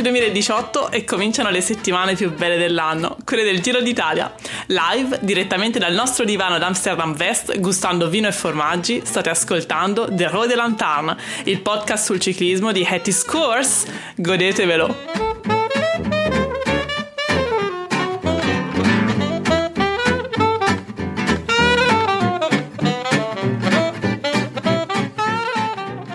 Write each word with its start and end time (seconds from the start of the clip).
Maggio 0.00 0.12
2018 0.12 0.90
e 0.92 1.04
cominciano 1.04 1.50
le 1.50 1.60
settimane 1.60 2.14
più 2.14 2.32
belle 2.32 2.56
dell'anno, 2.56 3.16
quelle 3.24 3.42
del 3.42 3.60
Giro 3.60 3.82
d'Italia. 3.82 4.32
Live, 4.66 5.18
direttamente 5.20 5.78
dal 5.78 5.92
nostro 5.92 6.24
divano 6.24 6.54
ad 6.54 6.62
Amsterdam 6.62 7.14
West, 7.18 7.58
gustando 7.60 8.08
vino 8.08 8.26
e 8.26 8.32
formaggi, 8.32 9.02
state 9.04 9.28
ascoltando 9.28 10.08
The 10.10 10.28
Road 10.28 10.48
de 10.48 10.54
Lanterne, 10.54 11.16
il 11.44 11.60
podcast 11.60 12.04
sul 12.06 12.18
ciclismo 12.18 12.72
di 12.72 12.86
Hattie 12.88 13.12
Scores. 13.12 13.84
Godetevelo! 14.16 15.29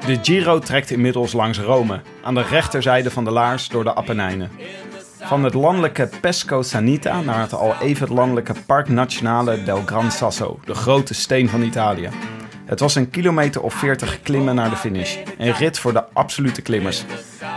De 0.05 0.19
Giro 0.21 0.59
trekt 0.59 0.91
inmiddels 0.91 1.33
langs 1.33 1.59
Rome, 1.59 2.01
aan 2.23 2.33
de 2.33 2.41
rechterzijde 2.41 3.11
van 3.11 3.23
de 3.23 3.31
Laars 3.31 3.67
door 3.67 3.83
de 3.83 3.93
Appenijnen. 3.93 4.51
Van 5.19 5.43
het 5.43 5.53
landelijke 5.53 6.09
Pesco 6.21 6.61
Sanita 6.61 7.21
naar 7.21 7.39
het 7.39 7.53
al 7.53 7.75
even 7.81 8.13
landelijke 8.13 8.53
Park 8.65 8.89
Nazionale 8.89 9.63
del 9.63 9.81
Gran 9.85 10.11
Sasso, 10.11 10.59
de 10.65 10.73
grote 10.73 11.13
steen 11.13 11.49
van 11.49 11.61
Italië. 11.61 12.09
Het 12.65 12.79
was 12.79 12.95
een 12.95 13.09
kilometer 13.09 13.61
of 13.61 13.73
40 13.73 14.21
klimmen 14.21 14.55
naar 14.55 14.69
de 14.69 14.75
finish. 14.75 15.17
Een 15.37 15.53
rit 15.53 15.79
voor 15.79 15.93
de 15.93 16.03
absolute 16.13 16.61
klimmers. 16.61 17.03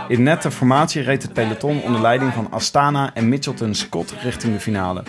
In 0.07 0.23
nette 0.23 0.51
formatie 0.51 1.01
reed 1.01 1.21
het 1.21 1.33
peloton 1.33 1.81
onder 1.81 2.01
leiding 2.01 2.33
van 2.33 2.51
Astana 2.51 3.13
en 3.13 3.29
Mitchelton 3.29 3.73
Scott 3.73 4.13
richting 4.21 4.53
de 4.53 4.59
finale. 4.59 5.03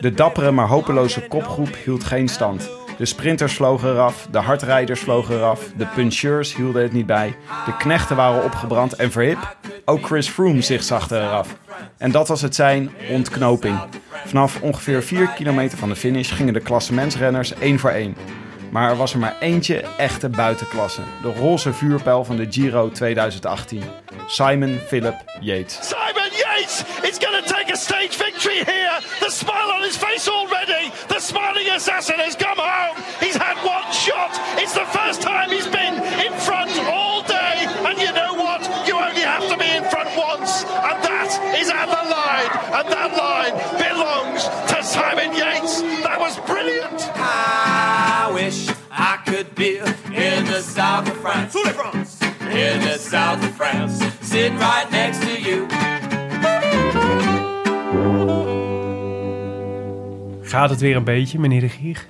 De 0.00 0.14
dappere 0.14 0.50
maar 0.50 0.68
hopeloze 0.68 1.26
kopgroep 1.28 1.76
hield 1.84 2.04
geen 2.04 2.28
stand. 2.28 2.70
De 2.96 3.04
sprinters 3.06 3.54
vlogen 3.54 3.90
eraf, 3.90 4.26
de 4.30 4.38
hardrijders 4.38 5.00
vlogen 5.00 5.34
eraf, 5.34 5.60
de 5.76 5.86
puncheurs 5.86 6.54
hielden 6.54 6.82
het 6.82 6.92
niet 6.92 7.06
bij, 7.06 7.36
de 7.66 7.76
knechten 7.76 8.16
waren 8.16 8.44
opgebrand 8.44 8.92
en 8.92 9.10
verhip, 9.10 9.56
ook 9.84 10.06
Chris 10.06 10.28
Froome 10.28 10.60
zich 10.60 10.82
zagde 10.82 11.18
eraf. 11.18 11.56
En 11.98 12.10
dat 12.10 12.28
was 12.28 12.42
het 12.42 12.54
zijn 12.54 12.90
ontknoping. 13.10 13.78
Vanaf 14.26 14.60
ongeveer 14.60 15.02
4 15.02 15.28
kilometer 15.28 15.78
van 15.78 15.88
de 15.88 15.96
finish 15.96 16.32
gingen 16.32 16.52
de 16.52 16.60
klassementsrenners 16.60 17.54
één 17.54 17.78
voor 17.78 17.90
één. 17.90 18.16
Maar 18.70 18.90
er 18.90 18.96
was 18.96 19.12
er 19.12 19.18
maar 19.18 19.36
eentje 19.40 19.84
echte 19.96 20.28
buitenklasse. 20.28 21.00
De 21.22 21.32
roze 21.32 21.72
vuurpijl 21.72 22.24
van 22.24 22.36
de 22.36 22.46
Giro 22.50 22.90
2018. 22.90 23.82
Simon 24.26 24.78
Philip 24.86 25.14
Yates. 25.40 25.94
Simon 26.36 26.58
Yates 26.58 27.04
is 27.04 27.18
going 27.18 27.42
to 27.42 27.48
take 27.48 27.70
a 27.70 27.76
stage 27.76 28.16
victory 28.16 28.64
here. 28.64 29.00
The 29.20 29.30
smile 29.30 29.70
on 29.70 29.82
his 29.82 29.96
face 29.96 30.28
already. 30.28 30.92
The 31.08 31.20
smiling 31.20 31.68
assassin 31.68 32.16
has 32.16 32.34
come 32.34 32.58
home. 32.58 32.96
He's 33.20 33.36
had 33.36 33.56
one 33.64 33.90
shot. 33.92 34.30
It's 34.60 34.74
the 34.74 34.86
first 34.86 35.22
time 35.22 35.50
he's 35.50 35.66
been 35.66 35.94
in 35.94 36.32
front 36.40 36.70
all 36.84 37.22
day. 37.22 37.66
And 37.66 37.98
you 37.98 38.12
know 38.12 38.34
what? 38.34 38.62
You 38.86 38.94
only 38.96 39.22
have 39.22 39.48
to 39.48 39.56
be 39.56 39.70
in 39.70 39.84
front 39.84 40.10
once. 40.16 40.64
And 40.64 41.02
that 41.04 41.56
is 41.58 41.70
at 41.70 41.86
the 41.86 42.04
line. 42.10 42.50
And 42.74 42.88
that 42.92 43.12
line 43.16 43.56
belongs 43.78 44.44
to 44.72 44.82
Simon 44.82 45.34
Yates. 45.34 45.80
That 46.02 46.18
was 46.18 46.38
brilliant. 46.40 47.00
I 47.14 48.30
wish 48.34 48.68
I 48.90 49.22
could 49.26 49.54
be 49.54 49.78
in 49.78 50.44
the 50.46 50.60
south 50.60 51.08
of 51.08 51.16
France. 51.18 51.54
In 52.40 52.80
the 52.80 52.96
south 52.98 53.42
of 53.42 53.54
France, 53.54 53.98
sitting 54.22 54.56
right 54.58 54.90
next 54.90 55.20
to 55.22 55.40
you. 55.40 55.68
Gaat 60.42 60.70
het 60.70 60.80
weer 60.80 60.96
een 60.96 61.04
beetje, 61.04 61.38
meneer 61.38 61.60
de 61.60 61.68
Gier? 61.68 62.06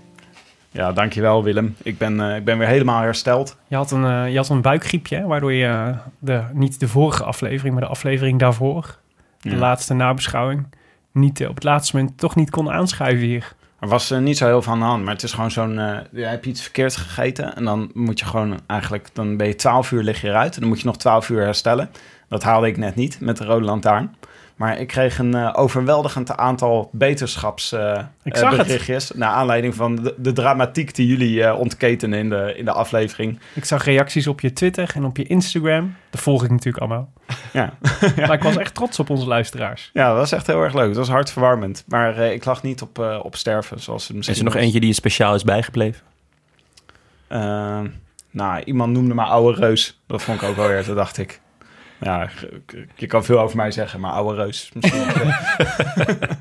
Ja, 0.71 0.93
dankjewel 0.93 1.43
Willem. 1.45 1.77
Ik 1.83 1.99
ben, 1.99 2.21
eh, 2.31 2.37
ik 2.37 2.45
ben 2.45 2.59
weer 2.59 2.69
helemaal 2.69 3.01
hersteld. 3.03 3.57
Je 3.67 3.77
had 3.77 3.91
een, 3.91 4.05
eh, 4.05 4.31
je 4.31 4.37
had 4.37 4.49
een 4.49 4.61
buikgriepje, 4.61 5.17
hè, 5.17 5.27
waardoor 5.27 5.53
je 5.53 5.67
eh, 5.67 5.89
de, 6.19 6.43
niet 6.53 6.81
de 6.81 6.89
vorige 6.89 7.25
aflevering, 7.25 7.75
maar 7.75 7.83
de 7.85 7.91
aflevering 7.91 8.39
daarvoor, 8.39 8.97
de 9.41 9.51
Ja. 9.51 9.57
laatste 9.57 9.95
nabeschouwing, 9.95 10.67
niet 11.13 11.47
op 11.47 11.55
het 11.55 11.65
laatste 11.65 11.97
moment 11.97 12.19
toch 12.19 12.35
niet 12.35 12.51
kon 12.51 12.71
aanschuiven 12.71 13.27
hier. 13.27 13.55
Er 13.81 13.89
was 13.89 14.11
niet 14.11 14.37
zo 14.37 14.47
heel 14.47 14.63
veel 14.63 14.73
aan 14.73 14.79
de 14.79 14.85
hand, 14.85 15.05
maar 15.05 15.13
het 15.13 15.23
is 15.23 15.33
gewoon 15.33 15.51
zo'n... 15.51 15.75
ja, 15.75 16.03
heb 16.13 16.45
je 16.45 16.51
iets 16.51 16.63
verkeerd 16.63 16.97
gegeten 16.97 17.57
en 17.57 17.65
dan 17.65 17.91
moet 17.95 18.19
je 18.21 18.27
gewoon 18.27 18.59
eigenlijk... 18.67 19.09
Dan 19.13 19.37
ben 19.37 19.47
je 19.47 19.55
12 19.55 19.91
uur 19.91 20.03
lig 20.03 20.21
je 20.21 20.29
eruit 20.29 20.55
en 20.55 20.61
dan 20.61 20.69
moet 20.69 20.81
je 20.81 20.87
nog 20.87 20.97
12 20.97 21.29
uur 21.29 21.43
herstellen. 21.43 21.91
Dat 22.29 22.43
haalde 22.43 22.67
ik 22.67 22.77
net 22.77 22.95
niet 22.95 23.21
met 23.21 23.37
de 23.37 23.45
rode 23.45 23.65
lantaarn. 23.65 24.15
Maar 24.57 24.79
ik 24.79 24.87
kreeg 24.87 25.19
een 25.19 25.35
eh, 25.35 25.53
overweldigend 25.57 26.37
aantal 26.37 26.91
Ik 26.99 28.37
zag 28.37 28.49
het. 28.51 28.57
beterichtjes... 28.57 29.11
naar 29.11 29.31
aanleiding 29.31 29.75
van 29.75 29.97
de, 29.97 30.15
de 30.19 30.33
dramatiek 30.33 30.95
die 30.95 31.07
jullie 31.07 31.45
eh, 31.45 31.59
ontketenen 31.59 32.19
in 32.19 32.29
de, 32.29 32.55
in 32.57 32.65
de 32.65 32.73
aflevering. 32.73 33.39
Ik 33.55 33.65
zag 33.65 33.85
reacties 33.85 34.27
op 34.27 34.41
je 34.41 34.53
Twitter 34.53 34.91
en 34.95 35.05
op 35.05 35.17
je 35.17 35.25
Instagram. 35.27 35.97
Dat 36.11 36.21
volg 36.21 36.45
ik 36.45 36.51
natuurlijk 36.51 36.79
allemaal. 36.85 37.13
Ja. 37.53 37.75
Maar 38.17 38.33
ik 38.33 38.43
was 38.43 38.57
echt 38.65 38.75
trots 38.75 38.99
op 38.99 39.11
onze 39.11 39.27
luisteraars. 39.27 39.91
ja, 39.93 40.09
dat 40.09 40.17
was 40.17 40.33
echt 40.33 40.47
heel 40.47 40.63
erg 40.63 40.75
leuk. 40.75 40.89
Het 40.89 40.97
was 40.97 41.09
hartverwarmend. 41.09 41.85
Maar 41.89 42.17
eh, 42.19 42.33
ik 42.33 42.45
lag 42.45 42.63
niet 42.63 42.83
op, 42.83 42.99
eh, 42.99 43.19
op 43.23 43.37
sterven, 43.37 43.81
zoals 43.81 44.07
het 44.07 44.17
misschien 44.17 44.35
Is 44.37 44.41
er 44.41 44.47
nog 44.47 44.55
was. 44.55 44.63
eentje 44.65 44.81
die 44.81 44.89
je 44.89 44.95
speciaal 44.95 45.35
is 45.35 45.45
bijgebleven? 45.45 46.03
Eh, 47.29 47.81
nou, 48.31 48.63
iemand 48.65 48.93
noemde 48.93 49.15
me 49.15 49.23
oude 49.23 49.61
reus. 49.61 50.01
Dat 50.07 50.23
vond 50.23 50.43
ik 50.43 50.49
ook 50.49 50.57
wel 50.57 50.69
weer, 50.69 50.85
toen 50.85 50.95
dacht 50.95 51.19
ik. 51.19 51.41
Ja, 52.01 52.29
je 52.95 53.07
kan 53.07 53.25
veel 53.25 53.41
over 53.41 53.57
mij 53.57 53.71
zeggen, 53.71 54.01
maar 54.01 54.13
oude 54.13 54.43
reus. 54.43 54.71
Misschien. 54.75 55.03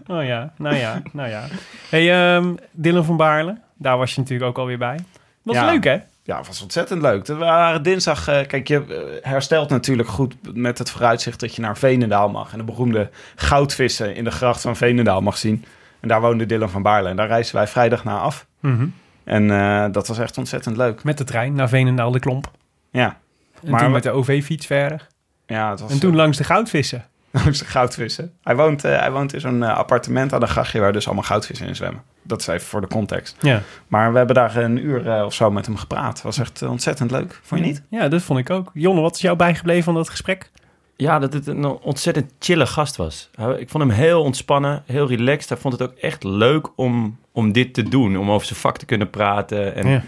Oh 0.07 0.23
ja, 0.23 0.53
nou 0.57 0.75
ja, 0.75 1.01
nou 1.13 1.29
ja. 1.29 1.43
hey, 1.89 2.35
ehm, 2.35 2.53
Dylan 2.71 3.05
van 3.05 3.17
Baarle, 3.17 3.57
daar 3.77 3.97
was 3.97 4.13
je 4.15 4.21
natuurlijk 4.21 4.49
ook 4.49 4.57
alweer 4.57 4.77
bij. 4.77 4.99
Was 5.41 5.55
Ja. 5.55 5.65
leuk, 5.65 5.83
hè? 5.83 5.97
ja, 6.23 6.41
was 6.43 6.61
ontzettend 6.61 7.01
leuk. 7.01 7.27
We 7.27 7.35
waren 7.35 7.83
dinsdag, 7.83 8.27
eh, 8.27 8.47
kijk, 8.47 8.67
je 8.67 8.85
eh, 9.21 9.29
herstelt 9.31 9.69
natuurlijk 9.69 10.09
goed 10.09 10.35
met 10.53 10.77
het 10.77 10.91
vooruitzicht 10.91 11.39
dat 11.39 11.55
je 11.55 11.61
naar 11.61 11.77
Veenendaal 11.77 12.29
mag. 12.29 12.51
En 12.51 12.57
de 12.57 12.63
beroemde 12.63 13.09
goudvissen 13.35 14.15
in 14.15 14.23
de 14.23 14.31
gracht 14.31 14.61
van 14.61 14.75
Veenendaal 14.75 15.21
mag 15.21 15.37
zien. 15.37 15.65
En 15.99 16.07
daar 16.07 16.21
woonde 16.21 16.45
Dylan 16.45 16.69
van 16.69 16.81
Baarle. 16.81 17.09
En 17.09 17.15
daar 17.15 17.27
reisden 17.27 17.55
wij 17.55 17.67
vrijdag 17.67 18.03
naar 18.03 18.19
af. 18.19 18.45
Mhm. 18.59 18.87
En 19.23 19.51
eh, 19.51 19.85
dat 19.91 20.07
was 20.07 20.19
echt 20.19 20.37
ontzettend 20.37 20.77
leuk. 20.77 21.03
Met 21.03 21.17
de 21.17 21.23
trein 21.23 21.53
naar 21.53 21.69
Veenendaal 21.69 22.11
de 22.11 22.19
Klomp. 22.19 22.51
Ja, 22.91 23.17
En 23.63 23.71
Maar 23.71 23.79
toen 23.81 23.91
met 23.91 24.03
de 24.03 24.11
OV-fiets 24.11 24.65
verder. 24.65 25.07
Ja 25.47 25.69
het 25.69 25.79
was 25.79 25.91
En 25.91 25.99
toen 25.99 26.15
langs 26.15 26.37
de 26.37 26.43
goudvissen. 26.43 27.05
langs 27.31 27.59
de 27.59 27.65
goudvissen. 27.65 28.33
Hij 28.43 28.55
woont, 28.55 28.83
eh, 28.83 28.99
hij 28.99 29.11
woont 29.11 29.33
in 29.33 29.39
zo'n 29.39 29.63
eh, 29.63 29.77
appartement 29.77 30.33
aan 30.33 30.41
een 30.41 30.47
grachtje 30.47 30.79
waar 30.79 30.93
dus 30.93 31.05
allemaal 31.05 31.23
goudvissen 31.23 31.67
in 31.67 31.75
zwemmen. 31.75 32.01
Dat 32.27 32.39
is 32.39 32.47
even 32.47 32.67
voor 32.67 32.81
de 32.81 32.87
context. 32.87 33.35
Ja. 33.41 33.61
Maar 33.87 34.11
we 34.11 34.17
hebben 34.17 34.35
daar 34.35 34.55
een 34.55 34.85
uur 34.85 35.09
eh, 35.09 35.25
of 35.25 35.33
zo 35.33 35.51
met 35.51 35.65
hem 35.65 35.77
gepraat. 35.77 36.21
was 36.21 36.37
echt 36.37 36.61
eh, 36.61 36.69
ontzettend 36.69 37.11
leuk. 37.11 37.39
Vond 37.43 37.61
je 37.61 37.67
niet? 37.67 37.81
Ja, 37.89 38.07
dat 38.07 38.21
vond 38.21 38.39
ik 38.39 38.49
ook. 38.49 38.71
Jonne, 38.73 39.01
wat 39.01 39.15
is 39.15 39.21
jou 39.21 39.35
bijgebleven 39.37 39.83
van 39.83 39.93
dat 39.93 40.09
gesprek? 40.09 40.51
Ja, 40.95 41.19
dat 41.19 41.33
het 41.33 41.47
een 41.47 41.65
ontzettend 41.65 42.31
chille 42.39 42.65
gast 42.65 42.95
was. 42.95 43.29
Ik 43.57 43.69
vond 43.69 43.83
hem 43.83 43.91
heel 43.91 44.21
ontspannen, 44.21 44.83
heel 44.85 45.07
relaxed. 45.07 45.49
Hij 45.49 45.57
vond 45.57 45.79
het 45.79 45.89
ook 45.89 45.97
echt 45.97 46.23
leuk 46.23 46.67
om, 46.75 47.17
om 47.31 47.51
dit 47.51 47.73
te 47.73 47.83
doen. 47.83 48.17
Om 48.17 48.31
over 48.31 48.47
zijn 48.47 48.59
vak 48.59 48.77
te 48.77 48.85
kunnen 48.85 49.09
praten. 49.09 49.75
En 49.75 49.87
Ja. 49.87 50.03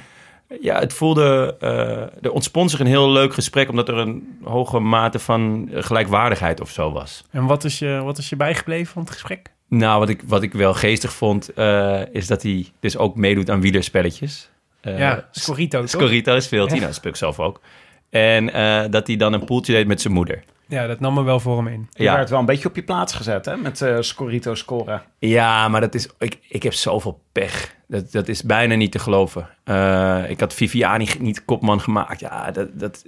Ja, 0.62 0.80
het 0.80 0.94
voelde... 0.94 1.56
eh 1.60 2.02
er 2.26 2.32
ontspon 2.32 2.70
zich 2.70 2.80
een 2.80 2.86
heel 2.88 3.12
leuk 3.12 3.34
gesprek... 3.34 3.70
omdat 3.70 3.88
er 3.90 3.98
een 3.98 4.38
hoge 4.44 4.80
mate 4.80 5.20
van 5.20 5.70
gelijkwaardigheid 5.74 6.62
of 6.62 6.70
zo 6.70 6.92
was. 6.92 7.24
En 7.32 7.46
wat 7.46 7.64
is 7.64 7.80
je, 7.80 8.02
wat 8.04 8.18
is 8.18 8.30
je 8.30 8.36
bijgebleven 8.36 8.94
van 8.94 9.02
het 9.02 9.12
gesprek? 9.12 9.52
Nou, 9.70 10.00
wat 10.00 10.10
ik, 10.10 10.22
wat 10.26 10.44
ik 10.44 10.54
wel 10.54 10.74
geestig 10.74 11.14
vond... 11.14 11.54
eh, 11.54 12.02
is 12.12 12.28
dat 12.28 12.42
hij 12.44 12.66
dus 12.80 12.98
ook 12.98 13.16
meedoet 13.16 13.50
aan 13.50 13.62
wielerspelletjes. 13.62 14.50
Eh, 14.82 15.00
ja, 15.00 15.28
Scorito? 15.32 15.86
Scorrito 15.86 16.40
speelt 16.40 16.70
hij, 16.70 16.80
Ja. 16.80 16.84
nou, 16.84 16.86
dat 16.86 16.96
speel 16.96 17.12
ik 17.12 17.18
zelf 17.18 17.40
ook. 17.40 17.62
En 18.10 18.46
dat 18.92 19.08
hij 19.08 19.16
dan 19.16 19.34
een 19.34 19.46
poeltje 19.46 19.74
deed 19.74 19.88
met 19.88 20.02
zijn 20.02 20.14
moeder. 20.14 20.44
Ja, 20.68 20.88
dat 20.88 21.00
nam 21.00 21.14
me 21.14 21.24
wel 21.24 21.40
voor 21.40 21.58
hem 21.58 21.68
in. 21.68 21.88
Je 21.92 22.04
Ja. 22.04 22.16
werd 22.16 22.30
wel 22.30 22.40
een 22.40 22.46
beetje 22.46 22.68
op 22.68 22.76
je 22.76 22.84
plaats 22.84 23.14
gezet, 23.14 23.46
hè? 23.46 23.58
Met 23.58 23.82
eh 23.82 23.98
Scorito 24.00 24.56
scoren. 24.56 25.04
Ja, 25.20 25.68
maar 25.68 25.82
dat 25.82 25.96
is, 25.96 26.10
ik, 26.20 26.40
ik 26.50 26.64
heb 26.64 26.74
zoveel 26.74 27.22
pech. 27.32 27.76
Dat, 27.88 28.12
dat 28.12 28.28
is 28.28 28.44
bijna 28.44 28.76
niet 28.76 28.92
te 28.92 29.00
geloven. 29.00 29.50
Eh, 29.64 30.30
ik 30.30 30.40
had 30.40 30.54
Viviani 30.54 31.08
niet 31.20 31.46
kopman 31.46 31.82
gemaakt. 31.82 32.20
Ja, 32.20 32.52
dat, 32.52 32.68
dat, 32.80 33.06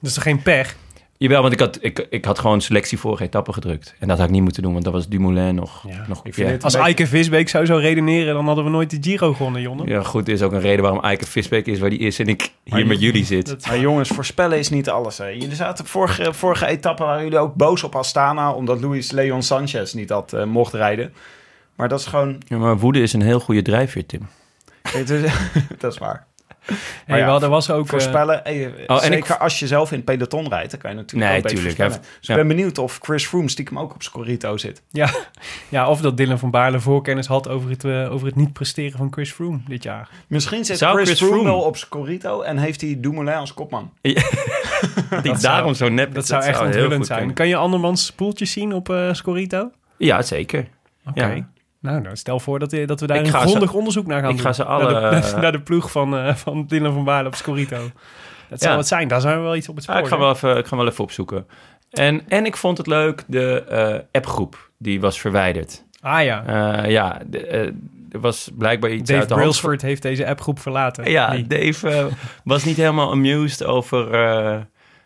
Dus 0.00 0.16
er 0.16 0.22
geen 0.22 0.42
pech. 0.42 0.76
Jawel, 1.20 1.40
want 1.40 1.52
ik 1.52 1.60
had, 1.60 1.78
ik, 1.80 2.06
ik 2.10 2.24
had 2.24 2.38
gewoon 2.38 2.60
selectie 2.60 2.98
vorige 2.98 3.22
etappe 3.24 3.52
gedrukt. 3.52 3.94
En 3.98 4.08
dat 4.08 4.16
had 4.18 4.26
ik 4.26 4.32
niet 4.32 4.42
moeten 4.42 4.62
doen, 4.62 4.72
want 4.72 4.84
dat 4.84 4.92
was 4.92 5.08
Dumoulin 5.08 5.54
nog. 5.54 5.84
Ja, 5.88 6.04
nog 6.08 6.20
ik 6.24 6.36
ja. 6.36 6.56
Als 6.60 6.74
Eike 6.74 7.06
Visbeek 7.06 7.48
zou 7.48 7.66
zo 7.66 7.76
redeneren, 7.76 8.34
dan 8.34 8.46
hadden 8.46 8.64
we 8.64 8.70
nooit 8.70 8.90
de 8.90 8.98
Giro 9.00 9.32
gewonnen, 9.32 9.60
Jonne. 9.62 9.86
ja, 9.86 10.02
goed, 10.02 10.26
er 10.28 10.34
is 10.34 10.42
ook 10.42 10.52
een 10.52 10.60
reden 10.60 10.82
waarom 10.82 11.02
Eike 11.02 11.26
Visbeek 11.26 11.66
is 11.66 11.78
waar 11.78 11.90
die 11.90 11.98
is 11.98 12.18
en 12.18 12.26
ik 12.26 12.52
hier 12.64 12.86
met 12.86 13.00
jullie 13.00 13.24
zit. 13.24 13.46
Dat- 13.46 13.66
Maar 13.66 13.78
jongens, 13.78 14.08
voorspellen 14.08 14.58
is 14.58 14.68
niet 14.70 14.88
alles. 14.90 15.18
Hè. 15.18 15.26
Jullie 15.26 15.54
zaten 15.54 15.86
vorige, 15.86 16.32
vorige 16.32 16.66
etappe 16.66 17.02
waren 17.04 17.22
jullie 17.22 17.38
ook 17.38 17.54
boos 17.54 17.82
op 17.82 17.94
Astana... 17.96 18.52
omdat 18.52 18.80
Luis 18.80 19.10
Leon 19.10 19.42
Sanchez 19.42 19.92
niet 19.92 20.10
had 20.10 20.32
eh, 20.32 20.44
mocht 20.44 20.72
rijden. 20.74 21.12
Maar 21.76 21.88
dat 21.88 22.00
is 22.00 22.06
gewoon... 22.06 22.42
Ja, 22.46 22.56
maar 22.56 22.78
woede 22.78 23.00
is 23.02 23.12
een 23.12 23.22
heel 23.22 23.40
goede 23.40 23.62
drijfveer, 23.62 24.06
Tim. 24.06 24.26
Dat 25.78 25.92
is 25.92 25.98
waar. 25.98 26.26
Hey, 27.06 27.18
ja, 27.18 27.26
wel, 27.26 27.42
er 27.42 27.48
was 27.48 27.70
ook... 27.70 27.84
eh, 27.84 27.90
Voorspellen, 27.90 28.44
eh, 28.44 28.64
en 28.64 29.00
zeker 29.00 29.16
ik- 29.16 29.30
als 29.40 29.58
je 29.58 29.66
zelf 29.66 29.90
in 29.90 29.96
het 29.96 30.04
peloton 30.04 30.48
rijdt... 30.48 30.70
dan 30.70 30.80
kan 30.80 30.90
je 30.90 30.96
natuurlijk 30.96 31.30
Nee, 31.30 31.38
ook 31.38 31.44
een 31.44 31.54
beetje 31.54 31.56
tuurlijk, 31.70 31.76
voorspellen. 31.92 32.16
Dus 32.18 32.26
ja. 32.28 32.34
ik 32.34 32.40
ben 32.46 32.56
benieuwd 32.56 32.78
of 32.78 32.98
Chris 33.02 33.26
Froome 33.26 33.48
stiekem 33.48 33.78
ook 33.78 33.94
op 33.94 34.02
Scorito 34.02 34.56
zit. 34.56 34.82
ja, 34.90 35.10
ja, 35.68 35.88
of 35.88 36.00
dat 36.00 36.16
Dylan 36.16 36.38
van 36.38 36.50
Baarle 36.50 36.80
voorkennis 36.80 37.26
had 37.26 37.48
over 37.48 37.70
het, 37.70 37.84
eh, 37.84 38.12
over 38.12 38.26
het 38.26 38.36
niet 38.36 38.52
presteren 38.52 38.98
van 38.98 39.12
Chris 39.12 39.32
Froome 39.32 39.58
dit 39.68 39.82
jaar. 39.82 40.08
Misschien 40.26 40.64
zit 40.64 40.78
Zou 40.78 40.94
Chris, 40.96 41.08
Chris 41.08 41.28
Froome 41.28 41.44
wel 41.44 41.60
op 41.60 41.76
Scorito... 41.76 42.40
en 42.42 42.58
heeft 42.58 42.80
hij 42.80 42.96
Dumoulin 42.98 43.34
als 43.34 43.54
kopman. 43.54 43.92
Die 45.22 45.38
daarom 45.40 45.74
zo 45.74 45.88
nep 45.88 46.14
Dat 46.14 46.22
is, 46.22 46.28
zou 46.28 46.42
echt 46.42 46.60
onthullend 46.60 47.06
zijn. 47.06 47.18
kunnen. 47.18 47.36
Kan 47.36 47.48
je 47.48 47.56
andermans 47.56 48.12
poeltjes 48.12 48.52
zien 48.52 48.72
op 48.72 48.88
eh 48.90 49.12
Scorito? 49.12 49.70
Ja, 49.96 50.22
zeker. 50.22 50.66
Oké. 51.08 51.26
Ja. 51.26 51.48
Nou, 51.80 52.00
nou, 52.00 52.16
stel 52.16 52.40
voor 52.40 52.58
dat, 52.58 52.70
dat 52.70 53.00
we 53.00 53.06
daar 53.06 53.16
Ik 53.16 53.26
een 53.26 53.32
grondig 53.40 53.72
onderzoek 53.72 54.06
naar 54.06 54.20
gaan 54.20 54.30
ik 54.30 54.36
doen. 54.36 54.44
ga 54.46 54.52
ze 54.52 54.64
alle, 54.64 54.92
Naar 54.92 55.10
de, 55.10 55.16
eh, 55.16 55.40
naar 55.42 55.52
de 55.52 55.60
ploeg 55.60 55.90
van, 55.90 56.16
eh, 56.16 56.34
van 56.34 56.66
Dylan 56.66 56.92
van 56.92 57.04
Baarle 57.04 57.28
op 57.28 57.34
Scorito. 57.34 57.90
Dat 58.48 58.60
zou 58.60 58.72
Ja. 58.72 58.78
het 58.78 58.86
zijn. 58.88 59.08
Daar 59.08 59.20
zijn 59.20 59.36
we 59.36 59.42
wel 59.42 59.56
iets 59.56 59.68
op 59.68 59.74
het 59.74 59.84
spoor. 59.84 59.96
Ja, 59.96 60.02
ik, 60.02 60.08
ga 60.08 60.18
wel 60.18 60.30
even, 60.30 60.56
ik 60.56 60.66
ga 60.66 60.76
wel 60.76 60.86
even 60.86 61.04
opzoeken. 61.04 61.46
En, 61.90 62.22
en 62.28 62.46
ik 62.46 62.56
vond 62.56 62.78
het 62.78 62.86
leuk, 62.86 63.24
de 63.26 63.64
eh, 63.68 63.94
appgroep, 64.12 64.70
die 64.78 65.00
was 65.00 65.20
verwijderd. 65.20 65.84
Ah 66.00 66.24
ja. 66.24 66.44
Eh, 66.82 66.90
ja, 66.90 67.18
de, 67.26 67.46
eh, 67.46 67.60
er 68.10 68.20
was 68.20 68.50
blijkbaar 68.58 68.90
iets 68.90 69.08
Dave 69.08 69.20
uit 69.20 69.28
de. 69.28 69.34
Brailsford 69.34 69.82
heeft 69.82 70.02
deze 70.02 70.26
appgroep 70.26 70.58
verlaten. 70.58 71.10
Ja, 71.10 71.36
Dave 71.48 71.88
eh, 71.88 72.04
was 72.44 72.64
niet 72.64 72.76
helemaal 72.76 73.10
amused 73.10 73.64
over 73.64 74.12
eh, 74.14 74.56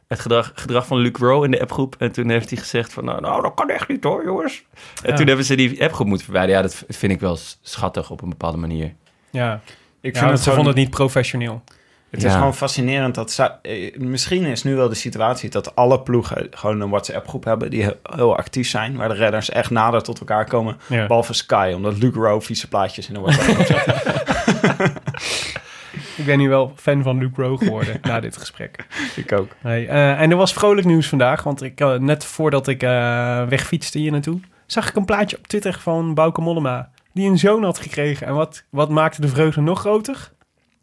het 0.09 0.21
gedrag, 0.21 0.53
gedrag 0.55 0.87
van 0.87 0.99
Luc 0.99 1.13
Rowe 1.19 1.45
in 1.45 1.51
de 1.51 1.61
appgroep. 1.61 1.95
En 1.99 2.13
toen 2.13 2.29
heeft 2.31 2.51
hij 2.51 2.59
gezegd 2.59 2.93
van, 2.93 3.05
nou, 3.05 3.21
nou 3.21 3.43
dat 3.43 3.55
kan 3.55 3.69
echt 3.71 3.89
niet 3.89 4.05
hoor, 4.05 4.25
jongens. 4.25 4.65
En 5.03 5.11
Ja. 5.11 5.17
toen 5.17 5.27
hebben 5.27 5.45
ze 5.45 5.55
die 5.55 5.83
appgroep 5.85 6.07
moeten 6.07 6.25
verwijderen. 6.25 6.63
Ja, 6.63 6.67
dat 6.67 6.85
vind 6.97 7.13
ik 7.13 7.21
wel 7.21 7.39
schattig 7.63 8.11
op 8.11 8.23
een 8.23 8.29
bepaalde 8.29 8.59
manier. 8.59 8.95
ja. 9.31 9.61
Ik 10.01 10.15
Ja, 10.15 10.19
vind 10.21 10.31
het 10.31 10.39
ze 10.41 10.45
gewoon... 10.51 10.65
vonden 10.65 10.75
het 10.75 10.85
niet 10.85 10.95
professioneel. 10.97 11.63
Het 12.11 12.25
is 12.25 12.33
gewoon 12.33 12.55
fascinerend 12.55 13.15
dat... 13.15 13.39
eh, 13.63 13.97
Misschien 13.99 14.45
is 14.45 14.63
nu 14.63 14.75
wel 14.75 14.89
de 14.89 14.95
situatie 14.95 15.51
dat 15.51 15.75
alle 15.77 16.01
ploegen 16.01 16.47
gewoon 16.51 16.81
een 16.81 16.89
WhatsApp-groep 16.91 17.45
hebben... 17.45 17.71
die 17.71 17.83
he- 17.83 17.97
heel 18.03 18.37
actief 18.37 18.69
zijn, 18.69 18.97
waar 18.97 19.09
de 19.09 19.15
redders 19.15 19.51
echt 19.51 19.71
nader 19.71 20.03
tot 20.03 20.19
elkaar 20.19 20.45
komen. 20.45 20.77
Ja. 20.89 21.07
Behalve 21.07 21.33
Sky, 21.33 21.73
omdat 21.77 21.99
Luke 21.99 22.19
Rowe 22.19 22.41
vieze 22.41 22.69
plaatjes 22.69 23.09
in 23.09 23.15
de 23.15 23.21
WhatsApp 23.21 23.67
zet. 23.67 23.85
Ik 26.17 26.25
ben 26.25 26.39
nu 26.39 26.49
wel 26.49 26.73
fan 26.77 27.03
van 27.03 27.19
Luke 27.19 27.43
Rowe 27.43 27.59
geworden 27.65 27.99
na 28.03 28.21
dit 28.21 28.37
gesprek. 28.37 28.87
Ik 29.17 29.33
ook. 29.33 29.49
Nee, 29.63 29.87
eh, 29.87 30.21
en 30.21 30.31
er 30.31 30.37
was 30.37 30.53
vrolijk 30.53 30.87
nieuws 30.87 31.09
vandaag, 31.09 31.43
want 31.43 31.63
ik, 31.63 31.81
eh, 31.81 31.95
net 31.95 32.25
voordat 32.25 32.69
ik 32.69 32.83
eh, 32.83 33.43
wegfietste 33.49 33.99
hier 33.99 34.11
naartoe, 34.13 34.41
zag 34.67 34.89
ik 34.89 34.97
een 34.97 35.05
plaatje 35.05 35.37
op 35.37 35.47
Twitter 35.47 35.79
van 35.81 36.15
Bauke 36.15 36.41
Mollema, 36.41 36.91
die 37.13 37.31
een 37.31 37.39
zoon 37.39 37.65
had 37.65 37.79
gekregen. 37.79 38.27
En 38.27 38.35
wat, 38.35 38.65
wat 38.71 38.91
maakte 38.91 39.21
de 39.21 39.29
vreugde 39.29 39.61
nog 39.61 39.81
groter? 39.81 40.33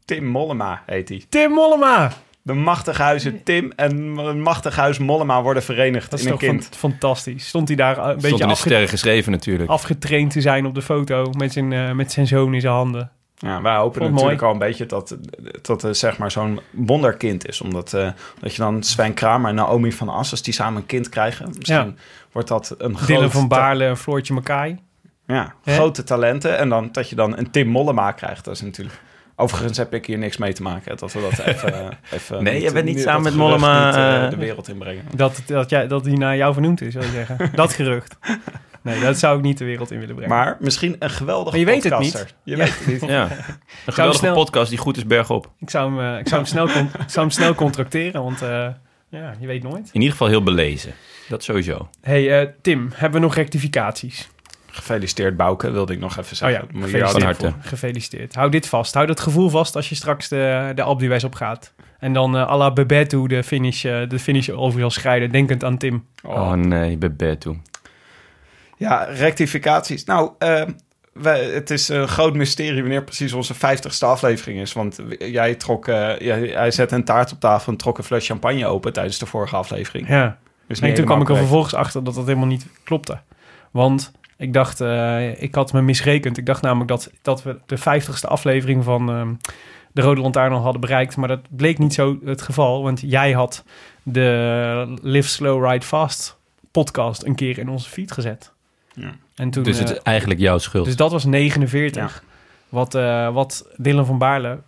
Tim 0.06 0.26
Mollema 0.26 0.84
heet 0.86 1.10
hij. 1.10 1.24
Tim 1.30 1.52
Mollema! 1.52 2.12
De 2.44 2.54
machtighuizen 2.54 3.44
Tim 3.44 3.72
en 3.76 4.12
machtighuis 4.42 4.98
Mollema 4.98 5.42
worden 5.42 5.64
verenigd 5.64 6.10
Dat 6.12 6.20
is 6.20 6.26
in 6.26 6.32
een 6.32 6.38
toch 6.38 6.50
kind. 6.50 6.64
fan- 6.64 6.74
fantastisch. 6.92 7.48
Stond 7.48 7.68
hij 7.68 7.78
daar 7.78 7.98
een 7.98 8.04
Stond 8.04 8.16
beetje 8.22 8.30
in 8.38 8.38
de 8.48 8.54
afge- 8.54 8.68
sterren 8.68 8.88
geschreven 8.88 9.32
natuurlijk. 9.32 9.70
afgetraind 9.70 10.32
te 10.32 10.42
zijn 10.42 10.66
op 10.66 10.76
de 10.76 10.82
foto 10.82 11.32
met 11.38 11.54
zijn, 11.54 11.74
eh, 11.74 11.92
met 11.92 12.12
zijn 12.12 12.28
zoon 12.28 12.54
in 12.54 12.62
zijn 12.62 12.74
handen. 12.74 13.12
Ja, 13.42 13.62
wij 13.62 13.76
hopen 13.76 14.02
Vond 14.02 14.14
natuurlijk 14.14 14.42
mooi. 14.42 14.54
al 14.54 14.62
een 14.62 14.68
beetje 14.68 14.86
dat 14.86 15.18
dat 15.62 15.82
het 15.82 15.98
zeg 15.98 16.18
maar 16.18 16.32
zo'n 16.32 16.60
wonderkind 16.72 17.48
is. 17.48 17.62
Omdat 17.62 17.94
eh, 17.94 18.10
dat 18.40 18.56
je 18.56 18.62
dan 18.62 18.84
Sven 18.84 19.14
Kramer 19.14 19.50
en 19.50 19.56
Naomi 19.56 19.92
van 19.92 20.10
As, 20.10 20.32
als 20.32 20.42
die 20.42 20.54
samen 20.54 20.82
een 20.82 20.88
kind 20.88 21.10
krijgen, 21.10 21.54
misschien 21.58 21.98
wordt 22.32 22.48
dat 22.48 22.76
een 22.78 22.96
Dylan 23.06 23.20
groot 23.20 23.32
van 23.32 23.48
ta- 23.48 23.56
Baarle 23.58 23.86
en 23.86 23.98
Floortje 23.98 24.34
Makai. 24.34 24.80
Ja, 25.28 25.54
grote 25.66 26.04
talenten. 26.04 26.58
En 26.58 26.70
dan 26.70 26.90
dat 26.92 27.10
je 27.10 27.16
dan 27.16 27.38
een 27.38 27.52
Tim 27.52 27.68
Mollema 27.68 28.12
krijgt. 28.12 28.46
Dat 28.46 28.54
is 28.56 28.62
natuurlijk... 28.62 29.00
Overigens 29.36 29.78
heb 29.78 29.94
ik 29.94 30.06
hier 30.06 30.18
niks 30.18 30.38
mee 30.38 30.54
te 30.54 30.62
maken. 30.62 30.98
Dat 30.98 31.14
we 31.14 31.22
dat 31.22 31.40
even... 31.46 31.74
eh, 31.74 31.88
even 32.18 32.44
Nee, 32.44 32.62
je 32.62 32.72
bent 32.72 32.86
niet 32.86 33.00
samen 33.02 33.22
met 33.24 33.36
Mollema, 33.36 33.86
niet, 33.86 33.96
eh, 33.96 34.24
eh, 34.24 34.30
de 34.30 34.36
wereld 34.38 34.68
inbrengen. 34.70 35.04
Dat, 35.16 35.42
dat, 35.46 35.70
jij, 35.70 35.88
dat 35.88 36.06
hij 36.06 36.14
naar 36.14 36.38
jou 36.38 36.54
vernoemd 36.54 36.82
is, 36.82 36.94
wil 36.94 37.04
je 37.04 37.10
zeggen. 37.10 37.52
dat 37.56 37.74
gerucht. 37.74 38.18
Nee, 38.84 39.00
dat 39.00 39.18
zou 39.18 39.38
ik 39.38 39.44
niet 39.44 39.58
de 39.58 39.66
wereld 39.66 39.92
in 39.92 40.00
willen 40.00 40.16
brengen. 40.16 40.36
Maar 40.36 40.58
misschien 40.60 40.96
een 41.00 41.10
geweldige 41.10 41.50
Maar 41.50 41.60
je 41.60 41.66
weet 41.66 41.84
het 41.84 41.94
podcaster. 41.94 42.20
niet. 42.24 42.36
Je 42.44 42.52
Ja. 42.52 42.58
weet 42.64 42.78
het 42.80 42.88
niet. 43.02 43.10
Ja, 43.10 43.24
een 43.86 43.94
geweldige 43.94 44.18
snel- 44.24 44.34
podcast 44.34 44.70
die 44.70 44.78
goed 44.80 44.98
is 44.98 45.06
bergop. 45.06 45.50
Ik 45.60 45.70
zou 45.70 45.96
hem, 45.96 46.14
eh, 46.14 46.20
ik 46.20 46.28
zou 46.28 46.42
hem, 46.42 46.50
snel, 46.50 46.68
con- 46.68 46.90
ik 47.06 47.10
zou 47.10 47.26
hem 47.26 47.30
snel 47.30 47.56
contracteren, 47.56 48.24
want 48.24 48.42
eh, 48.42 48.68
ja, 49.10 49.34
je 49.40 49.48
weet 49.48 49.64
nooit. 49.64 49.86
In 49.92 49.94
ieder 49.94 50.12
geval 50.12 50.28
heel 50.28 50.44
belezen. 50.44 50.94
Dat 51.30 51.44
sowieso. 51.44 51.90
hey, 52.02 52.42
eh, 52.42 52.48
Tim, 52.62 52.90
hebben 52.96 53.20
we 53.20 53.26
nog 53.26 53.36
rectificaties? 53.36 54.30
Gefeliciteerd 54.74 55.38
Bouke, 55.38 55.72
wilde 55.72 55.94
ik 55.94 56.00
nog 56.00 56.12
even 56.18 56.22
Oh 56.24 56.28
zeggen. 56.34 56.60
ja, 56.60 56.66
Moet 56.80 56.90
je 56.90 56.98
gefeliciteerd. 56.98 57.38
Van 57.38 57.50
harte. 57.52 57.68
Gefeliciteerd. 57.70 58.36
Hou 58.36 58.50
dit 58.52 58.68
vast. 58.68 58.94
Hou 58.94 59.06
dat 59.06 59.20
gevoel 59.20 59.50
vast 59.50 59.76
als 59.76 59.90
je 59.90 59.96
straks 59.96 60.28
de, 60.28 60.72
de 60.76 60.82
op 61.24 61.36
gaat. 61.36 61.74
En 62.00 62.14
dan 62.14 62.38
eh 62.38 62.50
à 62.50 62.58
la 62.58 62.72
Bebeto 62.74 63.28
de 63.28 63.44
finish, 63.44 63.86
eh, 63.86 64.10
de 64.10 64.20
finish 64.20 64.50
over 64.50 64.80
zal 64.80 64.90
schrijden, 64.90 65.32
denkend 65.32 65.64
aan 65.64 65.78
Tim. 65.78 66.06
Oh, 66.24 66.52
nee, 66.54 66.98
Bebeto. 66.98 67.56
Ja, 68.82 69.04
rectificaties. 69.04 70.04
Nou, 70.04 70.32
eh, 70.40 70.64
wij- 71.14 71.44
het 71.46 71.70
is 71.70 71.88
een 71.90 72.08
groot 72.08 72.34
mysterie 72.34 72.82
wanneer 72.82 73.04
precies 73.04 73.34
onze 73.34 73.54
50ste 73.54 74.06
aflevering 74.06 74.60
is. 74.60 74.74
Want 74.74 75.00
jij 75.20 75.56
trok, 75.56 75.88
eh, 75.88 76.20
jij, 76.20 76.40
hij 76.48 76.72
zette 76.72 76.96
een 76.96 77.04
taart 77.04 77.32
op 77.32 77.40
tafel 77.40 77.72
en 77.72 77.78
trok 77.78 77.98
een 77.98 78.04
fles 78.04 78.26
champagne 78.26 78.66
open 78.66 78.94
tijdens 78.94 79.18
de 79.18 79.26
vorige 79.26 79.56
aflevering. 79.56 80.08
Ja. 80.08 80.38
Dus 80.68 80.80
En 80.80 80.94
toen 80.94 81.06
kwam 81.06 81.22
ik 81.22 81.30
er 81.30 81.36
vervolgens 81.38 81.74
achter 81.74 82.04
dat 82.04 82.16
dat 82.16 82.26
helemaal 82.26 82.48
niet 82.48 82.66
klopte. 82.84 83.20
Want 83.72 84.12
ik 84.38 84.54
dacht, 84.54 84.82
eh, 84.82 85.42
ik 85.42 85.56
had 85.56 85.74
me 85.74 85.82
misrekend. 85.82 86.38
Ik 86.38 86.46
dacht 86.46 86.62
namelijk 86.62 86.90
dat, 86.90 87.12
dat 87.22 87.44
we 87.44 87.58
de 87.66 87.78
50ste 87.78 88.28
aflevering 88.28 88.84
van 88.84 89.10
ehm, 89.10 89.34
de 89.92 90.02
Rode 90.02 90.22
Lantaarn 90.22 90.54
al 90.54 90.62
hadden 90.62 90.82
bereikt. 90.82 91.18
Maar 91.18 91.28
dat 91.28 91.40
bleek 91.50 91.78
niet 91.78 91.94
zo 91.94 92.20
het 92.26 92.42
geval. 92.42 92.84
Want 92.84 93.02
jij 93.06 93.32
had 93.32 93.64
de 94.04 94.96
Live 95.02 95.30
Slow 95.30 95.66
Ride 95.72 95.86
Fast 95.86 96.38
podcast 96.72 97.24
een 97.24 97.36
keer 97.36 97.58
in 97.58 97.70
onze 97.70 97.90
feed 97.90 98.12
gezet. 98.12 98.52
Ja. 98.94 99.12
En 99.36 99.50
toen, 99.50 99.64
Dus 99.64 99.80
het 99.80 99.90
eh, 99.90 99.96
is 99.96 100.02
eigenlijk 100.02 100.40
jouw 100.40 100.58
schuld. 100.58 100.86
dus 100.86 100.96
dat 100.96 101.12
was 101.12 101.26
49. 101.26 102.24
Wat, 102.70 102.96
eh, 102.96 103.34
wat 103.34 103.66
Dylan 103.78 104.06
van 104.06 104.18
Baarle 104.18 104.60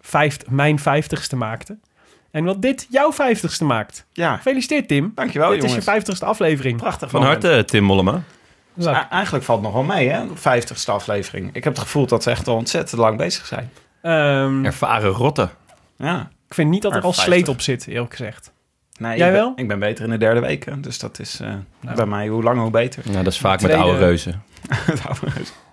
mijn 0.49 0.79
50ste 0.79 1.35
maakte. 1.37 1.77
En 2.31 2.43
wat 2.43 2.61
dit 2.61 2.87
jouw 2.89 3.11
50ste 3.13 3.63
maakt. 3.65 4.05
Ja, 4.13 4.35
Gefeliciteerd 4.35 4.87
Tim. 4.87 5.11
dankjewel 5.15 5.49
dit 5.49 5.57
jongens. 5.61 5.77
is 5.77 5.85
je 5.85 5.91
50ste 5.91 6.25
aflevering. 6.25 6.77
Prachtig 6.77 7.09
Van 7.09 7.21
moment. 7.21 7.43
harte, 7.43 7.65
Tim 7.65 7.83
Mollema. 7.83 8.21
Dus 8.73 8.85
eigenlijk 9.09 9.45
valt 9.45 9.63
het 9.63 9.73
nog 9.73 9.85
wel 9.85 9.95
mee, 9.95 10.09
hè? 10.09 10.27
De 10.27 10.33
50ste 10.37 10.85
aflevering. 10.91 11.49
Ik 11.55 11.63
heb 11.63 11.73
het 11.73 11.81
gevoel 11.81 12.05
dat 12.07 12.23
ze 12.23 12.29
echt 12.29 12.47
al 12.47 12.55
ontzettend 12.55 13.01
lang 13.01 13.17
bezig 13.17 13.45
zijn. 13.45 13.69
Ehm, 14.01 14.65
Ervaren 14.65 15.09
rotte. 15.09 15.49
Ja. 15.97 16.29
ik 16.47 16.53
vind 16.53 16.69
niet 16.69 16.81
dat 16.81 16.91
er 16.95 17.01
al 17.01 17.13
50. 17.13 17.33
sleet 17.33 17.47
op 17.47 17.61
zit, 17.61 17.87
eerlijk 17.87 18.11
gezegd. 18.15 18.51
Nee, 19.09 19.17
Jij 19.17 19.27
ik 19.27 19.33
ben- 19.33 19.41
wel? 19.41 19.53
Ik 19.55 19.67
ben 19.67 19.79
beter 19.79 20.03
in 20.05 20.09
de 20.11 20.17
derde 20.17 20.39
week, 20.39 20.65
hè. 20.65 20.79
dus 20.79 20.99
dat 20.99 21.19
is 21.19 21.39
eh, 21.39 21.47
Nou. 21.81 21.95
bij 21.95 22.05
mij 22.05 22.27
hoe 22.27 22.43
langer 22.43 22.61
hoe 22.61 22.71
beter. 22.71 23.03
Ja, 23.11 23.23
dat 23.23 23.33
is 23.33 23.39
vaak 23.39 23.57
Tweede- 23.59 23.77
met 23.77 23.85
oude 23.87 23.99
reuzen. 24.05 24.41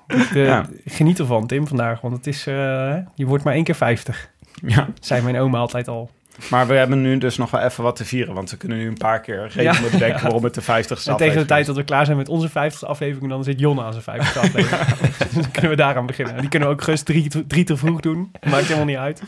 Ik, 0.09 0.31
eh, 0.35 0.45
Ja. 0.47 0.67
Geniet 0.87 1.19
ervan, 1.19 1.47
Tim, 1.47 1.67
vandaag. 1.67 2.01
Want 2.01 2.17
het 2.17 2.27
is, 2.27 2.47
eh, 2.47 2.95
je 3.15 3.27
wordt 3.27 3.45
maar 3.45 3.55
één 3.55 3.65
keer 3.65 3.75
50. 3.75 4.31
ja. 4.67 4.89
Zei 5.01 5.23
mijn 5.23 5.39
oma 5.39 5.59
altijd 5.59 5.89
al. 5.89 6.11
Maar 6.51 6.67
we 6.67 6.75
hebben 6.75 7.01
nu 7.03 7.19
dus 7.19 7.37
nog 7.37 7.51
wel 7.51 7.61
even 7.61 7.83
wat 7.85 7.97
te 7.97 8.05
vieren, 8.05 8.35
want 8.35 8.51
we 8.51 8.57
kunnen 8.57 8.79
nu 8.79 8.87
een 8.89 8.97
paar 8.97 9.21
keer 9.21 9.51
redenen 9.55 9.83
Ja. 9.85 9.91
bedenken 9.91 10.23
waarom 10.23 10.45
het 10.45 10.55
de 10.55 10.63
50ste 10.63 11.11
En 11.11 11.17
tegen 11.17 11.39
de 11.39 11.45
tijd 11.47 11.67
dat 11.67 11.77
we 11.77 11.85
klaar 11.85 12.05
zijn 12.05 12.17
met 12.17 12.29
onze 12.29 12.49
50ste 12.49 12.87
aflevering, 12.87 13.31
dan 13.31 13.45
zit 13.45 13.59
Jon 13.61 13.81
aan 13.81 13.93
zijn 13.93 14.05
50ste 14.05 14.39
aflevering. 14.41 14.85
dus 15.19 15.31
dan 15.43 15.51
kunnen 15.51 15.71
we 15.71 15.77
daaraan 15.77 16.07
beginnen. 16.07 16.41
Die 16.41 16.49
kunnen 16.49 16.69
we 16.69 16.75
ook 16.75 16.83
gerust 16.83 17.05
drie, 17.05 17.47
drie 17.47 17.65
te 17.65 17.77
vroeg 17.77 18.01
doen. 18.01 18.31
Maakt 18.51 18.63
helemaal 18.65 18.85
niet 18.85 18.97
uit. 18.97 19.23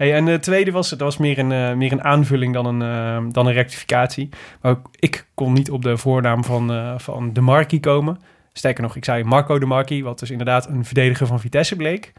Hey, 0.00 0.14
en 0.14 0.24
de 0.24 0.38
tweede 0.38 0.70
was, 0.70 0.88
dat 0.88 1.00
was 1.00 1.16
meer 1.16 1.38
een, 1.38 1.52
eh, 1.52 1.72
meer 1.74 1.92
een 1.92 2.04
aanvulling 2.04 2.54
dan 2.54 2.66
een, 2.66 2.82
eh, 2.82 3.32
dan 3.32 3.46
een 3.46 3.52
rectificatie. 3.52 4.28
Maar 4.60 4.72
ook 4.72 4.88
ik 4.98 5.26
kon 5.34 5.52
niet 5.52 5.70
op 5.70 5.82
de 5.82 5.96
voornaam 5.96 6.44
van, 6.44 6.72
eh, 6.72 6.98
van 6.98 7.32
De 7.32 7.40
Marquis 7.40 7.80
komen. 7.80 8.18
Sterker 8.52 8.82
nog, 8.82 8.96
ik 8.96 9.04
zei 9.04 9.24
Marco 9.24 9.58
De 9.58 9.66
Marquis, 9.66 10.02
wat 10.02 10.18
dus 10.18 10.30
inderdaad 10.30 10.68
een 10.68 10.84
verdediger 10.84 11.26
van 11.26 11.40
Vitesse 11.40 11.76
bleek. 11.76 12.12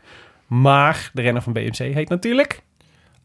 Maar 0.47 1.09
de 1.13 1.21
renner 1.21 1.41
van 1.41 1.53
BMC 1.53 1.77
heet 1.77 2.09
natuurlijk 2.09 2.63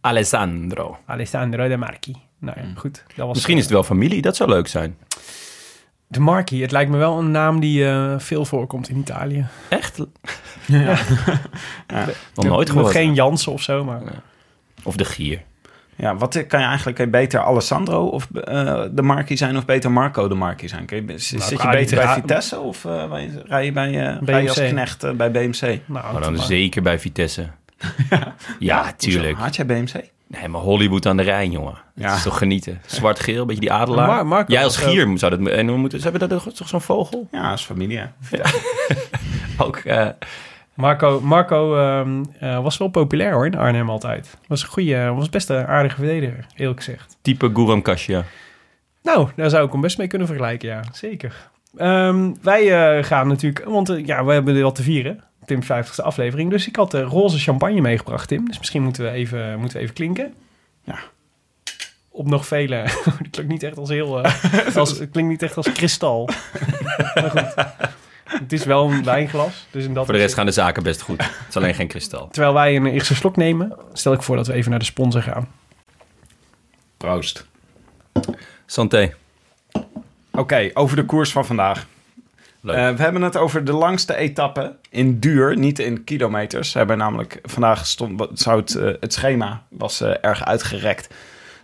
Alessandro. 0.01 0.99
Alessandro 1.07 1.69
De 1.69 1.77
Marchi. 1.77 2.15
Nou 2.39 2.61
ja, 2.61 2.67
goed. 2.77 3.05
Dat 3.15 3.27
was, 3.27 3.35
Misschien 3.35 3.57
is 3.57 3.63
het 3.63 3.73
wel 3.73 3.85
familie, 3.85 4.23
dat 4.23 4.37
zou 4.37 4.51
leuk 4.51 4.69
zijn. 4.69 4.97
De 6.07 6.21
Marquis, 6.21 6.61
het 6.61 6.71
lijkt 6.73 6.91
me 6.91 6.97
wel 6.97 7.19
een 7.19 7.31
naam 7.31 7.61
die 7.61 7.89
eh, 7.89 8.15
veel 8.19 8.45
voorkomt 8.45 8.89
in 8.89 8.97
Italië. 8.97 9.47
Echt? 9.69 10.07
Ja. 10.67 10.99
Nog 12.35 12.45
nooit 12.45 12.69
Nog 12.69 12.77
gehoord. 12.77 12.93
geen 12.93 13.15
Jansen 13.15 13.53
of 13.53 13.63
zo, 13.63 13.85
maar... 13.85 14.03
Of 14.87 14.97
de 14.97 15.05
gier. 15.05 15.43
Ja, 15.97 16.17
wat 16.17 16.47
kan 16.47 16.61
je 16.61 16.67
eigenlijk 16.67 17.11
beter 17.11 17.41
Alessandro 17.41 18.07
of 18.07 18.29
eh, 18.35 18.83
de 18.91 19.03
Marquis 19.03 19.39
zijn 19.39 19.57
of 19.57 19.65
beter 19.65 19.91
Marco 19.91 20.29
de 20.29 20.35
Marquis 20.35 20.71
zijn? 20.71 20.85
Kun 20.87 21.07
je, 21.07 21.19
z- 21.19 21.29
zit 21.33 21.63
je 21.63 21.69
beter 21.69 21.97
bij 21.97 22.15
Vitesse 22.15 22.59
of 22.61 22.85
eh, 22.85 23.09
bij- 23.09 23.31
rij 23.47 23.65
je 23.65 23.73
bij, 23.73 23.91
rij 24.25 24.43
je 24.43 24.49
als 24.49 24.59
knecht 24.59 25.17
bij 25.17 25.31
BMC? 25.31 25.61
Nou, 25.61 25.81
Maar 26.13 26.21
dan 26.23 26.35
maar- 26.35 26.45
zeker 26.47 26.83
bij 26.83 26.99
Vitesse. 26.99 27.47
Ja, 28.59 28.93
tuurlijk. 28.97 29.39
Had 29.39 29.57
jij 29.57 29.67
BMC? 29.67 29.93
Nee, 30.27 30.49
maar 30.49 30.61
Hollywood 30.61 31.07
aan 31.07 31.17
de 31.17 31.23
Rijn, 31.23 31.51
jongen. 31.51 31.79
Ja. 31.95 32.07
Dat 32.09 32.17
is 32.17 32.23
toch 32.23 32.39
genieten. 32.39 32.81
Zwart-geel, 32.87 33.41
een 33.41 33.47
beetje 33.47 33.61
die 33.61 33.73
adelaar. 33.73 34.07
Maar 34.07 34.27
Marco 34.27 34.53
Jij 34.53 34.65
als 34.65 34.83
ook- 34.85 34.91
gier 34.91 35.19
zou 35.19 35.37
dat... 35.39 35.49
En 35.53 35.67
we 35.67 35.77
moeten, 35.77 36.01
ze 36.01 36.09
hebben 36.11 36.29
dat 36.29 36.57
toch 36.57 36.69
zo'n 36.69 36.81
vogel? 36.81 37.29
Ja, 37.33 37.51
als 37.51 37.65
familie. 37.65 38.01
Ook, 39.59 39.77
eh, 39.77 40.09
Marco, 40.77 41.21
Marco 41.21 41.77
ehm, 41.77 42.25
eh, 42.41 42.63
was 42.63 42.77
wel 42.77 42.89
populair 42.89 43.33
hoor 43.33 43.47
in 43.47 43.57
Arnhem 43.57 43.91
altijd. 43.91 44.37
Was 44.47 44.63
een 44.63 44.69
goede, 44.69 45.13
was 45.13 45.29
best 45.29 45.49
een 45.49 45.67
aardige 45.67 45.97
verdediger, 45.97 46.47
eerlijk 46.55 46.83
gezegd. 46.83 47.17
type 47.23 47.51
Guram 47.55 47.83
Kasia. 47.83 48.25
Nou, 49.03 49.29
daar 49.37 49.51
zou 49.51 49.67
ik 49.67 49.73
hem 49.73 49.81
best 49.81 49.99
mee 49.99 50.07
kunnen 50.07 50.27
vergelijken, 50.27 50.69
ja. 50.69 50.83
Zeker. 50.93 51.51
Ehm, 51.77 52.33
wij 52.43 52.97
eh, 52.99 53.05
gaan 53.05 53.29
natuurlijk... 53.29 53.65
Want 53.65 53.89
eh, 53.89 54.07
ja, 54.07 54.25
we 54.25 54.33
hebben 54.33 54.63
wat 54.63 54.75
te 54.75 54.83
vieren. 54.83 55.25
Tim's 55.45 55.67
50ste 55.67 56.03
aflevering. 56.03 56.51
Dus 56.51 56.67
ik 56.67 56.77
had 56.77 56.91
de 56.91 57.03
roze 57.03 57.39
champagne 57.39 57.81
meegebracht, 57.81 58.29
Tim. 58.29 58.47
Dus 58.47 58.59
misschien 58.59 58.83
moeten 58.83 59.05
we 59.05 59.11
even, 59.11 59.59
moeten 59.59 59.77
we 59.77 59.83
even 59.83 59.95
klinken. 59.95 60.35
Ja. 60.85 60.99
Op 62.11 62.29
nog 62.29 62.47
vele... 62.47 62.77
Het 63.23 63.31
klinkt 63.31 63.53
niet 63.53 63.63
echt 63.63 63.79
als 63.79 63.89
heel... 63.89 64.23
eh, 64.23 64.77
als, 64.77 64.99
het 64.99 65.11
klinkt 65.11 65.31
niet 65.31 65.43
echt 65.43 65.57
als 65.57 65.73
kristal. 65.73 66.29
maar 67.15 67.31
goed. 67.31 67.55
Het 68.41 68.53
is 68.53 68.65
wel 68.65 68.91
een 68.91 69.05
wijnglas. 69.05 69.67
Dus 69.71 69.85
in 69.85 69.95
dat 69.95 70.05
Voor 70.05 70.15
de 70.15 70.21
rest 70.21 70.35
gaan 70.35 70.47
de 70.47 70.53
zaken 70.53 70.83
best 70.83 71.01
goed. 71.01 71.23
Het 71.23 71.47
is 71.49 71.57
alleen 71.57 71.75
geen 71.75 71.87
kristal. 71.89 72.29
Terwijl 72.31 72.55
wij 72.55 72.77
een 72.77 72.87
eerste 72.87 73.15
slok 73.15 73.37
nemen, 73.37 73.77
stel 73.93 74.13
ik 74.13 74.23
voor 74.23 74.37
dat 74.37 74.47
we 74.47 74.53
even 74.53 74.71
naar 74.71 74.79
de 74.79 74.85
sponsor 74.85 75.23
gaan. 75.23 75.49
Proost. 76.97 77.47
Santé. 78.67 79.15
Oké, 80.33 80.71
over 80.75 80.97
de 80.97 81.05
koers 81.05 81.33
van 81.33 81.47
vandaag. 81.47 81.87
Leuk. 82.61 82.77
Eh, 82.77 82.91
we 82.97 83.03
hebben 83.03 83.23
het 83.23 83.37
over 83.37 83.65
de 83.65 83.73
langste 83.73 84.15
etappe 84.17 84.77
in 84.91 85.19
duur, 85.19 85.57
niet 85.59 85.79
in 85.79 86.05
kilometers. 86.05 86.73
We 86.73 86.79
hebben 86.79 86.99
namelijk 86.99 87.39
vandaag 87.43 87.87
stond, 87.87 88.19
wat- 88.19 88.31
zou 88.39 88.61
het, 88.61 88.75
eh, 88.75 88.91
het 89.01 89.13
schema 89.13 89.63
was 89.69 90.01
eh, 90.01 90.15
erg 90.21 90.45
uitgerekt. 90.45 91.15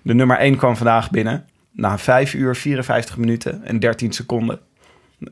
De 0.02 0.14
nummer 0.14 0.40
1 0.40 0.56
kwam 0.56 0.76
vandaag 0.76 1.10
binnen 1.10 1.46
na 1.70 1.98
5 1.98 2.34
uur 2.34 2.56
54 2.56 3.16
minuten 3.16 3.64
en 3.64 3.78
13 3.78 4.12
seconden. 4.12 4.60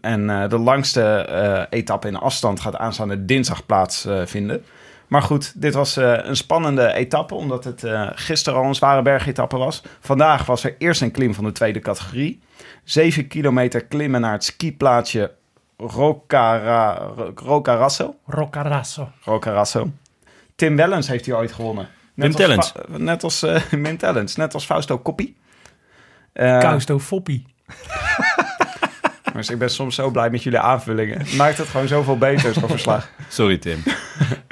En 0.01 0.31
eh, 0.31 0.49
de 0.49 0.59
langste 0.59 1.03
eh, 1.03 1.79
etappe 1.79 2.09
in 2.09 2.17
afstand 2.17 2.61
gaat 2.61 2.77
aanstaande 2.77 3.25
dinsdag 3.25 3.67
plaatsvinden. 3.67 4.65
maar 5.09 5.23
goed, 5.23 5.61
dit 5.61 5.75
was 5.75 5.97
eh, 5.97 6.19
een 6.23 6.37
spannende 6.37 6.93
etappe, 6.93 7.35
omdat 7.35 7.65
het 7.65 7.85
eh, 7.85 8.09
gisteren 8.15 8.59
al 8.59 8.65
een 8.65 8.75
zware 8.75 9.03
bergetappe 9.03 9.57
was. 9.57 9.83
Vandaag 10.01 10.47
was 10.47 10.65
er 10.65 10.75
eerst 10.79 11.01
een 11.03 11.11
klim 11.11 11.35
van 11.35 11.45
de 11.45 11.53
tweede 11.53 11.79
categorie. 11.81 12.41
7 12.85 13.27
kilometer 13.27 13.85
klimmen 13.85 14.21
naar 14.21 14.33
het 14.33 14.45
skiplaatsje 14.45 15.33
Rocara, 15.77 17.11
Rocarasso. 17.35 18.15
Roccarasso. 18.27 19.09
Rocarasso. 19.25 19.91
Tim 20.57 20.77
Wellens 20.77 21.09
heeft 21.09 21.25
hier 21.27 21.37
ooit 21.37 21.53
gewonnen. 21.53 21.89
Wim 22.15 22.27
als 22.27 22.37
Tellens. 22.37 22.71
Fa- 22.71 22.99
Net 22.99 23.25
als 23.25 23.43
eh 23.43 23.63
net 24.37 24.55
als 24.55 24.65
Fausto 24.65 24.99
Coppi. 24.99 25.37
Eh, 26.33 26.59
Kausto 26.59 26.99
Foppie. 26.99 27.47
dus 29.35 29.51
ik 29.51 29.59
ben 29.59 29.71
soms 29.71 29.95
zo 29.95 30.11
blij 30.11 30.31
met 30.31 30.43
jullie 30.43 30.59
aanvullingen. 30.59 31.19
Het 31.19 31.37
Maakt 31.37 31.59
het 31.59 31.69
gewoon 31.69 31.89
zoveel 31.89 32.19
beter, 32.19 32.55
zo'n 32.55 32.69
verslag. 32.69 33.09
Sorry, 33.29 33.59
Tim. 33.59 33.83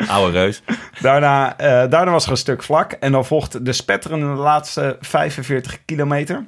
Oude 0.07 0.33
reus. 0.33 0.63
Daarna, 1.01 1.57
eh, 1.57 1.91
daarna 1.91 2.11
was 2.11 2.25
er 2.25 2.31
een 2.31 2.37
stuk 2.37 2.63
vlak. 2.63 2.93
En 2.93 3.13
dan 3.13 3.25
volgt 3.25 3.65
de 3.65 3.73
spetterende 3.73 4.27
laatste 4.27 4.97
45 5.01 5.85
kilometer. 5.85 6.45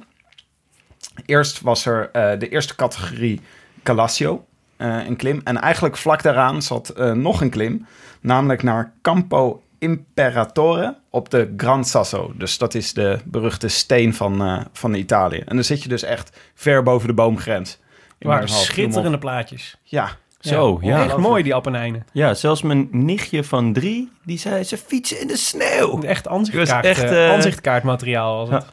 Eerst 1.25 1.61
was 1.61 1.85
er 1.85 2.09
eh, 2.11 2.39
de 2.39 2.49
eerste 2.49 2.75
categorie 2.75 3.41
Calassio, 3.83 4.45
eh, 4.77 5.05
een 5.07 5.15
klim. 5.15 5.41
En 5.43 5.57
eigenlijk 5.57 5.97
vlak 5.97 6.23
daaraan 6.23 6.61
zat 6.61 6.93
nog 7.13 7.41
een 7.41 7.49
klim. 7.49 7.85
Namelijk 8.21 8.63
naar 8.63 8.93
Campo 9.01 9.63
Imperatore 9.79 10.97
op 11.09 11.29
de 11.29 11.53
Gran 11.57 11.85
Sasso. 11.85 12.33
Dus 12.35 12.57
dat 12.57 12.73
is 12.73 12.93
de 12.93 13.19
beruchte 13.25 13.67
steen 13.67 14.13
van, 14.13 14.67
van 14.73 14.93
Italië. 14.93 15.39
En 15.45 15.55
dan 15.55 15.63
zit 15.63 15.83
je 15.83 15.89
dus 15.89 16.03
echt 16.03 16.37
ver 16.53 16.83
boven 16.83 17.07
de 17.07 17.13
boomgrens. 17.13 17.79
In 18.21 18.27
Waren 18.29 18.47
schitterende 18.49 19.17
plaatjes. 19.17 19.77
Ja, 19.83 20.09
Zo, 20.39 20.79
ja. 20.81 21.03
Echt 21.05 21.17
mooi, 21.17 21.43
die 21.43 21.55
Appenijnen. 21.55 22.05
Ja, 22.11 22.33
zelfs 22.33 22.61
mijn 22.61 22.87
nichtje 22.91 23.43
van 23.43 23.73
drie, 23.73 24.11
die 24.23 24.37
zei 24.37 24.63
ze 24.63 24.77
fietsen 24.77 25.21
in 25.21 25.27
de 25.27 25.37
sneeuw. 25.37 26.01
Echt 26.01 26.25
was 26.27 26.33
aanzichtkaart, 26.37 26.85
echt, 26.85 27.03
eh, 27.03 27.29
aanzichtkaartmateriaal 27.31 28.37
was 28.37 28.49
het. 28.49 28.65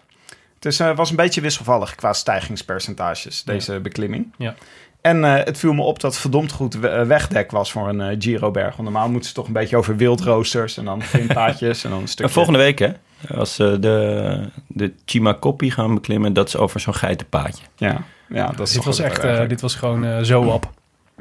Het 0.54 0.64
is, 0.64 0.80
eh, 0.80 0.96
was 0.96 1.10
een 1.10 1.16
beetje 1.16 1.40
wisselvallig 1.40 1.94
qua 1.94 2.12
stijgingspercentages, 2.12 3.42
deze 3.44 3.80
beklimming. 3.80 4.34
Ja. 4.38 4.54
En 5.00 5.24
eh, 5.24 5.44
het 5.44 5.58
viel 5.58 5.72
me 5.72 5.82
op 5.82 6.00
dat 6.00 6.10
het 6.12 6.20
verdomd 6.20 6.52
goed 6.52 6.74
we- 6.74 7.04
wegdek 7.06 7.50
was 7.50 7.72
voor 7.72 7.88
een 7.88 8.22
Giro-berg. 8.22 8.76
Want 8.76 8.82
normaal 8.88 9.08
moeten 9.10 9.28
ze 9.28 9.34
toch 9.34 9.46
een 9.46 9.52
beetje 9.52 9.76
over 9.76 9.96
wildroosters 9.96 10.76
en 10.76 10.84
dan 10.84 11.02
vindpaadjes 11.02 11.84
en 11.84 11.90
dan 11.90 11.98
een 11.98 12.04
En 12.04 12.10
stukje... 12.10 12.32
volgende 12.32 12.58
week, 12.58 12.78
hè, 12.78 12.88
als 13.34 13.54
ze 13.54 13.76
de, 13.80 14.48
de 14.66 14.92
Chimacopi 15.04 15.70
gaan 15.70 15.94
beklimmen, 15.94 16.32
dat 16.32 16.46
is 16.48 16.56
over 16.56 16.80
zo'n 16.80 16.94
geitenpaadje. 16.94 17.64
Ja, 17.76 18.02
ja 18.28 18.46
dat 18.46 18.66
is 18.66 18.72
Dit 18.74 18.84
was 18.84 18.98
echt, 18.98 19.24
eh, 19.24 19.48
dit 19.48 19.60
was 19.60 19.74
gewoon 19.74 20.04
eh, 20.04 20.18
zo 20.22 20.42
op. 20.42 20.70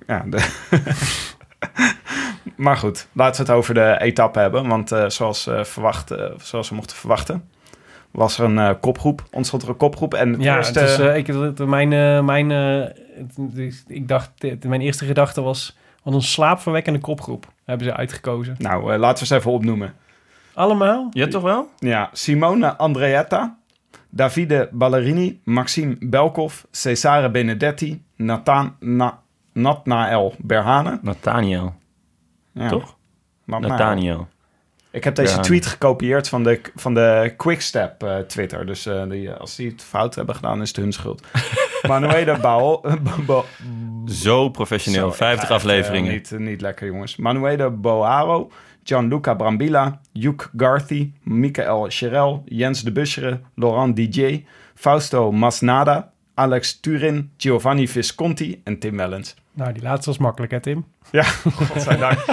Ja, 0.08 0.24
de- 0.28 0.48
maar 2.56 2.78
goed, 2.78 3.08
laten 3.12 3.46
we 3.46 3.52
het 3.52 3.58
over 3.60 3.74
de 3.74 3.96
etappe 4.00 4.40
hebben. 4.40 4.68
Want 4.68 4.92
eh, 4.92 5.10
zoals, 5.10 5.48
eh, 5.48 5.64
verwacht, 5.64 6.12
eh, 6.12 6.26
zoals 6.42 6.70
we 6.70 6.76
mochten 6.76 6.98
verwachten, 6.98 7.50
was 8.12 8.38
er 8.40 8.46
een 8.46 8.60
eh, 8.60 8.70
kopgroep. 8.82 9.24
Ontstond 9.32 9.64
er 9.64 9.70
een 9.70 9.78
kopgroep. 9.78 10.14
En 10.14 10.32
het 10.34 10.42
Ja, 10.44 10.56
eerste... 10.58 10.80
het 10.80 10.90
is, 10.90 10.98
eh, 11.00 11.16
ik, 11.16 11.58
mijn, 11.66 12.26
mijn, 12.26 12.52
eh, 12.52 12.82
het- 13.56 13.84
ik 13.88 14.08
dacht, 14.08 14.32
mijn 14.66 14.82
eerste 14.82 15.06
gedachte 15.06 15.42
was, 15.42 15.78
wat 16.04 16.14
een 16.14 16.22
slaapverwekkende 16.22 17.00
kopgroep 17.00 17.46
hebben 17.66 17.88
ze 17.88 17.94
uitgekozen. 17.96 18.56
Nou, 18.58 18.94
eh, 18.94 19.00
laten 19.00 19.20
we 19.20 19.26
ze 19.26 19.36
even 19.36 19.52
opnoemen. 19.52 19.94
Allemaal? 20.54 21.08
Ja, 21.12 21.28
toch 21.28 21.42
wel? 21.44 21.70
Ja, 21.80 22.10
Simone 22.14 22.76
Andreetta, 22.78 23.58
Davide 24.10 24.70
Ballerini, 24.72 25.40
Maxime 25.44 25.96
Belkov, 26.00 26.64
Cesare 26.72 27.30
Benedetti, 27.32 28.04
Nathan, 28.16 28.76
Na, 28.80 29.20
Natnael 29.54 30.36
Berhane. 30.38 31.00
Nathaniel, 31.02 31.74
Ja, 32.52 32.70
toch? 32.70 32.96
Natnael. 33.46 33.72
Nathaniel. 33.72 34.28
Ik 34.92 35.04
heb 35.04 35.16
deze 35.16 35.40
tweet 35.40 35.66
gekopieerd 35.66 36.30
van 36.30 36.44
de, 36.44 36.62
van 36.76 36.94
de 36.94 37.34
Quickstep 37.38 38.04
eh, 38.04 38.18
Twitter. 38.18 38.66
Dus 38.66 38.86
eh, 38.86 39.10
die, 39.10 39.32
als 39.32 39.56
die 39.56 39.70
het 39.70 39.84
fout 39.84 40.16
hebben 40.16 40.36
gedaan, 40.36 40.62
is 40.62 40.68
het 40.68 40.78
hun 40.78 40.92
schuld. 40.94 41.24
Manuela 41.88 42.40
Bao... 42.40 42.82
Bo- 43.26 43.46
Zo 44.06 44.50
professioneel, 44.50 45.10
Zo, 45.10 45.16
50 45.16 45.40
echt, 45.42 45.50
eh, 45.50 45.56
afleveringen. 45.56 46.12
niet, 46.12 46.32
niet 46.38 46.62
lekker, 46.62 46.88
jongens. 46.88 47.16
Manuela 47.16 47.70
Boaro, 47.70 48.52
Gianluca 48.88 49.34
Brambilla, 49.36 50.00
Hugh 50.14 50.50
Garthy, 50.58 51.12
Michael 51.24 51.86
Cherel, 51.90 52.44
Jens 52.46 52.84
de 52.84 52.92
Buschere, 52.92 53.40
Laurent 53.56 53.96
DJ, 53.96 54.46
Fausto 54.76 55.32
Masnada, 55.32 56.12
Alex 56.34 56.80
Turin, 56.80 57.32
Giovanni 57.38 57.88
Visconti 57.88 58.62
en 58.64 58.80
Tim 58.80 58.98
Wellens. 58.98 59.36
Nou, 59.54 59.74
die 59.74 59.82
laatste 59.84 60.10
was 60.10 60.18
makkelijk 60.20 60.52
hè, 60.52 60.60
Tim? 60.60 60.86
Ja, 61.12 61.24
godzijdank. 61.24 62.26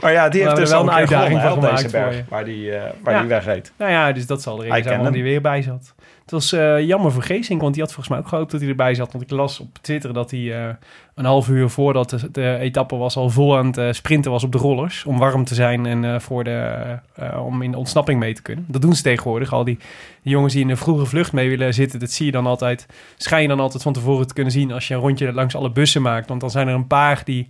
maar 0.00 0.12
ja, 0.12 0.28
die 0.28 0.42
heeft 0.42 0.56
dus 0.56 0.70
er 0.70 0.76
wel 0.76 0.84
een 0.86 0.90
uitdaging 0.90 1.38
uitdaging 1.40 1.62
van 1.62 1.74
deze 1.76 1.90
berg, 1.90 2.28
waar 2.28 2.44
die, 2.44 2.72
eh, 2.72 2.90
waar 3.02 3.14
Ja. 3.14 3.20
die 3.20 3.28
wegreed. 3.28 3.72
Nou 3.76 3.90
ja, 3.90 4.12
dus 4.12 4.26
dat 4.26 4.42
zal 4.42 4.56
de 4.56 4.62
reden 4.62 4.82
zijn 4.82 5.02
hij 5.02 5.22
weer 5.22 5.40
bij 5.40 5.62
zat. 5.62 5.94
Het 6.30 6.38
was 6.38 6.52
eh, 6.52 6.86
jammer 6.86 7.12
voor 7.12 7.22
Geesink, 7.22 7.60
want 7.60 7.74
die 7.74 7.82
had 7.82 7.92
volgens 7.92 8.14
mij 8.14 8.24
ook 8.24 8.28
gehoopt 8.28 8.50
dat 8.50 8.60
hij 8.60 8.68
erbij 8.68 8.94
zat. 8.94 9.12
Want 9.12 9.24
ik 9.24 9.30
las 9.30 9.60
op 9.60 9.78
Twitter 9.80 10.12
dat 10.12 10.30
hij 10.30 10.64
eh, 10.64 10.74
een 11.14 11.24
half 11.24 11.48
uur 11.48 11.68
voordat 11.68 12.28
de, 12.32 12.56
etappe 12.56 12.96
was 12.96 13.16
al 13.16 13.30
vol 13.30 13.56
aan 13.56 13.66
het 13.66 13.76
eh, 13.76 13.92
sprinten 13.92 14.30
was 14.30 14.44
op 14.44 14.52
de 14.52 14.58
rollers. 14.58 15.04
Om 15.04 15.18
warm 15.18 15.44
te 15.44 15.54
zijn 15.54 15.86
en 15.86 16.20
voor 16.20 16.44
de, 16.44 16.98
om 17.44 17.62
in 17.62 17.70
de 17.70 17.78
ontsnapping 17.78 18.18
mee 18.20 18.34
te 18.34 18.42
kunnen. 18.42 18.64
Dat 18.68 18.82
doen 18.82 18.94
ze 18.94 19.02
tegenwoordig. 19.02 19.52
Al 19.52 19.64
die, 19.64 19.78
jongens 20.22 20.52
die 20.52 20.62
in 20.62 20.70
een 20.70 20.76
vroege 20.76 21.06
vlucht 21.06 21.32
mee 21.32 21.48
willen 21.48 21.74
zitten, 21.74 21.98
dat 21.98 22.10
zie 22.10 22.26
je 22.26 22.32
dan 22.32 22.46
altijd. 22.46 22.86
Schijn 23.16 23.42
je 23.42 23.48
dan 23.48 23.60
altijd 23.60 23.82
van 23.82 23.92
tevoren 23.92 24.26
te 24.26 24.34
kunnen 24.34 24.52
zien 24.52 24.72
als 24.72 24.88
je 24.88 24.94
een 24.94 25.00
rondje 25.00 25.32
langs 25.32 25.54
alle 25.54 25.70
bussen 25.70 26.02
maakt. 26.02 26.28
Want 26.28 26.40
dan 26.40 26.50
zijn 26.50 26.68
er 26.68 26.74
een 26.74 26.86
paar 26.86 27.22
die 27.24 27.46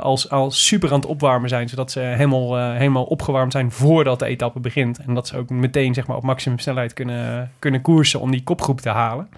als, 0.00 0.30
als 0.30 0.66
super 0.66 0.88
aan 0.92 1.00
het 1.00 1.08
opwarmen 1.08 1.48
zijn, 1.48 1.68
zodat 1.68 1.90
ze 1.90 2.00
helemaal, 2.00 2.72
helemaal 2.72 3.04
opgewarmd 3.04 3.52
zijn 3.52 3.70
voordat 3.70 4.18
de 4.18 4.26
etappe 4.26 4.60
begint. 4.60 4.98
En 4.98 5.14
dat 5.14 5.26
ze 5.26 5.36
ook 5.36 5.50
meteen 5.50 5.94
zeg 5.94 6.06
maar, 6.06 6.16
op 6.16 6.22
maximum 6.22 6.58
snelheid 6.58 6.92
kunnen, 6.92 7.52
kunnen 7.58 7.80
om 8.20 8.30
die 8.30 8.42
kopgroep 8.42 8.80
te 8.80 8.88
halen. 8.88 9.28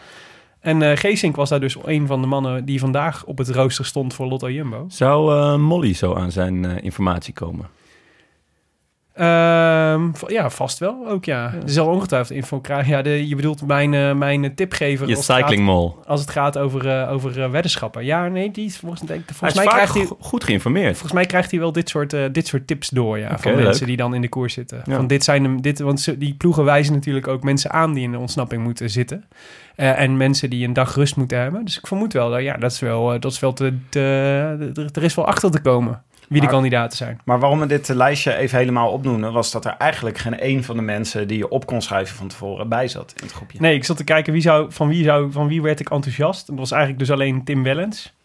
En 0.60 0.82
eh 0.82 0.96
Geesink 0.96 1.36
was 1.36 1.48
daar 1.48 1.60
dus 1.60 1.76
een 1.84 2.06
van 2.06 2.20
de 2.20 2.26
mannen 2.26 2.64
die 2.64 2.78
vandaag 2.78 3.24
op 3.24 3.38
het 3.38 3.48
rooster 3.48 3.84
stond 3.84 4.14
voor 4.14 4.26
Lotto 4.26 4.50
Jumbo. 4.50 4.84
Zou 4.88 5.34
eh, 5.34 5.56
Molly 5.56 5.94
zo 5.94 6.14
aan 6.14 6.32
zijn 6.32 6.64
eh, 6.64 6.84
informatie 6.84 7.34
komen? 7.34 7.66
Ehm, 9.18 10.08
ja, 10.26 10.50
vast 10.50 10.78
wel 10.78 11.06
ook, 11.08 11.25
ja. 11.25 11.52
Er 11.54 11.70
zal 11.70 11.87
ongetwijfeld 11.87 12.37
info 12.38 12.60
krijgen. 12.60 12.92
Ja, 12.96 13.02
de, 13.02 13.28
je 13.28 13.37
bedoelt 13.37 13.66
mijn, 13.66 13.94
eh, 13.94 14.12
mijn 14.14 14.54
tipgever 14.54 15.08
Je 15.08 15.14
als 15.16 15.26
het 15.26 15.37
gaat- 15.37 15.48
cycling 15.48 15.66
mall. 15.66 15.92
als 16.06 16.20
het 16.20 16.30
gaat 16.30 16.58
over, 16.58 16.88
eh, 17.00 17.12
over 17.12 17.42
eh, 17.42 17.50
weddenschappen. 17.50 18.04
Ja, 18.04 18.28
nee, 18.28 18.50
die 18.50 18.64
is 18.66 18.76
volgens, 18.78 19.00
denk, 19.00 19.25
Hij 19.26 19.34
volgens 19.34 19.50
is 19.50 19.56
mij 19.56 19.64
vaak 19.64 19.75
krijgt 19.75 19.94
hij... 19.94 20.04
go- 20.04 20.16
goed 20.20 20.44
geïnformeerd. 20.44 20.90
Volgens 20.92 21.12
mij 21.12 21.26
krijgt 21.26 21.50
hij 21.50 21.60
wel 21.60 21.72
dit 21.72 21.88
soort, 21.88 22.12
eh, 22.12 22.25
dit 22.32 22.46
soort 22.46 22.66
tips 22.66 22.88
door, 22.88 23.18
ja. 23.18 23.38
Van 23.38 23.54
leuk. 23.54 23.64
mensen 23.64 23.87
die 23.87 23.96
dan 23.96 24.14
in 24.14 24.20
de 24.20 24.28
koers 24.28 24.52
zitten. 24.54 24.82
Ja. 24.84 24.96
Van 24.96 25.06
dit 25.06 25.25
zijn 25.25 25.42
hem, 25.44 25.62
dit, 25.62 25.78
want 25.78 26.00
ze- 26.00 26.18
die 26.18 26.34
ploegen 26.34 26.64
wijzen 26.64 26.92
natuurlijk 26.94 27.28
ook 27.28 27.42
mensen 27.42 27.70
aan 27.70 27.92
die 27.92 28.02
in 28.04 28.10
de 28.12 28.18
ontsnapping 28.18 28.62
moeten 28.62 28.90
zitten. 28.90 29.25
Eh, 29.76 30.00
en 30.00 30.16
mensen 30.16 30.50
die 30.50 30.66
een 30.66 30.72
dag 30.72 30.94
rust 30.94 31.16
moeten 31.16 31.38
hebben. 31.38 31.64
Dus 31.64 31.78
ik 31.78 31.87
vermoed 31.87 32.12
wel, 32.12 32.30
dat 32.30 32.42
ja, 32.42 32.56
dat 32.56 32.72
is 32.72 32.80
wel, 32.80 33.12
eh, 33.14 33.20
dat 33.20 33.32
is 33.32 33.40
wel 33.40 33.52
te, 33.52 33.75
te, 33.88 34.00
er- 34.75 34.88
er 34.92 35.02
is 35.02 35.14
wel 35.14 35.26
achter 35.26 35.50
te 35.50 35.60
komen 35.60 36.02
wie 36.28 36.40
de 36.40 36.47
kandidaten 36.47 36.97
zijn. 36.97 37.20
Maar 37.25 37.38
waarom 37.38 37.61
we 37.61 37.66
dit 37.66 37.88
lijstje 37.88 38.35
even 38.37 38.58
helemaal 38.58 38.90
opnoemen, 38.90 39.32
was 39.32 39.50
dat 39.50 39.64
er 39.64 39.75
eigenlijk 39.78 40.18
geen 40.18 40.38
één 40.38 40.64
van 40.64 40.76
de 40.76 40.82
mensen 40.82 41.28
die 41.28 41.38
je 41.38 41.49
op 41.49 41.66
kon 41.66 41.82
schrijven 41.82 42.16
van 42.16 42.28
tevoren 42.28 42.68
bij 42.68 42.88
zat 42.88 43.12
in 43.16 43.23
het 43.23 43.32
groepje. 43.32 43.58
Nee, 43.61 43.75
ik 43.75 43.85
zat 43.85 43.97
te 43.97 44.04
kijken 44.04 44.32
wie 44.32 44.42
zou, 44.42 44.73
van, 44.73 44.88
wie 44.88 45.04
zou, 45.04 45.32
van 45.32 45.49
wie 45.49 45.62
werd 45.62 45.80
ik 45.80 45.90
enthousiast. 45.90 46.47
Dat 46.47 46.56
was 46.58 46.70
eigenlijk 46.70 47.00
dus 47.00 47.11
alleen 47.11 47.44
Tim 47.44 47.62
Wellens. 47.62 48.16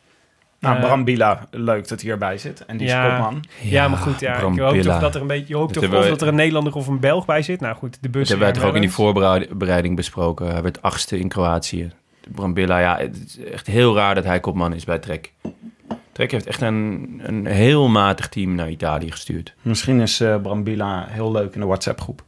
Nou, 0.59 0.75
Eh, 0.75 0.81
Bram 0.81 1.03
Bila, 1.03 1.47
leuk 1.51 1.87
dat 1.87 2.01
hij 2.01 2.11
erbij 2.11 2.37
zit. 2.37 2.65
En 2.65 2.77
die 2.77 2.87
is 2.87 2.93
Ja. 2.93 3.09
kopman. 3.09 3.43
Ja, 3.61 3.87
maar 3.87 3.97
goed, 3.97 4.19
ja, 4.19 4.37
Bram 4.37 4.53
ik 4.53 4.59
hoop 4.59 4.75
toch 4.81 4.99
dat 4.99 5.15
er 5.15 5.21
een 5.21 5.27
beetje, 5.27 5.45
je 5.47 5.55
hoopt 5.55 5.73
toch 5.73 5.83
of 5.83 5.89
wij- 5.89 6.09
dat 6.09 6.21
er 6.21 6.27
een 6.27 6.35
Nederlander 6.35 6.75
of 6.75 6.87
een 6.87 6.99
Belg 6.99 7.25
bij 7.25 7.41
zit. 7.41 7.59
Nou 7.59 7.75
goed, 7.75 7.97
de 8.01 8.09
bus. 8.09 8.27
Dat 8.27 8.27
hebben 8.29 8.39
wij 8.39 8.47
en 8.47 8.53
toch 8.61 8.69
ook 8.69 8.75
in 8.75 8.81
die 8.81 8.91
voorbereiding 8.91 9.95
besproken. 9.95 10.51
Hij 10.51 10.61
werd 10.61 10.81
achtste 10.81 11.19
in 11.19 11.27
Kroatië. 11.27 11.91
Brambilla, 12.31 12.79
ja, 12.79 12.97
het 12.97 13.23
is 13.25 13.39
echt 13.51 13.67
heel 13.67 13.95
raar 13.95 14.15
dat 14.15 14.23
hij 14.23 14.39
kopman 14.39 14.73
is 14.73 14.85
bij 14.85 14.99
Trek. 14.99 15.31
Trek 16.13 16.31
heeft 16.31 16.45
echt 16.47 16.61
een, 16.61 17.19
een 17.23 17.45
heel 17.45 17.87
matig 17.87 18.29
team 18.29 18.55
naar 18.55 18.69
Italië 18.69 19.11
gestuurd. 19.11 19.53
Misschien 19.61 19.99
is 20.01 20.19
eh 20.19 20.41
Bram 20.41 20.63
Bila 20.63 21.05
heel 21.09 21.31
leuk 21.31 21.53
in 21.53 21.59
de 21.59 21.65
WhatsApp-groep. 21.65 22.23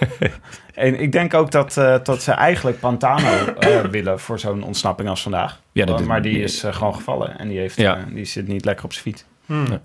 en 0.74 1.00
ik 1.00 1.12
denk 1.12 1.34
ook 1.34 1.50
dat, 1.50 1.76
eh, 1.76 1.96
dat 2.02 2.22
ze 2.22 2.32
eigenlijk 2.32 2.78
Pantano 2.80 3.44
eh, 3.58 3.80
willen 3.96 4.20
voor 4.20 4.38
zo'n 4.38 4.62
ontsnapping 4.62 5.08
als 5.08 5.22
vandaag. 5.22 5.60
Ja, 5.72 5.84
dat 5.84 6.00
is- 6.00 6.06
maar 6.06 6.22
die 6.22 6.42
is 6.42 6.64
gewoon 6.70 6.94
gevallen 6.94 7.38
en 7.38 7.48
die, 7.48 7.58
heeft, 7.58 7.76
Ja. 7.76 8.04
die 8.12 8.24
zit 8.24 8.48
niet 8.48 8.64
lekker 8.64 8.84
op 8.84 8.92
zijn 8.92 9.04
fiets. 9.04 9.24
Hmm. 9.46 9.66
Ja. 9.66 9.80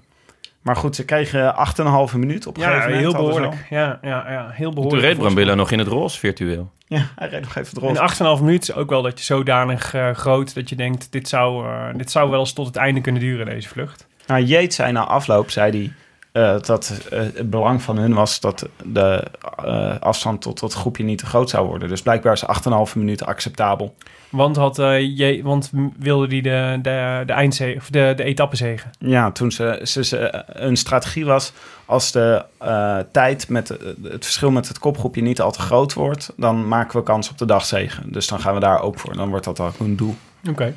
Maar 0.65 0.75
goed, 0.75 0.95
ze 0.95 1.05
kregen 1.05 1.55
8,5 2.09 2.15
minuut 2.17 2.47
op 2.47 2.55
een 2.57 2.61
Ja, 2.61 2.67
gegeven 2.67 2.91
moment. 2.93 3.13
heel 3.13 3.23
behoorlijk. 3.25 3.65
Ja, 3.69 3.99
ja, 4.01 4.31
ja, 4.31 4.49
heel 4.51 4.69
behoorlijk. 4.69 5.01
Toen 5.01 5.09
reed 5.09 5.17
Brambilla 5.19 5.53
nog 5.53 5.71
in 5.71 5.79
het 5.79 5.87
roze 5.87 6.19
virtueel. 6.19 6.71
Ja, 6.87 7.05
hij 7.15 7.29
reed 7.29 7.41
nog 7.41 7.55
even 7.55 7.69
het 7.69 7.77
roze. 7.99 8.23
In 8.23 8.37
8,5 8.39 8.43
minuten 8.43 8.73
is 8.73 8.79
ook 8.81 8.89
wel 8.89 9.01
dat 9.01 9.19
je 9.19 9.25
zodanig 9.25 9.93
eh, 9.93 10.11
groot 10.11 10.55
dat 10.55 10.69
je 10.69 10.75
denkt, 10.75 11.11
dit 11.11 11.27
zou, 11.27 11.65
eh, 11.67 11.85
dit 11.95 12.11
zou 12.11 12.29
wel 12.29 12.39
eens 12.39 12.53
tot 12.53 12.65
het 12.67 12.75
einde 12.75 13.01
kunnen 13.01 13.21
duren, 13.21 13.45
deze 13.45 13.67
vlucht. 13.69 14.07
Nou, 14.27 14.41
Yates 14.41 14.75
zei 14.75 14.91
na 14.91 15.05
afloop, 15.05 15.49
zei 15.49 15.71
hij, 15.71 15.93
eh, 16.35 16.55
dat 16.61 17.01
eh, 17.09 17.19
het 17.19 17.49
belang 17.49 17.81
van 17.81 17.97
hun 17.97 18.13
was 18.13 18.39
dat 18.39 18.69
de 18.83 19.23
eh, 19.65 19.99
afstand 19.99 20.41
tot 20.41 20.59
dat 20.59 20.73
groepje 20.73 21.03
niet 21.03 21.17
te 21.17 21.25
groot 21.25 21.49
zou 21.49 21.67
worden. 21.67 21.89
Dus 21.89 22.01
blijkbaar 22.01 22.33
is 22.33 22.45
8,5 22.89 22.95
minuten 22.95 23.27
acceptabel. 23.27 23.95
Want, 24.29 24.55
had, 24.55 24.75
je, 24.75 25.39
want 25.43 25.71
wilde 25.97 26.27
die 26.27 26.41
de, 26.41 26.79
de, 26.81 27.23
de 27.25 27.33
eindzege, 27.33 27.77
of 27.77 27.89
de, 27.89 28.13
de 28.15 28.23
etappezege. 28.23 28.87
Ja, 28.99 29.31
toen 29.31 29.51
ze, 29.51 29.81
ze, 29.83 30.03
ze 30.03 30.43
een 30.47 30.77
strategie 30.77 31.25
was, 31.25 31.53
als 31.85 32.11
de 32.11 32.45
tijd 33.11 33.49
met 33.49 33.67
het 34.03 34.23
verschil 34.23 34.51
met 34.51 34.67
het 34.67 34.79
kopgroepje 34.79 35.21
niet 35.21 35.41
al 35.41 35.51
te 35.51 35.59
groot 35.59 35.93
wordt, 35.93 36.33
dan 36.37 36.67
maken 36.67 36.97
we 36.97 37.03
kans 37.03 37.29
op 37.29 37.37
de 37.37 37.45
dagzegen. 37.45 38.11
Dus 38.11 38.27
dan 38.27 38.39
gaan 38.39 38.53
we 38.53 38.59
daar 38.59 38.81
ook 38.81 38.99
voor. 38.99 39.15
Dan 39.15 39.29
wordt 39.29 39.45
dat 39.45 39.59
ook 39.59 39.79
een 39.79 39.95
doel. 39.95 40.15
Oké. 40.49 40.73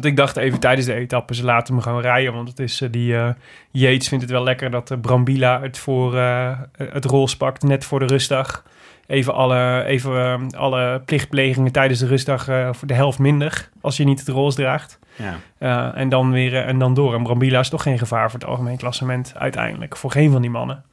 Want 0.00 0.12
ik 0.12 0.18
dacht 0.18 0.36
even 0.36 0.60
tijdens 0.60 0.86
de 0.86 0.94
etappe, 0.94 1.34
ze 1.34 1.44
laten 1.44 1.74
me 1.74 1.80
gewoon 1.80 2.00
rijden. 2.00 2.32
Want 2.32 2.48
het 2.48 2.58
is 2.58 2.80
eh, 2.80 2.88
die 2.90 3.16
eh 3.16 3.28
Yates 3.70 4.08
vindt 4.08 4.24
het 4.24 4.32
wel 4.32 4.42
lekker 4.42 4.70
dat 4.70 4.90
uh, 4.90 4.98
Brambila 5.00 5.60
het 5.60 5.78
voor 5.78 6.16
eh, 6.16 6.58
het 6.76 7.04
rols 7.04 7.36
pakt, 7.36 7.62
net 7.62 7.84
voor 7.84 7.98
de 7.98 8.06
rustdag. 8.06 8.64
Even 9.06 9.34
alle, 9.34 9.84
even, 9.84 10.48
eh, 10.52 10.58
alle 10.58 11.02
plichtplegingen 11.04 11.72
tijdens 11.72 12.00
de 12.00 12.06
rustdag 12.06 12.48
eh, 12.48 12.68
voor 12.72 12.88
de 12.88 12.94
helft 12.94 13.18
minder. 13.18 13.68
Als 13.80 13.96
je 13.96 14.04
niet 14.04 14.18
het 14.18 14.28
rols 14.28 14.54
draagt. 14.54 14.98
Ja. 15.16 15.38
Eh, 15.58 16.00
en, 16.00 16.08
dan 16.08 16.32
weer, 16.32 16.54
eh, 16.54 16.68
en 16.68 16.78
dan 16.78 16.94
door. 16.94 17.14
En 17.14 17.22
Brambila 17.22 17.60
is 17.60 17.68
toch 17.68 17.82
geen 17.82 17.98
gevaar 17.98 18.30
voor 18.30 18.40
het 18.40 18.48
algemeen 18.48 18.76
klassement 18.76 19.32
uiteindelijk. 19.36 19.96
Voor 19.96 20.10
geen 20.10 20.30
van 20.32 20.40
die 20.40 20.50
mannen. 20.50 20.84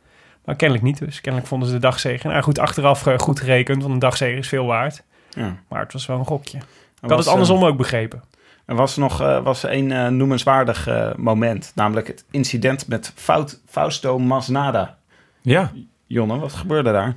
Maar 0.46 0.56
kennelijk 0.56 0.86
niet 0.86 1.00
dus. 1.00 1.22
Kennelijk 1.22 1.50
vonden 1.50 1.68
ze 1.68 1.74
de 1.74 1.80
dagzegen. 1.80 2.30
Nou 2.30 2.44
goed, 2.44 2.60
achteraf 2.60 3.08
eh, 3.08 3.18
goed 3.18 3.40
gerekend. 3.40 3.82
Want 3.82 3.94
een 3.94 4.00
dagzegen 4.00 4.38
is 4.38 4.48
veel 4.48 4.66
waard. 4.66 5.04
Ja. 5.30 5.56
Maar 5.68 5.80
het 5.80 5.94
was 5.94 6.06
wel 6.06 6.20
een 6.20 6.26
gokje. 6.26 6.58
Ik 7.02 7.10
had 7.10 7.18
het 7.18 7.28
eh, 7.28 7.32
andersom 7.32 7.66
ook 7.66 7.78
begrepen. 7.78 8.24
Er 8.68 8.76
was 8.76 8.98
nog 8.98 9.22
eh, 9.22 9.44
was 9.44 9.64
een 9.64 9.92
eh, 9.92 10.08
noemenswaardig 10.08 10.88
eh, 10.88 11.14
moment, 11.16 11.72
namelijk 11.76 12.08
het 12.08 12.26
incident 12.32 12.88
met 12.88 13.12
Fout, 13.16 13.62
Fausto 13.66 14.20
Masnada. 14.20 14.98
Ja, 15.42 15.72
Jonne, 16.06 16.40
wat 16.40 16.54
gebeurde 16.54 16.92
daar? 16.92 17.16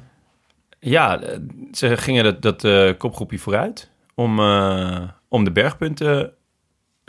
ja 0.80 1.20
ze 1.72 1.96
gingen 1.96 2.24
dat, 2.24 2.62
dat 2.62 2.96
kopgroepje 2.96 3.38
vooruit 3.38 3.90
om, 4.14 4.40
om 5.28 5.44
de 5.44 5.50
bergpunten 5.52 6.32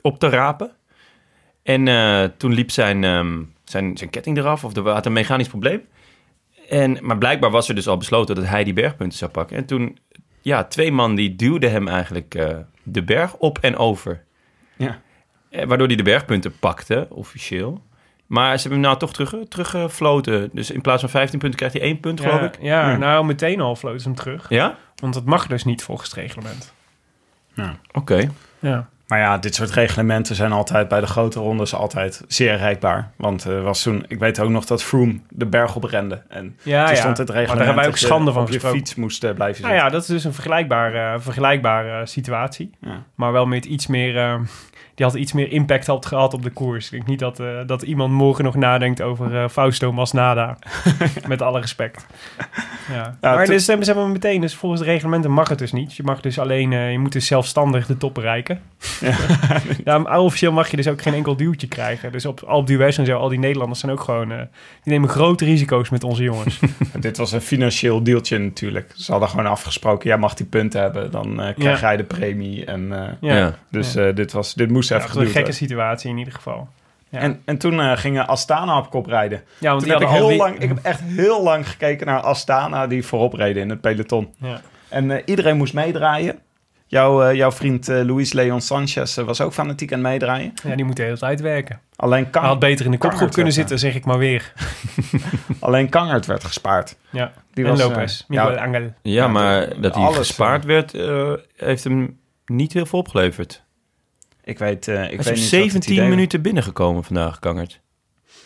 op 0.01 0.19
te 0.19 0.29
rapen. 0.29 0.71
En 1.63 1.85
toen 2.37 2.53
liep 2.53 2.71
zijn, 2.71 3.03
ehm, 3.03 3.43
zijn, 3.63 3.97
zijn 3.97 4.09
ketting 4.09 4.37
eraf 4.37 4.63
of 4.63 4.75
er 4.75 4.89
had 4.89 5.05
een 5.05 5.13
mechanisch 5.13 5.47
probleem. 5.47 5.81
En, 6.69 6.97
maar 7.01 7.17
blijkbaar 7.17 7.51
was 7.51 7.69
er 7.69 7.75
dus 7.75 7.87
al 7.87 7.97
besloten 7.97 8.35
dat 8.35 8.45
hij 8.45 8.63
die 8.63 8.73
bergpunten 8.73 9.17
zou 9.17 9.31
pakken. 9.31 9.57
En 9.57 9.65
toen, 9.65 9.97
ja, 10.41 10.63
twee 10.63 10.91
man 10.91 11.15
die 11.15 11.35
duwden 11.35 11.71
hem 11.71 11.87
eigenlijk 11.87 12.55
de 12.83 13.03
berg 13.03 13.35
op 13.35 13.57
en 13.57 13.77
over. 13.77 14.23
Ja. 14.83 14.99
Eh, 15.49 15.65
waardoor 15.65 15.87
hij 15.87 15.95
de 15.95 16.03
bergpunten 16.03 16.59
pakte, 16.59 17.07
officieel. 17.09 17.83
Maar 18.27 18.55
ze 18.55 18.61
hebben 18.61 18.71
hem 18.71 18.81
nou 18.87 18.97
toch 18.99 19.13
terug, 19.13 19.35
teruggefloten. 19.49 20.49
Dus 20.53 20.71
in 20.71 20.81
plaats 20.81 21.01
van 21.01 21.09
15 21.09 21.39
punten 21.39 21.57
krijgt 21.59 21.75
hij 21.77 21.85
één 21.85 21.99
punt, 21.99 22.21
geloof 22.21 22.41
ik. 22.41 22.57
Ja, 22.61 22.89
Ja. 22.91 22.97
nou 22.97 23.25
meteen 23.25 23.61
al 23.61 23.75
floot 23.75 24.01
ze 24.01 24.07
hem 24.07 24.17
terug. 24.17 24.45
Ja? 24.49 24.75
Want 24.95 25.13
dat 25.13 25.25
mag 25.25 25.47
dus 25.47 25.63
niet 25.63 25.83
volgens 25.83 26.09
het 26.09 26.17
reglement. 26.19 26.73
Oké. 27.91 28.29
Ja. 28.59 28.89
Maar 29.07 29.19
ja, 29.19 29.37
dit 29.37 29.55
soort 29.55 29.69
reglementen 29.71 30.35
zijn 30.35 30.51
altijd 30.51 30.87
bij 30.87 30.99
de 30.99 31.07
grote 31.07 31.39
rondes 31.39 31.73
altijd 31.73 32.23
zeer 32.27 32.55
rijkbaar. 32.57 33.11
Want 33.15 33.43
er 33.43 33.61
was 33.61 33.81
toen, 33.83 34.05
ik 34.07 34.19
weet 34.19 34.39
ook 34.39 34.49
nog 34.49 34.65
dat 34.65 34.83
Froome 34.83 35.19
de 35.29 35.45
berg 35.45 35.75
op 35.75 35.83
rende. 35.83 36.21
En 36.29 36.57
Ja, 36.63 36.85
toen 36.85 36.95
ja. 36.95 36.99
stond 37.01 37.17
het 37.17 37.27
Maar 37.27 37.35
reglement 37.37 37.47
daar 37.47 37.57
hebben 37.57 37.75
wij 37.75 37.85
ook 37.85 37.91
dat 37.91 37.99
je 37.99 38.05
schande 38.05 38.31
van 38.31 38.41
op 38.41 38.47
je 38.47 38.53
gesproken. 38.53 38.79
fiets 38.79 38.95
moest 38.95 39.23
eh, 39.23 39.33
blijven 39.33 39.61
Nou 39.61 39.73
zitten. 39.73 39.87
ja, 39.89 39.89
dat 39.97 40.01
is 40.01 40.07
dus 40.07 40.23
een 40.23 40.33
vergelijkbare, 40.33 41.19
vergelijkbare 41.19 42.05
situatie. 42.05 42.71
Ja. 42.81 43.03
Maar 43.15 43.31
wel 43.31 43.45
met 43.45 43.65
iets 43.65 43.87
meer... 43.87 44.39
die 44.95 45.05
had 45.05 45.15
iets 45.15 45.33
meer 45.33 45.51
impact 45.51 45.87
had 45.87 46.05
gehad 46.05 46.33
op 46.33 46.43
de 46.43 46.49
koers. 46.49 46.85
Ik 46.85 46.91
denk 46.91 47.05
niet 47.05 47.19
dat, 47.19 47.39
eh, 47.39 47.47
dat 47.65 47.81
iemand 47.81 48.11
morgen 48.13 48.43
nog 48.43 48.55
nadenkt 48.55 49.01
over 49.01 49.35
eh, 49.35 49.49
Fausto 49.49 49.91
Masnada. 49.91 50.57
met 51.27 51.41
alle 51.41 51.59
respect. 51.59 52.05
Ja. 52.91 53.17
maar 53.21 53.45
dus 53.45 53.67
hebben 53.67 53.85
hebben 53.85 54.11
meteen... 54.11 54.41
Dus 54.41 54.55
volgens 54.55 54.81
de 54.81 54.87
reglementen 54.87 55.31
mag 55.31 55.49
het 55.49 55.59
dus 55.59 55.71
niet. 55.71 55.95
Je 55.95 56.03
mag 56.03 56.21
dus 56.21 56.39
alleen... 56.39 56.73
eh, 56.73 56.91
je 56.91 56.99
moet 56.99 57.11
dus 57.11 57.25
zelfstandig 57.25 57.85
de 57.85 57.97
top 57.97 58.13
bereiken. 58.13 58.61
Ja. 59.83 59.97
maar 59.99 60.19
officieel 60.19 60.51
mag 60.51 60.71
je 60.71 60.77
dus 60.77 60.87
ook 60.87 61.01
geen 61.01 61.13
enkel 61.13 61.35
duwtje 61.35 61.67
krijgen. 61.67 62.11
Dus 62.11 62.25
op 62.25 62.67
d'Huez 62.67 62.97
en 62.97 63.05
zo, 63.05 63.17
al 63.17 63.29
die 63.29 63.39
Nederlanders 63.39 63.79
zijn 63.79 63.91
ook 63.91 64.01
gewoon... 64.01 64.27
die 64.83 64.93
nemen 64.93 65.09
grote 65.09 65.45
risico's 65.45 65.89
met 65.89 66.03
onze 66.03 66.23
jongens. 66.23 66.59
Dit 66.99 67.17
was 67.17 67.31
een 67.31 67.41
financieel 67.41 68.03
deeltje 68.03 68.37
natuurlijk. 68.37 68.91
Ze 68.95 69.11
hadden 69.11 69.29
gewoon 69.29 69.45
afgesproken, 69.45 70.07
jij 70.07 70.17
mag 70.17 70.33
die 70.33 70.45
punten 70.45 70.81
hebben. 70.81 71.11
Dan 71.11 71.35
krijg 71.35 71.81
Ja. 71.81 71.87
jij 71.87 71.97
de 71.97 72.03
premie. 72.03 72.65
En, 72.65 72.87
Ja. 73.21 73.35
Ja. 73.35 73.55
dus 73.69 73.93
dit, 74.13 74.31
was, 74.31 74.53
dit 74.53 74.69
moest 74.71 74.89
Ja, 74.89 74.97
even 74.97 75.21
een 75.21 75.27
gekke 75.27 75.51
situatie 75.51 76.09
in 76.09 76.17
ieder 76.17 76.33
geval. 76.33 76.67
Ja, 77.09 77.19
En, 77.19 77.41
en 77.45 77.57
toen 77.57 77.79
eh, 77.81 77.97
gingen 77.97 78.27
Astana 78.27 78.77
op 78.77 78.89
kop 78.89 79.05
rijden. 79.05 79.41
ja 79.57 79.69
want 79.69 79.79
Toen 79.83 79.89
die 79.97 79.99
heb 79.99 80.09
ik, 80.09 80.15
heel 80.15 80.35
lang, 80.35 80.59
ik 80.59 80.67
heb 80.67 80.79
echt 80.81 80.99
heel 81.03 81.43
lang 81.43 81.69
gekeken 81.69 82.05
naar 82.07 82.19
Astana 82.19 82.87
die 82.87 83.05
voorop 83.05 83.33
reden 83.33 83.61
in 83.61 83.69
het 83.69 83.81
peloton. 83.81 84.33
Ja. 84.37 84.61
En 84.89 85.11
eh, 85.11 85.21
iedereen 85.25 85.57
moest 85.57 85.73
meedraaien. 85.73 86.39
Jouw, 86.87 87.23
eh, 87.23 87.35
jouw 87.35 87.51
vriend 87.51 87.89
eh, 87.89 88.01
Luis 88.05 88.33
Leon 88.33 88.61
Sanchez 88.61 89.15
was 89.15 89.41
ook 89.41 89.53
fanatiek 89.53 89.93
aan 89.93 89.99
het 89.99 90.07
meedraaien. 90.07 90.53
ja, 90.63 90.75
die 90.75 90.85
moet 90.85 90.95
de 90.95 91.03
hele 91.03 91.17
tijd 91.17 91.41
werken. 91.41 91.79
Alleen, 91.95 92.23
Kang, 92.29 92.43
Hij 92.45 92.53
had 92.53 92.59
beter 92.59 92.85
in 92.85 92.91
de 92.91 92.97
Kangert 92.97 93.19
kopgroep 93.19 93.33
kunnen 93.43 93.55
werd, 93.55 93.69
zitten, 93.69 93.79
zeg 93.89 93.95
ik 93.99 94.05
maar 94.05 94.17
weer. 94.17 94.53
alleen 95.59 95.89
Kangert 95.89 96.25
werd 96.25 96.43
gespaard. 96.43 96.95
Ja. 97.09 97.31
Die 97.53 97.63
en 97.65 97.69
was, 97.69 97.79
Lopez, 97.81 98.23
Miguel 98.27 98.51
ja, 98.51 98.63
Angel. 98.63 98.81
Ja, 98.81 98.91
Ja, 99.01 99.27
maar 99.27 99.81
dat- 99.81 99.95
hij 99.95 100.11
gespaard 100.13 100.65
werd, 100.65 100.93
eh, 100.93 101.31
heeft 101.55 101.83
hem 101.83 102.19
niet 102.45 102.73
heel 102.73 102.85
veel 102.85 102.99
opgeleverd. 102.99 103.63
Ik 104.51 104.59
weet, 104.59 104.87
eh, 104.87 104.93
ik 104.95 104.99
Hij 105.01 105.09
weet 105.09 105.19
is 105.19 105.25
niet 105.25 105.27
op 105.27 105.31
wat 105.33 105.41
het 105.41 105.51
17 105.51 105.91
idee 105.91 105.99
was. 106.05 106.09
minuten 106.15 106.41
binnengekomen 106.41 107.03
vandaag, 107.03 107.39
Kangert. 107.39 107.79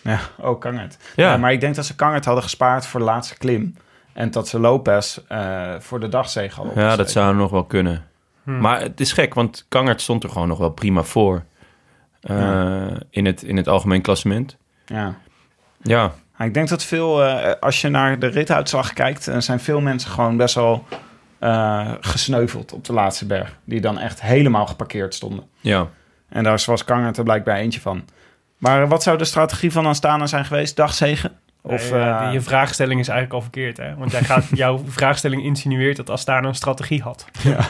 Ja, 0.02 0.20
oh, 0.38 0.60
Kangert. 0.60 0.98
Ja, 1.16 1.32
Ja, 1.32 1.38
maar 1.38 1.52
ik 1.52 1.60
denk 1.62 1.76
dat 1.76 1.86
ze 1.86 1.96
Kangert 1.96 2.26
hadden 2.26 2.44
gespaard 2.44 2.86
voor 2.88 3.00
de 3.00 3.06
laatste 3.06 3.38
klim. 3.38 3.76
En 4.14 4.32
dat 4.32 4.48
ze 4.48 4.60
Lopez 4.60 5.18
eh, 5.28 5.74
voor 5.80 6.00
de 6.00 6.10
dagzege 6.10 6.56
hadden 6.56 6.84
ja 6.84 6.96
dat 6.96 7.12
zou 7.12 7.36
nog 7.36 7.52
wel 7.52 7.64
kunnen. 7.64 8.06
Hm. 8.44 8.60
Maar 8.60 8.82
het 8.82 9.00
is 9.00 9.12
gek, 9.12 9.34
want 9.34 9.66
Kangert 9.70 10.02
stond 10.02 10.24
er 10.24 10.30
gewoon 10.30 10.48
nog 10.48 10.58
wel 10.58 10.70
prima 10.70 11.04
voor. 11.04 11.44
eh, 12.22 12.38
Ja. 12.38 12.90
in, 13.10 13.26
het, 13.26 13.44
in 13.44 13.58
het 13.58 13.68
algemeen 13.68 14.02
klassement. 14.02 14.58
Ja. 14.86 15.16
Ja, 15.82 16.14
Ik 16.40 16.54
denk 16.54 16.70
dat 16.70 16.84
veel, 16.84 17.24
eh, 17.24 17.54
als 17.60 17.82
je 17.82 17.90
naar 17.90 18.20
de 18.20 18.28
rituitslag 18.28 18.94
kijkt, 18.94 19.30
zijn 19.38 19.60
veel 19.60 19.82
mensen 19.82 20.12
gewoon 20.12 20.38
best 20.38 20.56
wel 20.56 20.86
eh, 21.40 21.92
gesneuveld 22.00 22.74
op 22.74 22.86
de 22.86 22.94
laatste 22.94 23.26
berg. 23.26 23.58
Die 23.64 23.82
dan 23.82 24.00
echt 24.00 24.22
helemaal 24.22 24.66
geparkeerd 24.66 25.14
stonden. 25.14 25.44
ja. 25.62 25.88
En 26.30 26.44
daar 26.44 26.64
was 26.66 26.84
Kangert 26.84 27.18
er 27.18 27.24
blijkbaar 27.24 27.58
eentje 27.58 27.82
van. 27.82 28.06
Maar 28.58 28.88
wat 28.88 29.04
zou 29.04 29.18
de 29.18 29.26
strategie 29.26 29.72
van 29.72 29.86
Astana 29.86 30.28
zijn 30.28 30.46
geweest? 30.46 30.76
Dagzegen? 30.76 31.32
Of, 31.62 31.92
Nee, 31.92 32.00
ja, 32.00 32.28
eh, 32.28 32.34
je 32.34 32.42
vraagstelling 32.42 33.00
is 33.00 33.08
eigenlijk 33.08 33.38
al 33.38 33.42
verkeerd, 33.42 33.78
hè? 33.78 33.96
Want 33.96 34.12
jij 34.12 34.22
gaat, 34.22 34.46
jouw 34.64 34.82
vraagstelling 34.88 35.44
insinueert 35.44 35.96
dat 35.96 36.10
Astana 36.10 36.48
een 36.48 36.56
strategie 36.56 37.02
had. 37.02 37.26
ja, 37.44 37.70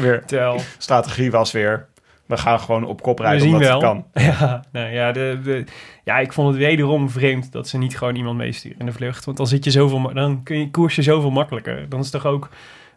weer, 0.00 0.24
Terwijl, 0.24 0.60
strategie 0.78 1.30
was 1.30 1.52
weer, 1.52 1.86
we 2.26 2.36
gaan 2.36 2.60
gewoon 2.60 2.84
op 2.84 3.02
kop 3.02 3.18
we 3.18 3.24
rijden 3.24 3.42
zien 3.42 3.52
omdat 3.52 3.68
wel. 3.68 3.80
het 3.80 3.88
kan. 3.88 4.04
Ja, 4.24 4.64
nou, 4.72 4.92
ja, 4.92 5.12
de, 5.12 5.38
de, 5.42 5.64
ja, 6.04 6.18
ik 6.18 6.32
vond 6.32 6.48
het 6.48 6.56
wederom 6.56 7.10
vreemd 7.10 7.52
dat 7.52 7.68
ze 7.68 7.78
niet 7.78 7.98
gewoon 7.98 8.14
iemand 8.14 8.36
meesturen 8.36 8.78
in 8.78 8.86
de 8.86 8.92
vlucht. 8.92 9.24
Want 9.24 9.36
dan, 9.36 9.46
zit 9.46 9.64
je 9.64 9.70
zoveel, 9.70 10.12
dan 10.14 10.42
kun 10.42 10.58
je, 10.58 10.70
koers 10.70 10.94
je 10.94 11.02
zoveel 11.02 11.30
makkelijker. 11.30 11.88
Dan 11.88 12.00
is 12.00 12.10
toch 12.10 12.26
ook, 12.26 12.48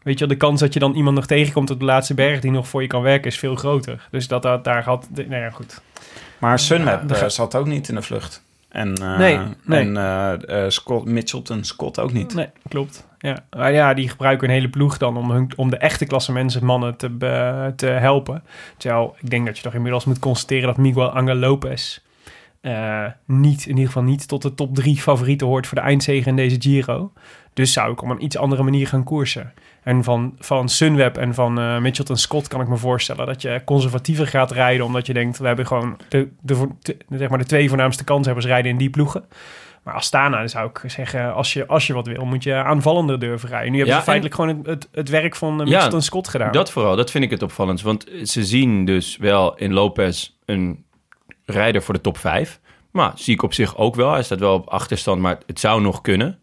weet 0.08 0.20
je 0.20 0.28
de 0.28 0.36
kans 0.38 0.60
dat 0.60 0.74
je 0.74 0.80
dan 0.80 0.94
iemand 0.96 1.16
nog 1.16 1.26
tegenkomt 1.26 1.70
op 1.70 1.80
de 1.80 1.86
laatste 1.86 2.14
berg 2.14 2.40
die 2.40 2.52
nog 2.52 2.68
voor 2.68 2.82
je 2.82 2.88
kan 2.88 3.02
werken 3.02 3.32
is 3.32 3.40
veel 3.40 3.56
groter. 3.56 4.08
Dus 4.12 4.28
dat, 4.28 4.42
dat 4.42 4.64
daar 4.64 4.84
had, 4.84 5.08
nou 5.16 5.36
ja, 5.36 5.50
goed. 5.50 5.82
Maar 6.38 6.60
Sunweb 6.60 7.12
ge- 7.14 7.30
zat 7.30 7.56
ook 7.56 7.66
niet 7.68 7.90
in 7.90 7.96
de 7.96 8.02
vlucht. 8.02 8.44
En, 8.70 8.94
eh, 8.96 9.18
Nee, 9.18 9.40
nee. 9.64 9.80
en 9.80 9.98
eh, 10.48 10.66
Scott, 10.70 11.06
Mitchelton 11.06 11.64
Scott 11.64 12.00
ook 12.00 12.14
niet. 12.14 12.34
Nee, 12.34 12.48
klopt. 12.70 13.08
Ja. 13.20 13.38
Maar 13.58 13.74
ja, 13.74 13.94
die 13.94 14.10
gebruiken 14.10 14.48
een 14.48 14.54
hele 14.54 14.70
ploeg 14.70 14.98
dan 14.98 15.18
om, 15.18 15.32
hun, 15.32 15.52
om 15.56 15.70
de 15.70 15.78
echte 15.78 16.06
klasse 16.06 16.32
mensen, 16.32 16.66
mannen 16.66 16.98
te, 16.98 17.10
be- 17.10 17.74
te 17.76 17.86
helpen. 17.86 18.44
Terwijl 18.78 19.16
ik 19.22 19.30
denk 19.30 19.46
dat 19.46 19.58
je 19.58 19.64
toch 19.64 19.74
inmiddels 19.74 20.06
moet 20.06 20.20
constateren 20.20 20.68
dat 20.68 20.78
Miguel 20.78 21.10
Angel 21.10 21.36
Lopez 21.36 22.00
niet, 23.26 23.62
in 23.64 23.70
ieder 23.70 23.86
geval 23.86 24.04
niet 24.04 24.28
tot 24.28 24.42
de 24.42 24.54
top 24.54 24.76
drie 24.76 24.96
favorieten 24.98 25.48
hoort 25.48 25.68
voor 25.68 25.78
de 25.78 25.84
eindzege 25.84 26.30
in 26.30 26.36
deze 26.36 26.56
Giro. 26.60 27.12
Dus 27.54 27.74
zou 27.74 27.92
ik 27.92 28.02
op 28.02 28.10
een 28.10 28.24
iets 28.24 28.38
andere 28.38 28.64
manier 28.64 28.88
gaan 28.88 29.04
koersen. 29.04 29.54
En 29.88 30.04
van, 30.04 30.36
van 30.40 30.70
Sunweb 30.70 31.18
en 31.18 31.34
van 31.34 31.60
eh 31.60 31.78
Mitchelton 31.78 32.18
Scott 32.18 32.48
kan 32.48 32.62
ik 32.62 32.68
me 32.68 32.78
voorstellen 32.78 33.26
dat 33.26 33.42
je 33.42 33.62
conservatiever 33.66 34.28
gaat 34.28 34.52
rijden. 34.52 34.86
Omdat 34.86 35.06
je 35.06 35.14
denkt, 35.14 35.38
we 35.38 35.48
hebben 35.48 35.68
gewoon 35.68 35.98
de, 36.10 36.30
de, 36.42 36.68
zeg 37.10 37.30
maar 37.30 37.38
de 37.38 37.46
twee 37.46 37.68
voornaamste 37.68 38.04
kanshebbers 38.04 38.46
rijden 38.46 38.72
in 38.72 38.78
die 38.78 38.90
ploegen. 38.90 39.26
Maar 39.84 39.94
Astana 39.94 40.38
dan 40.38 40.50
zou 40.50 40.70
ik 40.70 40.92
zeggen, 40.92 41.34
als 41.34 41.54
je, 41.54 41.68
als 41.68 41.88
je 41.88 41.94
wat 41.94 42.08
wil, 42.08 42.26
moet 42.26 42.44
je 42.44 42.54
aanvallender 42.54 43.20
durven 43.20 43.50
rijden. 43.50 43.72
Nu 43.72 43.78
hebben 43.78 43.94
Ja, 43.94 44.00
ze 44.00 44.06
feitelijk 44.06 44.36
gewoon 44.36 44.58
het, 44.58 44.66
het, 44.66 44.88
het 44.92 45.10
werk 45.10 45.36
van 45.36 45.54
uh, 45.54 45.58
Ja, 45.58 45.64
Mitchelton 45.64 46.02
Scott 46.02 46.28
gedaan. 46.28 46.52
Dat 46.52 46.72
vooral, 46.72 46.96
dat 46.96 47.12
vind 47.12 47.24
ik 47.24 47.30
het 47.30 47.42
opvallend. 47.42 47.82
Want 47.82 48.06
ze 48.24 48.46
zien 48.46 48.86
dus 48.86 49.18
wel 49.18 49.56
in 49.56 49.74
Lopez 49.74 50.32
een 50.46 50.86
rijder 51.46 51.82
voor 51.82 51.94
de 51.94 52.02
top 52.02 52.18
5. 52.18 52.60
Maar 52.92 53.12
zie 53.16 53.34
ik 53.34 53.44
op 53.44 53.54
zich 53.54 53.78
ook 53.78 53.96
wel. 53.96 54.12
Hij 54.12 54.24
staat 54.24 54.40
wel 54.40 54.54
op 54.54 54.68
achterstand, 54.68 55.22
maar 55.22 55.38
het 55.46 55.60
zou 55.60 55.82
nog 55.82 56.02
kunnen. 56.02 56.40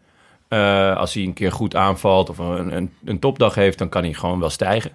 Eh, 0.55 0.97
als 0.97 1.15
hij 1.15 1.23
een 1.23 1.33
keer 1.33 1.53
goed 1.53 1.77
aanvalt 1.77 2.29
of 2.29 2.39
een, 2.39 2.77
een, 2.77 2.93
een 3.05 3.19
topdag 3.19 3.55
heeft, 3.55 3.79
dan 3.79 3.89
kan 3.89 4.03
hij 4.03 4.13
gewoon 4.13 4.41
wel 4.41 4.51
stijgen. 4.51 4.91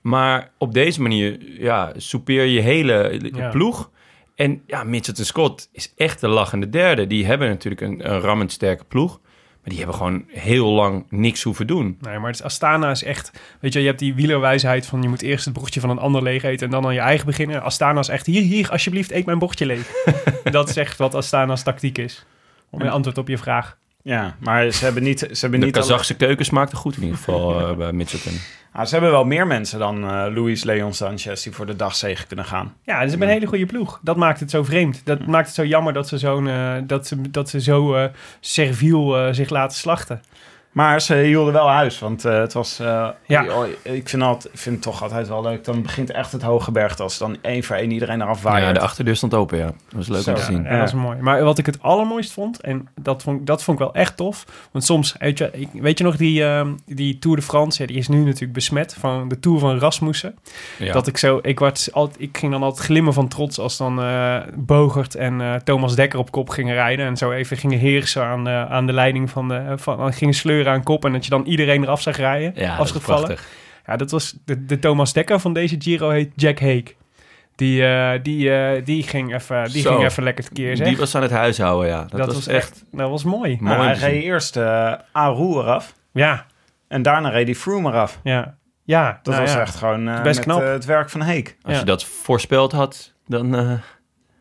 Maar 0.00 0.50
op 0.58 0.74
deze 0.74 1.02
manier 1.02 1.38
ja, 1.60 1.92
soupeer 1.96 2.44
je 2.44 2.60
hele 2.60 3.20
Ja. 3.34 3.48
ploeg. 3.48 3.90
En 4.34 4.62
ja, 4.66 4.84
Mitchelton 4.84 5.24
Scott 5.24 5.68
is 5.72 5.92
echt 5.96 6.20
de 6.20 6.28
lachende 6.28 6.68
derde. 6.68 7.06
Die 7.06 7.26
hebben 7.26 7.48
natuurlijk 7.48 7.82
een, 7.82 8.10
een 8.12 8.20
rammend 8.20 8.52
sterke 8.52 8.84
ploeg. 8.84 9.20
Maar 9.60 9.76
die 9.76 9.78
hebben 9.78 9.96
gewoon 9.96 10.24
heel 10.28 10.68
lang 10.68 11.06
niks 11.10 11.42
hoeven 11.42 11.66
doen. 11.66 11.98
Nee, 12.00 12.18
maar 12.18 12.30
het 12.30 12.38
is, 12.38 12.44
Astana 12.44 12.90
is 12.90 13.04
echt... 13.04 13.32
Weet 13.60 13.72
je, 13.72 13.80
je 13.80 13.86
hebt 13.86 13.98
die 13.98 14.14
wielerwijsheid 14.14 14.86
van... 14.86 15.02
je 15.02 15.08
moet 15.08 15.22
eerst 15.22 15.44
het 15.44 15.54
bordje 15.54 15.80
van 15.80 15.90
een 15.90 15.98
ander 15.98 16.22
leeg 16.22 16.42
eten... 16.42 16.66
en 16.66 16.72
dan 16.72 16.86
aan 16.86 16.94
je 16.94 17.00
eigen 17.00 17.26
beginnen. 17.26 17.62
Astana 17.62 18.00
is 18.00 18.08
echt... 18.08 18.26
hier, 18.26 18.42
hier, 18.42 18.70
alsjeblieft, 18.70 19.10
eet 19.10 19.26
mijn 19.26 19.38
bordje 19.38 19.66
leeg. 19.66 19.90
dat 20.50 20.68
is 20.68 20.76
echt 20.76 20.98
wat 20.98 21.14
Astana's 21.14 21.62
tactiek 21.62 21.98
is. 21.98 22.26
Om 22.70 22.80
een 22.80 22.90
antwoord 22.90 23.18
op 23.18 23.28
je 23.28 23.38
vraag. 23.38 23.77
Ja, 24.02 24.36
maar 24.40 24.70
ze 24.70 24.84
hebben 24.84 25.02
niet... 25.02 25.18
Ze 25.18 25.26
hebben 25.40 25.60
De 25.60 25.66
niet 25.66 25.74
alle- 25.76 25.84
Kazachse 25.86 26.16
keuken 26.16 26.44
smaakte 26.44 26.76
goed 26.76 26.96
in 26.96 27.02
ieder 27.02 27.16
geval 27.16 27.58
eh, 27.68 27.76
bij 27.76 27.92
Mitchelton. 27.92 28.38
Ah, 28.72 28.84
ze 28.86 28.92
hebben 28.92 29.10
wel 29.10 29.24
meer 29.24 29.46
mensen 29.46 29.78
dan 29.78 30.04
eh 30.04 30.26
Luis 30.34 30.64
Leon 30.64 30.92
Sanchez 30.94 31.42
die 31.42 31.52
voor 31.52 31.66
de 31.66 31.76
dagzege 31.76 32.26
kunnen 32.26 32.44
gaan. 32.44 32.74
Ja, 32.82 33.02
ze 33.02 33.08
hebben 33.08 33.26
een 33.28 33.34
hele 33.34 33.46
goede 33.46 33.66
ploeg. 33.66 34.00
Dat 34.02 34.16
maakt 34.16 34.40
het 34.40 34.50
zo 34.50 34.62
vreemd. 34.64 35.00
Dat 35.04 35.26
maakt 35.26 35.46
het 35.46 35.54
zo 35.54 35.64
jammer 35.64 35.92
dat 35.92 36.08
ze, 36.08 36.18
zo'n, 36.18 36.48
eh, 36.48 36.74
dat 36.82 37.06
ze, 37.06 37.30
dat 37.30 37.48
ze 37.48 37.60
zo 37.60 37.94
eh, 37.94 38.04
serviel 38.40 39.18
eh, 39.18 39.32
zich 39.32 39.48
laten 39.50 39.76
slachten. 39.78 40.22
Maar 40.72 41.00
ze 41.00 41.14
hielden 41.14 41.52
wel 41.52 41.68
huis, 41.68 41.98
want 41.98 42.24
eh, 42.24 42.38
het 42.38 42.52
was... 42.52 42.78
eh, 42.78 43.08
Ja. 43.26 43.44
oh, 43.44 43.66
ik, 43.82 44.08
vind 44.08 44.22
altijd, 44.22 44.54
ik 44.54 44.60
vind 44.60 44.74
het 44.74 44.84
toch 44.84 45.02
altijd 45.02 45.28
wel 45.28 45.42
leuk. 45.42 45.64
Dan 45.64 45.82
begint 45.82 46.10
echt 46.10 46.32
het 46.32 46.42
hoge 46.42 46.70
berg 46.72 46.98
als 46.98 47.18
dan 47.18 47.36
één 47.40 47.62
voor 47.62 47.76
één 47.76 47.90
iedereen 47.90 48.20
eraf 48.20 48.42
waait. 48.42 48.64
ja, 48.64 48.72
de 48.72 48.80
achterdeur 48.80 49.16
stond 49.16 49.34
open, 49.34 49.58
ja. 49.58 49.64
Dat 49.64 49.74
was 49.90 50.08
leuk 50.08 50.22
Zo. 50.22 50.30
om 50.30 50.36
te 50.36 50.42
zien. 50.42 50.62
Ja, 50.62 50.78
dat 50.78 50.88
is 50.88 50.94
mooi. 50.94 51.16
Maar 51.20 51.42
wat 51.44 51.58
ik 51.58 51.66
het 51.66 51.82
allermooist 51.82 52.32
vond, 52.32 52.60
en 52.60 52.88
dat 53.00 53.22
vond, 53.22 53.46
dat 53.46 53.62
vond 53.62 53.78
ik 53.80 53.84
wel 53.84 53.94
echt 53.94 54.16
tof. 54.16 54.44
Want 54.72 54.84
soms, 54.84 55.14
weet 55.18 55.38
je, 55.38 55.68
weet 55.72 55.98
je 55.98 56.04
nog 56.04 56.16
die, 56.16 56.44
ehm, 56.44 56.72
die 56.86 57.18
Tour 57.18 57.36
de 57.36 57.42
France, 57.42 57.80
ja, 57.82 57.88
die 57.88 57.96
is 57.96 58.08
nu 58.08 58.24
natuurlijk 58.24 58.52
besmet 58.52 58.96
van 58.98 59.28
de 59.28 59.40
Tour 59.40 59.58
van 59.58 59.78
Rasmussen. 59.78 60.34
Ja. 60.78 60.92
Dat 60.92 61.06
ik 61.06 61.16
zo, 61.16 61.38
ik, 61.42 61.58
werd 61.58 61.88
altijd, 61.92 62.20
ik 62.20 62.38
ging 62.38 62.52
dan 62.52 62.62
altijd 62.62 62.84
glimmen 62.84 63.12
van 63.12 63.28
trots 63.28 63.58
als 63.58 63.76
dan 63.76 64.02
eh 64.02 64.36
Bogert 64.54 65.14
en 65.14 65.40
eh, 65.40 65.54
Thomas 65.54 65.94
Dekker 65.94 66.18
op 66.18 66.30
kop 66.30 66.48
gingen 66.48 66.74
rijden. 66.74 67.06
En 67.06 67.16
zo 67.16 67.32
even 67.32 67.56
gingen 67.56 67.78
heersen 67.78 68.24
aan, 68.24 68.48
aan 68.48 68.86
de 68.86 68.92
leiding 68.92 69.30
van 69.30 69.48
de, 69.48 69.72
van, 69.76 70.12
gingen 70.12 70.34
sleuren 70.34 70.67
aan 70.68 70.82
kop. 70.82 71.04
En 71.04 71.12
dat 71.12 71.24
je 71.24 71.30
dan 71.30 71.44
iedereen 71.44 71.82
eraf 71.82 72.02
zag 72.02 72.16
rijden, 72.16 72.52
ja, 72.54 72.70
dat 72.70 72.78
als 72.78 72.90
gevallen. 72.90 73.24
prachtig. 73.24 73.48
Ja, 73.86 73.96
dat 73.96 74.10
was 74.10 74.36
de, 74.44 74.64
de 74.64 74.78
Thomas 74.78 75.12
Dekker 75.12 75.40
van 75.40 75.52
deze 75.52 75.76
Giro 75.78 76.10
heet 76.10 76.32
Jack 76.36 76.58
Hake. 76.60 76.94
Die, 77.54 77.86
eh, 77.86 78.18
die, 78.22 78.50
eh, 78.54 78.84
die, 78.84 79.02
ging 79.02 79.34
even, 79.34 79.64
die 79.72 79.82
Zo. 79.82 79.90
ging 79.90 80.04
even 80.04 80.22
lekker 80.22 80.44
tekeer, 80.44 80.76
zeg. 80.76 80.86
Die 80.86 80.96
was 80.96 81.14
aan 81.14 81.22
het 81.22 81.30
huishouden, 81.30 81.88
ja. 81.88 82.00
Dat, 82.00 82.10
dat, 82.10 82.26
was, 82.26 82.34
was 82.34 82.46
echt, 82.46 82.84
dat 82.92 83.10
was 83.10 83.24
mooi. 83.24 83.56
mooi. 83.60 83.76
Nou, 83.76 83.86
hij 83.88 83.94
reed 84.10 84.22
eerst 84.22 84.56
Aru 85.12 85.58
eraf 85.58 85.94
Ja, 86.12 86.46
en 86.88 87.02
daarna 87.02 87.28
reed 87.28 87.46
hij 87.46 87.54
Froome 87.54 87.88
eraf. 87.90 88.20
ja. 88.24 88.56
Ja, 88.84 89.20
Dat 89.22 89.34
nou 89.34 89.44
was 89.46 89.54
ja. 89.54 89.60
echt 89.60 89.74
gewoon 89.74 90.04
Best 90.04 90.24
met 90.24 90.38
knap. 90.38 90.60
het 90.60 90.84
werk 90.84 91.10
van 91.10 91.22
Heek. 91.22 91.56
Als 91.62 91.72
Ja. 91.74 91.78
je 91.80 91.84
dat 91.86 92.04
voorspeld 92.04 92.72
had, 92.72 93.12
dan 93.26 93.54
eh, 93.56 93.72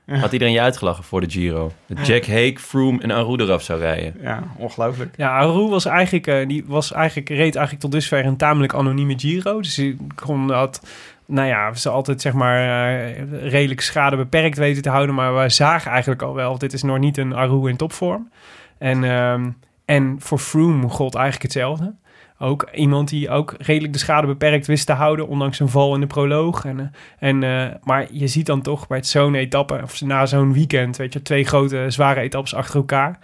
had 0.21 0.33
iedereen 0.33 0.53
je 0.53 0.61
uitgelachen 0.61 1.03
voor 1.03 1.21
de 1.21 1.29
Giro. 1.29 1.71
Dat 1.85 2.07
Jack 2.07 2.25
Hake, 2.25 2.59
Froome 2.59 3.01
en 3.01 3.11
Aru 3.11 3.35
eraf 3.35 3.61
zou 3.61 3.79
rijden. 3.79 4.15
Ja, 4.21 4.43
ongelooflijk. 4.57 5.13
Ja, 5.17 5.37
Aru 5.37 5.67
was 5.67 5.85
eigenlijk, 5.85 6.27
eh, 6.27 6.47
die 6.47 6.63
was 6.67 6.91
eigenlijk, 6.91 7.29
reed 7.29 7.55
eigenlijk 7.55 7.79
tot 7.79 7.91
dusver 7.91 8.25
een 8.25 8.37
tamelijk 8.37 8.73
anonieme 8.73 9.19
Giro. 9.19 9.61
Dus 9.61 9.75
hij 9.75 9.97
kon 10.15 10.47
dat, 10.47 10.87
nou 11.25 11.47
ja, 11.47 11.73
ze 11.73 11.89
altijd 11.89 12.21
zeg 12.21 12.33
maar 12.33 12.59
eh, 12.59 13.41
redelijk 13.49 13.81
schade 13.81 14.15
beperkt 14.15 14.57
weten 14.57 14.81
te 14.81 14.89
houden. 14.89 15.15
Maar 15.15 15.37
we 15.37 15.49
zagen 15.49 15.91
eigenlijk 15.91 16.21
al 16.21 16.33
wel, 16.33 16.57
dit 16.57 16.73
is 16.73 16.83
nog 16.83 16.97
niet 16.97 17.17
een 17.17 17.35
Aru 17.35 17.69
in 17.69 17.77
topvorm. 17.77 18.29
En, 18.77 19.03
ehm, 19.03 19.49
en 19.85 20.15
voor 20.19 20.39
Froome 20.39 20.89
gold 20.89 21.15
eigenlijk 21.15 21.43
hetzelfde. 21.43 21.93
Ook 22.39 22.69
iemand 22.73 23.09
die 23.09 23.29
ook 23.29 23.55
redelijk 23.57 23.93
de 23.93 23.99
schade 23.99 24.27
beperkt 24.27 24.67
wist 24.67 24.85
te 24.85 24.93
houden, 24.93 25.27
ondanks 25.27 25.59
een 25.59 25.69
val 25.69 25.93
in 25.93 25.99
de 25.99 26.07
proloog. 26.07 26.65
En, 26.65 26.79
eh, 26.79 27.29
en, 27.29 27.43
eh, 27.43 27.75
maar 27.83 28.07
je 28.11 28.27
ziet 28.27 28.45
dan 28.45 28.61
toch 28.61 28.87
bij 28.87 29.03
zo'n 29.03 29.35
etappe, 29.35 29.79
of 29.83 30.01
na 30.01 30.25
zo'n 30.25 30.53
weekend, 30.53 30.97
weet 30.97 31.13
je, 31.13 31.21
twee 31.21 31.43
grote 31.43 31.85
zware 31.87 32.19
etappes 32.19 32.53
achter 32.53 32.75
elkaar. 32.75 33.19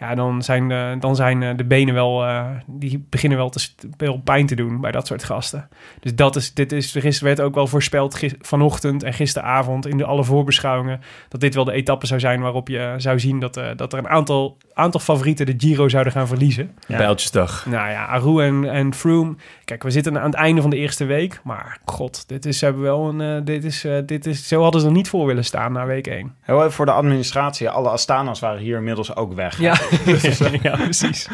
Ja, 0.00 0.14
dan 0.14 0.42
zijn 0.42 0.68
de, 0.68 0.96
dan 1.00 1.16
zijn 1.16 1.42
eh, 1.42 1.56
de 1.56 1.64
benen 1.64 1.94
wel, 1.94 2.24
eh, 2.24 2.46
die 2.66 3.06
beginnen 3.10 3.38
wel, 3.38 3.48
te, 3.48 3.68
wel 3.96 4.20
pijn 4.24 4.46
te 4.46 4.54
doen 4.54 4.80
bij 4.80 4.90
dat 4.92 5.06
soort 5.06 5.24
gasten. 5.24 5.68
Dus 6.00 6.14
dat 6.14 6.36
is, 6.36 6.54
dit 6.54 6.72
is, 6.72 6.94
er 6.94 7.04
is, 7.04 7.20
werd 7.20 7.40
ook 7.40 7.54
wel 7.54 7.66
voorspeld 7.66 8.14
gis- 8.14 8.34
vanochtend 8.40 9.02
en 9.02 9.12
gisteravond 9.12 9.86
in 9.86 9.96
de 9.96 10.04
alle 10.04 10.24
voorbeschouwingen, 10.24 11.00
dat 11.28 11.40
dit 11.40 11.54
wel 11.54 11.64
de 11.64 11.72
etappe 11.72 12.06
zou 12.06 12.20
zijn 12.20 12.40
waarop 12.40 12.68
je 12.68 12.94
zou 12.96 13.18
zien 13.20 13.40
dat, 13.40 13.56
eh, 13.56 13.66
dat 13.76 13.92
er 13.92 13.98
een 13.98 14.08
aantal, 14.08 14.56
aantal 14.74 15.00
favorieten 15.00 15.46
de 15.46 15.54
Giro 15.56 15.88
zouden 15.88 16.12
gaan 16.12 16.26
verliezen. 16.26 16.74
Ja. 16.86 16.96
Bijltjesdag. 16.96 17.66
Nou 17.66 17.90
ja, 17.90 18.04
Aru 18.06 18.42
en, 18.42 18.64
en 18.70 18.94
Froome. 18.94 19.34
Kijk, 19.64 19.82
we 19.82 19.90
zitten 19.90 20.18
aan 20.18 20.24
het 20.30 20.34
einde 20.34 20.60
van 20.60 20.70
de 20.70 20.76
eerste 20.76 21.04
week. 21.04 21.40
Maar 21.44 21.78
god, 21.84 22.28
dit 22.28 22.46
is, 22.46 22.60
hebben 22.60 22.82
wel 22.82 23.08
een, 23.08 23.20
eh, 23.20 23.44
dit 23.44 23.64
is, 23.64 23.84
eh, 23.84 23.96
dit 24.06 24.26
is, 24.26 24.48
zo 24.48 24.62
hadden 24.62 24.80
ze 24.80 24.86
er 24.86 24.92
niet 24.92 25.08
voor 25.08 25.26
willen 25.26 25.44
staan 25.44 25.72
na 25.72 25.86
week 25.86 26.06
1. 26.06 26.34
Heel 26.40 26.58
even 26.60 26.72
voor 26.72 26.86
de 26.86 26.92
administratie. 26.92 27.70
Alle 27.70 27.88
Astana's 27.88 28.40
waren 28.40 28.60
hier 28.60 28.76
inmiddels 28.76 29.16
ook 29.16 29.32
weg. 29.34 29.60
Ja, 29.60 29.76
ja 30.62 30.76
precies. 30.76 31.28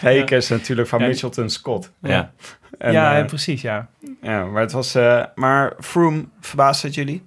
Heek 0.00 0.30
is 0.30 0.48
natuurlijk 0.48 0.88
van. 0.88 1.00
Mitchelton 1.00 1.50
Scott. 1.50 1.92
Ja. 2.02 2.32
En, 2.78 2.92
ja, 2.92 3.18
eh, 3.18 3.24
precies, 3.24 3.62
ja. 3.62 3.88
ja, 4.22 4.44
maar 4.44 4.62
het 4.62 4.72
was... 4.72 4.94
eh, 4.94 5.24
maar 5.34 5.72
Froome, 5.80 6.24
verbaasde 6.40 6.86
het 6.86 6.96
jullie? 6.96 7.24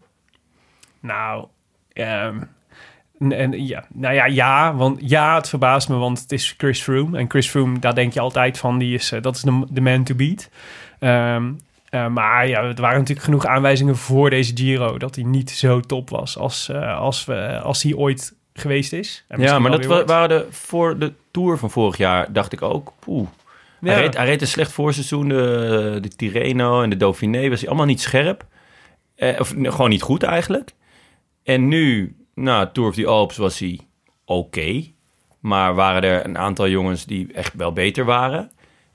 Nou, 0.99 1.47
ehm, 1.93 2.37
en, 3.19 3.65
ja, 3.65 3.85
nou 3.93 4.15
ja, 4.15 4.25
ja, 4.25 4.75
want 4.75 5.09
ja, 5.09 5.35
het 5.35 5.49
verbaast 5.49 5.89
me, 5.89 5.95
want 5.95 6.19
het 6.19 6.31
is 6.31 6.53
Chris 6.57 6.81
Froome. 6.81 7.17
En 7.17 7.29
Chris 7.29 7.49
Froome, 7.49 7.79
daar 7.79 7.95
denk 7.95 8.13
je 8.13 8.19
altijd 8.19 8.57
van, 8.57 8.77
die 8.77 8.93
is, 8.93 9.11
eh, 9.11 9.21
dat 9.21 9.35
is 9.35 9.41
de, 9.41 9.65
de 9.69 9.81
man 9.81 10.03
to 10.03 10.15
beat. 10.15 10.49
Ehm, 10.99 11.51
eh, 11.89 12.07
maar 12.07 12.47
ja, 12.47 12.61
er 12.61 12.81
waren 12.81 12.99
natuurlijk 12.99 13.25
genoeg 13.25 13.45
aanwijzingen 13.45 13.97
voor 13.97 14.29
deze 14.29 14.51
Giro 14.55 14.97
dat 14.97 15.15
hij 15.15 15.23
niet 15.23 15.49
zo 15.49 15.79
top 15.79 16.09
was 16.09 16.37
als, 16.37 16.71
als, 16.73 17.25
we, 17.25 17.59
als 17.59 17.83
hij 17.83 17.93
ooit 17.93 18.35
geweest 18.53 18.93
is. 18.93 19.25
En 19.27 19.41
Ja, 19.41 19.59
maar 19.59 19.71
dat 19.71 19.85
wa- 19.85 20.05
waren 20.05 20.29
de, 20.29 20.47
voor 20.49 20.97
de 20.99 21.13
Tour 21.31 21.57
van 21.57 21.69
vorig 21.71 21.97
jaar, 21.97 22.33
dacht 22.33 22.53
ik 22.53 22.61
ook, 22.61 22.93
poeh. 22.99 23.27
Ja. 23.79 23.91
Hij, 23.91 24.01
reed, 24.01 24.17
hij 24.17 24.25
reed 24.25 24.41
een 24.41 24.47
slecht 24.47 24.71
voorseizoen, 24.71 25.27
de, 25.29 25.97
de 26.01 26.07
Tirreno 26.09 26.81
en 26.81 26.89
de 26.89 26.97
Dauphiné 26.97 27.49
was 27.49 27.59
hij 27.59 27.67
allemaal 27.67 27.85
niet 27.87 28.01
scherp. 28.01 28.45
Eh, 29.15 29.39
of 29.39 29.53
gewoon 29.57 29.89
niet 29.89 30.01
goed 30.01 30.23
eigenlijk. 30.23 30.71
En 31.43 31.67
nu, 31.67 32.15
nou, 32.35 32.67
Tour 32.73 32.89
of 32.89 32.95
the 32.95 33.05
Alps 33.07 33.37
was 33.37 33.59
hij 33.59 33.79
oké. 34.25 34.83
maar 35.39 35.75
waren 35.75 36.01
er 36.03 36.25
een 36.25 36.37
aantal 36.37 36.69
jongens 36.69 37.05
die 37.05 37.33
echt 37.33 37.53
wel 37.53 37.73
beter 37.73 38.05
waren. 38.05 38.51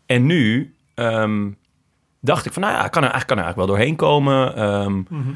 En 0.07 0.27
nu 0.27 0.75
ehm, 0.94 1.51
dacht 2.21 2.47
ik 2.47 2.53
van, 2.53 2.62
nou 2.62 2.75
ja, 2.75 2.88
kan 2.88 3.03
er, 3.05 3.11
eigenlijk- 3.11 3.27
kan 3.27 3.38
er 3.38 3.44
eigenlijk 3.44 3.57
wel 3.57 3.77
doorheen 3.77 3.97
komen. 3.97 4.55
Ehm, 4.57 4.97
Mhm. 5.09 5.31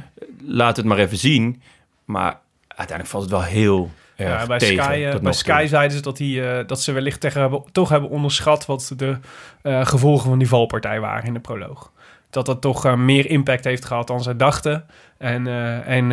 Laat 0.45 0.77
het 0.77 0.87
maar 0.87 0.99
even 0.99 1.17
zien. 1.17 1.63
Maar 2.05 2.41
uiteindelijk 2.69 3.09
valt 3.09 3.23
het 3.23 3.33
wel 3.33 3.43
heel, 3.43 3.91
Ja, 4.23 4.47
bij 4.47 4.59
tegen. 4.59 4.85
Sky, 4.85 5.09
eh, 5.13 5.21
bij 5.21 5.33
Sky 5.33 5.67
zeiden 5.69 5.97
ze 5.97 6.03
dat, 6.03 6.17
die, 6.17 6.47
eh, 6.49 6.67
dat 6.67 6.81
ze 6.81 6.93
wellicht 6.93 7.21
tegen 7.21 7.41
hebben, 7.41 7.63
toch 7.73 7.89
hebben 7.89 8.11
onderschat 8.11 8.67
wat 8.67 8.93
de 8.97 9.17
eh, 9.63 9.87
gevolgen 9.87 10.29
van 10.29 10.39
die 10.39 10.49
valpartij 10.49 11.01
waren 11.01 11.27
in 11.27 11.35
de 11.35 11.41
proloog. 11.41 11.91
Dat 12.31 12.47
dat 12.47 12.61
toch 12.61 12.97
meer 12.97 13.31
impact 13.31 13.65
heeft 13.65 13.85
gehad 13.85 14.07
dan 14.07 14.23
ze 14.23 14.37
dachten. 14.37 14.85
En, 15.19 15.47
en 15.87 16.09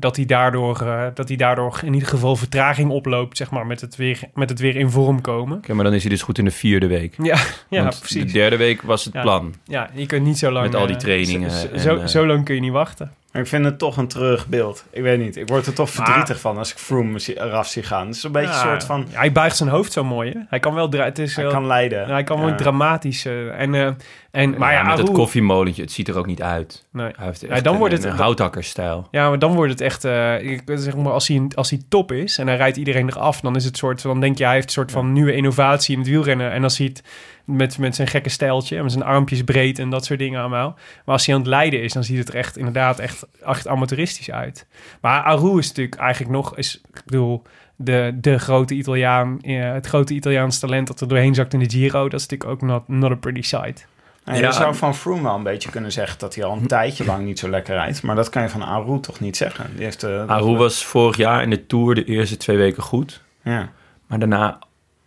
dat, 0.00 0.16
hij 0.16 0.24
daardoor, 0.24 0.84
dat 1.14 1.28
hij 1.28 1.36
daardoor 1.36 1.80
in 1.84 1.94
ieder 1.94 2.08
geval 2.08 2.36
vertraging 2.36 2.90
oploopt, 2.90 3.36
zeg 3.36 3.50
maar, 3.50 3.66
met 3.66 3.80
het 3.80 3.96
weer, 3.96 4.20
met 4.34 4.48
het 4.50 4.58
weer 4.60 4.76
in 4.76 4.90
vorm 4.90 5.20
komen. 5.20 5.56
Oké, 5.56 5.72
maar 5.74 5.84
dan 5.84 5.94
is 5.94 6.00
hij 6.00 6.10
dus 6.10 6.22
goed 6.22 6.38
in 6.38 6.44
de 6.44 6.50
vierde 6.50 6.86
week. 6.86 7.14
Ja, 7.22 7.36
ja 7.70 7.82
Want 7.82 7.98
precies. 7.98 8.24
De 8.24 8.38
derde 8.38 8.56
week 8.56 8.82
was 8.82 9.04
het 9.04 9.14
Ja. 9.14 9.22
plan. 9.22 9.54
Ja, 9.64 9.90
je 9.94 10.06
kunt 10.06 10.24
niet 10.24 10.38
zo 10.38 10.50
lang... 10.50 10.66
Met 10.66 10.74
al 10.74 10.86
die 10.86 10.96
trainingen 10.96 11.50
Zo, 11.50 11.66
en, 11.66 11.80
zo, 11.80 12.06
zo 12.06 12.26
lang 12.26 12.44
kun 12.44 12.54
je 12.54 12.60
niet 12.60 12.72
wachten. 12.72 13.12
Maar 13.32 13.42
ik 13.44 13.50
vind 13.50 13.64
het 13.64 13.78
toch 13.78 13.96
een 13.96 14.08
terug 14.08 14.46
beeld. 14.46 14.84
Ik 14.90 15.02
weet 15.02 15.18
niet. 15.18 15.36
Ik 15.36 15.48
word 15.48 15.66
er 15.66 15.72
toch 15.74 15.94
Maar- 15.96 16.06
verdrietig 16.06 16.40
van 16.40 16.58
als 16.58 16.70
ik 16.70 16.78
Froome 16.78 17.18
eraf 17.34 17.66
zie 17.68 17.82
gaan. 17.82 18.06
Het 18.06 18.16
is 18.16 18.22
een 18.22 18.32
beetje 18.32 18.48
Ja, 18.48 18.54
een 18.62 18.68
soort 18.68 18.84
van... 18.84 19.06
ja, 19.10 19.18
hij 19.18 19.32
buigt 19.32 19.56
zijn 19.56 19.68
hoofd 19.68 19.92
zo 19.92 20.04
mooi, 20.04 20.30
hè? 20.32 20.38
Hij 20.48 20.58
kan 20.58 20.74
wel... 20.74 20.90
Het 20.90 21.18
is 21.18 21.34
Hij 21.34 21.44
wel, 21.44 21.52
kan 21.52 21.66
leiden. 21.66 22.08
Hij 22.08 22.24
kan 22.24 22.38
wel 22.40 22.48
Ja. 22.48 22.54
dramatisch. 22.54 23.24
eh, 23.24 23.60
en, 23.60 23.74
eh, 23.74 23.90
en, 24.30 24.58
maar 24.58 24.72
ja, 24.72 24.82
met 24.82 24.98
het 24.98 25.10
koffiemolentje, 25.10 25.82
het 25.82 25.92
ziet 25.92 26.08
er 26.08 26.18
ook 26.18 26.26
niet 26.26 26.42
uit. 26.42 26.86
Nee. 26.92 27.10
Hij 27.16 27.26
heeft 27.26 27.42
echt 27.42 27.64
dan 27.64 27.72
een, 27.72 27.78
wordt 27.78 27.94
het- 27.94 28.04
een 28.04 28.10
houthakkerstijl. 28.16 29.08
Ja, 29.10 29.28
maar 29.28 29.38
dan 29.38 29.54
wordt 29.54 29.70
het 29.70 29.80
echt... 29.80 30.04
eh, 30.04 30.40
ik, 30.52 30.62
zeg 30.74 30.96
maar, 30.96 31.12
als 31.12 31.28
hij, 31.28 31.46
als 31.54 31.70
hij 31.70 31.80
top 31.88 32.12
is 32.12 32.38
en 32.38 32.46
hij 32.46 32.56
rijdt 32.56 32.76
iedereen 32.76 33.08
eraf... 33.08 33.40
dan 33.40 33.56
is 33.56 33.64
het 33.64 33.76
soort... 33.76 34.02
Dan 34.02 34.20
denk 34.20 34.38
je, 34.38 34.44
hij 34.44 34.52
heeft 34.54 34.66
een 34.66 34.72
soort 34.72 34.92
van 34.92 35.12
nieuwe 35.12 35.32
innovatie 35.34 35.92
in 35.94 36.00
het 36.00 36.08
wielrennen. 36.10 36.50
En 36.52 36.60
dan 36.60 36.70
zie 36.70 36.84
je 36.84 36.90
het 36.90 37.02
met, 37.46 37.78
met 37.78 37.94
zijn 37.94 38.08
gekke 38.08 38.28
stijltje... 38.28 38.76
en 38.76 38.82
met 38.82 38.92
zijn 38.92 39.04
armpjes 39.04 39.44
breed 39.44 39.78
en 39.78 39.90
dat 39.90 40.04
soort 40.04 40.18
dingen 40.18 40.40
allemaal. 40.40 40.74
Maar 41.04 41.14
als 41.14 41.26
hij 41.26 41.34
aan 41.34 41.40
het 41.40 41.50
leiden 41.50 41.82
is... 41.82 41.92
dan 41.92 42.04
ziet 42.04 42.18
het 42.18 42.28
er 42.28 42.34
echt 42.34 42.56
inderdaad 42.56 42.98
echt, 42.98 43.26
echt 43.44 43.68
amateuristisch 43.68 44.30
uit. 44.30 44.66
Maar 45.00 45.22
Aru 45.22 45.58
is 45.58 45.68
natuurlijk 45.68 46.00
eigenlijk 46.00 46.32
nog... 46.32 46.56
Is, 46.56 46.80
ik 46.94 47.02
bedoel, 47.04 47.42
de, 47.76 48.12
de 48.20 48.38
grote 48.38 48.74
Italiaan... 48.74 49.40
eh, 49.40 49.72
het 49.72 49.86
grote 49.86 50.14
Italiaans 50.14 50.58
talent 50.58 50.86
dat 50.86 51.00
er 51.00 51.08
doorheen 51.08 51.34
zakt 51.34 51.52
in 51.52 51.58
de 51.58 51.70
Giro... 51.70 52.08
dat 52.08 52.20
is 52.20 52.26
natuurlijk 52.26 52.62
ook 52.62 52.68
not, 52.68 52.88
not 52.88 53.10
a 53.10 53.14
pretty 53.14 53.42
sight. 53.42 53.86
Nou, 54.24 54.38
Ja. 54.38 54.46
Je 54.46 54.52
zou 54.52 54.74
van 54.74 54.94
Froome 54.94 55.22
wel 55.22 55.34
een 55.34 55.42
beetje 55.42 55.70
kunnen 55.70 55.92
zeggen 55.92 56.18
dat 56.18 56.34
hij 56.34 56.44
al 56.44 56.56
een 56.56 56.66
tijdje 56.66 57.04
lang 57.04 57.24
niet 57.24 57.38
zo 57.38 57.48
lekker 57.48 57.74
rijdt. 57.74 58.02
Maar 58.02 58.16
dat 58.16 58.28
kan 58.28 58.42
je 58.42 58.48
van 58.48 58.62
Aru 58.62 59.00
toch 59.00 59.20
niet 59.20 59.36
zeggen. 59.36 59.70
Die 59.74 59.84
heeft, 59.84 60.02
eh, 60.02 60.26
Aru 60.26 60.56
was 60.56 60.84
vorig 60.84 61.16
jaar 61.16 61.42
in 61.42 61.50
de 61.50 61.66
Tour 61.66 61.94
de 61.94 62.04
eerste 62.04 62.36
twee 62.36 62.56
weken 62.56 62.82
goed. 62.82 63.22
Ja, 63.42 63.70
Maar 64.06 64.18
daarna 64.18 64.58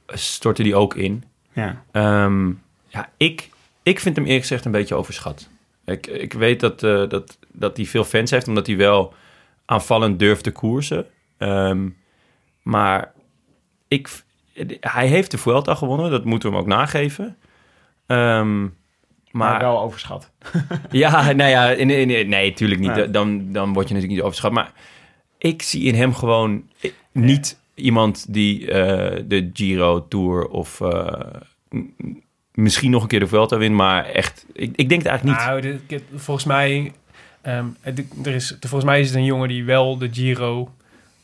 stortte 0.08 0.62
hij 0.62 0.73
ook 0.73 0.95
in. 0.95 1.23
Ja. 1.60 1.84
Ehm, 1.91 2.52
ja, 2.88 3.10
ik, 3.17 3.50
ik 3.84 4.00
vind 4.00 4.15
hem 4.15 4.26
eerlijk 4.26 4.41
gezegd 4.41 4.65
een 4.65 4.72
beetje 4.72 4.95
overschat. 4.95 5.50
Ik, 5.86 6.08
ik 6.08 6.34
weet 6.34 6.60
dat, 6.60 6.84
eh, 6.84 7.10
dat, 7.10 7.38
dat 7.52 7.78
hij 7.78 7.86
veel 7.86 8.04
fans 8.04 8.32
heeft, 8.32 8.48
omdat 8.48 8.67
hij 8.67 8.78
wel 8.78 9.13
aanvallend 9.65 10.19
durft 10.19 10.43
te 10.43 10.52
koersen. 10.52 11.06
Ehm, 11.38 11.89
maar 12.62 13.12
ik, 13.88 14.24
hij 14.80 15.08
heeft 15.08 15.32
de 15.32 15.38
Vuelta 15.38 15.76
gewonnen, 15.76 16.12
dat 16.12 16.26
moeten 16.26 16.50
we 16.50 16.56
hem 16.56 16.63
ook 16.63 16.72
nageven. 16.72 17.38
Ehm, 18.06 18.62
Maar, 18.62 18.72
maar 19.32 19.60
wel 19.60 19.82
overschat. 19.82 20.32
ja, 20.91 21.32
nou 21.32 21.50
ja, 21.50 21.69
in, 21.69 21.89
in, 21.89 22.30
nee, 22.30 22.54
tuurlijk 22.54 22.82
niet. 22.82 22.95
Nee. 22.95 23.12
Dan, 23.12 23.52
dan 23.52 23.74
word 23.74 23.88
je 23.88 23.93
natuurlijk 23.93 24.19
niet 24.19 24.22
overschat. 24.22 24.52
Maar 24.52 24.74
ik 25.38 25.62
zie 25.62 25.84
in 25.84 25.95
hem 25.95 26.13
gewoon 26.13 26.69
eh, 26.82 26.91
niet 27.12 27.60
iemand 27.76 28.34
die 28.34 28.72
eh, 28.72 29.24
de 29.28 29.50
Giro 29.54 30.08
Tour 30.08 30.48
of 30.48 30.82
misschien 32.53 32.91
nog 32.91 33.01
een 33.01 33.08
keer 33.08 33.19
de 33.19 33.27
Vuelta 33.27 33.58
wint, 33.58 33.75
maar 33.75 34.05
echt, 34.05 34.45
ik, 34.53 34.71
ik 34.75 34.89
denk 34.89 35.01
het 35.03 35.12
eigenlijk 35.12 35.39
niet. 35.39 35.89
Nou, 35.89 36.01
volgens 36.15 36.45
mij, 36.45 36.91
ehm, 37.41 37.65
er 38.23 38.34
is, 38.34 38.58
volgens 38.60 38.84
mij 38.84 38.99
is 38.99 39.08
het 39.08 39.15
een 39.15 39.23
jongen 39.25 39.47
die 39.47 39.63
wel 39.63 39.97
de 39.97 40.10
Giro 40.12 40.71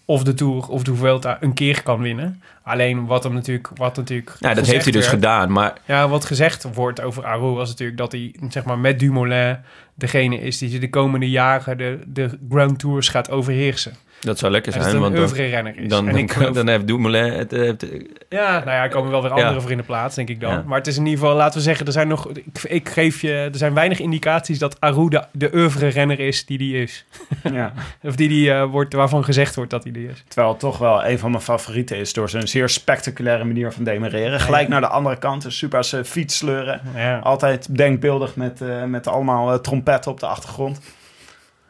of 0.06 0.24
de 0.24 0.34
Tour 0.34 0.68
of 0.68 0.84
de 0.84 0.96
Vuelta 0.96 1.38
een 1.42 1.54
keer 1.54 1.84
kan 1.84 2.02
winnen. 2.02 2.42
Alleen 2.64 3.06
wat 3.06 3.24
hem 3.24 3.34
natuurlijk, 3.34 3.70
wat 3.76 3.96
natuurlijk. 3.96 4.36
nou, 4.40 4.56
dat 4.56 4.66
heeft 4.66 4.84
hij 4.84 4.92
dus 4.92 5.02
werd- 5.02 5.14
gedaan, 5.14 5.52
maar 5.52 5.74
Ja, 5.86 6.08
wat 6.08 6.26
gezegd 6.26 6.68
wordt 6.74 7.02
over 7.02 7.26
Aru 7.26 7.54
was 7.54 7.70
natuurlijk 7.70 7.98
dat 7.98 8.12
hij, 8.12 8.36
zeg 8.50 8.64
maar, 8.64 8.80
met 8.80 9.00
Dumoulin 9.00 9.58
degene 9.94 10.40
is 10.42 10.58
die 10.58 10.70
ze 10.70 10.78
de 10.80 10.90
komende 10.90 11.30
jaren 11.30 11.78
de, 11.78 12.00
de 12.08 12.38
Grand 12.50 12.80
Tours 12.80 13.10
gaat 13.10 13.30
overheersen. 13.30 13.94
Dat 14.20 14.38
zou 14.40 14.52
lekker 14.52 14.72
dat 14.74 14.82
zijn. 14.82 14.96
het 14.96 15.04
een 15.04 15.10
Want 15.12 15.14
dan, 15.22 15.24
oeuvre-renner 15.24 15.78
is. 15.78 15.90
dan, 15.90 16.08
en 16.10 16.16
ik 16.16 16.28
dan, 16.28 16.38
geloof- 16.38 16.56
dan 16.56 16.68
heeft 16.68 16.88
Dumoulin 16.88 17.34
het, 17.34 17.54
eh, 17.54 17.62
het, 17.66 17.86
Ja, 18.30 18.52
nou 18.52 18.70
ja, 18.72 18.84
er 18.84 18.90
komen 18.90 19.12
wel 19.12 19.22
weer 19.22 19.32
anderen 19.32 19.54
Ja. 19.54 19.60
voor 19.62 19.72
in 19.72 19.78
de 19.78 19.84
plaats, 19.84 20.16
denk 20.16 20.30
ik 20.30 20.40
dan. 20.40 20.52
Ja. 20.54 20.64
Maar 20.68 20.78
het 20.78 20.88
is 20.88 20.98
in 20.98 21.06
ieder 21.06 21.20
geval, 21.20 21.36
laten 21.36 21.58
we 21.58 21.64
zeggen, 21.64 21.86
er 21.86 21.92
zijn 21.92 22.08
nog, 22.08 22.30
ik, 22.30 22.46
ik 22.64 22.90
geef 22.90 23.22
je, 23.22 23.32
er 23.34 23.58
zijn 23.58 23.74
weinig 23.74 24.00
indicaties 24.00 24.60
dat 24.60 24.80
Aru 24.82 25.10
de, 25.10 25.24
de 25.32 25.50
oeuvre-renner 25.54 26.20
is 26.20 26.46
die 26.46 26.58
die 26.58 26.82
is. 26.82 27.06
ja. 27.54 27.74
Of 28.04 28.16
die, 28.16 28.28
die 28.28 28.52
eh, 28.52 28.64
wordt, 28.66 28.94
waarvan 28.94 29.24
gezegd 29.24 29.56
wordt 29.56 29.72
dat 29.72 29.84
hij 29.84 29.92
die 29.92 30.08
is. 30.08 30.24
Terwijl 30.28 30.50
het 30.52 30.60
toch 30.60 30.78
wel 30.78 31.06
een 31.06 31.20
van 31.20 31.32
mijn 31.32 31.44
favorieten 31.44 31.98
is 31.98 32.14
door 32.14 32.30
zijn 32.30 32.48
zeer 32.48 32.70
spectaculaire 32.70 33.44
manier 33.44 33.72
van 33.72 33.84
demereren. 33.84 34.40
Gelijk 34.40 34.68
naar 34.68 34.82
de 34.82 34.88
andere 34.88 35.18
kant, 35.18 35.44
een 35.44 35.52
super 35.52 35.84
fiets 36.06 36.38
sleuren. 36.38 36.82
Ja. 36.96 37.18
Altijd 37.20 37.78
denkbeeldig 37.78 38.36
met, 38.36 38.62
eh, 38.62 38.84
met 38.84 39.08
allemaal 39.08 39.52
eh, 39.52 39.58
trompetten 39.60 40.12
op 40.12 40.20
de 40.20 40.26
achtergrond. 40.26 40.80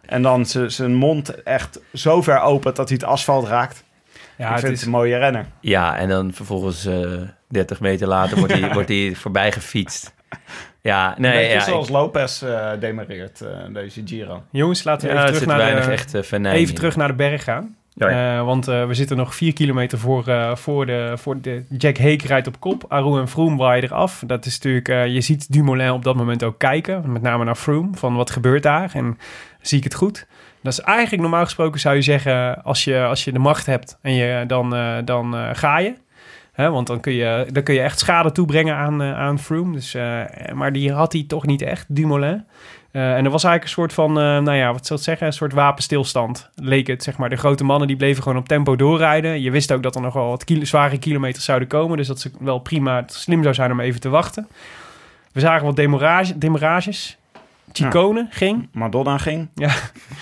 En 0.07 0.21
dan 0.21 0.45
zijn 0.45 0.93
mond 0.95 1.43
echt 1.43 1.79
zo 1.93 2.21
ver 2.21 2.39
open 2.41 2.73
dat 2.75 2.89
hij 2.89 2.97
het 3.01 3.07
asfalt 3.09 3.47
raakt. 3.47 3.83
Ja, 4.37 4.45
ik 4.45 4.51
het 4.51 4.59
vind 4.59 4.71
is, 4.73 4.77
het 4.79 4.85
een 4.87 4.95
mooie 4.95 5.17
renner. 5.17 5.45
ja, 5.61 5.97
en 5.97 6.09
dan 6.09 6.33
vervolgens 6.33 6.85
eh 6.85 7.09
30 7.49 7.79
meter 7.79 8.07
later 8.07 8.37
wordt 8.37 8.53
hij, 8.59 8.73
wordt 8.73 8.89
hij 8.89 9.11
voorbij 9.15 9.51
gefietst. 9.51 10.13
Ja, 10.81 11.15
nee, 11.17 11.31
Beetje 11.31 11.53
ja, 11.53 11.59
zoals 11.59 11.87
ik- 11.87 11.93
Lopez 11.93 12.41
eh 12.43 12.69
demereert, 12.79 13.41
eh, 13.41 13.49
deze 13.73 14.01
Giro. 14.05 14.43
jongens, 14.51 14.83
laten 14.83 15.07
we 15.07 15.13
ja, 15.13 15.19
even, 15.19 15.33
er 15.33 15.39
terug 15.39 15.39
zit 15.39 15.47
naar, 15.47 15.57
weinig 15.57 15.85
de, 15.85 15.91
echt 15.91 16.31
eh, 16.33 16.53
even 16.53 16.75
terug 16.75 16.95
naar 16.95 17.07
de 17.07 17.13
berg 17.13 17.43
gaan. 17.43 17.75
Ja, 17.93 18.09
ja. 18.09 18.37
Eh, 18.39 18.45
want 18.45 18.67
eh, 18.67 18.87
we 18.87 18.93
zitten 18.93 19.17
nog 19.17 19.35
vier 19.35 19.53
kilometer 19.53 19.97
voor, 19.99 20.27
eh, 20.27 20.55
voor, 20.55 20.85
de, 20.85 21.13
voor 21.15 21.41
de... 21.41 21.63
Jack 21.77 21.97
Hake 21.97 22.27
rijdt 22.27 22.47
op 22.47 22.59
kop. 22.59 22.85
Aru 22.87 23.19
en 23.19 23.27
Froome 23.27 23.57
waaien 23.57 23.83
eraf. 23.83 24.23
Dat 24.27 24.45
is 24.45 24.53
natuurlijk... 24.53 24.89
eh, 24.89 25.07
je 25.07 25.21
ziet 25.21 25.51
Dumoulin 25.53 25.91
op 25.91 26.03
dat 26.03 26.15
moment 26.15 26.43
ook 26.43 26.59
kijken. 26.59 27.11
Met 27.11 27.21
name 27.21 27.43
naar 27.43 27.55
Froome. 27.55 27.89
Van 27.97 28.15
wat 28.15 28.31
gebeurt 28.31 28.63
daar? 28.63 28.91
En 28.93 29.17
zie 29.67 29.77
ik 29.77 29.83
het 29.83 29.93
goed? 29.93 30.25
Dat 30.65 30.73
is 30.73 30.79
eigenlijk 30.79 31.21
normaal 31.21 31.43
gesproken 31.43 31.79
zou 31.79 31.95
je 31.95 32.01
zeggen... 32.01 32.63
Als 32.63 32.83
je, 32.83 33.03
als 33.03 33.23
je 33.23 33.31
de 33.31 33.39
macht 33.39 33.65
hebt 33.65 33.97
en 34.01 34.13
je, 34.13 34.43
dan, 34.47 34.75
eh, 34.75 34.97
dan 35.05 35.35
eh, 35.35 35.49
ga 35.53 35.79
je. 35.79 35.93
Hè, 36.51 36.69
want 36.71 36.87
dan 36.87 36.99
kun, 36.99 37.13
je, 37.13 37.47
dan 37.51 37.63
kun 37.63 37.73
je 37.73 37.81
echt 37.81 37.99
schade 37.99 38.31
toebrengen 38.31 38.75
aan, 38.75 39.01
eh, 39.01 39.17
aan 39.17 39.39
Froome. 39.39 39.73
Dus, 39.73 39.97
maar 40.53 40.71
die 40.71 40.91
had 40.91 41.13
hij 41.13 41.23
toch 41.27 41.45
niet 41.45 41.61
echt, 41.61 41.85
Dumoulin. 41.87 42.45
En 42.91 43.25
er 43.25 43.29
was 43.29 43.43
eigenlijk 43.43 43.63
een 43.63 43.69
soort 43.69 43.93
van, 43.93 44.13
nou 44.13 44.53
ja, 44.53 44.71
wat 44.71 44.85
zal 44.85 44.97
ik 44.97 45.03
zeggen, 45.03 45.27
een 45.27 45.33
soort 45.33 45.53
wapenstilstand. 45.53 46.49
Leek 46.55 46.87
het, 46.87 47.03
zeg 47.03 47.17
maar. 47.17 47.29
De 47.29 47.35
grote 47.35 47.63
mannen 47.63 47.87
die 47.87 47.97
bleven 47.97 48.23
gewoon 48.23 48.37
op 48.37 48.47
tempo 48.47 48.75
doorrijden. 48.75 49.41
Je 49.41 49.51
wist 49.51 49.71
ook 49.71 49.83
dat 49.83 49.95
er 49.95 50.01
nog 50.01 50.13
wel 50.13 50.27
wat 50.29 50.51
zware 50.61 50.97
kilometers 50.97 51.45
zouden 51.45 51.67
komen. 51.67 51.97
Dus 51.97 52.07
dat 52.07 52.19
ze 52.19 52.31
wel 52.39 52.59
prima 52.59 53.03
slim 53.05 53.43
zou 53.43 53.55
zijn 53.55 53.71
om 53.71 53.79
even 53.79 54.01
te 54.01 54.09
wachten. 54.09 54.47
We 55.31 55.39
zagen 55.39 55.65
wat 55.65 55.75
demarages. 56.35 57.17
Chicone 57.75 58.27
ging. 58.29 58.69
Madonna 58.71 59.17
ging, 59.17 59.49
Ja, 59.55 59.71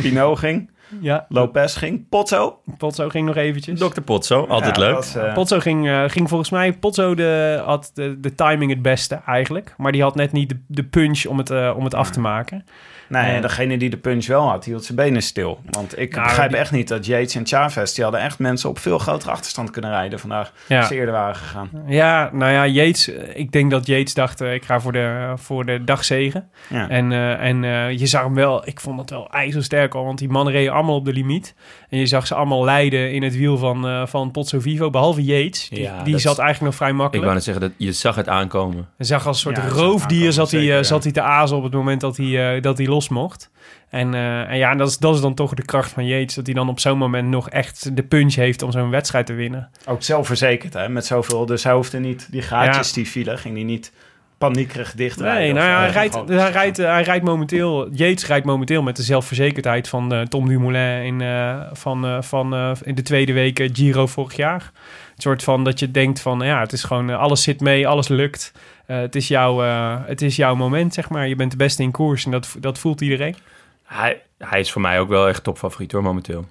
Pinot 0.02 0.39
ging, 0.39 0.70
ja. 1.02 1.26
Lopez 1.30 1.78
ging, 1.78 2.10
Potso. 2.10 2.60
Potso 2.78 3.10
ging 3.10 3.26
nog 3.28 3.36
eventjes. 3.36 3.80
Dr. 3.80 4.02
Potso, 4.02 4.46
altijd 4.48 4.76
Ja, 4.78 4.82
leuk. 4.84 4.98
is, 4.98 5.16
eh, 5.16 5.34
Potso 5.34 5.60
ging, 5.60 5.88
eh, 5.88 6.04
ging 6.08 6.30
volgens 6.30 6.50
mij... 6.50 6.74
Potso 6.74 7.16
de, 7.16 7.62
had 7.66 7.92
de, 7.94 8.20
de 8.20 8.36
timing 8.36 8.72
het 8.72 8.82
beste 8.82 9.22
eigenlijk. 9.26 9.74
Maar 9.78 9.92
die 9.92 10.02
had 10.02 10.16
net 10.16 10.32
niet 10.32 10.50
de, 10.50 10.60
de 10.68 10.84
punch 10.84 11.26
om 11.26 11.38
het, 11.38 11.50
eh, 11.50 11.74
om 11.78 11.84
het 11.84 11.94
af 11.94 12.10
te 12.10 12.20
maken. 12.20 12.66
Nee, 13.10 13.42
degene 13.42 13.78
die 13.78 13.89
de 13.89 13.98
punch 13.98 14.28
wel 14.28 14.50
had, 14.50 14.63
die 14.63 14.74
hield 14.74 14.86
zijn 14.86 14.98
benen 14.98 15.22
stil. 15.22 15.60
Want 15.70 16.00
ik 16.00 16.12
Nou, 16.16 16.24
begrijp 16.28 16.50
die- 16.50 16.60
echt 16.60 16.72
niet 16.72 16.88
dat 16.88 17.06
Yates 17.06 17.36
en 17.36 17.48
Chavez... 17.48 17.94
die 17.94 18.04
hadden 18.04 18.22
echt 18.22 18.39
mensen 18.39 18.70
op 18.70 18.80
veel 18.80 18.98
grotere 19.00 19.32
achterstand 19.32 19.72
kunnen 19.72 19.92
rijden 19.92 20.20
vandaag... 20.20 20.52
Ja. 20.68 20.78
als 20.80 20.88
ze 20.88 20.96
eerder 20.96 21.13
waren 21.13 21.36
gegaan. 21.36 21.70
Ja, 21.88 22.30
nou 22.34 22.52
ja, 22.52 22.66
Yates... 22.68 23.08
eh, 23.13 23.38
Ik 23.39 23.52
denk 23.52 23.72
dat 23.72 23.86
Yates 23.88 24.13
dacht, 24.13 24.42
eh, 24.42 24.54
ik 24.54 24.66
ga 24.66 24.80
voor 24.80 24.92
de, 24.92 25.34
voor 25.36 25.66
de 25.66 25.84
dagzegen. 25.84 26.50
Ja. 26.70 26.89
En, 26.89 27.12
eh, 27.12 27.32
en 27.48 27.63
eh, 27.63 27.92
je 27.92 28.06
zag 28.06 28.24
hem 28.24 28.34
wel, 28.36 28.68
ik 28.68 28.80
vond 28.80 28.98
dat 28.98 29.10
wel 29.10 29.30
ijzersterk 29.32 29.96
al, 29.96 30.04
want 30.06 30.20
die 30.20 30.30
mannen 30.30 30.54
reden 30.54 30.74
allemaal 30.74 30.96
op 30.96 31.06
de 31.06 31.13
limiet. 31.13 31.56
En 31.89 32.00
je 32.00 32.06
zag 32.06 32.28
ze 32.28 32.36
allemaal 32.36 32.63
lijden 32.63 33.12
in 33.13 33.24
het 33.24 33.38
wiel 33.38 33.58
van, 33.58 33.88
eh 33.88 34.06
van 34.06 34.32
Pozzo 34.32 34.60
Vivo, 34.60 34.89
behalve 34.89 35.24
Yates. 35.24 35.70
Die, 35.70 35.82
Ja, 35.82 36.04
die 36.04 36.18
zat 36.18 36.38
eigenlijk 36.38 36.62
nog 36.70 36.76
vrij 36.76 36.89
Ik 36.89 36.96
makkelijk. 36.96 37.24
wou 37.24 37.36
net 37.36 37.44
zeggen, 37.44 37.62
dat 37.63 37.72
je 37.78 37.92
zag 37.92 38.16
het 38.16 38.28
aankomen. 38.30 38.88
Hij 38.98 39.06
zag 39.06 39.28
als 39.28 39.46
een 39.46 39.54
soort 39.56 39.72
roofdier 39.72 40.12
aankomen, 40.16 40.34
zat, 40.34 40.52
hij, 40.52 40.60
zeker, 40.60 40.76
ja. 40.76 40.84
zat 40.84 41.04
hij 41.04 41.12
te 41.12 41.22
azen 41.22 41.58
op 41.58 41.63
het 41.63 41.74
moment 41.74 42.02
dat 42.02 42.18
hij, 42.18 42.56
eh, 42.56 42.62
dat 42.62 42.78
hij 42.78 42.88
los 42.88 43.03
mocht. 43.08 43.52
En, 43.89 44.13
eh, 44.13 44.50
en 44.50 44.58
ja, 44.58 44.76
dat 44.76 44.88
is, 44.89 44.98
dat 44.98 45.16
is 45.16 45.22
dan 45.22 45.34
toch 45.34 45.54
de 45.54 45.66
kracht 45.66 45.92
van 45.92 46.06
Yates, 46.06 46.36
dat 46.36 46.46
hij 46.46 46.56
dan 46.56 46.70
op 46.70 46.80
zo'n 46.80 46.98
moment 46.98 47.30
nog 47.30 47.50
echt 47.50 47.96
de 47.96 48.04
punch 48.04 48.36
heeft 48.36 48.62
om 48.62 48.72
zo'n 48.72 48.89
wedstrijd 48.89 49.26
te 49.26 49.34
winnen. 49.34 49.70
Ook 49.86 50.04
zelfverzekerd, 50.04 50.74
hè, 50.74 50.89
met 50.89 51.06
zoveel. 51.06 51.46
Dus 51.46 51.63
hij 51.63 51.74
hoefde 51.74 52.00
niet, 52.00 52.28
die 52.32 52.42
gaatjes 52.42 52.88
Ja. 52.88 52.94
die 52.94 53.08
vielen, 53.10 53.38
ging 53.38 53.56
hij 53.56 53.63
niet 53.63 53.92
paniekerig 54.38 54.94
dichtrijden. 54.94 55.42
Nee, 55.42 55.54
nou 55.54 55.68
ja, 55.68 55.76
eh, 55.76 55.82
hij, 55.82 55.92
rijdt, 55.92 56.30
hij, 56.30 56.52
rijdt, 56.52 56.78
hij 56.78 57.04
rijdt 57.04 57.26
momenteel... 57.26 57.89
Yates 57.92 58.28
rijdt 58.28 58.46
momenteel 58.46 58.82
met 58.82 58.96
de 58.96 59.04
zelfverzekerdheid 59.04 59.88
van 59.89 60.13
eh, 60.13 60.22
Tom 60.22 60.48
Dumoulin 60.48 61.04
in, 61.06 61.22
eh, 61.22 61.62
van, 61.74 62.06
eh, 62.06 62.22
van, 62.22 62.54
eh, 62.54 62.72
in 62.84 62.96
de 62.96 63.02
tweede 63.02 63.34
week 63.34 63.60
eh, 63.60 63.70
Giro 63.74 64.08
vorig 64.08 64.36
jaar. 64.36 64.72
Een 65.16 65.22
soort 65.22 65.44
van 65.44 65.63
dat 65.63 65.80
je 65.80 65.92
denkt 65.92 66.20
van, 66.22 66.39
ja, 66.39 66.60
het 66.60 66.74
is 66.74 66.84
gewoon, 66.84 67.10
eh, 67.10 67.18
alles 67.20 67.44
zit 67.44 67.60
mee, 67.62 67.88
alles 67.88 68.08
lukt. 68.08 68.52
Eh, 68.86 68.98
het, 68.98 69.15
is 69.15 69.28
jouw, 69.28 69.63
eh, 69.63 69.96
het 70.06 70.22
is 70.22 70.36
jouw 70.36 70.56
moment, 70.56 70.93
zeg 70.93 71.10
maar. 71.10 71.28
Je 71.28 71.36
bent 71.36 71.52
de 71.52 71.58
beste 71.58 71.84
in 71.84 71.91
koers 71.91 72.26
en 72.26 72.32
dat, 72.32 72.56
dat 72.60 72.80
voelt 72.80 73.02
iedereen. 73.02 73.36
Hij, 73.84 74.22
hij 74.38 74.60
is 74.60 74.72
voor 74.72 74.82
mij 74.82 75.00
ook 75.00 75.10
wel 75.10 75.28
echt 75.28 75.43
topfavoriet 75.43 75.91
hoor, 75.91 76.04
momenteel. 76.04 76.46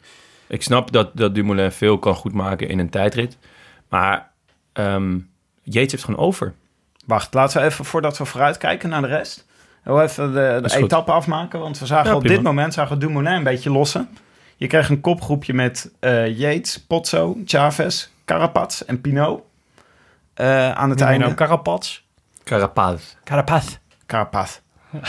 Ik 0.46 0.62
snap 0.62 0.92
dat, 0.92 1.10
dat 1.16 1.34
Dumoulin 1.34 1.72
veel 1.72 1.98
kan 1.98 2.14
goedmaken 2.14 2.68
in 2.68 2.78
een 2.78 2.90
tijdrit. 2.90 3.38
Maar 3.88 4.30
ehm 4.72 5.18
Yates 5.62 5.92
heeft 5.92 6.04
gewoon 6.04 6.20
over. 6.20 6.52
Wacht, 7.06 7.34
laten 7.34 7.60
we 7.60 7.66
even, 7.66 7.84
voordat 7.84 8.18
we 8.18 8.24
vooruit 8.24 8.56
kijken 8.56 8.88
naar 8.88 9.00
de 9.00 9.06
rest... 9.06 9.46
Heel 9.82 10.02
even 10.02 10.32
de, 10.32 10.58
de 10.62 10.70
goed. 10.70 10.82
etappe 10.82 11.12
afmaken. 11.12 11.60
Want 11.60 11.78
we 11.78 11.86
zagen 11.86 12.08
Ja, 12.10 12.14
op 12.14 12.20
prima. 12.20 12.34
dit 12.34 12.44
moment 12.44 12.74
zagen 12.74 12.98
we 12.98 13.06
Dumoulin 13.06 13.32
een 13.32 13.42
beetje 13.42 13.70
lossen. 13.70 14.08
Je 14.56 14.66
kreeg 14.66 14.88
een 14.88 15.00
kopgroepje 15.00 15.54
met 15.54 15.90
eh 16.00 16.38
Yates, 16.38 16.84
Potso, 16.86 17.36
Chavez, 17.44 18.08
Carapaz 18.24 18.80
en 18.80 19.00
Pinot. 19.00 19.42
Eh, 20.34 20.72
aan 20.72 20.90
het 20.90 20.98
Noem 20.98 21.08
einde... 21.08 21.24
nou 21.24 21.36
Carapaz? 21.36 22.01
Carapaz. 22.44 23.16
Carapaz. 23.24 23.78
Carapaz. 24.06 24.58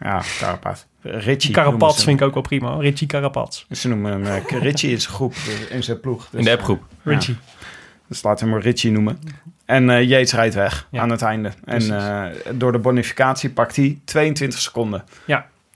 ja, 0.00 0.22
Carapaz. 0.38 0.84
Richie. 1.02 1.52
Carapaz 1.54 2.04
vind 2.04 2.20
ik 2.20 2.26
ook 2.26 2.34
wel 2.34 2.42
prima. 2.42 2.76
Richie 2.76 3.06
Carapaz. 3.06 3.64
Ze 3.70 3.88
noemen 3.88 4.12
hem 4.12 4.24
eh, 4.24 4.60
Richie 4.60 4.90
in 4.90 5.00
zijn 5.00 5.14
groep, 5.14 5.34
dus 5.34 5.66
in 5.68 5.82
zijn 5.82 6.00
ploeg. 6.00 6.28
Dus, 6.30 6.38
In 6.38 6.44
de 6.44 6.52
appgroep. 6.52 6.82
eh, 7.02 7.12
Richie. 7.14 7.34
ja, 7.34 7.66
dus 8.08 8.22
laten 8.22 8.44
we 8.46 8.50
hem 8.52 8.60
maar 8.60 8.70
Richie 8.72 8.90
noemen. 8.92 9.18
En 9.64 9.90
eh 9.90 10.02
Yates 10.08 10.32
rijdt 10.32 10.54
weg 10.54 10.88
Ja. 10.90 11.00
aan 11.02 11.10
het 11.10 11.22
einde. 11.22 11.50
En 11.64 11.96
eh, 11.98 12.24
door 12.54 12.72
de 12.72 12.78
bonificatie 12.78 13.50
pakt 13.50 13.76
hij 13.76 13.98
22 14.04 14.58
seconden 14.58 15.04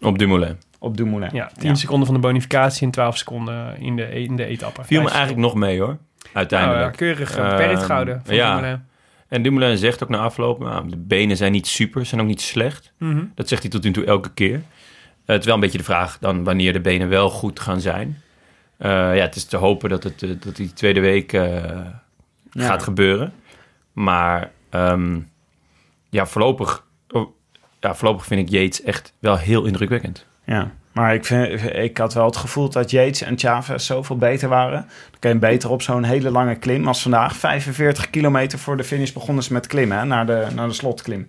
Op 0.01 0.19
Dumoulin. 0.19 0.59
op 0.79 0.97
Dumoulin. 0.97 1.31
Ja, 1.33 1.51
10 1.59 1.77
seconden 1.77 2.07
van 2.07 2.15
de 2.15 2.21
bonificatie 2.21 2.87
en 2.87 2.91
12 2.93 3.17
seconden 3.17 3.79
in 3.81 3.97
de, 3.97 4.03
in 4.23 4.37
de 4.37 4.45
etappe. 4.45 4.85
Viel 4.85 5.03
me 5.03 5.09
eigenlijk 5.09 5.39
nog 5.41 5.55
mee 5.55 5.79
hoor. 5.81 5.87
Nou, 5.89 5.99
Uiteindelijk. 6.33 6.81
ja, 6.85 6.91
keurig 6.91 7.37
Ehm, 7.37 7.49
beperkt 7.51 7.83
gehouden. 7.83 8.21
Van 8.25 8.35
ja. 8.35 8.55
Dumoulin. 8.57 8.85
En 9.29 9.43
Dumoulin 9.43 9.79
zegt 9.79 10.03
ook 10.03 10.09
na 10.09 10.19
afloop, 10.19 10.59
nou, 10.59 10.89
de 10.89 10.97
benen 10.97 11.37
zijn 11.37 11.53
niet 11.53 11.67
super, 11.67 12.07
zijn 12.07 12.21
ook 12.21 12.27
niet 12.27 12.41
slecht. 12.41 12.93
Mhm. 12.99 13.25
Dat 13.35 13.49
zegt 13.49 13.62
hij 13.62 13.71
tot 13.71 13.83
nu 13.83 13.91
toe 13.91 14.05
elke 14.05 14.31
keer. 14.35 14.55
Eh, 14.55 14.62
het 15.25 15.39
is 15.41 15.45
wel 15.45 15.55
een 15.55 15.61
beetje 15.61 15.79
de 15.79 15.85
vraag 15.85 16.19
dan 16.19 16.45
wanneer 16.45 16.73
de 16.73 16.81
benen 16.81 17.09
wel 17.09 17.31
goed 17.31 17.61
gaan 17.61 17.81
zijn. 17.81 18.23
Eh, 18.77 18.91
ja, 18.91 19.23
het 19.23 19.37
is 19.37 19.45
te 19.45 19.57
hopen 19.57 19.89
dat, 19.91 20.03
het, 20.03 20.23
eh, 20.23 20.31
dat 20.41 20.57
die 20.57 20.73
tweede 20.73 21.01
week 21.01 21.33
Ja. 21.33 22.03
gaat 22.53 22.83
gebeuren. 22.83 23.33
Maar 23.93 24.51
ehm, 24.71 25.19
ja, 26.11 26.27
voorlopig, 26.27 26.87
oh, 27.11 27.31
ja, 27.81 27.95
voorlopig 27.95 28.27
vind 28.27 28.41
ik 28.41 28.49
Yates 28.49 28.83
echt 28.83 29.12
wel 29.19 29.37
heel 29.39 29.65
indrukwekkend. 29.65 30.27
Ja, 30.45 30.75
maar 30.97 31.15
ik, 31.15 31.25
vind, 31.25 31.75
ik 31.75 31.99
had 31.99 32.15
wel 32.15 32.25
het 32.25 32.37
gevoel 32.37 32.71
dat 32.71 32.91
Yates 32.91 33.23
en 33.23 33.39
Chavez 33.39 33.87
zoveel 33.87 34.17
beter 34.17 34.49
waren. 34.49 34.81
Dan 35.11 35.21
kun 35.21 35.31
je 35.31 35.39
beter 35.39 35.71
op 35.71 35.83
zo'n 35.83 36.05
hele 36.05 36.31
lange 36.31 36.55
klim 36.55 36.87
als 36.87 37.03
vandaag. 37.03 37.37
45 37.37 38.11
kilometer 38.11 38.59
voor 38.59 38.77
de 38.77 38.85
finish 38.85 39.13
begonnen 39.13 39.45
ze 39.45 39.53
met 39.53 39.67
klimmen, 39.67 39.99
hè, 39.99 40.05
naar, 40.05 40.27
de, 40.27 40.47
naar 40.55 40.69
de 40.69 40.75
slotklim. 40.75 41.27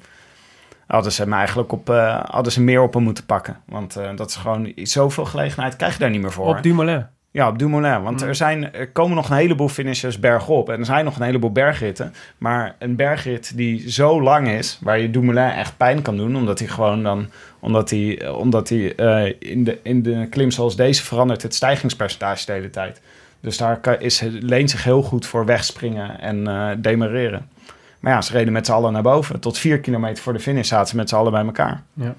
Hadden 0.86 1.12
ze 1.12 1.22
hem 1.22 1.34
eigenlijk 1.34 1.72
op, 1.72 1.90
eh, 1.90 2.24
hadden 2.30 2.52
ze 2.52 2.62
meer 2.62 2.82
op 2.82 2.94
hem 2.94 3.04
moeten 3.04 3.26
pakken. 3.26 3.58
Want 3.66 3.96
eh, 3.96 4.16
dat 4.16 4.30
is 4.30 4.36
gewoon 4.36 4.72
zoveel 4.76 5.26
gelegenheid 5.26 5.76
krijg 5.76 5.94
je 5.94 6.00
daar 6.00 6.10
niet 6.10 6.22
meer 6.22 6.32
voor. 6.32 6.48
Op 6.56 6.64
Dumoulin. 6.64 7.06
Ja, 7.32 7.48
op 7.48 7.60
Dumoulin. 7.60 8.04
Want 8.04 8.22
er, 8.22 8.36
zijn, 8.36 8.74
er 8.74 8.90
komen 8.90 9.16
nog 9.16 9.30
een 9.30 9.36
heleboel 9.36 9.70
finishes 9.70 10.20
bergop. 10.20 10.70
En 10.70 10.80
er 10.80 10.86
zijn 10.86 11.06
nog 11.06 11.16
een 11.16 11.26
heleboel 11.26 11.52
bergritten. 11.52 12.14
Maar 12.38 12.76
een 12.80 12.96
bergrit 12.96 13.58
die 13.58 13.92
zo 13.92 14.22
lang 14.22 14.48
is, 14.48 14.80
waar 14.82 15.00
je 15.00 15.10
Dumoulin 15.10 15.50
echt 15.50 15.78
pijn 15.78 16.02
kan 16.02 16.18
doen, 16.18 16.36
omdat 16.36 16.60
hij 16.60 16.68
gewoon 16.68 17.04
dan, 17.04 17.30
omdat 17.60 17.90
hij, 17.90 18.22
eh, 18.22 18.38
omdat 18.38 18.70
hij 18.70 18.96
eh, 18.96 19.34
in, 19.40 19.64
de, 19.64 19.80
in 19.84 20.02
de 20.04 20.28
klim 20.30 20.52
zoals 20.52 20.76
deze 20.76 21.04
verandert 21.04 21.42
het 21.42 21.56
stijgingspercentage 21.56 22.46
de 22.46 22.52
hele 22.52 22.70
tijd. 22.70 23.02
Dus 23.40 23.58
daar 23.58 23.80
kan, 23.80 24.00
is, 24.00 24.22
leent 24.40 24.70
zich 24.70 24.84
heel 24.84 25.02
goed 25.02 25.26
voor 25.26 25.46
wegspringen 25.46 26.20
en 26.20 26.48
eh 26.48 26.70
demareren. 26.78 27.50
Maar 28.00 28.14
ja, 28.14 28.22
ze 28.22 28.32
reden 28.32 28.54
met 28.54 28.66
z'n 28.66 28.72
allen 28.72 28.94
naar 28.94 29.02
boven. 29.02 29.40
Tot 29.40 29.58
vier 29.58 29.80
kilometer 29.80 30.24
voor 30.24 30.34
de 30.34 30.40
finish 30.40 30.68
zaten 30.68 30.88
ze 30.88 30.96
met 30.96 31.10
z'n 31.10 31.16
allen 31.16 31.32
bij 31.32 31.46
elkaar. 31.46 31.84
Ja, 31.94 32.16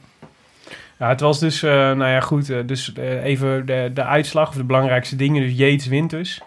het 1.07 1.21
was 1.21 1.39
dus, 1.39 1.63
eh, 1.63 1.71
nou 1.71 2.07
ja, 2.07 2.21
goed. 2.21 2.51
eh, 2.51 2.59
dus 2.67 2.93
eh, 2.93 3.25
even 3.25 3.67
de, 3.67 3.91
de 3.95 4.05
uitslag 4.05 4.49
of 4.49 4.55
de 4.55 4.65
belangrijkste 4.65 5.17
dingen. 5.17 5.43
Dus 5.43 5.57
Yates 5.57 5.87
wint 5.87 6.11
dus. 6.11 6.41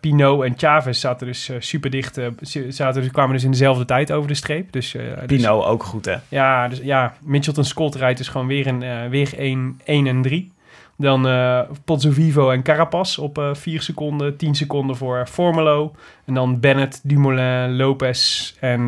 Pinot 0.00 0.44
en 0.44 0.54
Chavez 0.56 1.00
zaten 1.00 1.26
dus 1.26 1.50
super 1.58 1.90
dicht. 1.90 2.20
zaten 2.68 3.02
dus, 3.02 3.10
kwamen 3.10 3.32
dus 3.32 3.44
in 3.44 3.50
dezelfde 3.50 3.84
tijd 3.84 4.12
over 4.12 4.28
de 4.28 4.34
streep. 4.34 4.72
Dus, 4.72 4.92
dus- 4.92 5.26
Pino 5.26 5.62
ook 5.62 5.82
goed, 5.82 6.04
hè? 6.04 6.16
ja, 6.28 6.68
dus, 6.68 6.78
ja, 6.78 7.14
Mitchelton 7.24 7.64
Scott 7.64 7.94
rijdt 7.94 8.18
dus 8.18 8.28
gewoon 8.28 8.46
weer, 8.46 8.66
een, 8.66 9.10
weer 9.10 9.38
1, 9.38 9.80
1 9.84 10.06
en 10.06 10.22
3. 10.22 10.52
Dan 10.96 11.28
eh 11.28 11.60
Pozzovivo 11.84 12.50
en 12.50 12.62
Carapaz 12.62 13.18
op 13.18 13.38
eh 13.38 13.54
4 13.54 13.82
seconden, 13.82 14.36
10 14.36 14.54
seconden 14.54 14.96
voor 14.96 15.26
Formelo. 15.26 15.94
En 16.24 16.34
dan 16.34 16.60
Bennett, 16.60 17.00
Dumoulin, 17.02 17.76
Lopez 17.76 18.52
en 18.60 18.86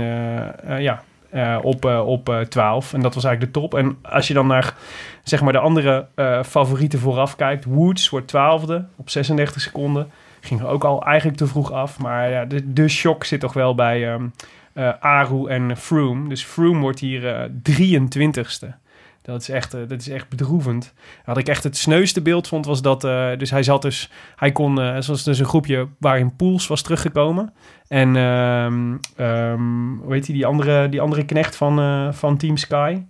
ja, 0.78 1.02
eh, 1.32 1.58
op, 1.62 1.84
eh, 1.84 2.06
op 2.06 2.28
eh, 2.28 2.40
12. 2.40 2.92
En 2.92 3.00
dat 3.00 3.14
was 3.14 3.24
eigenlijk 3.24 3.54
de 3.54 3.60
top. 3.60 3.74
En 3.74 3.98
als 4.02 4.28
je 4.28 4.34
dan 4.34 4.46
naar 4.46 4.74
zeg 5.22 5.42
maar, 5.42 5.52
de 5.52 5.58
andere 5.58 6.06
eh, 6.14 6.42
favorieten 6.42 6.98
vooraf 6.98 7.36
kijkt. 7.36 7.64
Woods 7.64 8.08
wordt 8.08 8.32
12e 8.36 8.96
op 8.96 9.10
36 9.10 9.60
seconden. 9.60 10.10
Ging 10.40 10.60
er 10.60 10.66
ook 10.66 10.84
al 10.84 11.04
eigenlijk 11.04 11.38
te 11.38 11.46
vroeg 11.46 11.72
af. 11.72 11.98
Maar 11.98 12.30
ja, 12.30 12.44
de, 12.44 12.72
de 12.72 12.88
shock 12.88 13.24
zit 13.24 13.40
toch 13.40 13.52
wel 13.52 13.74
bij 13.74 14.12
ehm 14.12 14.24
eh, 14.72 14.92
Aru 15.00 15.46
en 15.46 15.76
Froome. 15.76 16.28
Dus 16.28 16.44
Froome 16.44 16.80
wordt 16.80 17.00
hier 17.00 17.28
eh 17.28 17.48
23ste. 17.70 18.81
Dat 19.22 19.40
is, 19.40 19.48
echt, 19.48 19.74
eh, 19.74 19.80
dat 19.88 20.00
is 20.00 20.08
echt 20.08 20.28
bedroevend. 20.28 20.94
Wat 21.24 21.38
ik 21.38 21.48
echt 21.48 21.64
het 21.64 21.76
sneuste 21.76 22.22
beeld 22.22 22.48
vond, 22.48 22.66
was 22.66 22.82
dat... 22.82 23.04
eh, 23.04 23.28
dus 23.38 23.50
hij 23.50 23.62
zat 23.62 23.82
dus... 23.82 24.10
Hij 24.36 24.52
kon... 24.52 24.80
eh 24.80 24.96
zoals 24.98 25.22
dus 25.22 25.38
een 25.38 25.44
groepje 25.44 25.88
waarin 25.98 26.36
Poels 26.36 26.66
was 26.66 26.82
teruggekomen. 26.82 27.52
En... 27.88 28.16
ehm, 28.16 29.96
hoe 30.02 30.12
heet 30.12 30.26
die? 30.26 30.34
Die 30.34 30.46
andere, 30.46 30.88
die 30.88 31.00
andere 31.00 31.24
knecht 31.24 31.56
van, 31.56 31.78
eh, 31.78 32.12
van 32.12 32.36
Team 32.36 32.56
Sky. 32.56 33.02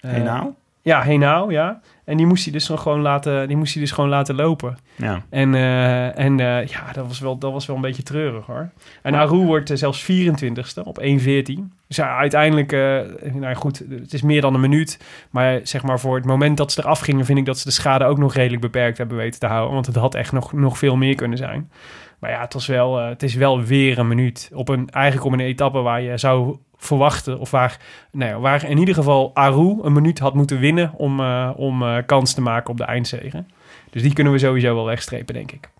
Eh, 0.00 0.22
nou? 0.22 0.52
Ja, 0.82 1.02
Henao, 1.02 1.50
ja. 1.50 1.80
En 2.08 2.16
die 2.16 2.26
moest 2.26 2.44
hij 2.44 2.52
dus 2.52 2.68
gewoon 2.68 3.00
laten, 3.00 3.48
die 3.48 3.56
moest 3.56 3.72
hij 3.72 3.82
dus 3.82 3.92
gewoon 3.92 4.10
laten 4.10 4.34
lopen. 4.34 4.78
Ja. 4.96 5.22
En, 5.30 5.54
eh, 5.54 6.18
en 6.18 6.40
eh, 6.40 6.66
ja, 6.66 6.92
dat 6.92 7.06
was, 7.06 7.18
wel, 7.18 7.38
dat 7.38 7.52
was 7.52 7.66
wel 7.66 7.76
een 7.76 7.82
beetje 7.82 8.02
treurig 8.02 8.46
hoor. 8.46 8.70
En 9.02 9.14
Aru 9.14 9.36
wordt 9.36 9.70
eh, 9.70 9.76
zelfs 9.76 10.02
24ste 10.02 10.82
op 10.84 11.00
1.14. 11.00 11.04
Dus 11.86 12.00
uiteindelijk, 12.00 12.72
nou 13.32 13.54
goed, 13.54 13.84
het 13.90 14.12
is 14.12 14.22
meer 14.22 14.40
dan 14.40 14.54
een 14.54 14.60
minuut. 14.60 15.00
Maar 15.30 15.60
zeg 15.62 15.82
maar 15.82 16.00
voor 16.00 16.16
het 16.16 16.24
moment 16.24 16.56
dat 16.56 16.72
ze 16.72 16.80
eraf 16.80 17.00
gingen, 17.00 17.24
vind 17.24 17.38
ik 17.38 17.44
dat 17.44 17.58
ze 17.58 17.64
de 17.64 17.74
schade 17.74 18.04
ook 18.04 18.18
nog 18.18 18.34
redelijk 18.34 18.62
beperkt 18.62 18.98
hebben 18.98 19.16
weten 19.16 19.40
te 19.40 19.46
houden. 19.46 19.74
Want 19.74 19.86
het 19.86 19.96
had 19.96 20.14
echt 20.14 20.32
nog, 20.32 20.52
nog 20.52 20.78
veel 20.78 20.96
meer 20.96 21.14
kunnen 21.14 21.38
zijn. 21.38 21.70
Maar 22.18 22.30
ja, 22.30 22.40
het, 22.40 22.52
was 22.52 22.66
wel, 22.66 22.96
het 22.96 23.22
is 23.22 23.34
wel 23.34 23.62
weer 23.62 23.98
een 23.98 24.08
minuut. 24.08 24.50
Op 24.54 24.68
een, 24.68 24.88
eigenlijk 24.90 25.26
op 25.26 25.32
een 25.32 25.46
etappe 25.46 25.80
waar 25.80 26.02
je 26.02 26.18
zou 26.18 26.58
verwachten, 26.78 27.38
of 27.38 27.50
waar, 27.50 27.78
nou 28.12 28.30
ja, 28.32 28.38
waar 28.38 28.64
in 28.64 28.78
ieder 28.78 28.94
geval 28.94 29.30
Aru 29.34 29.78
een 29.82 29.92
minuut 29.92 30.18
had 30.18 30.34
moeten 30.34 30.58
winnen 30.58 30.92
om, 30.96 31.20
eh, 31.20 31.50
om 31.56 31.82
eh, 31.82 31.96
kans 32.06 32.34
te 32.34 32.40
maken 32.40 32.70
op 32.70 32.76
de 32.76 32.84
eindzege. 32.84 33.44
Dus 33.90 34.02
die 34.02 34.12
kunnen 34.12 34.32
we 34.32 34.38
sowieso 34.38 34.74
wel 34.74 34.84
wegstrepen, 34.84 35.34
denk 35.34 35.52
ik. 35.52 35.70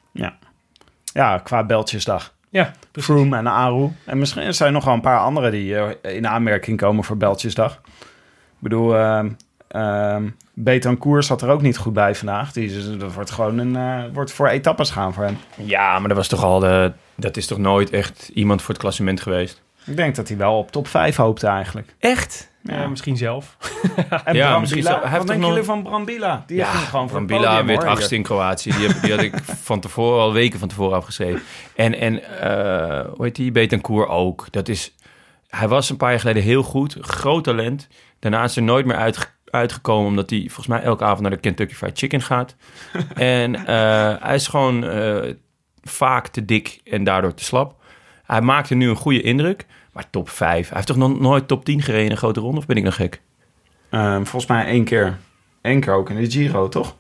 Ja, 1.13 1.39
qua 1.39 1.65
Beltjesdag. 1.65 2.35
Ja, 2.51 2.73
Froome 2.93 3.37
en 3.37 3.47
Aru. 3.47 3.89
En 4.05 4.19
misschien 4.19 4.55
zijn 4.55 4.69
er 4.69 4.75
nog 4.75 4.85
wel 4.85 4.95
een 4.95 5.01
paar 5.01 5.19
andere 5.19 5.51
die 5.51 5.77
eh, 5.77 6.15
in 6.15 6.27
aanmerking 6.29 6.79
komen 6.79 7.05
voor 7.05 7.17
Beltjesdag. 7.17 7.73
Ik 7.75 8.59
bedoel, 8.59 8.97
ehm 8.97 9.29
ehm 9.69 10.29
Betancourt 10.55 11.25
zat 11.25 11.43
er 11.43 11.49
ook 11.49 11.63
niet 11.63 11.79
goed 11.79 11.93
bij 11.93 12.15
vandaag. 12.15 12.53
Die, 12.53 12.65
is- 12.79 12.99
dat 12.99 13.15
wordt 13.15 13.31
gewoon 13.31 13.59
een, 13.59 13.77
eh, 13.77 14.05
wordt 14.13 14.33
voor 14.33 14.49
etappes 14.49 14.91
gaan 14.91 15.13
voor 15.15 15.25
hem. 15.25 15.39
Ja, 15.57 15.99
maar 15.99 16.09
dat 16.09 16.17
was 16.17 16.29
toch 16.29 16.43
al 16.45 16.59
de, 16.59 16.93
dat 17.15 17.37
is 17.37 17.47
toch 17.47 17.59
nooit 17.59 17.91
echt 17.91 18.31
iemand 18.35 18.61
voor 18.63 18.71
het 18.71 18.83
klassement 18.83 19.21
geweest. 19.21 19.63
Ik 19.89 19.97
denk 19.97 20.15
dat 20.17 20.29
hij 20.29 20.37
wel 20.37 20.59
op 20.59 20.71
top 20.71 20.87
5 20.89 21.17
hoopte 21.17 21.47
eigenlijk. 21.47 21.95
Echt? 21.99 22.51
Ja, 22.63 22.87
misschien 22.89 23.17
zelf. 23.17 23.57
En 24.25 24.35
Ja, 24.35 24.59
misschien 24.59 24.83
Brambila. 24.83 25.09
Hij 25.09 25.19
wat 25.19 25.27
denken 25.27 25.41
nog- 25.45 25.49
jullie 25.51 25.65
van 25.67 25.83
Brambila? 25.83 26.45
Die 26.47 26.57
ja, 26.57 26.71
ging 26.71 26.89
gewoon 26.89 27.07
Brambila 27.07 27.49
podium, 27.51 27.67
werd 27.67 27.85
achtste 27.85 28.15
in 28.15 28.23
Kroatië. 28.23 28.71
Die, 28.71 28.87
heb, 28.89 29.03
die 29.03 29.11
had 29.11 29.23
ik 29.23 29.35
van 29.45 29.81
tevoren, 29.81 30.21
al 30.21 30.33
weken 30.33 30.59
van 30.59 30.69
tevoren 30.69 30.97
afgeschreven. 30.97 31.43
En, 31.77 31.95
en 31.99 32.41
eh, 32.41 33.07
hoe 33.15 33.25
heet 33.25 33.37
die? 33.37 33.51
Betancourt 33.53 34.09
ook. 34.09 34.47
Dat 34.51 34.69
is, 34.69 34.95
hij 35.49 35.69
was 35.69 35.91
een 35.91 35.97
paar 35.97 36.11
jaar 36.11 36.21
geleden 36.21 36.43
heel 36.43 36.63
goed. 36.63 36.97
Groot 37.01 37.45
talent. 37.45 37.89
Daarna 38.19 38.45
is 38.45 38.57
er 38.57 38.63
nooit 38.63 38.87
meer 38.87 38.97
uitge- 38.97 39.27
uitgekomen... 39.45 40.07
omdat 40.09 40.31
hij 40.31 40.39
volgens 40.47 40.67
mij 40.67 40.83
elke 40.83 41.05
avond 41.05 41.21
naar 41.21 41.31
de 41.31 41.37
Kentucky 41.37 41.75
Fried 41.75 41.99
Chicken 41.99 42.23
gaat. 42.23 42.57
en 43.15 43.55
eh, 43.67 44.15
hij 44.21 44.35
is 44.35 44.47
gewoon 44.47 44.85
eh, 44.85 45.33
vaak 45.83 46.29
te 46.29 46.45
dik 46.45 46.81
en 46.85 47.05
daardoor 47.05 47.35
te 47.35 47.45
slap. 47.45 47.77
Hij 48.25 48.41
maakte 48.41 48.75
nu 48.75 48.89
een 48.89 48.97
goede 48.97 49.23
indruk... 49.23 49.67
Maar 49.99 50.11
top 50.11 50.29
5. 50.29 50.67
Hij 50.69 50.77
heeft 50.77 50.87
toch 50.87 50.97
nog 50.97 51.21
nooit 51.21 51.49
top 51.49 51.65
10 51.65 51.83
gereden 51.83 52.05
in 52.05 52.11
een 52.11 52.17
grote 52.17 52.41
ronde? 52.41 52.59
Of 52.59 52.67
ben 52.67 52.77
ik 52.77 52.83
nog 52.85 52.95
gek? 52.95 53.21
Ehm, 53.91 54.15
volgens 54.25 54.47
mij 54.47 54.65
één 54.67 54.85
keer. 54.85 55.17
Eén 55.63 55.81
keer 55.81 55.95
ook 55.95 56.11
in 56.11 56.17
de 56.17 56.31
Giro, 56.31 56.69
toch? 56.69 56.97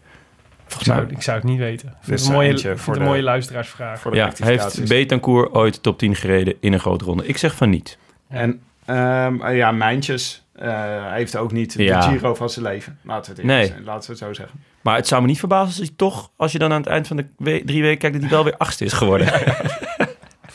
Ik 0.78 0.84
zou, 0.84 1.06
ik 1.08 1.22
zou 1.22 1.36
het 1.36 1.46
niet 1.46 1.58
weten. 1.58 1.96
Dus 2.06 2.20
het 2.20 2.28
een 2.28 2.34
mooie, 2.34 2.58
voor 2.58 2.72
het 2.74 2.86
een 2.86 2.92
de- 2.92 3.00
mooie 3.00 3.22
luisteraarsvraag. 3.22 4.00
Voor 4.00 4.10
de 4.10 4.16
Ja, 4.16 4.32
heeft 4.36 4.88
Betancourt 4.88 5.52
ooit 5.54 5.82
top 5.82 5.98
10 5.98 6.14
gereden 6.14 6.54
in 6.60 6.72
een 6.72 6.80
grote 6.80 7.04
ronde? 7.04 7.26
Ik 7.26 7.36
zeg 7.36 7.54
van 7.54 7.70
niet. 7.70 7.98
En 8.28 8.60
ehm, 8.84 9.50
ja, 9.52 9.70
Mijntjes 9.72 10.44
eh, 10.52 11.12
heeft 11.12 11.36
ook 11.36 11.52
niet 11.52 11.72
Ja. 11.72 12.00
de 12.00 12.06
Giro 12.06 12.34
van 12.34 12.50
zijn 12.50 12.64
leven. 12.64 12.98
Laten 13.02 13.30
we 13.34 13.40
het, 13.40 13.50
Nee. 13.50 13.66
zijn. 13.66 13.84
Laten 13.84 14.02
we 14.06 14.16
het 14.16 14.18
zo 14.24 14.32
zeggen. 14.32 14.60
Maar 14.80 14.96
het 14.96 15.06
zou 15.06 15.20
me 15.22 15.26
niet 15.28 15.38
verbazen 15.38 15.66
als 15.66 15.76
hij 15.76 15.90
toch, 15.96 16.30
als 16.36 16.52
je 16.52 16.58
dan 16.58 16.72
aan 16.72 16.80
het 16.80 16.90
eind 16.90 17.06
van 17.06 17.16
de 17.16 17.26
we- 17.36 17.62
drie 17.64 17.82
weken 17.82 17.98
kijkt, 17.98 18.14
dat 18.14 18.24
hij 18.24 18.34
wel 18.34 18.44
weer 18.44 18.56
achtste 18.56 18.84
is 18.84 18.92
geworden. 18.92 19.26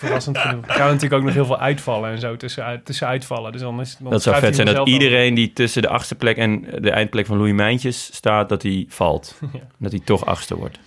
Verrassend 0.04 0.38
genoeg. 0.38 0.68
Er 0.68 0.74
gaan 0.74 0.88
natuurlijk 0.88 1.14
ook 1.14 1.24
nog 1.24 1.34
heel 1.34 1.46
veel 1.46 1.60
uitvallen 1.60 2.12
en 2.12 2.20
zo 2.20 2.36
tussen, 2.38 2.82
tussen 2.84 3.08
uitvallen. 3.08 3.52
Dus 3.52 3.62
dan 3.62 3.80
is, 3.82 3.98
dan 3.98 4.12
dat 4.12 4.24
zou 4.24 4.40
vet 4.40 4.56
zijn 4.56 4.68
dat 4.68 4.88
iedereen 4.88 5.34
die 5.34 5.54
tussen 5.54 5.82
de 5.82 5.88
achtste 5.88 6.16
plek 6.16 6.38
en 6.38 6.66
de 6.80 6.92
eindplek 6.92 7.26
van 7.26 7.38
Louis 7.38 7.54
Mijntjes 7.54 8.10
staat, 8.14 8.50
dat 8.50 8.62
hij 8.62 8.86
valt. 8.90 9.40
Dat 9.80 9.92
hij 9.92 10.02
toch 10.04 10.26
achtste 10.26 10.56
wordt. 10.56 10.80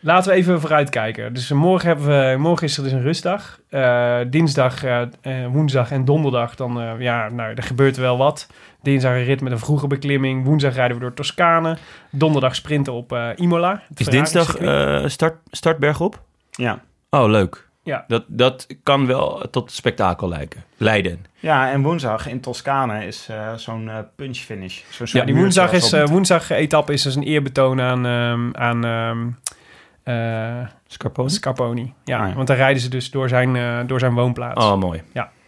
Laten 0.00 0.30
we 0.30 0.36
even 0.36 0.60
vooruitkijken. 0.60 1.34
Dus 1.34 1.50
morgen, 1.52 1.88
hebben 1.88 2.06
we, 2.06 2.38
morgen 2.38 2.66
is 2.66 2.76
er 2.76 2.82
dus 2.82 2.92
een 2.92 3.02
rustdag. 3.02 3.60
Eh, 3.68 4.18
dinsdag, 4.26 4.84
eh, 4.84 5.02
eh, 5.02 5.08
woensdag 5.52 5.90
en 5.90 6.04
donderdag, 6.04 6.54
dan 6.54 6.80
eh, 6.80 6.92
ja, 6.98 7.28
nou, 7.28 7.54
er 7.54 7.62
gebeurt 7.62 7.96
wel 7.96 8.16
wat. 8.16 8.46
Dinsdag 8.82 9.12
een 9.12 9.24
rit 9.24 9.40
met 9.40 9.52
een 9.52 9.58
vroege 9.58 9.86
beklimming. 9.86 10.44
Woensdag 10.44 10.74
rijden 10.74 10.96
we 10.96 11.02
door 11.02 11.14
Toscane. 11.14 11.76
Donderdag 12.10 12.54
sprinten 12.54 12.92
op 12.92 13.12
eh, 13.12 13.28
Imola. 13.36 13.82
Is 13.94 14.06
dinsdag 14.06 14.56
eh, 14.56 15.06
start, 15.06 15.36
startberg 15.50 16.00
op? 16.00 16.22
Ja. 16.50 16.80
Oh, 17.10 17.28
leuk. 17.30 17.68
Ja. 17.84 18.04
Dat, 18.08 18.24
dat 18.26 18.66
kan 18.82 19.06
wel 19.06 19.42
tot 19.50 19.72
spektakel 19.72 20.28
lijken. 20.28 20.64
Leiden. 20.76 21.24
ja, 21.40 21.70
en 21.70 21.82
woensdag 21.82 22.26
in 22.28 22.40
Toscane 22.40 23.06
is 23.06 23.28
eh, 23.30 23.54
zo'n 23.54 23.88
eh, 23.88 23.98
punch 24.16 24.36
finish. 24.36 24.80
Zo'n 24.90 25.06
Ja, 25.10 25.24
die 25.24 25.34
woensdag 25.34 25.72
is 25.72 25.92
eh, 25.92 26.06
woensdag 26.06 26.50
etappe 26.50 26.92
is 26.92 27.02
dus 27.02 27.14
een 27.14 27.22
eerbetoon 27.22 27.80
aan, 27.80 28.06
ehm, 28.06 28.62
aan 28.62 28.84
ehm, 28.84 29.28
eh, 30.02 30.66
Scarponi? 30.86 31.30
Scarponi. 31.30 31.92
Ja, 32.04 32.18
Ah, 32.22 32.28
ja. 32.28 32.34
want 32.34 32.46
dan 32.46 32.56
rijden 32.56 32.82
ze 32.82 32.88
dus 32.88 33.10
door 33.10 33.28
zijn, 33.28 33.86
door 33.86 33.98
zijn 33.98 34.14
woonplaats. 34.14 34.64
Oh, 34.64 34.76
mooi. 34.76 35.02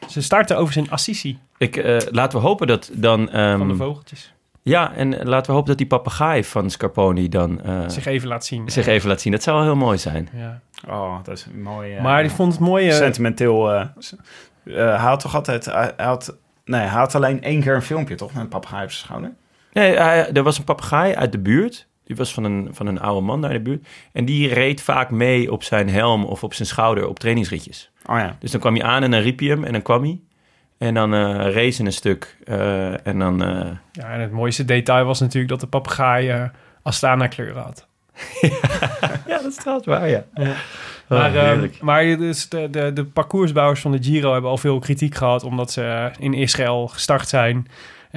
Ze 0.08 0.22
starten 0.22 0.56
overigens 0.56 0.86
in 0.86 0.92
Assisi 0.92 1.38
Ik, 1.58 1.76
eh, 1.76 1.96
laten 2.10 2.38
we 2.40 2.46
hopen 2.46 2.66
dat 2.66 2.90
dan... 2.92 3.30
ehm, 3.30 3.58
van 3.58 3.68
de 3.68 3.74
vogeltjes. 3.76 4.34
Ja, 4.70 4.92
en 4.94 5.26
laten 5.26 5.46
we 5.46 5.52
hopen 5.52 5.68
dat 5.68 5.78
die 5.78 5.86
papegaai 5.86 6.44
van 6.44 6.70
Scarponi 6.70 7.28
dan 7.28 7.60
eh, 7.62 7.80
zich, 7.80 7.92
Zich 7.92 8.06
even 8.06 8.28
laat 8.28 8.44
zien. 8.44 8.68
even 8.68 9.08
laat 9.08 9.20
zien. 9.20 9.32
Dat 9.32 9.42
zou 9.42 9.56
wel 9.56 9.64
heel 9.66 9.76
mooi 9.76 9.98
zijn. 9.98 10.28
Ja. 10.32 10.60
Oh, 10.88 11.16
dat 11.22 11.36
is 11.38 11.44
een 11.52 11.62
mooi... 11.62 11.94
eh, 11.94 12.02
Maar 12.02 12.24
ik 12.24 12.30
vond 12.30 12.52
het 12.52 12.60
mooi... 12.60 12.92
Sentimenteel. 12.92 13.72
eh, 13.72 13.80
eh, 13.80 14.74
hij 14.74 14.96
had 15.08 15.20
toch 15.20 15.34
altijd... 15.34 15.64
Hij 15.64 15.92
hij 15.96 16.06
had, 16.06 16.36
nee, 16.64 16.80
hij 16.80 16.98
had 16.98 17.14
alleen 17.14 17.42
één 17.42 17.60
keer 17.60 17.74
een 17.74 17.82
filmpje, 17.82 18.14
toch? 18.14 18.32
Met 18.32 18.42
een 18.42 18.48
papegaai 18.48 18.84
op 18.84 18.90
zijn 18.90 19.04
schouder. 19.06 19.32
Nee, 19.72 19.96
hij- 19.96 20.32
er 20.32 20.42
was 20.42 20.58
een 20.58 20.64
papegaai 20.64 21.14
uit 21.14 21.32
de 21.32 21.38
buurt. 21.38 21.86
Die 22.04 22.16
was 22.16 22.34
van 22.34 22.44
een, 22.44 22.68
van 22.72 22.86
een 22.86 23.00
oude 23.00 23.20
man 23.26 23.40
daar 23.40 23.50
in 23.50 23.56
de 23.56 23.70
buurt. 23.70 23.86
En 24.12 24.24
die 24.24 24.54
reed 24.54 24.80
vaak 24.82 25.10
mee 25.10 25.52
op 25.52 25.62
zijn 25.62 25.88
helm 25.88 26.24
of 26.24 26.44
op 26.44 26.54
zijn 26.54 26.68
schouder 26.68 27.08
op 27.08 27.18
trainingsritjes. 27.18 27.90
Oh 28.06 28.18
ja. 28.18 28.36
Dus 28.38 28.50
dan 28.50 28.60
kwam 28.60 28.74
hij 28.74 28.82
aan 28.84 29.02
en 29.02 29.10
dan 29.10 29.20
riep 29.20 29.38
hij 29.38 29.48
hem 29.48 29.64
en 29.64 29.72
dan 29.72 29.82
kwam 29.82 30.02
hij. 30.02 30.20
En 30.78 30.94
dan 30.94 31.14
eh 31.14 31.52
race 31.54 31.80
in 31.80 31.86
een 31.86 31.92
stuk. 31.92 32.36
eh, 32.44 33.06
en 33.06 33.18
dan... 33.18 33.42
eh, 33.44 33.70
ja, 33.92 34.12
en 34.12 34.20
het 34.20 34.32
mooiste 34.32 34.64
detail 34.64 35.04
was 35.04 35.20
natuurlijk 35.20 35.48
dat 35.48 35.60
de 35.60 35.66
papegaai 35.66 36.28
eh 36.28 36.44
Astana 36.82 37.26
kleuren 37.26 37.62
had. 37.62 37.86
ja, 39.26 39.38
dat 39.42 39.44
is 39.44 39.56
trouwens 39.56 39.86
waar, 39.86 40.08
ja. 40.08 40.24
maar, 41.08 41.34
ehm, 41.34 41.68
maar 41.80 42.04
dus 42.04 42.48
de, 42.48 42.70
de, 42.70 42.92
de 42.92 43.04
parcoursbouwers 43.04 43.80
van 43.80 43.92
de 43.92 44.02
Giro 44.02 44.32
hebben 44.32 44.50
al 44.50 44.58
veel 44.58 44.78
kritiek 44.78 45.14
gehad... 45.14 45.42
omdat 45.42 45.70
ze 45.72 46.10
in 46.18 46.34
Israël 46.34 46.86
gestart 46.86 47.28
zijn... 47.28 47.66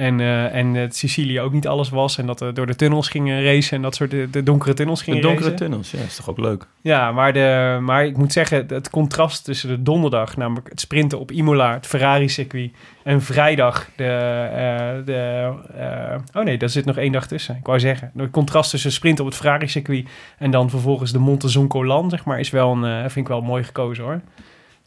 En, 0.00 0.20
eh, 0.20 0.54
en 0.54 0.74
het 0.74 0.96
Sicilië 0.96 1.40
ook 1.40 1.52
niet 1.52 1.66
alles 1.66 1.88
was. 1.90 2.18
En 2.18 2.26
dat 2.26 2.40
er 2.40 2.54
door 2.54 2.66
de 2.66 2.76
tunnels 2.76 3.08
gingen 3.08 3.44
racen. 3.44 3.76
En 3.76 3.82
dat 3.82 3.94
soort 3.94 4.10
de, 4.10 4.28
de 4.30 4.42
donkere 4.42 4.74
tunnels 4.74 4.98
De 4.98 5.04
gingen 5.04 5.22
donkere 5.22 5.50
racen. 5.50 5.66
tunnels, 5.66 5.90
ja, 5.90 5.98
is 5.98 6.16
toch 6.16 6.30
ook 6.30 6.38
leuk. 6.38 6.66
Ja, 6.80 7.12
maar, 7.12 7.32
de, 7.32 7.78
maar 7.80 8.04
ik 8.06 8.16
moet 8.16 8.32
zeggen, 8.32 8.66
het 8.68 8.90
contrast 8.90 9.44
tussen 9.44 9.68
de 9.68 9.82
donderdag, 9.82 10.36
namelijk 10.36 10.68
het 10.68 10.80
sprinten 10.80 11.18
op 11.18 11.30
Imola, 11.30 11.72
het 11.72 11.86
Ferrari-circuit, 11.86 12.72
en 13.02 13.22
vrijdag 13.22 13.88
de... 13.96 14.04
eh, 14.04 15.06
de 15.06 15.52
eh, 15.76 16.40
oh 16.40 16.44
nee, 16.44 16.58
daar 16.58 16.68
zit 16.68 16.84
nog 16.84 16.96
één 16.96 17.12
dag 17.12 17.26
tussen. 17.26 17.56
Ik 17.56 17.66
wou 17.66 17.80
zeggen, 17.80 18.10
het 18.16 18.30
contrast 18.30 18.70
tussen 18.70 18.92
sprinten 18.92 19.24
op 19.24 19.30
het 19.30 19.40
Ferrari-circuit 19.40 20.08
en 20.38 20.50
dan 20.50 20.70
vervolgens 20.70 21.12
de 21.12 21.18
Monte 21.18 21.48
Zoncolan, 21.48 22.10
zeg 22.10 22.24
maar, 22.24 22.40
is 22.40 22.50
wel 22.50 22.72
een, 22.72 23.00
vind 23.10 23.26
ik 23.26 23.28
wel 23.28 23.40
mooi 23.40 23.64
gekozen 23.64 24.04
hoor. 24.04 24.20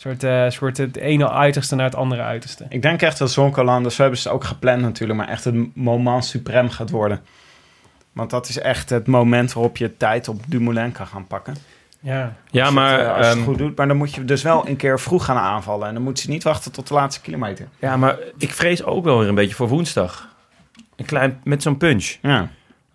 Soort, 0.03 0.23
eh, 0.23 0.49
soort 0.49 0.77
het 0.77 0.95
ene 0.95 1.29
uiterste 1.29 1.75
naar 1.75 1.85
het 1.85 1.95
andere 1.95 2.21
uiterste. 2.21 2.65
Ik 2.69 2.81
denk 2.81 3.01
echt 3.01 3.17
dat 3.17 3.31
Zonkolan, 3.31 3.83
dus 3.83 3.95
we 3.95 4.01
hebben 4.01 4.19
ze 4.19 4.29
ook 4.29 4.43
gepland 4.43 4.81
natuurlijk, 4.81 5.19
maar 5.19 5.27
echt 5.27 5.43
het 5.43 5.75
moment 5.75 6.25
suprem 6.25 6.69
gaat 6.69 6.89
worden. 6.89 7.21
Want 8.11 8.29
dat 8.29 8.49
is 8.49 8.59
echt 8.59 8.89
het 8.89 9.07
moment 9.07 9.53
waarop 9.53 9.77
je 9.77 9.97
tijd 9.97 10.27
op 10.27 10.41
Dumoulin 10.47 10.91
kan 10.91 11.07
gaan 11.07 11.27
pakken. 11.27 11.55
Ja, 11.99 12.35
Ja, 12.51 12.61
Als 12.61 12.69
je 12.69 12.75
maar... 12.75 12.99
het, 12.99 13.07
eh, 13.07 13.15
als 13.15 13.17
je 13.17 13.23
ehm, 13.23 13.37
het 13.37 13.47
goed 13.47 13.57
doet. 13.57 13.77
Maar 13.77 13.87
dan 13.87 13.97
moet 13.97 14.13
je 14.13 14.25
dus 14.25 14.41
wel 14.41 14.67
een 14.67 14.75
keer 14.75 14.99
vroeg 14.99 15.25
gaan 15.25 15.37
aanvallen. 15.37 15.87
En 15.87 15.93
dan 15.93 16.03
moet 16.03 16.19
ze 16.19 16.29
niet 16.29 16.43
wachten 16.43 16.71
tot 16.71 16.87
de 16.87 16.93
laatste 16.93 17.21
kilometer. 17.21 17.67
Ja, 17.79 17.97
maar 17.97 18.17
ik 18.37 18.53
vrees 18.53 18.83
ook 18.83 19.03
wel 19.03 19.19
weer 19.19 19.27
een 19.27 19.35
beetje 19.35 19.55
voor 19.55 19.67
woensdag. 19.67 20.35
Een 20.95 21.05
klein, 21.05 21.41
met 21.43 21.61
zo'n 21.61 21.77
punch. 21.77 22.17
Ja. 22.21 22.49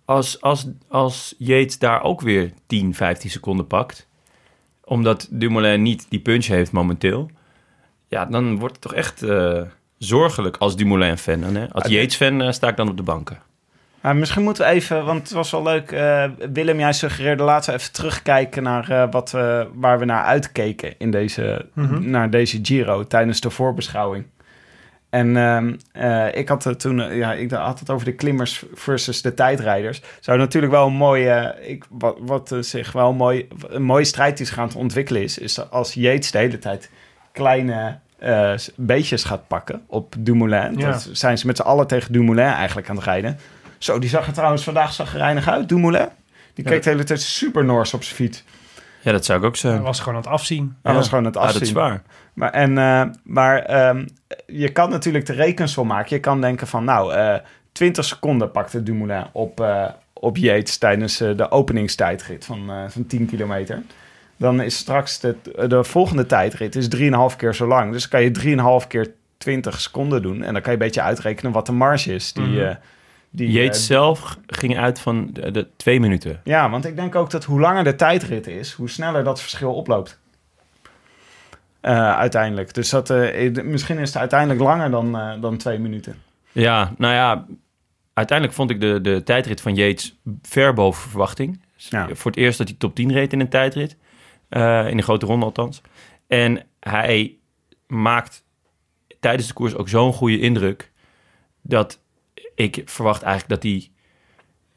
Als, 0.05 0.41
als, 0.41 0.67
als 0.87 1.35
Yates 1.37 1.79
daar 1.79 2.03
ook 2.03 2.21
weer 2.21 2.51
10, 2.67 2.95
15 2.95 3.29
seconden 3.29 3.67
pakt... 3.67 4.07
omdat 4.89 5.27
Dumoulin 5.29 5.81
niet 5.81 6.05
die 6.09 6.19
punch 6.19 6.45
heeft 6.45 6.71
momenteel... 6.71 7.29
ja, 8.07 8.25
dan 8.25 8.59
wordt 8.59 8.73
het 8.73 8.81
toch 8.83 8.93
echt 8.93 9.23
eh, 9.23 9.61
zorgelijk 9.97 10.57
als 10.57 10.75
Dumoulin-fan. 10.75 11.71
Als 11.71 11.87
Yates-fan 11.87 12.41
eh, 12.41 12.51
sta 12.51 12.67
ik 12.67 12.75
dan 12.77 12.89
op 12.89 12.97
de 12.97 13.03
banken. 13.03 13.37
Maar 14.01 14.15
misschien 14.15 14.43
moeten 14.43 14.65
we 14.65 14.69
even, 14.71 15.05
want 15.05 15.21
het 15.21 15.31
was 15.31 15.51
wel 15.51 15.63
leuk. 15.63 15.91
eh, 15.91 16.23
Willem, 16.53 16.79
jij 16.79 16.93
suggereerde 16.93 17.43
laten 17.43 17.73
we 17.73 17.79
even 17.79 17.91
terugkijken 17.93 18.63
naar 18.63 18.89
eh, 18.89 19.11
wat 19.11 19.31
we, 19.31 19.67
waar 19.73 19.99
we 19.99 20.05
naar 20.05 20.23
uitkeken 20.23 20.93
in 20.97 21.11
deze, 21.11 21.65
Mhm. 21.73 22.09
naar 22.09 22.29
deze 22.29 22.59
Giro 22.61 23.07
tijdens 23.07 23.41
de 23.41 23.49
voorbeschouwing. 23.49 24.25
En 25.09 25.37
ehm, 25.37 25.73
eh, 25.91 26.35
ik 26.35 26.47
had 26.49 26.63
het 26.63 26.79
toen, 26.79 27.01
eh, 27.01 27.17
ja, 27.17 27.33
ik 27.33 27.51
had 27.51 27.79
het 27.79 27.89
over 27.89 28.05
de 28.05 28.13
klimmers 28.15 28.63
versus 28.73 29.21
de 29.21 29.33
tijdrijders. 29.33 30.01
Zou 30.19 30.37
natuurlijk 30.37 30.73
wel 30.73 30.87
een 30.87 30.93
mooie, 30.93 31.55
ik, 31.61 31.85
wat, 31.89 32.17
wat 32.19 32.51
eh, 32.51 32.59
zich 32.61 32.91
wel 32.91 33.13
mooi, 33.13 33.47
een 33.67 33.83
mooie 33.83 34.03
strijd 34.03 34.37
zich 34.37 34.53
gaan 34.53 34.73
ontwikkelen 34.75 35.21
is, 35.23 35.37
is 35.37 35.69
als 35.71 35.93
Yates 35.93 36.31
de 36.31 36.37
hele 36.37 36.59
tijd 36.59 36.89
kleine 37.31 37.97
eh, 38.19 38.51
s- 38.57 38.71
beetjes 38.75 39.23
gaat 39.23 39.47
pakken 39.47 39.81
op 39.87 40.15
Dumoulin. 40.19 40.77
Ja. 40.77 40.91
Dat 40.91 41.09
zijn 41.11 41.37
ze 41.37 41.45
met 41.47 41.57
z'n 41.57 41.63
allen 41.63 41.87
tegen 41.87 42.11
Dumoulin 42.13 42.45
eigenlijk 42.45 42.89
aan 42.89 42.95
het 42.95 43.05
rijden. 43.05 43.39
Zo, 43.77 43.99
die 43.99 44.09
zag 44.09 44.27
er 44.27 44.33
trouwens 44.33 44.63
vandaag 44.63 44.93
zagrijnig 44.93 45.47
uit, 45.47 45.69
Dumoulin. 45.69 46.07
Die 46.53 46.65
Ja. 46.65 46.71
keek 46.71 46.83
de 46.83 46.89
hele 46.89 47.03
tijd 47.03 47.21
super 47.21 47.65
Noors 47.65 47.93
op 47.93 48.03
zijn 48.03 48.15
fiets. 48.15 48.43
Ja, 49.01 49.11
dat 49.11 49.25
zou 49.25 49.39
ik 49.39 49.45
ook 49.45 49.57
hij 49.57 49.71
zijn. 49.71 49.81
was 49.81 49.99
gewoon 49.99 50.15
aan 50.15 50.21
het 50.21 50.31
afzien. 50.31 50.75
Hij 50.83 50.91
Ja. 50.91 50.97
was 50.97 51.09
gewoon 51.09 51.25
het 51.25 51.33
Ja, 51.33 51.39
afzien. 51.41 51.59
dat 51.59 51.67
is 51.67 51.73
waar. 51.73 52.01
Maar, 52.33 52.51
en, 52.51 52.77
eh, 52.77 53.03
maar 53.23 53.59
ehm, 53.59 54.05
je 54.47 54.71
kan 54.71 54.89
natuurlijk 54.89 55.25
de 55.25 55.33
rekensom 55.33 55.87
maken. 55.87 56.15
Je 56.15 56.21
kan 56.21 56.41
denken 56.41 56.67
van, 56.67 56.83
nou, 56.83 57.13
eh 57.13 57.35
20 57.71 58.05
seconden 58.05 58.51
pakte 58.51 58.83
Dumoulin 58.83 59.25
op, 59.31 59.59
eh, 59.61 59.85
op 60.13 60.37
Yates 60.37 60.77
tijdens 60.77 61.17
de 61.17 61.51
openingstijdrit 61.51 62.45
van, 62.45 62.69
eh, 62.69 62.75
van 62.87 63.05
10 63.07 63.25
kilometer. 63.25 63.81
Dan 64.37 64.61
is 64.61 64.77
straks 64.77 65.19
de, 65.19 65.35
de 65.67 65.83
volgende 65.83 66.25
tijdrit 66.25 66.75
is 66.75 66.87
3,5 66.89 67.35
keer 67.35 67.55
zo 67.55 67.67
lang. 67.67 67.91
Dus 67.91 68.07
kan 68.07 68.21
je 68.21 68.31
3,5 68.31 68.87
keer 68.87 69.11
20 69.37 69.81
seconden 69.81 70.21
doen. 70.21 70.43
En 70.43 70.53
dan 70.53 70.61
kan 70.61 70.71
je 70.73 70.77
een 70.79 70.85
beetje 70.85 71.01
uitrekenen 71.01 71.51
wat 71.51 71.65
de 71.65 71.71
marge 71.71 72.13
is. 72.13 72.33
Die, 72.33 72.65
eh, 72.65 72.75
die, 73.29 73.51
Yates 73.51 73.79
eh, 73.79 73.85
zelf 73.85 74.37
ging 74.45 74.77
uit 74.77 74.99
van 74.99 75.29
de, 75.33 75.51
de 75.51 75.67
twee 75.75 75.99
minuten. 75.99 76.41
ja, 76.43 76.69
want 76.69 76.85
ik 76.85 76.95
denk 76.95 77.15
ook 77.15 77.29
dat 77.29 77.43
hoe 77.43 77.59
langer 77.59 77.83
de 77.83 77.95
tijdrit 77.95 78.47
is, 78.47 78.71
hoe 78.71 78.89
sneller 78.89 79.23
dat 79.23 79.41
verschil 79.41 79.73
oploopt. 79.73 80.19
Eh, 81.81 82.17
uiteindelijk. 82.17 82.73
Dus 82.73 82.89
dat, 82.89 83.09
eh, 83.09 83.63
misschien 83.63 83.97
is 83.97 84.07
het 84.07 84.17
uiteindelijk 84.17 84.59
langer 84.59 84.91
dan, 84.91 85.37
dan 85.41 85.57
twee 85.57 85.79
minuten. 85.79 86.15
Ja, 86.51 86.93
nou 86.97 87.13
ja, 87.13 87.45
uiteindelijk 88.13 88.57
vond 88.57 88.69
ik 88.69 88.79
de, 88.79 89.01
de 89.01 89.23
tijdrit 89.23 89.61
van 89.61 89.75
Yates 89.75 90.19
ver 90.41 90.73
boven 90.73 91.09
verwachting. 91.09 91.61
Ja. 91.75 92.07
Voor 92.13 92.31
het 92.31 92.39
eerst 92.39 92.57
dat 92.57 92.67
hij 92.67 92.77
top 92.77 92.95
10 92.95 93.11
reed 93.11 93.33
in 93.33 93.39
een 93.39 93.49
tijdrit. 93.49 93.97
In 94.89 94.97
de 94.97 95.01
grote 95.01 95.25
ronde 95.25 95.45
althans. 95.45 95.81
En 96.27 96.65
hij 96.79 97.37
maakt 97.87 98.43
tijdens 99.19 99.47
de 99.47 99.53
koers 99.53 99.75
ook 99.75 99.89
zo'n 99.89 100.13
goede 100.13 100.39
indruk... 100.39 100.91
dat 101.61 101.99
ik 102.59 102.81
verwacht 102.85 103.21
eigenlijk 103.21 103.61
dat 103.61 103.71
hij... 103.71 103.89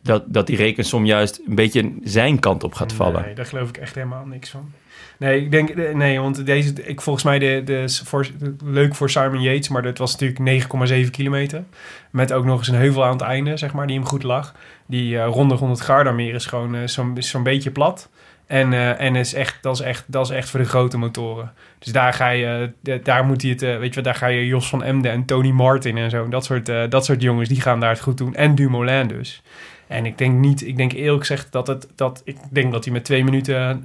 Dat, 0.03 0.25
dat 0.27 0.47
die 0.47 0.57
rekensom 0.57 1.05
juist 1.05 1.41
een 1.47 1.55
beetje 1.55 1.95
zijn 2.03 2.39
kant 2.39 2.65
op 2.65 2.75
gaat 2.75 2.93
vallen. 2.93 3.23
Nee, 3.23 3.35
daar 3.35 3.47
geloof 3.47 3.69
ik 3.69 3.77
echt 3.77 3.95
helemaal 3.95 4.27
niks 4.27 4.51
van. 4.51 4.73
Nee, 5.19 5.41
ik 5.41 5.51
denk, 5.51 5.69
eh, 5.71 5.95
nee, 5.95 6.21
want 6.21 6.47
deze, 6.47 6.73
ik 6.73 7.01
volgens 7.01 7.25
mij 7.25 7.39
de, 7.39 7.63
de, 7.65 8.01
voor, 8.05 8.27
leuk 8.65 8.95
voor 8.95 9.11
Simon 9.11 9.43
Yates, 9.43 9.69
maar 9.69 9.83
dat 9.83 9.99
was 9.99 10.17
natuurlijk 10.17 10.71
9,7 11.07 11.11
kilometer. 11.11 11.65
Met 12.11 12.33
ook 12.33 12.45
nog 12.45 12.59
eens 12.59 12.69
een 12.69 12.75
heuvel 12.75 13.05
aan 13.05 13.13
het 13.13 13.21
einde, 13.21 13.57
zeg 13.57 13.73
maar, 13.73 13.87
die 13.87 13.97
hem 13.97 14.07
goed 14.07 14.23
lag. 14.23 14.55
Die 14.87 15.19
eh, 15.19 15.27
ronde 15.27 15.55
rond 15.55 15.71
het 15.71 15.87
Gardameer 15.87 16.35
is 16.35 16.47
gewoon 16.47 16.75
is 16.75 17.29
zo'n 17.29 17.43
beetje 17.43 17.71
plat. 17.71 18.11
En, 18.53 18.73
eh, 18.73 19.01
en 19.01 19.17
is 19.17 19.35
echt, 19.35 19.59
dat, 19.61 19.75
is 19.75 19.81
echt, 19.81 20.05
dat 20.07 20.31
is 20.31 20.37
echt 20.37 20.51
voor 20.51 20.61
de 20.61 20.67
grote 20.67 20.99
motoren. 20.99 21.53
Dus 21.79 21.93
daar 21.93 22.13
ga 22.13 22.29
je, 22.29 22.73
eh, 22.83 23.05
daar 23.05 23.25
moet 23.25 23.43
hij 23.43 23.51
het, 23.51 23.63
eh, 23.63 23.79
weet 23.79 23.89
je 23.89 23.95
wat, 23.95 24.05
daar 24.05 24.15
ga 24.15 24.27
je 24.27 24.47
Jos 24.47 24.69
van 24.69 24.83
Emden 24.83 25.13
en 25.13 25.25
Tony 25.25 25.51
Martin 25.51 25.97
en 25.97 26.11
zo. 26.11 26.29
Dat 26.29 26.45
soort, 26.45 26.67
dat 26.91 27.05
soort 27.05 27.23
jongens, 27.23 27.49
die 27.49 27.61
gaan 27.61 27.81
daar 27.81 27.91
het 27.91 28.01
goed 28.01 28.19
doen. 28.19 28.35
En 28.35 28.55
Dumoulin 28.55 29.09
dus. 29.09 29.43
En 29.87 30.07
ik 30.07 30.19
denk 30.19 30.39
niet, 30.39 30.67
ik 30.67 30.77
denk 30.77 30.93
eerlijk 30.93 31.27
gezegd 31.27 31.53
dat 31.53 31.67
het, 31.67 31.89
dat, 31.95 32.23
ik 32.25 32.37
denk 32.51 32.73
dat 32.73 32.85
hij 32.85 32.93
met 32.93 33.05
twee 33.05 33.25
minuten 33.25 33.85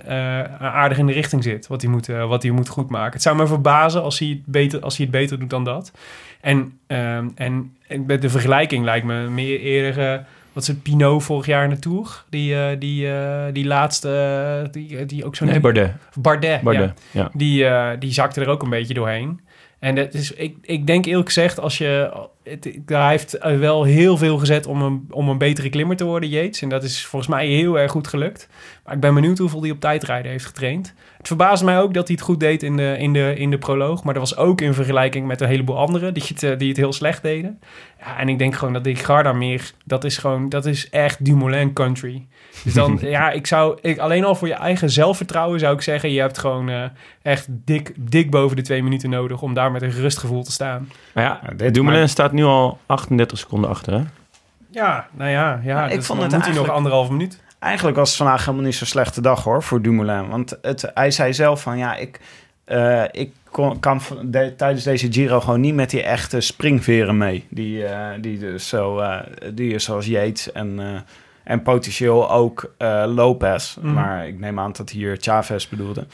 aardig 0.59 0.97
in 0.97 1.05
de 1.05 1.13
richting 1.13 1.43
zit. 1.43 1.67
Wat 1.67 1.81
hij 1.81 1.91
moet, 1.91 2.07
wat 2.07 2.43
hij 2.43 2.51
moet 2.51 2.69
goed 2.69 2.89
maken. 2.89 3.13
Het 3.13 3.21
zou 3.21 3.35
me 3.35 3.47
verbazen 3.47 4.03
als 4.03 4.19
hij 4.19 4.27
het 4.27 4.45
beter, 4.45 4.81
als 4.81 4.97
hij 4.97 5.05
het 5.05 5.15
beter 5.15 5.39
doet 5.39 5.49
dan 5.49 5.63
dat. 5.63 5.91
En, 6.41 6.79
ehm, 6.87 7.29
en, 7.35 7.75
en 7.87 8.05
met 8.05 8.21
de 8.21 8.29
vergelijking 8.29 8.85
lijkt 8.85 9.05
me 9.05 9.29
meer 9.29 9.59
eerder, 9.59 10.25
wat 10.57 10.67
is 10.67 10.73
het, 10.73 10.83
Pinot 10.83 11.23
vorig 11.23 11.45
jaar 11.45 11.63
in 11.63 11.69
de 11.69 11.79
Tour? 11.79 12.23
Die, 12.29 12.55
eh, 12.55 12.79
die, 12.79 13.11
eh, 13.11 13.53
die 13.53 13.65
laatste, 13.65 14.09
eh, 14.63 14.71
die, 14.71 15.05
die 15.05 15.25
ook 15.25 15.35
zo'n... 15.35 15.47
Nee, 15.47 15.59
Bardet. 15.59 15.91
Bardet, 16.15 16.61
Bardet, 16.61 17.01
ja. 17.11 17.21
ja. 17.21 17.29
Die, 17.33 17.97
die 17.97 18.11
zakte 18.11 18.41
er 18.41 18.47
ook 18.47 18.63
een 18.63 18.69
beetje 18.69 18.93
doorheen. 18.93 19.41
En 19.79 19.95
dat 19.95 20.13
is, 20.13 20.31
ik, 20.31 20.57
ik 20.61 20.87
denk 20.87 21.05
eerlijk 21.05 21.27
gezegd, 21.27 21.59
als 21.59 21.77
je, 21.77 22.11
het, 22.43 22.69
hij 22.85 23.09
heeft 23.09 23.37
wel 23.41 23.83
heel 23.83 24.17
veel 24.17 24.37
gezet 24.37 24.65
om 24.65 24.81
een, 24.81 25.05
om 25.09 25.29
een 25.29 25.37
betere 25.37 25.69
klimmer 25.69 25.95
te 25.95 26.05
worden, 26.05 26.29
Yates. 26.29 26.61
En 26.61 26.69
dat 26.69 26.83
is 26.83 27.05
volgens 27.05 27.31
mij 27.31 27.47
heel 27.47 27.79
erg 27.79 27.91
goed 27.91 28.07
gelukt. 28.07 28.49
Maar 28.87 28.95
ik 28.95 29.01
ben 29.01 29.13
benieuwd 29.13 29.37
hoeveel 29.37 29.61
hij 29.61 29.71
op 29.71 29.79
tijdrijden 29.79 30.31
heeft 30.31 30.45
getraind. 30.45 30.93
Het 31.17 31.27
verbaasde 31.27 31.65
mij 31.65 31.79
ook 31.79 31.93
dat 31.93 32.07
hij 32.07 32.15
het 32.15 32.25
goed 32.25 32.39
deed 32.39 32.63
in 32.63 32.77
de, 32.77 32.95
in 32.99 33.13
de, 33.13 33.33
in 33.37 33.49
de 33.49 33.57
proloog. 33.57 34.03
Maar 34.03 34.13
dat 34.13 34.29
was 34.29 34.37
ook 34.37 34.61
in 34.61 34.73
vergelijking 34.73 35.27
met 35.27 35.41
een 35.41 35.47
heleboel 35.47 35.77
anderen 35.77 36.13
die 36.13 36.23
het, 36.27 36.43
eh, 36.43 36.57
die 36.57 36.67
het 36.67 36.77
heel 36.77 36.93
slecht 36.93 37.21
deden. 37.21 37.59
Ja, 37.99 38.19
en 38.19 38.29
ik 38.29 38.39
denk 38.39 38.55
gewoon 38.55 38.73
dat 38.73 38.83
die 38.83 38.95
Garda 38.95 39.33
meer, 39.33 39.71
dat 39.85 40.03
is 40.03 40.17
gewoon, 40.17 40.49
dat 40.49 40.65
is 40.65 40.89
echt 40.89 41.25
Dumoulin 41.25 41.73
country. 41.73 42.27
Dus 42.63 42.73
dan, 42.73 42.99
ja, 43.17 43.31
ik 43.31 43.47
zou, 43.47 43.77
ik, 43.81 43.97
alleen 43.97 44.23
al 44.25 44.35
voor 44.35 44.47
je 44.47 44.53
eigen 44.53 44.89
zelfvertrouwen 44.89 45.59
zou 45.59 45.73
ik 45.73 45.81
zeggen, 45.81 46.11
je 46.11 46.19
hebt 46.19 46.37
gewoon 46.37 46.69
eh, 46.69 46.83
echt 47.21 47.47
dik, 47.49 47.93
dik 47.95 48.31
boven 48.31 48.55
de 48.55 48.61
twee 48.61 48.83
minuten 48.83 49.09
nodig 49.09 49.41
om 49.41 49.53
daar 49.53 49.71
met 49.71 49.81
een 49.81 49.91
gerust 49.91 50.17
gevoel 50.17 50.43
te 50.43 50.51
staan. 50.51 50.89
Maar 51.13 51.23
ja, 51.23 51.41
dit- 51.55 51.73
Dumoulin 51.73 51.99
maar- 51.99 52.09
staat 52.09 52.31
nu 52.31 52.43
al 52.43 52.79
38 52.85 53.37
seconden 53.37 53.69
achter, 53.69 53.93
hè? 53.93 54.03
Ja, 54.71 55.07
nou 55.13 55.29
ja, 55.31 55.61
ja 55.63 55.87
ik 55.87 55.95
dus 55.95 56.05
vond 56.05 56.19
dan 56.19 56.27
het 56.29 56.37
moet 56.37 56.47
hij 56.55 56.63
nog 56.63 56.69
anderhalve 56.69 57.11
minuut. 57.11 57.45
Eigenlijk 57.59 57.97
was 57.97 58.07
het 58.09 58.17
vandaag 58.17 58.45
helemaal 58.45 58.65
niet 58.65 58.75
zo'n 58.75 58.87
slechte 58.87 59.21
dag 59.21 59.43
hoor 59.43 59.63
voor 59.63 59.81
Dumoulin. 59.81 60.27
Want 60.29 60.57
het, 60.61 60.91
hij 60.93 61.11
zei 61.11 61.33
zelf 61.33 61.61
van 61.61 61.77
ja, 61.77 61.95
ik, 61.95 62.19
eh, 62.65 63.03
ik 63.11 63.31
kon, 63.51 63.79
kan 63.79 64.01
de- 64.23 64.53
tijdens 64.57 64.83
deze 64.83 65.11
Giro 65.11 65.39
gewoon 65.39 65.61
niet 65.61 65.73
met 65.75 65.89
die 65.89 66.03
echte 66.03 66.39
springveren 66.41 67.17
mee. 67.17 67.45
Die, 67.49 67.85
eh, 67.85 68.07
die, 68.21 68.39
dus 68.39 68.67
zo, 68.67 68.99
eh, 68.99 69.19
die 69.53 69.79
zoals 69.79 70.05
Yates 70.05 70.51
en, 70.51 70.79
en 71.43 71.61
potentieel 71.61 72.31
ook 72.31 72.73
Lopez. 73.05 73.75
Mhm. 73.75 73.93
Maar 73.93 74.27
ik 74.27 74.39
neem 74.39 74.59
aan 74.59 74.71
dat 74.77 74.89
hier 74.89 75.17
Chavez 75.19 75.67
bedoelde. 75.67 76.05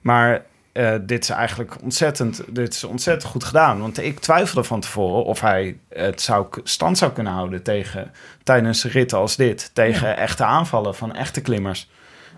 Maar 0.00 0.44
eh, 0.72 0.94
dit 1.02 1.22
is 1.22 1.30
eigenlijk 1.30 1.82
ontzettend, 1.82 2.42
dit 2.48 2.74
is 2.74 2.84
ontzettend 2.84 3.30
goed 3.32 3.44
gedaan. 3.44 3.80
Want 3.80 4.02
ik 4.02 4.18
twijfelde 4.20 4.64
van 4.64 4.80
tevoren 4.80 5.24
of 5.24 5.40
hij 5.40 5.76
het 5.88 6.20
zou, 6.20 6.46
stand 6.62 6.98
zou 6.98 7.12
kunnen 7.12 7.32
houden 7.32 7.62
tegen, 7.62 8.10
tijdens 8.42 8.84
ritten 8.84 9.18
als 9.18 9.36
dit. 9.36 9.70
Tegen 9.74 10.16
echte 10.16 10.44
aanvallen 10.44 10.94
van 10.94 11.14
echte 11.14 11.40
klimmers. 11.40 11.90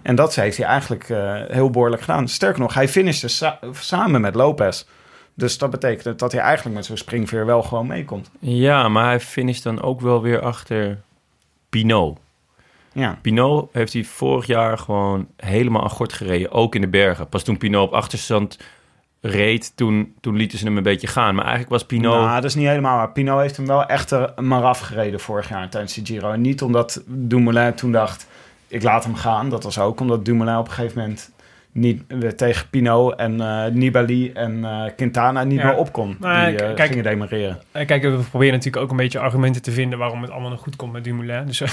En 0.03 0.15
dat 0.15 0.35
heeft 0.35 0.57
hij 0.57 0.67
eigenlijk 0.67 1.09
eh, 1.09 1.43
heel 1.49 1.71
behoorlijk 1.71 2.03
gedaan. 2.03 2.29
Sterker 2.29 2.61
nog, 2.61 2.75
hij 2.75 2.89
finishte 2.89 3.29
sa- 3.29 3.59
samen 3.73 4.21
met 4.21 4.35
Lopez. 4.35 4.85
Dus 5.35 5.59
dat 5.59 5.71
betekent 5.71 6.19
dat 6.19 6.33
hij 6.33 6.41
eigenlijk 6.41 6.77
met 6.77 6.85
zo'n 6.85 6.97
springveer 6.97 7.47
wel 7.47 7.63
gewoon 7.63 7.87
meekomt. 7.87 8.31
Ja, 8.39 8.89
maar 8.89 9.05
hij 9.05 9.21
finisht 9.21 9.63
dan 9.63 9.83
ook 9.83 10.01
wel 10.01 10.23
weer 10.23 10.41
achter 10.41 11.01
Pinot. 11.69 12.19
Ja. 12.95 13.19
Pinot 13.23 13.69
heeft 13.73 13.93
hij 13.93 14.05
vorig 14.05 14.47
jaar 14.47 14.79
gewoon 14.79 15.27
helemaal 15.37 15.83
aan 15.83 15.91
gort 15.91 16.13
gereden, 16.13 16.53
ook 16.53 16.75
in 16.75 16.81
de 16.81 16.89
bergen. 16.89 17.29
Pas 17.29 17.43
toen 17.43 17.59
Pinot 17.59 17.87
op 17.87 17.93
achterstand 17.93 18.59
reed, 19.21 19.77
toen, 19.77 20.15
toen 20.21 20.37
lieten 20.37 20.59
ze 20.59 20.65
hem 20.65 20.77
een 20.77 20.83
beetje 20.83 21.07
gaan. 21.07 21.35
Maar 21.35 21.45
eigenlijk 21.45 21.73
was 21.73 21.85
Pinot... 21.85 22.15
Nou, 22.15 22.35
dat 22.35 22.45
is 22.45 22.55
niet 22.55 22.67
helemaal 22.67 22.97
waar. 22.97 23.13
Pinot 23.13 23.41
heeft 23.41 23.57
hem 23.57 23.67
wel 23.67 23.87
echt 23.87 24.15
maar 24.41 24.63
afgereden 24.63 25.21
vorig 25.21 25.49
jaar 25.49 25.69
tijdens 25.69 25.95
de 25.95 26.05
Giro. 26.05 26.31
En 26.31 26.41
niet 26.41 26.63
omdat 26.63 27.03
Dumoulin 27.07 27.75
toen 27.75 27.93
dacht, 27.93 28.27
ik 28.69 28.83
laat 28.83 29.05
hem 29.05 29.15
gaan. 29.15 29.49
Dat 29.49 29.63
was 29.65 29.79
ook 29.79 30.01
omdat 30.01 30.25
Dumoulin 30.25 30.57
op 30.57 30.67
een 30.67 30.73
gegeven 30.73 31.01
moment 31.01 31.33
niet 31.75 32.03
eh, 32.09 32.29
tegen 32.29 32.69
Pinot 32.71 33.15
en 33.17 33.41
eh, 33.41 33.65
Nibali 33.73 34.33
en 34.33 34.65
eh, 34.65 34.83
Quintana 34.97 35.45
niet 35.45 35.59
Ja. 35.59 35.67
meer 35.67 35.77
op 35.77 35.93
kon. 35.93 36.09
Die 36.21 36.55
kijk- 36.55 36.81
gingen 36.81 37.05
demereren. 37.05 37.59
Eh, 37.73 37.87
Kijk, 37.87 38.03
we 38.03 38.19
proberen 38.31 38.55
natuurlijk 38.55 38.83
ook 38.85 38.91
een 38.91 38.97
beetje 38.97 39.19
argumenten 39.19 39.63
te 39.63 39.71
vinden 39.71 39.99
waarom 39.99 40.23
het 40.23 40.31
allemaal 40.31 40.51
nog 40.51 40.61
goed 40.61 40.77
komt 40.77 40.93
met 40.93 41.05
Dumoulin. 41.05 41.47
Dus 41.47 41.61
eh, 41.61 41.71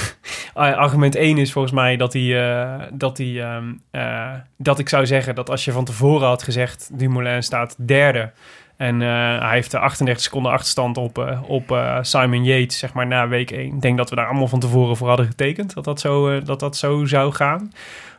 argument 0.77 1.15
1 1.15 1.37
is 1.37 1.51
volgens 1.51 1.73
mij 1.73 1.97
dat 1.97 2.13
hij, 2.13 2.89
dat 2.93 3.17
hij, 3.17 3.41
ehm, 3.41 3.63
eh, 3.91 4.29
dat 4.57 4.79
ik 4.79 4.89
zou 4.89 5.05
zeggen 5.05 5.35
dat 5.35 5.49
als 5.49 5.65
je 5.65 5.71
van 5.71 5.85
tevoren 5.85 6.27
had 6.27 6.43
gezegd 6.43 6.89
Dumoulin 6.93 7.43
staat 7.43 7.75
derde 7.87 8.31
en 8.77 8.99
hij 8.99 9.51
heeft 9.53 9.71
de 9.71 9.79
38 9.79 10.23
seconden 10.23 10.51
achterstand 10.51 10.97
op, 10.97 11.39
op 11.47 11.97
Simon 12.01 12.43
Yates, 12.43 12.79
zeg 12.79 12.93
maar 12.93 13.07
na 13.07 13.27
week 13.27 13.51
1. 13.51 13.65
Ik 13.65 13.81
denk 13.81 13.97
dat 13.97 14.09
we 14.09 14.15
daar 14.15 14.25
allemaal 14.27 14.47
van 14.47 14.59
tevoren 14.59 14.97
voor 14.97 15.07
hadden 15.07 15.25
getekend 15.25 15.73
dat 15.73 15.83
dat 15.83 15.99
zo, 15.99 16.41
dat 16.41 16.59
dat 16.59 16.77
zo 16.77 17.05
zou 17.05 17.31
gaan. 17.33 17.71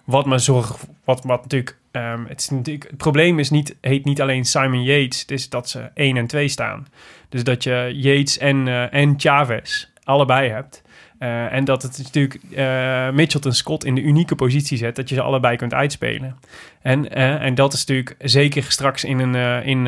Wat 0.05 0.27
me 0.27 0.39
zorgt, 0.39 0.87
wat, 1.05 1.25
wat 1.25 1.43
natuurlijk, 1.43 1.79
ehm, 1.91 2.25
het, 2.25 2.41
is 2.41 2.49
het 2.67 2.97
probleem 2.97 3.39
is 3.39 3.51
niet, 3.51 3.77
heet 3.81 4.05
niet 4.05 4.21
alleen 4.21 4.45
Simon 4.45 4.83
Yates, 4.83 5.21
het 5.21 5.31
is 5.31 5.49
dat 5.49 5.69
ze 5.69 5.91
1 5.95 6.17
en 6.17 6.27
2 6.27 6.49
staan. 6.49 6.87
Dus 7.29 7.45
dat 7.45 7.63
je 7.63 7.93
Yates 7.95 8.39
en, 8.39 8.69
eh, 8.69 8.95
en 8.95 9.15
Chavez 9.17 9.87
allebei 10.05 10.51
hebt. 10.51 10.83
Eh, 11.23 11.53
en 11.53 11.65
dat 11.65 11.83
het 11.83 11.99
natuurlijk 11.99 12.41
eh 12.55 13.11
Mitchelton 13.11 13.53
Scott 13.53 13.85
in 13.85 13.95
de 13.95 14.01
unieke 14.01 14.35
positie 14.35 14.79
zet 14.79 14.97
dat 14.97 15.09
je 15.09 15.15
ze 15.15 15.21
allebei 15.21 15.57
kunt 15.57 15.75
uitspelen. 15.75 16.37
En, 16.81 17.11
eh, 17.11 17.43
en 17.43 17.55
dat 17.55 17.73
is 17.73 17.85
natuurlijk 17.85 18.17
zeker 18.19 18.63
straks 18.63 19.05
in 19.05 19.19
een, 19.19 19.65
in, 19.65 19.83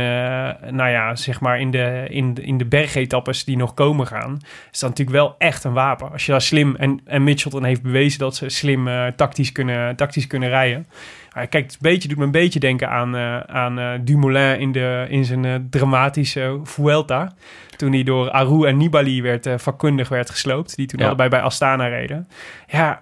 nou 0.74 0.90
ja, 0.90 1.16
zeg 1.16 1.40
maar 1.40 1.60
in 1.60 1.70
de, 1.70 2.06
in, 2.08 2.34
in 2.40 2.58
de 2.58 2.64
bergetappes 2.64 3.44
die 3.44 3.56
nog 3.56 3.74
komen 3.74 4.06
gaan, 4.06 4.38
is 4.72 4.78
dat 4.78 4.88
natuurlijk 4.90 5.16
wel 5.16 5.34
echt 5.38 5.64
een 5.64 5.72
wapen. 5.72 6.12
Als 6.12 6.26
je 6.26 6.32
daar 6.32 6.42
slim, 6.42 6.76
en, 6.76 7.00
en 7.04 7.24
Mitchelton 7.24 7.64
heeft 7.64 7.82
bewezen 7.82 8.18
dat 8.18 8.36
ze 8.36 8.48
slim 8.48 8.88
tactisch, 9.16 9.52
kunnen, 9.52 9.96
tactisch 9.96 10.26
kunnen 10.26 10.48
rijden. 10.48 10.86
Maar 11.34 11.46
kijk, 11.46 11.64
het 11.64 11.72
een 11.72 11.78
beetje, 11.80 12.08
doet 12.08 12.18
me 12.18 12.24
een 12.24 12.30
beetje 12.30 12.60
denken 12.60 12.90
aan, 12.90 13.16
eh, 13.16 13.40
aan 13.40 13.78
eh, 13.78 13.92
Dumoulin 14.00 14.60
in, 14.60 14.72
de, 14.72 15.06
in 15.08 15.24
zijn 15.24 15.44
eh, 15.44 15.54
dramatische 15.70 16.60
Vuelta. 16.62 17.32
Toen 17.76 17.92
hij 17.92 18.02
door 18.02 18.30
Aru 18.30 18.66
en 18.66 18.76
Nibali 18.76 19.22
werd, 19.22 19.48
vakkundig 19.56 20.08
werd 20.08 20.30
gesloopt. 20.30 20.76
Die 20.76 20.86
toen 20.86 21.00
Ja. 21.00 21.06
allebei 21.06 21.28
bij 21.28 21.40
Astana 21.40 21.86
reden. 21.86 22.28
Ja, 22.66 23.00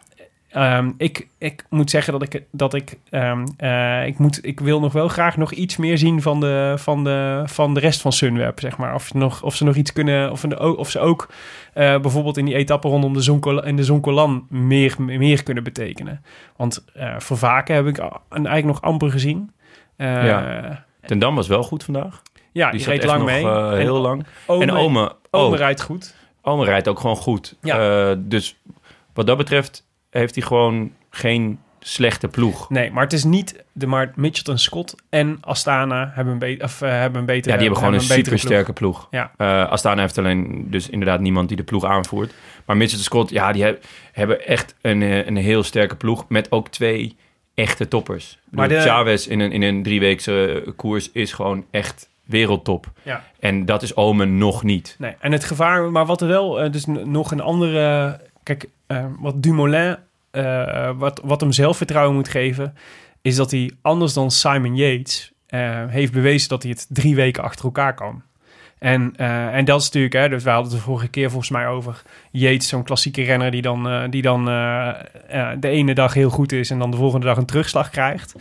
ehm, 0.53 0.91
ik, 0.97 1.29
ik 1.39 1.65
moet 1.71 1.91
zeggen 1.91 2.13
dat 2.13 2.23
ik... 2.23 2.43
Dat 2.51 2.75
ik, 2.75 2.99
ehm, 3.11 3.47
eh, 3.57 4.07
ik, 4.07 4.19
moet, 4.19 4.47
ik 4.47 4.61
wil 4.61 4.81
nog 4.81 4.93
wel 4.93 5.09
graag 5.09 5.37
nog 5.37 5.53
iets 5.53 5.77
meer 5.77 5.99
zien 5.99 6.23
van 6.23 6.41
de, 6.41 6.75
van 6.77 7.05
de, 7.05 7.43
van 7.47 7.75
de 7.75 7.81
rest 7.81 8.01
van 8.01 8.13
Sunweb, 8.13 8.61
zeg 8.61 8.77
maar. 8.77 8.95
Of, 8.95 9.05
ze 9.07 9.17
nog, 9.17 9.43
of 9.43 9.55
ze 9.55 9.65
nog 9.65 9.75
iets 9.75 9.93
kunnen... 9.93 10.31
Of, 10.31 10.55
ook- 10.55 10.79
of 10.79 10.91
ze 10.91 10.99
ook 11.01 11.29
eh, 11.75 12.01
bijvoorbeeld 12.01 12.37
in 12.37 12.45
die 12.45 12.55
etappe 12.55 12.89
rondom 12.89 13.13
de 13.13 13.21
Zonkolan, 13.21 13.65
in 13.65 13.77
de 13.77 13.85
Zonkolan 13.85 14.47
meer, 14.49 14.95
meer 14.99 15.43
kunnen 15.43 15.65
betekenen. 15.65 16.25
Want 16.57 16.85
eh 16.95 17.15
voor 17.19 17.37
Vaken 17.39 17.75
heb 17.75 17.87
ik 17.87 17.99
eigenlijk 18.31 18.65
nog 18.67 18.81
amper 18.83 19.11
gezien. 19.11 19.51
Ja. 19.97 20.85
Ten 21.05 21.19
Dam 21.19 21.35
was 21.35 21.47
wel 21.49 21.63
goed 21.63 21.85
vandaag. 21.85 22.23
ja, 22.53 22.71
Die 22.71 22.85
reed 22.85 23.05
lang 23.05 23.19
nog, 23.19 23.27
mee. 23.27 23.47
En 23.49 23.77
heel 23.77 24.01
lang. 24.01 24.27
Ome, 24.47 24.63
en 24.63 24.71
Ome 24.71 25.13
Ome 25.31 25.57
rijdt 25.57 25.83
goed. 25.83 26.15
Ome 26.43 26.65
rijdt 26.65 26.89
ook 26.89 27.01
gewoon 27.01 27.17
goed. 27.17 27.57
Ja. 27.61 28.15
Dus 28.15 28.57
wat 29.15 29.27
dat 29.27 29.37
betreft 29.37 29.87
heeft 30.21 30.35
hij 30.35 30.45
gewoon 30.45 30.93
geen 31.11 31.59
slechte 31.81 32.29
ploeg. 32.29 32.71
Nee, 32.71 32.91
maar 32.91 33.03
het 33.03 33.13
is 33.13 33.25
niet 33.25 33.65
de 33.73 33.87
maar 33.87 34.13
Mitchelton 34.15 34.59
Scott 34.59 34.95
en 35.11 35.39
Astana 35.41 36.11
hebben 36.15 36.33
een, 36.33 36.39
be 36.39 36.57
of, 36.65 36.83
eh, 36.83 36.89
hebben 36.91 37.21
een 37.21 37.27
betere 37.27 37.51
Ja, 37.51 37.59
die 37.59 37.69
hebben 37.69 37.77
gewoon 37.79 37.95
een 37.95 38.01
super 38.01 38.39
sterke 38.39 38.73
ploeg. 38.73 39.07
Ja. 39.11 39.33
Eh, 39.37 39.69
Astana 39.71 40.01
heeft 40.01 40.19
alleen 40.19 40.67
dus 40.71 40.89
inderdaad 40.89 41.21
niemand 41.21 41.49
die 41.49 41.57
de 41.57 41.63
ploeg 41.63 41.85
aanvoert. 41.85 42.35
Maar 42.67 42.77
Mitchell 42.77 42.99
Scott, 43.01 43.31
ja, 43.31 43.53
die 43.53 43.63
heb- 43.63 43.85
hebben 44.13 44.47
echt 44.47 44.75
een, 44.81 45.03
eh, 45.03 45.27
een 45.27 45.37
heel 45.37 45.63
sterke 45.63 45.97
ploeg 45.97 46.25
met 46.29 46.51
ook 46.53 46.69
twee 46.69 47.17
echte 47.55 47.89
toppers. 47.89 48.39
Maar 48.51 48.69
de- 48.69 48.81
Chavez 48.81 49.27
in 49.27 49.41
een, 49.41 49.53
in 49.53 49.63
een 49.63 49.83
drieweekse 49.83 50.65
koers 50.77 51.11
is 51.13 51.33
gewoon 51.33 51.65
echt 51.71 52.09
wereldtop. 52.25 52.87
Ja. 53.03 53.25
En 53.41 53.65
dat 53.65 53.83
is 53.83 53.97
Omen 53.97 54.39
nog 54.39 54.63
niet. 54.63 54.97
Nee, 54.99 55.15
en 55.21 55.33
het 55.33 55.45
gevaar, 55.45 55.91
maar 55.91 56.07
wat 56.07 56.21
er 56.21 56.29
wel, 56.29 56.71
dus 56.71 56.85
nog 56.87 57.31
een 57.31 57.41
andere, 57.41 58.21
kijk, 58.43 58.67
eh, 58.97 59.07
wat 59.19 59.43
Dumoulin, 59.43 59.97
eh, 60.33 60.91
wat, 60.97 61.21
wat 61.25 61.41
hem 61.41 61.53
zelfvertrouwen 61.53 62.15
moet 62.15 62.29
geven, 62.29 62.75
is 63.23 63.37
dat 63.37 63.51
hij 63.51 63.71
anders 63.83 64.13
dan 64.13 64.31
Simon 64.31 64.77
Yates 64.77 65.33
eh, 65.47 65.87
heeft 65.89 66.13
bewezen 66.13 66.49
dat 66.49 66.63
hij 66.63 66.71
het 66.71 66.87
drie 66.89 67.15
weken 67.15 67.43
achter 67.43 67.65
elkaar 67.65 67.95
kan. 67.95 68.23
En, 68.79 69.13
eh, 69.17 69.55
en 69.55 69.65
dat 69.65 69.81
is 69.81 69.85
natuurlijk, 69.87 70.15
hè, 70.15 70.29
dus 70.29 70.43
we 70.43 70.51
hadden 70.51 70.71
het 70.71 70.81
de 70.81 70.87
vorige 70.87 71.09
keer 71.09 71.31
volgens 71.31 71.51
mij 71.51 71.67
over 71.67 72.03
Yates, 72.31 72.69
zo'n 72.69 72.83
klassieke 72.83 73.23
renner 73.23 73.51
die 73.51 73.63
dan, 73.63 74.11
die 74.11 74.23
dan 74.23 74.45
de 74.45 75.69
ene 75.69 75.95
dag 75.95 76.15
heel 76.15 76.31
goed 76.31 76.53
is 76.53 76.71
en 76.71 76.79
dan 76.79 76.91
de 76.91 76.97
volgende 76.97 77.27
dag 77.27 77.37
een 77.37 77.47
terugslag 77.47 77.91
krijgt. 77.91 78.35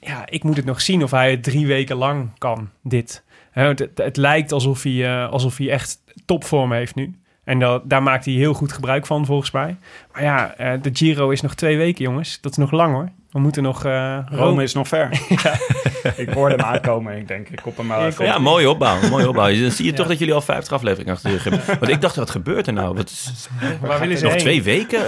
Ja, 0.00 0.26
ik 0.26 0.42
moet 0.42 0.56
het 0.56 0.64
nog 0.64 0.80
zien 0.80 1.02
of 1.02 1.10
hij 1.10 1.30
het 1.30 1.42
drie 1.42 1.66
weken 1.66 1.96
lang 1.96 2.38
kan, 2.38 2.70
dit. 2.82 3.24
Het, 3.50 3.78
het, 3.78 3.98
het 3.98 4.16
lijkt 4.16 4.52
alsof 4.52 4.82
hij, 4.82 5.26
alsof 5.26 5.56
hij 5.56 5.70
echt 5.70 6.02
topvorm 6.24 6.72
heeft 6.72 6.94
nu. 6.94 7.20
En 7.50 7.58
dat, 7.58 7.82
daar 7.84 8.02
maakt 8.02 8.24
hij 8.24 8.34
heel 8.34 8.52
goed 8.54 8.72
gebruik 8.72 9.06
van, 9.06 9.26
volgens 9.26 9.50
mij. 9.50 9.76
Maar 10.12 10.22
ja, 10.22 10.54
eh, 10.56 10.72
de 10.82 10.90
Giro 10.92 11.30
is 11.30 11.40
nog 11.40 11.54
twee 11.54 11.76
weken, 11.76 12.04
jongens. 12.04 12.38
Dat 12.40 12.50
is 12.52 12.58
nog 12.58 12.70
lang, 12.70 12.92
hoor. 12.94 13.08
We 13.30 13.38
moeten 13.40 13.62
nog... 13.62 13.84
eh, 13.84 14.18
Rome 14.30 14.62
is 14.62 14.74
nog 14.74 14.88
ver. 14.88 15.10
ik 16.16 16.28
hoorde 16.28 16.54
hem 16.54 16.64
aankomen. 16.64 17.16
Ik 17.16 17.28
denk, 17.28 17.48
ik 17.48 17.58
kop 17.62 17.76
hem 17.76 17.86
maar 17.86 18.00
Ja, 18.00 18.06
even. 18.06 18.24
Ja, 18.24 18.38
mooie 18.38 18.70
opbouw. 18.70 19.08
Mooie 19.08 19.28
opbouw. 19.28 19.60
Dan 19.60 19.70
zie 19.70 19.84
je 19.84 19.90
Ja. 19.90 19.96
toch 19.96 20.06
dat 20.06 20.18
jullie 20.18 20.34
al 20.34 20.40
50 20.40 20.72
afleveringen 20.72 21.14
achter 21.14 21.30
de 21.30 21.36
rug 21.36 21.44
hebben. 21.44 21.78
Want 21.80 21.92
ik 21.92 22.00
dacht, 22.00 22.16
wat 22.16 22.30
gebeurt 22.30 22.66
er 22.66 22.72
nou? 22.72 22.94
Wat 22.96 23.10
is, 23.10 23.48
waar 23.80 24.00
willen 24.00 24.16
ze 24.18 24.22
nog 24.24 24.32
heen? 24.32 24.42
twee 24.42 24.62
weken? 24.62 25.00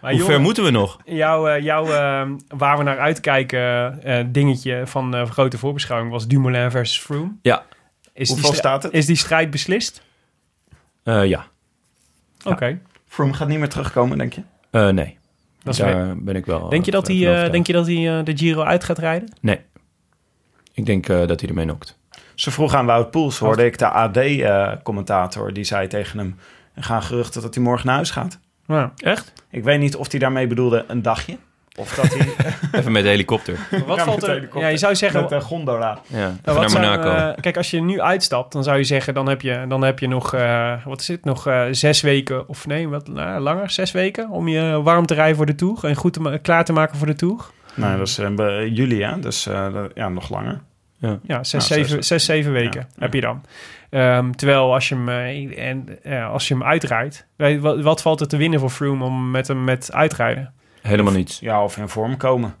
Maar 0.00 0.10
Hoe 0.10 0.10
jongen, 0.10 0.26
ver 0.26 0.40
moeten 0.40 0.64
we 0.64 0.70
nog? 0.70 0.98
Jouw, 1.04 1.48
eh, 1.48 1.62
jouw 1.62 1.84
waar 2.48 2.78
we 2.78 2.82
naar 2.82 2.98
uitkijken 2.98 4.02
eh, 4.02 4.24
dingetje 4.26 4.82
van 4.84 5.10
de 5.10 5.26
grote 5.26 5.58
voorbeschouwing 5.58 6.10
was 6.12 6.26
Dumoulin 6.26 6.70
versus 6.70 6.98
Froome. 6.98 7.32
Ja. 7.42 7.62
Is 8.14 8.28
Hoeveel 8.28 8.48
die 8.50 8.56
stra- 8.58 8.68
staat 8.70 8.82
het? 8.82 8.92
Is 8.92 9.06
die 9.06 9.16
strijd 9.16 9.50
beslist? 9.50 10.02
Eh, 11.10 11.28
ja. 11.28 11.46
Oké. 12.44 12.78
Froome 13.06 13.32
gaat 13.34 13.48
niet 13.48 13.58
meer 13.58 13.68
terugkomen, 13.68 14.18
denk 14.18 14.32
je? 14.32 14.42
Eh, 14.70 14.88
nee. 14.88 15.18
Dat 15.62 15.74
is 15.74 15.80
Daar 15.80 16.16
ben 16.22 16.36
ik 16.36 16.46
wel. 16.46 16.68
Denk 16.68 16.84
je 16.84 16.90
dat 16.90 17.08
eh, 17.08 17.14
hij, 17.14 17.16
eh, 17.24 17.28
overtuigd. 17.28 17.52
denk 17.52 17.66
je 17.66 17.72
dat 17.72 17.86
hij 17.86 18.18
eh, 18.18 18.24
de 18.24 18.36
Giro 18.36 18.62
uit 18.62 18.84
gaat 18.84 18.98
rijden? 18.98 19.32
Nee. 19.40 19.60
Ik 20.72 20.86
denk 20.86 21.08
eh, 21.08 21.26
dat 21.26 21.40
hij 21.40 21.48
ermee 21.48 21.64
nokt. 21.64 21.98
Ze 22.34 22.50
vroeg 22.50 22.74
aan 22.74 22.86
Wout 22.86 23.10
Poels, 23.10 23.38
hoorde 23.38 23.64
ik 23.64 23.78
de 23.78 23.88
AD-commentator, 23.88 25.52
die 25.52 25.64
zei 25.64 25.86
tegen 25.86 26.18
hem... 26.18 26.36
Er 26.74 26.82
gaan 26.82 27.02
geruchten 27.02 27.42
dat 27.42 27.54
hij 27.54 27.64
morgen 27.64 27.86
naar 27.86 27.94
huis 27.94 28.10
gaat. 28.10 28.38
Ja. 28.66 28.92
Echt? 28.96 29.32
Ik 29.50 29.64
weet 29.64 29.78
niet 29.80 29.96
of 29.96 30.10
hij 30.10 30.20
daarmee 30.20 30.46
bedoelde 30.46 30.84
een 30.88 31.02
dagje. 31.02 31.36
Of 31.80 31.94
dat 31.94 32.14
hij 32.14 32.28
Even 32.80 32.92
met 32.92 33.02
de 33.02 33.08
helikopter. 33.08 33.58
Wat 33.86 33.96
Ja, 33.96 34.04
valt 34.04 34.22
er? 34.22 34.28
helikopter. 34.28 34.60
Ja, 34.60 34.68
je 34.68 34.76
zou 34.76 34.94
zeggen. 34.94 35.22
met 35.22 35.30
een 35.30 35.40
gondola. 35.40 35.98
Ja, 36.06 36.34
Nou, 36.44 36.58
wat 36.58 36.72
naar 36.72 37.28
eh, 37.30 37.40
kijk, 37.40 37.56
als 37.56 37.70
je 37.70 37.80
nu 37.82 38.00
uitstapt, 38.00 38.52
dan 38.52 38.64
zou 38.64 38.76
je 38.78 38.84
zeggen, 38.84 39.14
dan 39.14 39.28
heb 39.28 39.40
je, 39.42 39.64
dan 39.68 39.82
heb 39.82 39.98
je 39.98 40.08
nog, 40.08 40.34
eh, 40.34 40.72
wat 40.84 41.00
is 41.00 41.08
het, 41.08 41.24
nog 41.24 41.46
eh, 41.46 41.64
zes 41.70 42.00
weken, 42.00 42.48
of 42.48 42.66
nee, 42.66 42.88
wat 42.88 43.08
nou, 43.08 43.40
langer, 43.40 43.70
zes 43.70 43.92
weken, 43.92 44.28
om 44.30 44.48
je 44.48 44.80
warm 44.82 45.06
te 45.06 45.14
rijden 45.14 45.36
voor 45.36 45.46
de 45.46 45.54
toeg 45.54 45.84
en 45.84 45.94
goed 45.94 46.12
te 46.12 46.38
klaar 46.42 46.64
te 46.64 46.72
maken 46.72 46.96
voor 46.98 47.06
de 47.06 47.14
toeg. 47.14 47.52
Nou, 47.74 47.98
dat 47.98 48.06
is 48.08 48.18
eh, 48.18 48.66
juli, 48.76 49.02
hè? 49.02 49.18
Dus 49.18 49.46
eh, 49.46 49.66
ja, 49.94 50.08
nog 50.08 50.30
langer. 50.30 50.60
Ja, 51.22 51.44
zes, 51.44 51.52
Nou, 51.52 51.64
zeven, 51.82 51.88
zes- 51.90 52.06
zes, 52.06 52.24
zeven 52.24 52.52
weken 52.52 52.80
Ja, 52.94 53.00
heb 53.02 53.14
je 53.14 53.20
dan. 53.20 53.44
Ehm, 53.90 54.30
terwijl 54.30 54.72
als 54.74 54.88
je 54.88 54.94
hem, 54.94 55.08
eh, 55.08 55.68
en, 55.68 55.98
eh, 56.02 56.30
als 56.30 56.48
je 56.48 56.54
hem 56.54 56.64
uitrijdt, 56.64 57.26
wat, 57.60 57.80
wat 57.80 58.02
valt 58.02 58.20
er 58.20 58.28
te 58.28 58.36
winnen 58.36 58.60
voor 58.60 58.70
Froome 58.70 59.04
om 59.04 59.30
met 59.30 59.48
hem 59.48 59.64
met 59.64 59.92
uitrijden? 59.92 60.52
Helemaal 60.82 61.12
niets. 61.12 61.40
Ja, 61.40 61.64
of 61.64 61.76
in 61.76 61.88
vorm 61.88 62.16
komen. 62.16 62.54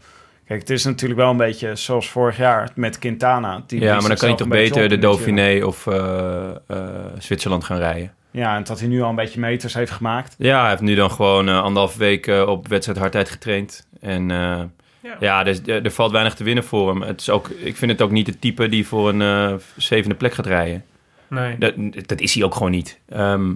Kijk, 0.46 0.60
het 0.60 0.70
is 0.70 0.84
natuurlijk 0.84 1.20
wel 1.20 1.30
een 1.30 1.36
beetje 1.36 1.76
zoals 1.76 2.10
vorig 2.10 2.36
jaar 2.36 2.70
met 2.74 2.98
Quintana. 2.98 3.62
Die 3.66 3.80
Ja, 3.80 3.86
maar 3.86 3.92
dan 3.92 4.00
kan 4.00 4.10
je 4.10 4.16
zichzelf 4.16 4.38
toch 4.38 4.48
beter 4.48 4.88
de 4.88 4.98
Dauphiné 4.98 5.64
of 5.64 5.86
eh, 5.86 6.50
eh, 6.66 6.78
Zwitserland 7.18 7.64
gaan 7.64 7.78
rijden. 7.78 8.12
Ja, 8.30 8.56
en 8.56 8.64
dat 8.64 8.78
hij 8.80 8.88
nu 8.88 9.02
al 9.02 9.08
een 9.08 9.14
beetje 9.14 9.40
meters 9.40 9.74
heeft 9.74 9.90
gemaakt. 9.92 10.34
Ja, 10.38 10.60
hij 10.60 10.70
heeft 10.70 10.82
nu 10.82 10.94
dan 10.94 11.10
gewoon 11.10 11.48
eh, 11.48 11.62
anderhalf 11.62 11.96
week 11.96 12.26
eh, 12.26 12.48
op 12.48 12.68
wedstrijd 12.68 12.98
hardheid 12.98 13.30
getraind. 13.30 13.86
En 14.00 14.30
eh, 14.30 14.62
Ja. 15.02 15.16
ja, 15.20 15.42
dus, 15.42 15.60
er, 15.66 15.84
er 15.84 15.90
valt 15.90 16.12
weinig 16.12 16.34
te 16.34 16.44
winnen 16.44 16.64
voor 16.64 16.88
hem. 16.88 17.02
Het 17.02 17.20
is 17.20 17.30
ook, 17.30 17.48
ik 17.48 17.76
vind 17.76 17.90
het 17.90 18.02
ook 18.02 18.10
niet 18.10 18.26
het 18.26 18.40
type 18.40 18.68
die 18.68 18.86
voor 18.86 19.08
een 19.08 19.60
zevende 19.76 20.14
plek 20.14 20.34
gaat 20.34 20.46
rijden. 20.46 20.84
Nee. 21.28 21.58
Dat, 21.58 21.74
dat 22.06 22.20
is 22.20 22.34
hij 22.34 22.44
ook 22.44 22.54
gewoon 22.54 22.70
niet. 22.70 22.98
Ehm, 23.08 23.52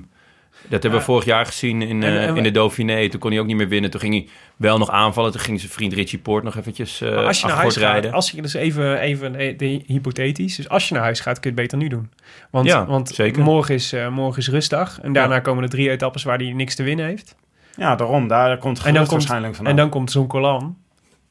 dat 0.69 0.83
hebben 0.83 1.01
we 1.01 1.07
vorig 1.07 1.25
jaar 1.25 1.47
gezien 1.47 1.83
in, 1.83 2.03
En- 2.03 2.17
eh, 2.17 2.27
en- 2.27 2.37
in 2.37 2.43
de 2.43 2.51
Dauphiné. 2.51 3.09
Toen 3.09 3.21
kon 3.21 3.31
hij 3.31 3.41
ook 3.41 3.47
niet 3.47 3.57
meer 3.57 3.69
winnen. 3.69 3.91
Toen 3.91 4.01
ging 4.01 4.15
hij 4.15 4.29
wel 4.57 4.79
nog 4.79 4.91
aanvallen. 4.91 5.31
Toen 5.33 5.41
ging 5.41 5.61
zijn 5.61 5.73
vriend 5.73 5.93
Richie 5.93 6.19
Poort 6.19 6.45
nog 6.45 6.57
eventjes 6.57 7.01
uh, 7.03 7.15
Maar 7.15 7.25
als 7.25 7.41
je 7.41 7.47
naar 7.47 7.57
huis 7.57 7.77
gaat, 7.77 7.83
rijden. 7.93 8.13
als 8.13 8.31
je 8.31 8.43
dus 8.43 8.55
even, 8.55 8.99
even 9.01 9.35
eh, 9.35 9.59
de, 9.59 9.83
hypothetisch, 9.87 10.57
dus 10.57 10.69
als 10.69 10.89
je 10.89 10.95
naar 10.95 11.03
huis 11.03 11.21
gaat, 11.21 11.41
kun 11.41 11.51
je 11.51 11.57
het 11.61 11.71
beter 11.71 11.79
nu 11.79 11.89
doen. 11.89 12.11
Want, 12.51 12.67
Ja, 12.67 12.87
want 12.87 13.09
zeker. 13.09 13.43
morgen 13.43 13.75
is, 13.75 13.93
eh, 13.93 14.09
morgen 14.09 14.39
is 14.39 14.49
rustdag 14.49 15.01
en 15.01 15.13
daarna 15.13 15.35
Ja. 15.35 15.41
komen 15.41 15.63
er 15.63 15.71
drie 15.71 15.91
etappes 15.91 16.23
waar 16.23 16.39
hij 16.39 16.53
niks 16.53 16.75
te 16.75 16.83
winnen 16.83 17.07
heeft. 17.07 17.35
Ja, 17.77 17.97
daarom. 17.97 18.29
Daar 18.29 18.59
komt 18.59 18.77
het 18.79 18.87
En 18.87 18.93
dan 18.95 19.03
komt, 19.03 19.13
waarschijnlijk 19.17 19.55
vanaf. 19.55 19.71
en 19.71 19.77
dan 19.77 19.89
komt 19.89 20.11
zo'n 20.11 20.27
Colan. 20.27 20.77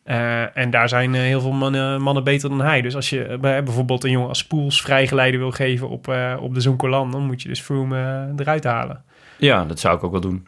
Eh, 0.03 0.57
en 0.57 0.69
daar 0.69 0.89
zijn 0.89 1.13
heel 1.13 1.41
veel 1.41 1.51
mannen, 1.51 2.01
mannen 2.01 2.23
beter 2.23 2.49
dan 2.49 2.61
hij. 2.61 2.81
Dus 2.81 2.95
als 2.95 3.09
je 3.09 3.37
bij- 3.41 3.63
bijvoorbeeld 3.63 4.03
een 4.03 4.11
jongen 4.11 4.27
als 4.29 4.45
Poels 4.47 4.81
vrijgeleide 4.81 5.37
wil 5.37 5.51
geven 5.51 5.89
op, 5.89 6.07
eh, 6.07 6.37
op 6.41 6.53
de 6.53 6.61
Zoncolan, 6.61 7.11
dan 7.11 7.25
moet 7.25 7.41
je 7.41 7.47
dus 7.47 7.59
Froome 7.61 8.33
eruit 8.37 8.63
halen. 8.63 9.03
Ja, 9.37 9.63
dat 9.65 9.79
zou 9.79 9.95
ik 9.97 10.03
ook 10.03 10.11
wel 10.11 10.21
doen. 10.21 10.47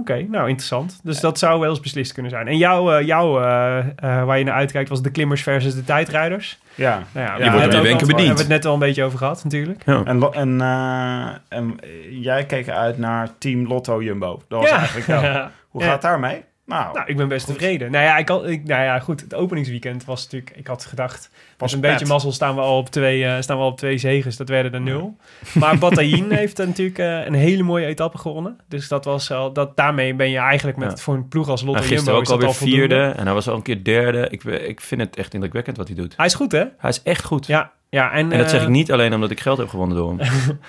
Oké, 0.00 0.14
nou 0.28 0.48
interessant. 0.48 1.00
Dus 1.02 1.20
dat 1.20 1.38
zou 1.38 1.60
wel 1.60 1.70
eens 1.70 1.80
beslist 1.80 2.12
kunnen 2.12 2.30
zijn. 2.30 2.48
En 2.48 2.56
jouw, 2.56 2.92
eh, 2.92 3.06
jouw 3.06 3.40
eh, 3.42 3.78
eh, 3.78 4.24
waar 4.24 4.38
je 4.38 4.44
naar 4.44 4.54
uitkijkt, 4.54 4.88
was 4.88 5.02
de 5.02 5.10
klimmers 5.10 5.42
versus 5.42 5.74
de 5.74 5.84
tijdrijders. 5.84 6.58
Ja. 6.74 7.02
Nou 7.12 7.26
ja, 7.26 7.32
Je 7.32 7.38
we 7.38 7.42
hebben 7.44 7.60
wordt 7.60 7.72
wenken 7.74 8.06
bediend. 8.06 8.18
hebben 8.18 8.34
we 8.36 8.40
het 8.40 8.48
net 8.48 8.64
al 8.64 8.72
een 8.72 8.78
beetje 8.78 9.04
over 9.04 9.18
gehad, 9.18 9.44
natuurlijk. 9.44 9.82
Ja. 9.86 10.02
En, 10.04 10.32
en, 10.32 10.60
eh, 10.60 11.58
en 11.58 11.78
jij 12.10 12.44
keek 12.46 12.68
uit 12.68 12.98
naar 12.98 13.28
Team 13.38 13.66
Lotto 13.66 14.02
Jumbo. 14.02 14.42
Dat 14.48 14.60
was 14.60 14.68
Ja. 14.70 14.76
eigenlijk 14.76 15.06
wel. 15.20 15.20
Hoe 15.68 15.80
Ja. 15.80 15.86
gaat 15.86 15.92
het 15.92 16.02
daarmee? 16.02 16.44
Nou, 16.68 16.94
Nou, 16.94 17.06
ik 17.06 17.16
ben 17.16 17.28
best 17.28 17.46
tevreden. 17.46 17.90
Nou 17.90 18.04
ja, 18.04 18.16
ik 18.16 18.28
had, 18.28 18.46
ik, 18.46 18.64
nou 18.64 18.82
ja, 18.82 18.98
goed. 18.98 19.20
Het 19.20 19.34
openingsweekend 19.34 20.04
was 20.04 20.22
natuurlijk... 20.24 20.52
Ik 20.56 20.66
had 20.66 20.84
gedacht, 20.84 21.30
was 21.58 21.72
een 21.72 21.80
pet. 21.80 21.90
beetje 21.90 22.06
mazzel 22.06 22.32
staan 22.32 22.54
we 22.54 22.60
al 22.60 22.78
op 22.78 22.88
twee, 22.88 23.24
eh, 23.24 23.40
staan 23.40 23.56
we 23.56 23.62
al 23.62 23.68
op 23.68 23.76
twee 23.78 23.98
zegens. 23.98 24.36
Dat 24.36 24.48
werden 24.48 24.72
er 24.74 24.80
nul. 24.80 25.16
Maar 25.54 25.78
Bataillon 25.78 26.30
heeft 26.42 26.58
natuurlijk 26.58 26.98
eh, 26.98 27.26
een 27.26 27.34
hele 27.34 27.62
mooie 27.62 27.86
etappe 27.86 28.18
gewonnen. 28.18 28.58
Dus 28.68 28.88
dat 28.88 29.04
was 29.04 29.30
al, 29.30 29.52
dat, 29.52 29.76
daarmee 29.76 30.14
ben 30.14 30.30
je 30.30 30.38
eigenlijk 30.38 30.78
met 30.78 30.90
Ja. 30.90 30.96
voor 30.96 31.14
een 31.14 31.28
ploeg 31.28 31.48
als 31.48 31.62
Lotto 31.62 31.80
Hij 31.80 31.88
Jumbo 31.88 31.96
gisteren 31.96 32.22
is 32.22 32.28
ook 32.28 32.34
alweer 32.34 32.48
al 32.48 32.66
vierde. 32.66 33.14
En 33.16 33.24
hij 33.24 33.34
was 33.34 33.48
al 33.48 33.54
een 33.54 33.62
keer 33.62 33.84
derde. 33.84 34.26
Ik, 34.30 34.44
ik 34.44 34.80
vind 34.80 35.00
het 35.00 35.16
echt 35.16 35.34
indrukwekkend 35.34 35.76
wat 35.76 35.86
hij 35.86 35.96
doet. 35.96 36.14
Hij 36.16 36.26
is 36.26 36.34
goed, 36.34 36.52
hè? 36.52 36.64
Hij 36.78 36.90
is 36.90 37.02
echt 37.02 37.24
goed. 37.24 37.46
Ja. 37.46 37.72
Ja, 37.90 38.12
en, 38.12 38.32
En 38.32 38.38
dat 38.38 38.50
zeg 38.50 38.60
eh, 38.60 38.66
ik 38.66 38.72
niet 38.72 38.92
alleen 38.92 39.14
omdat 39.14 39.30
ik 39.30 39.40
geld 39.40 39.58
heb 39.58 39.68
gewonnen 39.68 39.96
door 39.96 40.08
hem. 40.08 40.20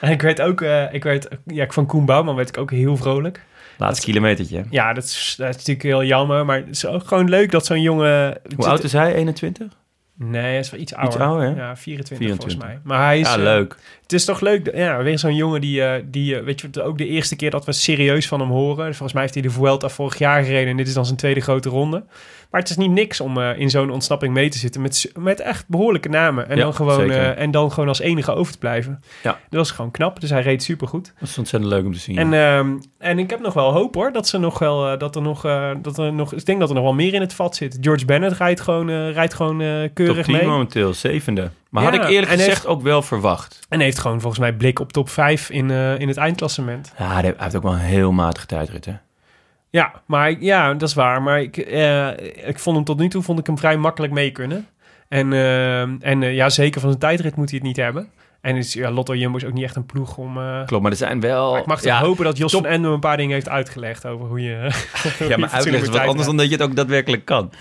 En 0.01 0.11
ik 0.17 0.21
werd 0.21 0.41
ook, 0.41 0.61
eh, 0.61 0.93
ik 0.93 1.03
werd, 1.03 1.27
ja, 1.45 1.65
van 1.69 1.85
Koen 1.85 2.05
Bouwman 2.05 2.35
werd 2.35 2.49
ik 2.49 2.57
ook 2.57 2.71
heel 2.71 2.97
vrolijk. 2.97 3.45
Laatste 3.79 4.05
kilometertje. 4.05 4.63
Ja, 4.69 4.93
dat 4.93 5.03
is, 5.03 5.35
dat 5.37 5.49
is 5.49 5.55
natuurlijk 5.55 5.81
heel 5.81 6.03
jammer, 6.03 6.45
maar 6.45 6.57
het 6.57 6.69
is 6.69 6.85
ook 6.85 7.07
gewoon 7.07 7.29
leuk 7.29 7.51
dat 7.51 7.65
zo'n 7.65 7.81
jongen... 7.81 8.37
Hoe 8.55 8.65
oud 8.65 8.83
is 8.83 8.93
hij? 8.93 9.13
21? 9.13 9.67
Nee, 10.15 10.41
hij 10.41 10.59
is 10.59 10.69
wel 10.69 10.79
iets 10.79 10.93
ouder. 10.93 11.21
ouder, 11.21 11.47
hè? 11.47 11.55
Ja, 11.55 11.75
24, 11.75 12.17
24. 12.17 12.35
volgens 12.35 12.63
mij. 12.63 12.79
Maar 12.83 13.05
hij 13.05 13.19
is... 13.19 13.27
Ja, 13.27 13.35
eh, 13.35 13.43
leuk. 13.43 13.75
Het 14.09 14.19
is 14.19 14.25
toch 14.25 14.39
leuk, 14.39 14.75
ja, 14.75 15.03
weer 15.03 15.19
zo'n 15.19 15.35
jongen 15.35 15.61
die, 15.61 15.83
eh, 15.83 16.03
die 16.05 16.35
eh, 16.35 16.43
weet 16.43 16.61
je, 16.61 16.83
ook 16.83 16.97
de 16.97 17.07
eerste 17.07 17.35
keer 17.35 17.51
dat 17.51 17.65
we 17.65 17.71
serieus 17.71 18.27
van 18.27 18.39
hem 18.39 18.49
horen. 18.49 18.85
Volgens 18.85 19.13
mij 19.13 19.21
heeft 19.21 19.33
hij 19.33 19.43
de 19.43 19.49
Vuelta 19.49 19.89
vorig 19.89 20.17
jaar 20.17 20.43
gereden 20.43 20.69
en 20.69 20.77
dit 20.77 20.87
is 20.87 20.93
dan 20.93 21.05
zijn 21.05 21.17
tweede 21.17 21.39
grote 21.39 21.69
ronde. 21.69 22.03
Maar 22.51 22.61
het 22.61 22.69
is 22.69 22.77
niet 22.77 22.91
niks 22.91 23.21
om 23.21 23.37
eh, 23.37 23.59
in 23.59 23.69
zo'n 23.69 23.89
ontsnapping 23.89 24.33
mee 24.33 24.49
te 24.49 24.57
zitten 24.57 24.81
met, 24.81 25.11
met 25.19 25.39
echt 25.39 25.67
behoorlijke 25.67 26.09
namen. 26.09 26.49
En, 26.49 26.57
Ja, 26.57 26.63
dan 26.63 26.73
gewoon, 26.73 27.11
en 27.11 27.51
dan 27.51 27.71
gewoon 27.71 27.89
als 27.89 27.99
enige 27.99 28.33
over 28.33 28.51
te 28.51 28.57
blijven. 28.57 28.99
Ja. 29.23 29.31
Dat 29.31 29.59
was 29.59 29.71
gewoon 29.71 29.91
knap, 29.91 30.19
dus 30.21 30.29
hij 30.29 30.41
reed 30.41 30.63
supergoed. 30.63 31.13
Dat 31.19 31.29
is 31.29 31.37
ontzettend 31.37 31.71
leuk 31.73 31.85
om 31.85 31.93
te 31.93 31.99
zien. 31.99 32.17
En, 32.17 32.33
ehm, 32.33 32.77
en 32.97 33.19
ik 33.19 33.29
heb 33.29 33.39
nog 33.39 33.53
wel 33.53 33.71
hoop 33.71 33.95
hoor, 33.95 34.11
dat 34.11 34.27
ze 34.27 34.37
nog 34.37 34.59
wel, 34.59 34.97
dat 34.97 35.15
er 35.15 35.21
nog, 35.21 35.41
dat 35.81 35.97
er 35.97 36.13
nog, 36.13 36.33
ik 36.33 36.45
denk 36.45 36.59
dat 36.59 36.69
er 36.69 36.75
nog 36.75 36.83
wel 36.83 36.93
meer 36.93 37.13
in 37.13 37.21
het 37.21 37.33
vat 37.33 37.55
zit. 37.55 37.77
George 37.81 38.05
Bennett 38.05 38.37
rijdt 38.37 38.61
gewoon, 38.61 39.09
rijdt 39.11 39.33
gewoon 39.33 39.57
Top 39.57 39.93
keurig 39.93 40.25
10 40.25 40.35
mee. 40.35 40.45
momenteel, 40.45 40.93
zevende. 40.93 41.49
Maar 41.69 41.83
had 41.83 41.93
ik 41.93 42.03
eerlijk 42.03 42.31
gezegd 42.31 42.49
heeft- 42.49 42.65
ook 42.67 42.81
wel 42.81 43.01
verwacht. 43.01 43.59
En 43.69 43.79
heeft 43.79 43.99
gewoon 43.99 44.19
volgens 44.21 44.41
mij 44.41 44.53
blik 44.53 44.79
op 44.79 44.91
top 44.91 45.09
5 45.09 45.49
in, 45.49 45.71
eh, 45.71 45.99
in 45.99 46.07
het 46.07 46.17
eindklassement. 46.17 46.93
Ja, 46.97 47.13
hij 47.13 47.33
heeft 47.37 47.55
ook 47.55 47.63
wel 47.63 47.71
een 47.73 47.77
heel 47.79 48.11
matige 48.11 48.45
tijdrit, 48.45 48.85
hè? 48.85 48.93
Ja, 49.69 49.91
maar 50.05 50.31
ja, 50.39 50.73
dat 50.73 50.89
is 50.89 50.95
waar. 50.95 51.21
Maar 51.21 51.41
ik, 51.41 51.57
eh, 51.57 52.07
ik 52.47 52.59
vond 52.59 52.75
hem 52.75 52.85
tot 52.85 52.97
nu 52.99 53.07
toe 53.09 53.21
vond 53.23 53.39
ik 53.39 53.45
hem 53.45 53.57
vrij 53.57 53.77
makkelijk 53.77 54.13
mee 54.13 54.31
kunnen. 54.31 54.67
En, 55.07 55.33
eh, 55.33 55.81
en 55.81 56.21
ja, 56.21 56.49
zeker 56.49 56.79
van 56.81 56.89
zijn 56.89 57.01
tijdrit 57.01 57.35
moet 57.35 57.49
hij 57.49 57.57
het 57.59 57.67
niet 57.67 57.77
hebben. 57.77 58.09
En 58.41 58.55
is, 58.55 58.73
ja, 58.73 58.91
Lotto 58.91 59.15
Jumbo 59.15 59.37
is 59.37 59.45
ook 59.45 59.53
niet 59.53 59.63
echt 59.63 59.75
een 59.75 59.85
ploeg 59.85 60.17
om... 60.17 60.33
Klopt, 60.65 60.83
maar 60.83 60.91
er 60.91 60.97
zijn 60.97 61.19
wel... 61.19 61.51
maar 61.51 61.59
ik 61.59 61.65
mag 61.65 61.81
toch 61.81 61.91
ja, 61.91 61.99
hopen 61.99 62.23
dat 62.25 62.37
Jos 62.37 62.51
top- 62.51 62.61
van 62.61 62.71
Ende 62.71 62.87
een 62.87 62.99
paar 62.99 63.17
dingen 63.17 63.33
heeft 63.33 63.49
uitgelegd 63.49 64.05
over 64.05 64.25
hoe 64.27 64.41
je... 64.41 64.51
Ja, 65.27 65.37
maar 65.37 65.49
uitleggen 65.49 65.81
is 65.81 65.97
wat 65.97 66.07
anders 66.07 66.25
dan 66.27 66.37
dat 66.37 66.45
je 66.45 66.51
het 66.51 66.61
ook 66.61 66.75
daadwerkelijk 66.75 67.25
kan. 67.25 67.51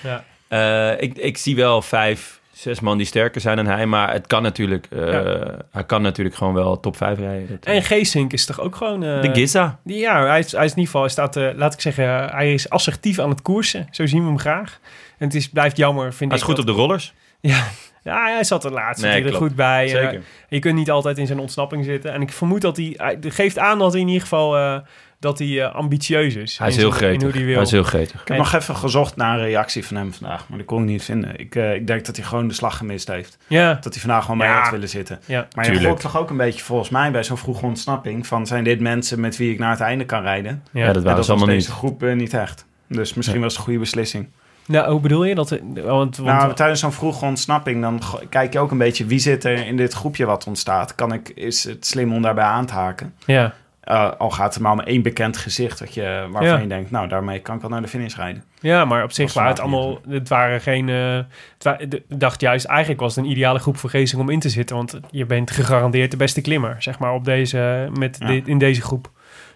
Ja. 0.49 0.93
Ik, 0.93 1.17
ik 1.17 1.37
zie 1.37 1.57
wel 1.57 1.83
vijf, 1.83 2.38
zes 2.59 2.81
man 2.81 2.97
die 2.97 3.07
sterker 3.07 3.41
zijn 3.41 3.57
dan 3.57 3.67
hij. 3.67 3.87
Maar 3.87 4.13
het 4.13 4.27
kan 4.27 4.43
natuurlijk... 4.43 4.87
eh, 4.91 5.13
Ja. 5.13 5.57
Hij 5.71 5.85
kan 5.85 6.03
natuurlijk 6.03 6.37
gewoon 6.37 6.55
wel 6.55 6.81
top 6.81 6.97
vijf 6.97 7.19
rijden. 7.19 7.47
Dat- 7.49 7.65
En 7.75 7.83
Geesink 7.83 8.33
is 8.33 8.47
toch 8.47 8.61
ook 8.61 8.77
gewoon... 8.77 9.03
eh, 9.05 9.23
de 9.23 9.31
Giza. 9.35 9.79
die- 9.85 9.99
Ja, 9.99 10.27
hij 10.27 10.39
is, 10.39 10.53
hij 10.53 10.65
is 10.65 10.71
in 10.71 10.79
ieder 10.79 10.85
geval... 10.85 11.01
Hij 11.01 11.11
staat, 11.11 11.37
eh, 11.37 11.49
laat 11.55 11.75
ik 11.75 11.81
zeggen, 11.81 12.05
hij 12.31 12.53
is 12.55 12.71
assertief 12.71 13.19
aan 13.19 13.31
het 13.31 13.43
koersen. 13.43 13.89
Zo 13.91 14.07
zien 14.07 14.21
we 14.23 14.27
hem 14.29 14.39
graag. 14.39 14.79
En 15.19 15.27
het 15.27 15.35
is, 15.35 15.49
blijft 15.49 15.77
jammer, 15.77 16.15
vind 16.15 16.31
Hij 16.31 16.41
is 16.41 16.47
ik. 16.47 16.51
goed 16.51 16.59
op 16.59 16.67
de 16.67 16.73
rollers. 16.73 17.15
Ja, 17.41 17.65
ja, 18.03 18.25
hij 18.33 18.45
zat 18.45 18.65
er 18.65 18.73
laatst 18.73 19.03
Nee, 19.03 19.21
klopt. 19.23 19.37
goed 19.37 19.55
bij. 19.55 19.89
Zeker. 19.89 20.23
je 20.49 20.59
kunt 20.59 20.75
niet 20.75 20.91
altijd 20.91 21.19
in 21.19 21.27
zijn 21.27 21.39
ontsnapping 21.39 21.85
zitten. 21.85 22.13
En 22.13 22.21
ik 22.23 22.33
vermoed 22.33 22.61
dat 22.61 22.77
hij... 22.77 22.95
Hij 22.97 23.19
geeft 23.21 23.59
aan 23.59 23.79
dat 23.79 23.93
hij 23.93 24.01
in 24.01 24.07
ieder 24.07 24.23
geval... 24.23 24.83
dat 25.21 25.39
hij 25.39 25.63
eh, 25.65 25.75
ambitieus 25.75 26.35
is. 26.35 26.59
Hij 26.59 26.69
is 26.69 26.77
heel 26.77 26.91
gretig. 26.91 27.23
hoe 27.23 27.31
hij 27.33 27.45
wil. 27.45 27.55
Hij 27.55 27.63
is 27.63 27.71
heel 27.71 27.83
gretig. 27.83 28.21
Ik 28.21 28.29
heb 28.29 28.37
nog 28.37 28.53
even 28.53 28.77
gezocht 28.77 29.17
naar 29.17 29.39
een 29.39 29.45
reactie 29.45 29.87
van 29.87 29.97
hem 29.97 30.13
vandaag, 30.15 30.49
maar 30.49 30.59
die 30.59 30.67
kon 30.67 30.83
ik 30.83 30.89
niet 30.89 31.03
vinden. 31.05 31.39
Ik, 31.39 31.55
eh, 31.55 31.75
ik 31.75 31.87
denk 31.87 32.07
dat 32.07 32.17
hij 32.17 32.25
gewoon 32.25 32.49
de 32.49 32.55
slag 32.55 32.77
gemist 32.77 33.09
heeft. 33.09 33.39
Ja, 33.47 33.75
Dat 33.75 33.93
hij 33.93 34.03
vandaag 34.03 34.23
gewoon 34.23 34.39
mee 34.39 34.49
Ja. 34.49 34.61
had 34.61 34.71
willen 34.71 34.89
zitten. 34.89 35.21
ja. 35.27 35.49
Maar 35.55 35.73
je 35.73 35.81
gokt 35.85 36.01
toch 36.01 36.19
ook 36.19 36.31
een 36.31 36.37
beetje 36.37 36.65
volgens 36.65 36.89
mij 36.89 37.11
bij 37.11 37.25
zo'n 37.25 37.39
vroege 37.39 37.65
ontsnapping 37.67 38.27
van 38.27 38.47
zijn 38.47 38.65
dit 38.65 38.81
mensen 38.81 39.21
met 39.21 39.37
wie 39.37 39.53
ik 39.53 39.59
naar 39.59 39.71
het 39.71 39.81
einde 39.81 40.05
kan 40.05 40.23
rijden? 40.23 40.63
ja. 40.73 40.81
Ja, 40.81 40.87
dat 40.87 40.97
En 40.97 41.03
waren 41.03 41.03
dat 41.03 41.13
ze 41.13 41.17
was 41.17 41.29
allemaal 41.29 41.47
deze 41.47 41.69
niet. 41.69 41.77
groep 41.79 42.03
eh, 42.03 42.15
niet 42.15 42.35
echt. 42.35 42.67
Dus 42.89 43.15
misschien 43.15 43.41
was 43.41 43.49
het 43.51 43.59
een 43.59 43.65
goede 43.65 43.79
beslissing. 43.79 44.29
Nou, 44.67 44.91
hoe 44.91 45.01
bedoel 45.01 45.25
je 45.25 45.35
dat? 45.35 45.49
Want, 45.75 46.17
want, 46.17 46.19
nou, 46.19 46.55
tijdens 46.55 46.81
zo'n 46.81 46.93
vroege 46.93 47.25
ontsnapping, 47.25 47.83
dan 47.83 48.01
kijk 48.29 48.53
je 48.53 48.59
ook 48.59 48.71
een 48.71 48.79
beetje 48.79 49.07
wie 49.07 49.19
zit 49.19 49.45
er 49.45 49.67
in 49.67 49.77
dit 49.77 49.93
groepje 49.93 50.25
wat 50.25 50.47
ontstaat. 50.47 50.95
Kan 50.95 51.13
ik, 51.13 51.29
is 51.29 51.65
het 51.65 51.87
slim 51.87 52.13
om 52.13 52.23
daarbij 52.23 52.45
aan 52.45 52.67
te 52.67 52.73
haken? 52.75 53.15
ja. 53.27 53.55
Eh, 53.89 54.11
al 54.19 54.31
gaat 54.31 54.55
het 54.55 54.63
maar 54.63 54.73
om 54.73 54.81
één 54.81 55.03
bekend 55.03 55.37
gezicht 55.37 55.79
dat 55.79 55.95
je, 55.95 56.03
waarvan 56.31 56.45
Ja. 56.45 56.57
je 56.59 56.67
denkt, 56.67 56.91
nou, 56.91 57.09
daarmee 57.09 57.39
kan 57.41 57.57
ik 57.57 57.63
al 57.63 57.69
naar 57.69 57.83
de 57.83 57.89
finish 57.89 58.15
rijden. 58.17 58.45
ja, 58.61 58.85
maar 58.85 59.03
op 59.03 59.13
zich 59.13 59.33
waren 59.33 59.51
het 59.51 59.61
allemaal... 59.61 60.01
Het 60.09 60.29
waren 60.29 60.61
geen... 60.61 60.89
het 60.89 61.27
wa- 61.63 61.77
de- 61.89 62.03
ik 62.09 62.21
dacht 62.21 62.41
juist, 62.41 62.65
eigenlijk 62.65 63.01
was 63.01 63.17
het 63.17 63.25
een 63.25 63.31
ideale 63.31 63.59
groep 63.59 63.77
voor 63.77 63.91
Geesink 63.91 64.23
om 64.23 64.29
in 64.29 64.41
te 64.41 64.49
zitten. 64.49 64.77
Want 64.77 65.01
je 65.11 65.27
bent 65.27 65.51
gegarandeerd 65.51 66.11
de 66.11 66.17
beste 66.17 66.41
klimmer, 66.41 66.77
zeg 66.79 66.99
maar, 66.99 67.13
op 67.13 67.25
deze, 67.25 67.89
met 67.99 68.17
Ja. 68.21 68.27
dit- 68.27 68.47
in 68.49 68.59
deze 68.59 68.83
groep. 68.83 69.11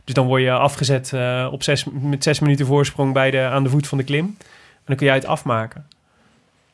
Dus 0.05 0.15
dan 0.15 0.27
word 0.27 0.43
je 0.43 0.51
afgezet 0.53 1.13
eh, 1.13 1.49
op 1.51 1.63
zes, 1.63 1.87
met 1.93 2.23
zes 2.23 2.41
minuten 2.41 2.67
voorsprong 2.67 3.13
bij 3.13 3.31
de, 3.31 3.41
aan 3.41 3.63
de 3.63 3.71
voet 3.71 3.87
van 3.89 3.99
de 3.99 4.05
klim. 4.05 4.25
En 4.25 4.83
dan 4.85 4.97
kun 4.97 5.07
jij 5.07 5.15
het 5.15 5.27
afmaken. 5.27 5.87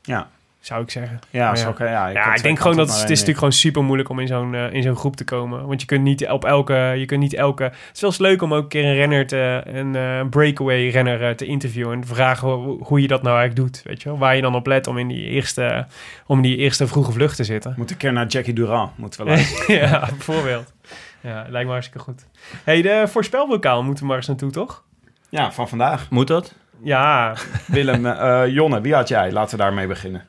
Ja. 0.02 0.28
Zou 0.68 0.82
ik 0.82 0.90
zeggen. 0.90 1.18
Ja, 1.30 1.50
Maar 1.50 1.58
ja. 1.58 1.66
ook, 1.66 1.78
ja, 1.78 2.34
ik 2.34 2.42
denk 2.42 2.58
gewoon 2.60 2.76
dat 2.76 2.88
het, 2.88 2.96
is 3.02 3.08
natuurlijk 3.08 3.38
gewoon 3.38 3.52
super 3.52 3.84
moeilijk 3.84 4.08
om 4.08 4.20
in 4.20 4.26
zo'n 4.26 4.54
eh, 4.54 4.72
in 4.72 4.82
zo'n 4.82 4.96
groep 4.96 5.16
te 5.16 5.24
komen. 5.24 5.66
Want 5.66 5.80
je 5.80 5.86
kunt 5.86 6.02
niet 6.02 6.28
op 6.28 6.44
elke, 6.44 6.74
je 6.74 7.04
kunt 7.04 7.20
niet 7.20 7.34
elke. 7.34 7.62
Het 7.62 7.74
is 7.94 8.00
wel 8.00 8.10
eens 8.10 8.18
leuk 8.18 8.42
om 8.42 8.54
ook 8.54 8.62
een 8.62 8.68
keer 8.68 8.84
een 8.84 8.94
renner 8.94 9.26
te, 9.26 9.62
een 9.64 9.96
eh, 9.96 10.28
breakaway 10.30 10.88
renner 10.88 11.28
eh, 11.28 11.34
te 11.34 11.46
interviewen 11.46 11.92
en 11.92 12.00
te 12.00 12.06
vragen 12.06 12.48
hoe, 12.48 12.84
hoe 12.84 13.00
je 13.00 13.08
dat 13.08 13.22
nou 13.22 13.38
eigenlijk 13.38 13.68
doet, 13.68 13.82
weet 13.84 14.02
je 14.02 14.08
wel? 14.08 14.18
Waar 14.18 14.36
je 14.36 14.42
dan 14.42 14.54
op 14.54 14.66
let 14.66 14.86
om 14.86 14.98
in 14.98 15.08
die 15.08 15.26
eerste, 15.26 15.86
om 16.26 16.36
in 16.36 16.42
die 16.42 16.56
eerste 16.56 16.86
vroege 16.86 17.12
vlucht 17.12 17.36
te 17.36 17.44
zitten. 17.44 17.74
Moet 17.76 17.90
een 17.90 17.96
keer 17.96 18.12
naar 18.12 18.26
Jackie 18.26 18.54
Durand, 18.54 18.98
moeten 18.98 19.24
we 19.24 19.64
ja, 19.80 20.00
bijvoorbeeld. 20.00 20.72
Ja, 21.20 21.46
lijkt 21.48 21.66
me 21.66 21.72
hartstikke 21.72 22.04
goed. 22.04 22.26
hey, 22.64 22.82
de 22.82 23.04
voorspelbokaal 23.06 23.82
moeten 23.82 24.02
we 24.02 24.08
maar 24.08 24.16
eens 24.18 24.26
naartoe, 24.26 24.50
toch? 24.50 24.84
ja, 25.28 25.52
van 25.52 25.68
vandaag. 25.68 26.10
Moet 26.10 26.26
dat? 26.26 26.54
Ja, 26.82 27.34
Willem, 27.66 28.06
eh, 28.06 28.42
Jonne, 28.46 28.80
wie 28.80 28.94
had 28.94 29.08
jij? 29.08 29.32
Laten 29.32 29.56
we 29.56 29.62
daarmee 29.62 29.86
beginnen. 29.86 30.24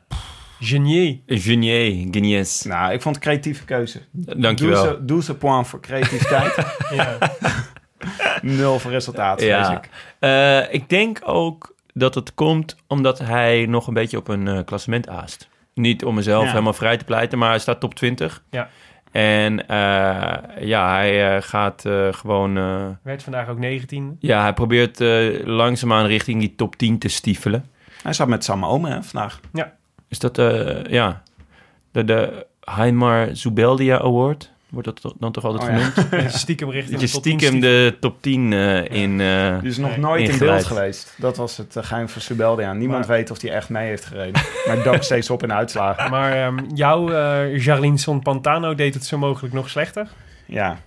Genier. 0.59 1.17
Genier, 1.27 2.07
Genies. 2.11 2.61
Nou, 2.63 2.93
ik 2.93 3.01
vond 3.01 3.15
het 3.15 3.25
een 3.25 3.31
creatieve 3.31 3.65
keuze. 3.65 3.99
Dankjewel. 4.11 4.83
Doe 4.83 4.93
ze, 4.93 5.05
doe 5.05 5.23
ze 5.23 5.35
point 5.35 5.67
voor 5.67 5.79
creativiteit. 5.81 6.55
Ja. 6.95 7.17
Nul 8.41 8.79
voor 8.79 8.91
resultaat, 8.91 9.41
Ja. 9.41 9.71
ik. 9.81 9.89
Eh, 10.19 10.73
ik 10.73 10.89
denk 10.89 11.19
ook 11.23 11.75
dat 11.93 12.15
het 12.15 12.33
komt 12.33 12.75
omdat 12.87 13.19
hij 13.19 13.65
nog 13.65 13.87
een 13.87 13.93
beetje 13.93 14.17
op 14.17 14.27
een 14.27 14.47
eh, 14.47 14.59
klassement 14.65 15.07
aast. 15.09 15.49
Niet 15.73 16.05
om 16.05 16.15
mezelf 16.15 16.43
Ja. 16.43 16.49
helemaal 16.49 16.73
vrij 16.73 16.97
te 16.97 17.03
pleiten, 17.05 17.37
maar 17.37 17.49
hij 17.49 17.59
staat 17.59 17.79
top 17.79 17.93
20. 17.95 18.43
Ja. 18.49 18.69
En 19.11 19.67
eh, 19.67 19.77
ja, 20.67 20.93
hij 20.95 21.35
eh, 21.35 21.41
gaat 21.41 21.85
eh, 21.85 22.07
gewoon... 22.13 22.57
eh, 22.57 22.85
Werd 23.03 23.23
vandaag 23.23 23.47
ook 23.49 23.59
19. 23.59 24.15
ja, 24.19 24.41
hij 24.41 24.53
probeert 24.53 25.01
eh, 25.01 25.45
langzaamaan 25.45 26.05
richting 26.05 26.39
die 26.39 26.55
top 26.55 26.75
10 26.75 26.99
te 26.99 27.07
stiefelen. 27.07 27.65
Hij 28.03 28.13
zat 28.13 28.27
met 28.27 28.43
Sam 28.43 28.65
Ome 28.65 28.89
hè, 28.89 29.03
vandaag. 29.03 29.39
Is 30.09 30.19
dat, 30.19 30.37
eh, 30.37 30.83
ja, 30.85 31.21
de, 31.91 32.03
de 32.03 32.45
Heimar 32.61 33.27
Zubeldia 33.31 33.97
Award? 33.99 34.51
Wordt 34.69 35.01
dat 35.01 35.13
dan 35.19 35.31
toch 35.31 35.45
altijd 35.45 35.69
Oh, 35.71 35.77
ja. 35.77 35.83
genoemd? 35.83 36.31
Stiekem 36.33 36.69
richting 36.69 36.99
Dat 36.99 37.01
je 37.01 37.07
de 37.07 37.13
top 37.13 37.23
10 37.23 37.39
stiekem 37.39 37.59
de 37.59 37.97
top 37.99 38.21
10 38.21 38.53
eh, 38.53 38.83
in... 39.01 39.21
eh, 39.21 39.59
Die 39.59 39.69
is 39.69 39.77
nog 39.77 39.97
nooit 39.97 40.29
in 40.29 40.37
beeld 40.37 40.65
geweest. 40.65 41.13
Dat 41.17 41.37
was 41.37 41.57
het 41.57 41.75
uh, 41.75 41.83
geheim 41.83 42.09
van 42.09 42.21
Subeldia. 42.21 42.73
Niemand 42.73 43.07
Maar- 43.07 43.15
weet 43.17 43.31
of 43.31 43.41
hij 43.41 43.51
echt 43.51 43.69
mee 43.69 43.87
heeft 43.87 44.05
gereden. 44.05 44.41
maar 44.67 44.83
dook 44.83 45.03
steeds 45.03 45.29
op 45.29 45.43
in 45.43 45.53
uitslagen. 45.53 46.09
Maar 46.11 46.31
ehm, 46.31 46.57
jouw 46.73 47.09
eh 47.11 47.63
Jarlinson 47.63 48.21
Pantano 48.21 48.75
deed 48.75 48.93
het 48.93 49.05
zo 49.05 49.17
mogelijk 49.17 49.53
nog 49.53 49.69
slechter. 49.69 50.07
Ja, 50.45 50.77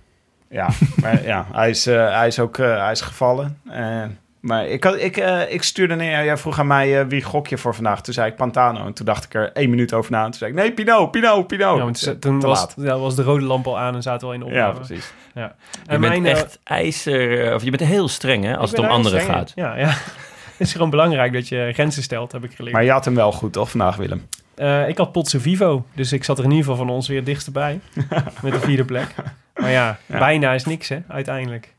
ja. 0.49 0.69
maar 1.01 1.23
ja, 1.25 1.47
hij 1.51 1.69
is, 1.69 1.87
eh, 1.87 2.15
hij 2.17 2.27
is 2.27 2.39
ook 2.39 2.57
eh, 2.57 2.77
hij 2.83 2.91
is 2.91 3.01
gevallen. 3.01 3.59
Eh, 3.69 4.03
maar 4.43 4.67
ik, 4.67 4.83
had, 4.83 4.95
ik, 5.01 5.17
eh, 5.17 5.53
ik 5.53 5.63
stuurde 5.63 5.95
neer, 5.95 6.23
jij 6.23 6.37
vroeg 6.37 6.59
aan 6.59 6.67
mij 6.67 6.99
eh, 6.99 7.05
wie 7.07 7.23
gok 7.23 7.47
je 7.47 7.57
voor 7.57 7.75
vandaag. 7.75 8.01
Toen 8.01 8.13
zei 8.13 8.29
ik 8.29 8.35
Pantano. 8.35 8.85
En 8.85 8.93
toen 8.93 9.05
dacht 9.05 9.23
ik 9.23 9.33
er 9.33 9.51
één 9.51 9.69
minuut 9.69 9.93
over 9.93 10.11
na. 10.11 10.17
En 10.19 10.29
toen 10.29 10.33
zei 10.39 10.51
ik, 10.51 10.57
nee, 10.57 10.71
Pino, 10.73 11.07
Pino, 11.07 11.43
Pino. 11.43 11.75
ja, 11.77 11.83
want 11.83 12.21
toen 12.21 12.39
was, 12.39 12.59
laat. 12.59 12.73
ja, 12.77 12.97
was 12.97 13.15
de 13.15 13.23
rode 13.23 13.45
lamp 13.45 13.67
al 13.67 13.79
aan 13.79 13.95
en 13.95 14.01
zaten 14.01 14.27
we 14.27 14.33
al 14.33 14.41
in 14.41 14.47
de 14.47 14.53
Ja, 14.55 14.67
opname. 14.67 14.85
precies. 14.85 15.13
je 15.33 15.39
En 15.41 15.51
bent 15.85 15.99
mijn, 16.01 16.25
eh, 16.25 16.31
echt 16.31 16.59
ijzer... 16.63 17.53
Of 17.55 17.63
je 17.63 17.69
bent 17.71 17.89
heel 17.89 18.07
streng, 18.07 18.43
hè? 18.43 18.57
Als 18.57 18.69
het 18.71 18.79
om 18.79 18.85
anderen 18.85 19.19
streng 19.19 19.37
gaat. 19.37 19.51
Ja, 19.55 19.75
ja. 19.77 19.87
Het 19.87 20.53
is 20.67 20.71
gewoon 20.71 20.89
belangrijk 20.89 21.33
dat 21.33 21.47
je 21.47 21.69
grenzen 21.73 22.03
stelt, 22.03 22.31
heb 22.31 22.43
ik 22.43 22.55
geleerd. 22.55 22.73
Maar 22.75 22.83
je 22.83 22.91
had 22.91 23.05
hem 23.05 23.15
wel 23.15 23.31
goed, 23.31 23.53
toch, 23.53 23.69
vandaag, 23.69 23.95
Willem? 23.95 24.27
Eh, 24.55 24.87
ik 24.87 24.97
had 24.97 25.11
Potse 25.11 25.39
Vivo, 25.39 25.85
dus 25.95 26.11
ik 26.13 26.23
zat 26.23 26.37
er 26.37 26.43
in 26.43 26.49
ieder 26.51 26.65
geval 26.65 26.85
van 26.85 26.89
ons 26.95 27.07
weer 27.07 27.23
dichtstbij. 27.23 27.79
met 28.43 28.53
de 28.53 28.59
vierde 28.59 28.85
plek. 28.85 29.07
Maar 29.55 29.71
ja, 29.71 29.97
Ja. 30.05 30.17
bijna 30.19 30.53
is 30.53 30.65
niks, 30.65 30.89
hè, 30.89 30.97
uiteindelijk. 31.07 31.72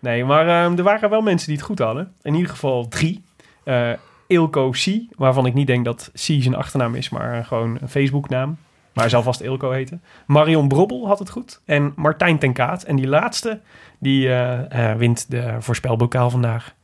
Nee, 0.00 0.24
maar 0.24 0.48
ehm, 0.48 0.76
er 0.76 0.82
waren 0.82 1.10
wel 1.10 1.20
mensen 1.20 1.48
die 1.48 1.56
het 1.56 1.66
goed 1.66 1.78
hadden. 1.78 2.12
In 2.22 2.34
ieder 2.34 2.50
geval 2.50 2.88
drie. 2.88 3.24
Eh 3.64 3.92
Ilko 4.28 4.70
C, 4.70 4.86
waarvan 5.16 5.46
ik 5.46 5.54
niet 5.54 5.66
denk 5.66 5.84
dat 5.84 6.10
C 6.12 6.18
zijn 6.18 6.54
achternaam 6.54 6.94
is, 6.94 7.08
maar 7.08 7.38
eh, 7.38 7.46
gewoon 7.46 7.78
een 7.80 7.88
Facebooknaam. 7.88 8.48
Maar 8.92 9.06
hij 9.06 9.08
zal 9.08 9.22
vast 9.22 9.40
Ilko 9.40 9.70
heten. 9.70 10.02
Marion 10.26 10.68
Brobbel 10.68 11.06
had 11.06 11.18
het 11.18 11.30
goed. 11.30 11.60
En 11.64 11.92
Martijn 11.96 12.38
ten 12.38 12.52
Kaat. 12.52 12.82
En 12.82 12.96
die 12.96 13.06
laatste, 13.06 13.60
die 13.98 14.32
eh, 14.34 14.94
wint 14.94 15.30
de 15.30 15.56
voorspelbokaal 15.58 16.30
vandaag. 16.30 16.74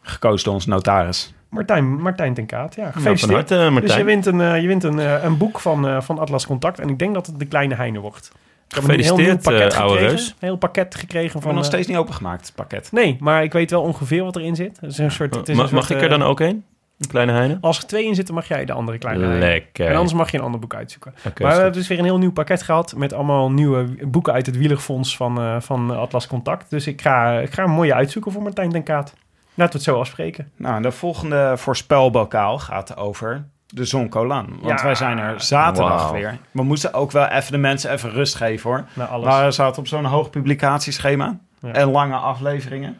Gekozen 0.00 0.44
door 0.44 0.54
ons 0.54 0.66
notaris. 0.66 1.34
Martijn, 1.48 2.00
Martijn 2.02 2.34
ten 2.34 2.46
Kaat, 2.46 2.74
ja. 2.74 2.82
Nou, 2.82 2.92
Gefeliciteerd. 2.94 3.50
harte, 3.50 3.70
Martijn. 3.70 3.80
Dus 3.80 3.94
je 3.94 4.04
wint 4.04 4.26
een, 4.26 4.62
je 4.62 4.66
wint 4.66 4.84
een, 4.84 5.24
een 5.24 5.36
boek 5.36 5.60
van, 5.60 6.02
van 6.02 6.18
Atlas 6.18 6.46
Contact. 6.46 6.78
En 6.78 6.88
ik 6.88 6.98
denk 6.98 7.14
dat 7.14 7.26
het 7.26 7.38
de 7.38 7.46
kleine 7.46 7.74
Heine 7.74 7.98
wordt. 7.98 8.32
Ik 8.76 8.82
heb 8.82 8.98
een 8.98 9.04
heel 9.04 9.16
nieuw 9.16 9.24
Gefeliciteerd, 9.26 9.42
pakket 9.42 9.72
eh, 9.72 9.78
oude 9.80 9.94
gekregen. 9.94 10.16
reus. 10.16 10.28
Een 10.28 10.34
heel 10.48 10.56
pakket 10.56 10.94
gekregen 10.94 11.40
van... 11.42 11.54
nog 11.54 11.62
eh, 11.62 11.68
steeds 11.68 11.86
niet 11.88 11.96
opengemaakt, 11.96 12.46
het 12.46 12.54
pakket. 12.54 12.92
Nee, 12.92 13.16
maar 13.20 13.42
ik 13.42 13.52
weet 13.52 13.70
wel 13.70 13.82
ongeveer 13.82 14.24
wat 14.24 14.36
erin 14.36 14.56
zit. 14.56 14.80
Het 14.80 14.90
is 14.90 14.98
een 14.98 15.10
soort, 15.10 15.34
het 15.34 15.48
is 15.48 15.56
Ma- 15.56 15.62
een 15.62 15.74
mag 15.74 15.84
soort, 15.86 15.90
ik 16.00 16.06
er 16.06 16.12
eh, 16.12 16.18
dan 16.18 16.28
ook 16.28 16.40
een? 16.40 16.64
Een 16.98 17.08
kleine 17.08 17.32
heine? 17.32 17.58
Als 17.60 17.78
er 17.78 17.86
twee 17.86 18.04
in 18.04 18.14
zitten, 18.14 18.34
mag 18.34 18.48
jij 18.48 18.64
de 18.64 18.72
andere 18.72 18.98
kleine 18.98 19.24
Heine. 19.24 19.44
Lekker. 19.46 19.86
En 19.86 19.94
anders 19.94 20.12
mag 20.12 20.30
je 20.30 20.38
een 20.38 20.44
ander 20.44 20.60
boek 20.60 20.74
uitzoeken. 20.74 21.10
Oké, 21.16 21.24
maar 21.24 21.32
we 21.36 21.44
goed. 21.44 21.54
hebben 21.54 21.72
dus 21.72 21.88
weer 21.88 21.98
een 21.98 22.04
heel 22.04 22.18
nieuw 22.18 22.32
pakket 22.32 22.62
gehad... 22.62 22.94
met 22.96 23.12
allemaal 23.12 23.50
nieuwe 23.50 24.06
boeken 24.06 24.32
uit 24.32 24.46
het 24.46 24.56
wielerfonds 24.56 25.16
van, 25.16 25.38
eh, 25.40 25.56
van 25.60 25.90
Atlas 25.96 26.26
Contact. 26.26 26.70
Dus 26.70 26.86
ik 26.86 27.00
ga, 27.02 27.38
ik 27.38 27.52
ga 27.52 27.62
een 27.62 27.70
mooie 27.70 27.94
uitzoeken 27.94 28.32
voor 28.32 28.42
Martijn 28.42 28.70
den 28.70 28.82
Kaat. 28.82 29.14
Laten 29.54 29.72
we 29.72 29.84
het 29.84 29.94
zo 29.94 29.98
afspreken. 30.00 30.50
Nou, 30.56 30.82
de 30.82 30.90
volgende 30.90 31.52
voorspelbokaal 31.56 32.58
gaat 32.58 32.96
over 32.96 33.44
de 33.74 33.84
Zoncolan. 33.84 34.46
Want 34.60 34.80
Ja. 34.80 34.86
wij 34.86 34.94
zijn 34.94 35.18
er 35.18 35.40
zaterdag 35.40 36.10
weer. 36.10 36.38
We 36.50 36.62
moesten 36.62 36.94
ook 36.94 37.10
wel 37.10 37.26
even 37.26 37.52
de 37.52 37.58
mensen 37.58 37.92
even 37.92 38.10
rust 38.10 38.34
geven, 38.34 38.70
hoor. 38.70 38.84
Nou. 38.92 39.24
Maar 39.24 39.44
we 39.44 39.50
zaten 39.50 39.78
op 39.78 39.88
zo'n 39.88 40.04
hoog 40.04 40.30
publicatieschema. 40.30 41.38
Ja. 41.60 41.72
En 41.72 41.90
lange 41.90 42.16
afleveringen. 42.16 42.98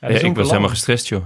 Ja, 0.00 0.08
ik 0.08 0.36
was 0.36 0.48
helemaal 0.48 0.68
gestrest, 0.68 1.08
joh. 1.08 1.22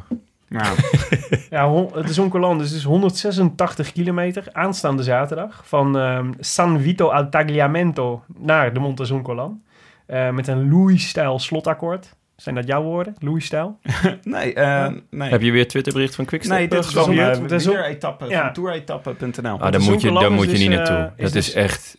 Nou, 0.49 0.77
Ja, 1.51 1.85
het 1.95 2.09
is 2.09 2.15
Zoncolan, 2.15 2.59
dus 2.59 2.69
het 2.69 2.79
is 2.79 2.85
186 2.85 3.93
kilometer 3.93 4.45
aanstaande 4.53 5.03
zaterdag. 5.03 5.63
Van 5.65 5.99
ehm, 5.99 6.33
San 6.39 6.81
Vito 6.81 7.09
al 7.09 7.29
Tagliamento 7.29 8.23
naar 8.39 8.73
de 8.73 8.81
Monte 8.81 9.05
Zoncolan. 9.05 9.63
Eh, 10.07 10.31
met 10.31 10.49
een 10.49 10.71
Louis-stijl 10.71 11.39
slotakkoord. 11.39 12.15
Zijn 12.41 12.55
dat 12.55 12.67
jouw 12.67 12.83
woorden? 12.83 13.15
Louis-stijl? 13.19 13.79
nee, 14.23 14.55
eh, 14.55 14.93
nee. 15.11 15.31
Heb 15.31 15.41
je 15.43 15.51
weer 15.51 15.69
Twitterbericht 15.69 16.15
van 16.15 16.25
Quickstep? 16.25 16.57
Nee, 16.59 16.69
dit 16.69 16.85
is 16.85 16.95
eh, 16.95 17.03
van 17.03 17.13
uh, 17.13 17.29
ook- 17.29 17.49
wieleretappe 17.49 18.27
Ja. 18.27 18.45
van 18.45 18.53
toeretappe.nl. 18.53 19.59
Ah, 19.61 19.73
daar 19.73 19.81
moet 19.81 20.01
je, 20.03 20.13
daar 20.13 20.33
moet 20.33 20.51
je 20.51 20.59
niet 20.59 20.71
eh, 20.71 20.77
naartoe. 20.77 21.13
is 21.17 21.23
dat 21.25 21.33
dus- 21.33 21.49
is 21.49 21.55
echt 21.55 21.99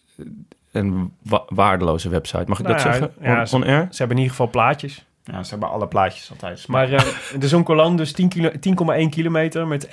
een 0.71 1.13
wa- 1.23 1.43
waardeloze 1.47 2.09
website. 2.09 2.43
Mag 2.47 2.59
ik 2.59 2.65
Nou 2.65 2.77
dat 2.77 2.85
ja, 2.85 2.91
zeggen? 2.93 3.11
ja, 3.21 3.39
On, 3.39 3.47
ze- 3.47 3.55
on 3.55 3.63
air? 3.63 3.87
Ze 3.89 3.97
hebben 3.97 4.17
in 4.17 4.23
ieder 4.23 4.29
geval 4.37 4.49
plaatjes. 4.49 5.05
Ja, 5.23 5.43
ze 5.43 5.49
hebben 5.49 5.69
alle 5.69 5.87
plaatjes 5.87 6.29
altijd. 6.31 6.67
Maar 6.67 6.91
eh, 6.91 7.01
de 7.39 7.47
Zoncolan 7.47 7.95
dus 7.97 8.11
10 8.11 8.29
kilo- 8.29 8.51
10,1 9.03 9.09
kilometer 9.09 9.67
met 9.67 9.85
11,9 9.85 9.91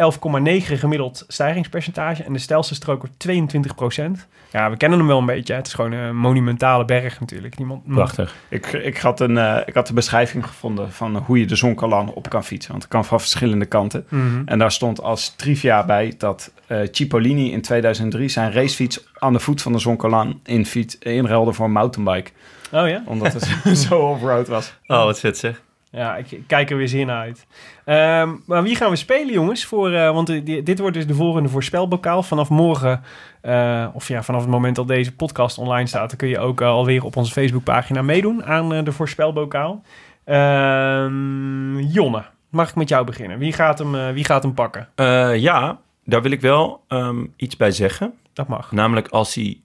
gemiddeld 0.79 1.25
stijgingspercentage. 1.29 2.23
En 2.25 2.33
de 2.33 2.39
stijlste 2.39 2.75
strook 2.75 3.01
wordt 3.01 3.27
22% 3.29 4.27
Ja, 4.53 4.71
we 4.71 4.77
kennen 4.77 4.99
hem 4.99 5.09
wel 5.09 5.19
een 5.19 5.27
beetje. 5.27 5.53
hè. 5.53 5.59
Het 5.59 5.67
is 5.69 5.75
gewoon 5.75 5.93
een 5.93 6.17
monumentale 6.17 6.85
berg 6.85 7.21
natuurlijk. 7.21 7.59
Niemand, 7.59 7.87
Prachtig. 7.87 8.35
ik, 8.49 8.67
ik, 8.67 8.97
had 8.99 9.21
een, 9.21 9.39
eh, 9.39 9.57
ik 9.65 9.75
had 9.75 9.87
de 9.87 9.93
beschrijving 9.93 10.47
gevonden 10.47 10.93
van 10.93 11.17
hoe 11.17 11.39
je 11.39 11.47
de 11.47 11.57
Zoncolan 11.57 12.13
op 12.13 12.29
kan 12.29 12.45
fietsen. 12.45 12.71
Want 12.71 12.83
het 12.83 12.93
kan 12.93 13.05
van 13.05 13.21
verschillende 13.21 13.65
kanten. 13.67 14.07
Mhm. 14.09 14.43
En 14.45 14.59
daar 14.59 14.73
stond 14.73 15.03
als 15.03 15.35
trivia 15.37 15.85
bij 15.85 16.15
dat 16.19 16.53
eh 16.67 16.79
Cipollini 16.91 17.53
in 17.53 17.63
2003 17.63 18.29
zijn 18.29 18.53
racefiets 18.53 19.05
aan 19.15 19.33
de 19.33 19.41
voet 19.41 19.63
van 19.63 19.73
de 19.73 19.79
Zoncolan 19.79 20.41
in 20.45 20.67
fiets, 20.67 20.99
inruilde 20.99 21.53
voor 21.53 21.65
een 21.67 21.73
mountainbike. 21.73 22.31
Oh 22.73 22.89
ja? 22.89 23.03
Omdat 23.07 23.33
het 23.33 23.79
zo 23.89 23.99
off-road 23.99 24.49
was. 24.49 24.75
Oh, 24.87 25.05
wat 25.05 25.21
vet 25.21 25.39
zeg. 25.39 25.63
Ja, 25.91 26.17
ik 26.17 26.41
kijk 26.47 26.71
er 26.71 26.77
weer 26.77 26.89
zin 26.89 27.11
uit. 27.11 27.47
Ehm, 27.85 28.31
maar 28.47 28.63
wie 28.63 28.77
gaan 28.77 28.91
we 28.91 28.97
spelen, 28.97 29.33
jongens? 29.33 29.65
Voor, 29.65 29.93
eh, 29.93 30.11
want 30.13 30.29
eh, 30.29 30.45
di- 30.45 30.63
dit 30.63 30.79
wordt 30.79 30.95
dus 30.97 31.07
de 31.07 31.15
volgende 31.15 31.49
voorspelbokaal. 31.49 32.23
Vanaf 32.23 32.49
morgen, 32.49 33.03
eh, 33.41 33.87
of 33.93 34.09
ja, 34.09 34.23
vanaf 34.23 34.41
het 34.41 34.51
moment 34.51 34.77
dat 34.77 34.89
deze 34.89 35.15
podcast 35.15 35.59
online 35.59 35.87
staat... 35.87 36.09
dan 36.09 36.19
kun 36.19 36.29
je 36.29 36.39
ook 36.39 36.61
alweer 36.61 37.05
op 37.05 37.17
onze 37.17 37.33
Facebookpagina 37.33 38.03
meedoen 38.03 38.45
aan 38.45 38.85
de 38.85 38.93
voorspelbokaal. 38.93 39.83
Ehm, 40.25 41.79
Jonne, 41.79 42.25
mag 42.51 42.69
ik 42.69 42.75
met 42.75 42.89
jou 42.89 43.05
beginnen? 43.05 43.39
Wie 43.39 43.53
gaat 43.53 43.79
hem, 43.79 44.13
wie 44.15 44.25
gaat 44.25 44.43
hem 44.43 44.55
pakken? 44.55 44.89
Eh, 44.95 45.37
ja, 45.37 45.79
daar 46.05 46.23
wil 46.23 46.31
ik 46.31 46.41
wel 46.41 46.85
ehm, 46.89 47.25
iets 47.37 47.57
bij 47.57 47.71
zeggen. 47.71 48.13
Dat 48.33 48.49
mag. 48.49 48.73
Namelijk 48.73 49.09
als 49.09 49.35
hij, 49.35 49.59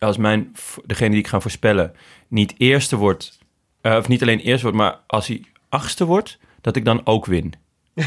als 0.00 0.16
mijn, 0.16 0.52
degene 0.86 1.10
die 1.10 1.18
ik 1.18 1.26
ga 1.26 1.40
voorspellen, 1.40 1.92
niet 2.28 2.54
eerste 2.58 2.96
wordt, 2.96 3.38
eh, 3.80 3.96
of 3.96 4.08
niet 4.08 4.22
alleen 4.22 4.38
eerste 4.38 4.62
wordt, 4.62 4.76
maar 4.76 4.98
als 5.06 5.26
hij 5.26 5.44
achtste 5.68 6.04
wordt, 6.04 6.38
dat 6.60 6.76
ik 6.76 6.84
dan 6.84 7.06
ook 7.06 7.26
win. 7.26 7.54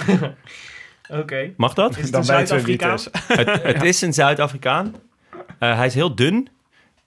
Oké. 1.09 1.53
Mag 1.57 1.73
dat? 1.73 1.97
Is 1.97 2.03
het 2.03 2.11
Dan 2.11 2.19
het 2.19 2.29
Zuid-Afrikaan? 2.29 2.93
is. 2.93 3.07
het, 3.27 3.63
het 3.63 3.83
is 3.91 4.01
een 4.01 4.13
Zuid-Afrikaan. 4.13 4.95
Eh, 5.59 5.75
hij 5.75 5.85
is 5.85 5.93
heel 5.93 6.15
dun 6.15 6.49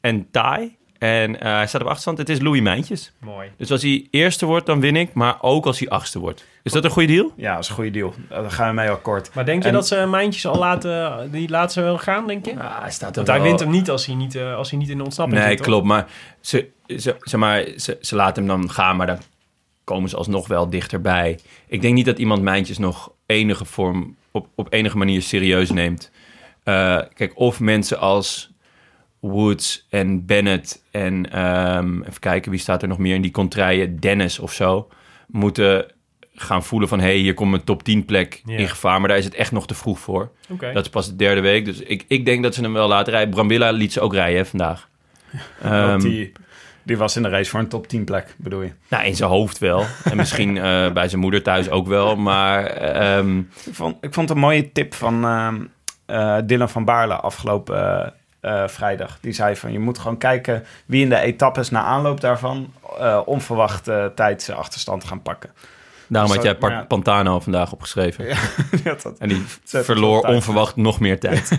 en 0.01 0.31
taai. 0.31 0.77
En 0.99 1.41
eh, 1.41 1.53
hij 1.53 1.67
staat 1.67 1.81
op 1.81 1.87
achterstand. 1.87 2.19
Het 2.19 2.29
is 2.29 2.41
Louis 2.41 2.61
Mijntjes. 2.61 3.13
Mooi. 3.21 3.51
Dus 3.57 3.71
als 3.71 3.83
hij 3.83 4.07
eerste 4.11 4.47
wordt, 4.47 4.67
dan 4.67 4.81
win 4.81 4.97
ik. 4.97 5.15
Maar 5.15 5.37
ook 5.41 5.67
als 5.67 5.79
hij 5.79 5.89
achtste 5.89 6.19
wordt. 6.19 6.45
Is 6.63 6.73
dat 6.73 6.85
een 6.85 6.91
goede 6.91 7.13
deal? 7.13 7.33
Ja, 7.37 7.55
dat 7.55 7.63
is 7.63 7.69
een 7.69 7.75
goede 7.75 7.91
deal. 7.91 8.15
Daar 8.29 8.51
gaan 8.51 8.69
we 8.69 8.75
mee 8.75 8.91
akkoord. 8.91 9.35
Maar 9.35 9.45
denk 9.45 9.63
je 9.63 9.69
En- 9.69 9.75
dat 9.75 9.87
ze 9.87 10.07
Mijntjes 10.11 10.47
al 10.47 10.59
laten, 10.59 11.29
die 11.31 11.49
laten 11.49 11.71
ze 11.71 11.81
wel 11.81 11.99
gaan, 11.99 12.27
denk 12.27 12.45
je? 12.45 12.53
Ja, 12.53 12.79
hij 12.81 12.91
staat 12.91 13.17
Want 13.17 13.29
hij 13.29 13.41
wint 13.43 13.61
hem 13.61 13.71
niet 13.71 13.91
als 13.91 14.07
hij 14.07 14.15
niet, 14.15 14.35
eh, 14.35 14.55
als 14.57 14.71
hij 14.71 14.79
niet 14.79 14.89
in 14.89 14.99
de 14.99 15.05
ontsnapping 15.05 15.39
Nee, 15.41 15.49
zit, 15.49 15.57
toch? 15.59 15.67
klopt. 15.67 15.87
Maar 15.87 16.07
ze, 16.41 16.69
ze, 16.87 17.17
zeg 17.21 17.41
maar 17.41 17.65
ze, 17.77 17.99
ze 18.01 18.17
laten 18.17 18.47
hem 18.49 18.61
dan 18.61 18.71
gaan, 18.71 18.97
maar 18.97 19.07
dan 19.07 19.19
komen 19.85 20.09
ze 20.11 20.17
alsnog 20.17 20.47
wel 20.49 20.71
dichterbij. 20.71 21.39
Ik 21.67 21.83
denk 21.83 21.95
niet 21.95 22.07
dat 22.07 22.19
iemand 22.19 22.43
Mijntjes 22.43 22.79
nog 22.79 23.11
enige 23.27 23.65
vorm, 23.65 24.17
op, 24.31 24.47
op 24.55 24.73
enige 24.73 24.97
manier 24.97 25.23
serieus 25.23 25.71
neemt. 25.71 26.11
eh, 26.65 26.99
kijk, 27.15 27.33
of 27.35 27.61
mensen 27.61 27.99
als 27.99 28.51
Woods 29.31 29.87
en 29.91 30.27
Bennett 30.27 30.83
en 30.91 31.33
ehm, 31.33 32.01
even 32.01 32.21
kijken, 32.21 32.51
wie 32.51 32.61
staat 32.61 32.83
er 32.83 32.89
nog 32.89 32.99
meer 32.99 33.15
in 33.15 33.23
die 33.23 33.31
contraien? 33.31 34.01
Dennis 34.01 34.39
of 34.39 34.53
zo, 34.53 34.89
moeten 35.27 35.87
gaan 36.35 36.65
voelen 36.65 36.89
van... 36.89 36.99
hé, 36.99 37.07
hey, 37.07 37.17
hier 37.17 37.35
komt 37.35 37.55
een 37.55 37.65
top 37.65 37.83
10 37.83 38.05
plek 38.05 38.43
in 38.47 38.69
gevaar. 38.69 38.99
Maar 39.01 39.09
daar 39.09 39.19
is 39.19 39.25
het 39.25 39.35
echt 39.35 39.53
nog 39.53 39.67
te 39.67 39.75
vroeg 39.75 39.99
voor. 39.99 40.31
Oké. 40.49 40.73
Dat 40.73 40.85
is 40.85 40.91
pas 40.91 41.07
de 41.07 41.17
derde 41.17 41.41
week. 41.41 41.65
Dus 41.65 41.79
ik, 41.79 42.05
ik 42.09 42.25
denk 42.25 42.43
dat 42.43 42.55
ze 42.55 42.63
hem 42.63 42.73
wel 42.73 42.89
laten 42.89 43.13
rijden. 43.13 43.35
Brambilla 43.35 43.71
liet 43.71 43.93
ze 43.93 44.01
ook 44.01 44.13
rijden 44.13 44.39
hè, 44.39 44.45
vandaag. 44.45 44.89
Ehm, 45.63 45.99
die, 45.99 46.33
die 46.83 46.97
was 46.97 47.17
in 47.17 47.23
de 47.23 47.29
race 47.29 47.51
voor 47.51 47.61
een 47.61 47.69
top 47.69 47.89
10 47.89 48.05
plek, 48.05 48.35
bedoel 48.39 48.63
je? 48.63 48.73
nou, 48.89 49.05
in 49.05 49.17
zijn 49.17 49.31
hoofd 49.31 49.59
wel. 49.59 49.85
En 50.05 50.17
misschien 50.17 50.57
eh, 50.59 50.93
bij 50.93 51.09
zijn 51.09 51.21
moeder 51.21 51.43
thuis 51.43 51.71
ook 51.71 51.87
wel. 51.87 52.17
Maar 52.17 52.65
ehm, 52.65 53.39
Ik 53.39 53.75
vond, 53.75 53.97
ik 54.01 54.15
vond 54.15 54.31
een 54.31 54.39
mooie 54.39 54.73
tip 54.73 54.95
van 54.95 55.25
ehm, 55.25 55.57
eh, 56.07 56.39
Dylan 56.45 56.69
van 56.69 56.85
Baarle 56.85 57.15
afgelopen 57.15 58.05
eh, 58.05 58.11
eh, 58.47 58.69
vrijdag. 58.69 59.19
Die 59.21 59.33
zei 59.33 59.57
van 59.57 59.73
je 59.73 59.79
moet 59.79 59.99
gewoon 59.99 60.19
kijken 60.19 60.65
wie 60.87 61.03
in 61.03 61.09
de 61.09 61.19
etappes 61.19 61.71
na 61.71 61.83
aanloop 61.83 62.21
daarvan 62.21 62.73
eh 62.99 63.21
onverwacht 63.25 63.89
eh, 63.89 64.05
tijds 64.07 64.51
achterstand 64.51 65.05
gaan 65.05 65.23
pakken. 65.23 65.51
daarom 66.07 66.31
Zo- 66.31 66.37
had 66.37 66.45
jij 66.61 66.71
ja. 66.71 66.85
Pantano 66.85 67.41
vandaag 67.41 67.73
opgeschreven. 67.73 68.27
Ja, 68.27 68.37
dat- 69.03 69.19
En 69.19 69.29
die 69.29 69.43
verloor 69.65 70.21
onverwacht 70.21 70.77
nog 70.77 71.01
meer 71.01 71.21
tijd. 71.21 71.59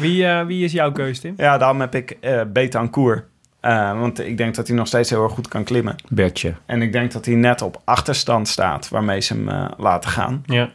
Wie, 0.00 0.26
eh, 0.26 0.46
wie 0.46 0.64
is 0.64 0.72
jouw 0.72 0.92
keus, 0.92 1.20
Tim? 1.20 1.34
ja, 1.36 1.58
daarom 1.58 1.80
heb 1.80 1.94
ik 1.94 2.10
eh 2.20 2.40
Betancourt. 2.52 3.24
Eh, 3.60 3.98
want 4.00 4.20
ik 4.20 4.36
denk 4.36 4.54
dat 4.54 4.66
hij 4.68 4.76
nog 4.76 4.86
steeds 4.86 5.10
heel 5.10 5.22
erg 5.22 5.32
goed 5.32 5.48
kan 5.48 5.64
klimmen. 5.64 5.94
Bertje. 6.08 6.54
En 6.66 6.82
ik 6.82 6.92
denk 6.92 7.12
dat 7.12 7.24
hij 7.24 7.34
net 7.34 7.62
op 7.62 7.80
achterstand 7.84 8.48
staat 8.48 8.88
waarmee 8.88 9.20
ze 9.20 9.32
hem 9.34 9.48
eh, 9.48 9.64
laten 9.76 10.10
gaan. 10.10 10.42
Ja. 10.46 10.70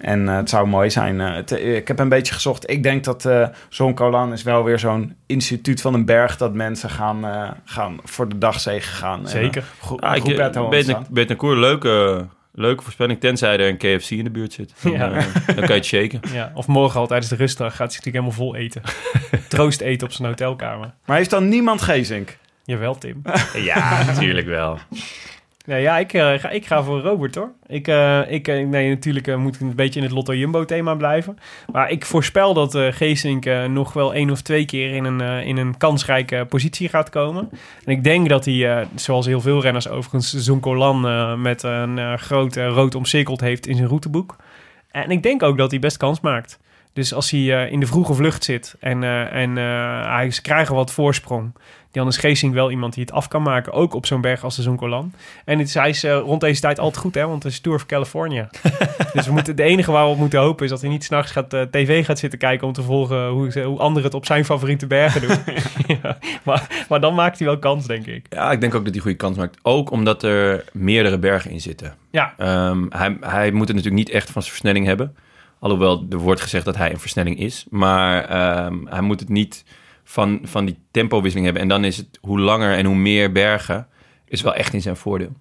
En 0.00 0.28
eh, 0.28 0.36
het 0.36 0.48
zou 0.48 0.66
mooi 0.66 0.90
zijn. 0.90 1.20
eh, 1.20 1.34
het- 1.34 1.50
ik 1.50 1.88
heb 1.88 1.98
een 1.98 2.08
beetje 2.08 2.34
gezocht. 2.34 2.70
Ik 2.70 2.82
denk 2.82 3.04
dat 3.04 3.24
eh 3.24 3.46
zo'n 3.68 3.94
Colan 3.94 4.32
is 4.32 4.42
wel 4.42 4.64
weer 4.64 4.78
zo'n 4.78 5.14
instituut 5.26 5.80
van 5.80 5.94
een 5.94 6.04
berg... 6.04 6.36
dat 6.36 6.54
mensen 6.54 6.90
gaan, 6.90 7.24
eh, 7.26 7.50
gaan 7.64 7.98
voor 8.04 8.28
de 8.28 8.38
dagzegen 8.38 8.92
gaan. 8.92 9.20
En, 9.20 9.28
Zeker. 9.28 9.62
eh, 9.80 9.86
Go- 9.86 9.96
Ah, 9.96 10.16
ik, 10.16 10.22
Roberto 10.22 10.64
ontstaan. 10.64 11.06
Betancourt, 11.10 11.58
leuke, 11.58 12.26
leuke 12.52 12.82
voorspelling. 12.82 13.20
Tenzij 13.20 13.58
er 13.58 13.68
een 13.68 13.76
KFC 13.76 14.10
in 14.10 14.24
de 14.24 14.30
buurt 14.30 14.52
zit. 14.52 14.72
Dan, 14.82 14.92
Ja. 14.92 15.12
eh, 15.12 15.24
dan 15.46 15.54
kan 15.54 15.66
je 15.66 15.72
het 15.72 15.84
shaken. 15.84 16.20
Ja, 16.32 16.50
of 16.54 16.66
morgen 16.66 17.00
al 17.00 17.06
tijdens 17.06 17.28
de 17.30 17.36
rustdag 17.36 17.76
gaat 17.76 17.92
hij 17.92 18.00
natuurlijk 18.04 18.14
helemaal 18.24 18.32
vol 18.52 18.56
eten. 18.56 18.82
Troost 19.48 19.80
eten 19.80 20.06
op 20.06 20.12
zijn 20.12 20.28
hotelkamer. 20.28 20.94
Maar 21.06 21.16
heeft 21.16 21.30
dan 21.30 21.48
niemand 21.48 21.82
Gezink? 21.82 22.36
Jawel, 22.64 22.98
Tim. 22.98 23.22
Ja, 23.54 24.04
natuurlijk 24.04 24.46
wel. 24.46 24.78
Nee, 25.70 25.82
ja, 25.82 25.98
ik, 25.98 26.12
eh, 26.12 26.32
ga, 26.32 26.50
ik 26.50 26.66
ga 26.66 26.82
voor 26.82 27.00
Robert, 27.00 27.34
hoor. 27.34 27.52
Ik, 27.66 27.88
eh, 27.88 28.30
ik, 28.30 28.48
eh, 28.48 28.66
nee, 28.66 28.88
natuurlijk 28.88 29.36
moet 29.36 29.54
ik 29.54 29.60
een 29.60 29.74
beetje 29.74 30.00
in 30.00 30.06
het 30.06 30.14
Lotto 30.14 30.34
Jumbo 30.34 30.64
thema 30.64 30.94
blijven. 30.94 31.38
Maar 31.72 31.90
ik 31.90 32.04
voorspel 32.06 32.54
dat 32.54 32.74
Geesink 32.74 33.44
nog 33.68 33.92
wel 33.92 34.14
één 34.14 34.30
of 34.30 34.40
twee 34.40 34.64
keer 34.64 34.94
in 34.94 35.04
een, 35.04 35.20
in 35.20 35.56
een 35.56 35.76
kansrijke 35.76 36.46
positie 36.48 36.88
gaat 36.88 37.10
komen. 37.10 37.48
En 37.84 37.92
ik 37.92 38.04
denk 38.04 38.28
dat 38.28 38.44
hij, 38.44 38.86
zoals 38.94 39.26
heel 39.26 39.40
veel 39.40 39.62
renners 39.62 39.88
overigens, 39.88 40.34
Zonkolan 40.34 41.00
met 41.42 41.62
een 41.62 42.18
groot 42.18 42.56
eh, 42.56 42.68
rood 42.68 42.94
omcirkeld 42.94 43.40
heeft 43.40 43.66
in 43.66 43.76
zijn 43.76 43.88
routeboek. 43.88 44.36
En 44.90 45.10
ik 45.10 45.22
denk 45.22 45.42
ook 45.42 45.58
dat 45.58 45.70
hij 45.70 45.80
best 45.80 45.96
kans 45.96 46.20
maakt. 46.20 46.58
Dus 46.92 47.14
als 47.14 47.30
hij 47.30 47.40
eh, 47.64 47.72
in 47.72 47.80
de 47.80 47.86
vroege 47.86 48.14
vlucht 48.14 48.44
zit 48.44 48.74
en, 48.80 49.02
eh, 49.02 49.32
en 49.32 49.58
eh, 49.58 50.14
hij, 50.14 50.30
ze 50.30 50.42
krijgen 50.42 50.74
wat 50.74 50.92
voorsprong, 50.92 51.52
dan 51.92 52.06
is 52.06 52.16
Geesink 52.16 52.54
wel 52.54 52.70
iemand 52.70 52.94
die 52.94 53.04
het 53.04 53.12
af 53.12 53.28
kan 53.28 53.42
maken. 53.42 53.72
Ook 53.72 53.94
op 53.94 54.06
zo'n 54.06 54.20
berg 54.20 54.44
als 54.44 54.56
de 54.56 54.62
Zonkolan. 54.62 55.12
En 55.44 55.58
het 55.58 55.68
is, 55.68 55.74
hij 55.74 55.88
is 55.88 56.04
rond 56.04 56.40
deze 56.40 56.60
tijd 56.60 56.78
altijd 56.78 57.02
goed, 57.02 57.14
hè? 57.14 57.26
Want 57.26 57.42
het 57.42 57.52
is 57.52 57.60
Tour 57.60 57.76
of 57.78 57.86
California. 57.86 58.50
dus 59.12 59.26
we 59.26 59.32
moeten, 59.32 59.56
de 59.56 59.62
enige 59.62 59.90
waar 59.90 60.04
we 60.04 60.10
op 60.10 60.18
moeten 60.18 60.40
hopen 60.40 60.64
is 60.64 60.70
dat 60.70 60.80
hij 60.80 60.90
niet 60.90 61.04
s'nachts 61.04 61.30
gaat, 61.30 61.50
tv 61.50 62.04
gaat 62.04 62.18
zitten 62.18 62.38
kijken... 62.38 62.66
om 62.66 62.72
te 62.72 62.82
volgen 62.82 63.28
hoe, 63.28 63.62
hoe 63.62 63.78
anderen 63.78 64.02
het 64.04 64.14
op 64.14 64.26
zijn 64.26 64.44
favoriete 64.44 64.86
bergen 64.86 65.20
doen. 65.20 65.36
ja, 66.02 66.18
maar, 66.42 66.84
maar 66.88 67.00
dan 67.00 67.14
maakt 67.14 67.38
hij 67.38 67.46
wel 67.46 67.58
kans, 67.58 67.86
denk 67.86 68.06
ik. 68.06 68.26
Ja, 68.28 68.52
ik 68.52 68.60
denk 68.60 68.74
ook 68.74 68.84
dat 68.84 68.92
hij 68.92 69.02
goede 69.02 69.16
kans 69.16 69.36
maakt. 69.36 69.58
Ook 69.62 69.90
omdat 69.90 70.22
er 70.22 70.64
meerdere 70.72 71.18
bergen 71.18 71.50
in 71.50 71.60
zitten. 71.60 71.94
Ja, 72.10 72.34
Ehm, 72.70 72.86
hij, 72.88 73.16
hij 73.20 73.50
moet 73.50 73.68
het 73.68 73.76
natuurlijk 73.76 74.04
niet 74.06 74.10
echt 74.10 74.30
van 74.30 74.42
zijn 74.42 74.54
versnelling 74.54 74.86
hebben. 74.86 75.14
Alhoewel 75.60 76.06
er 76.10 76.18
wordt 76.18 76.40
gezegd 76.40 76.64
dat 76.64 76.76
hij 76.76 76.90
een 76.90 76.98
versnelling 76.98 77.38
is. 77.38 77.66
Maar 77.70 78.24
ehm, 78.24 78.86
hij 78.86 79.00
moet 79.00 79.20
het 79.20 79.28
niet 79.28 79.64
van, 80.04 80.40
van 80.42 80.64
die 80.64 80.78
tempowisseling 80.90 81.44
hebben. 81.44 81.62
En 81.62 81.68
dan 81.68 81.84
is 81.84 81.96
het 81.96 82.18
hoe 82.20 82.40
langer 82.40 82.76
en 82.76 82.84
hoe 82.84 82.96
meer 82.96 83.32
bergen... 83.32 83.88
is 84.26 84.42
wel 84.42 84.54
echt 84.54 84.72
in 84.72 84.82
zijn 84.82 84.96
voordeel. 84.96 85.32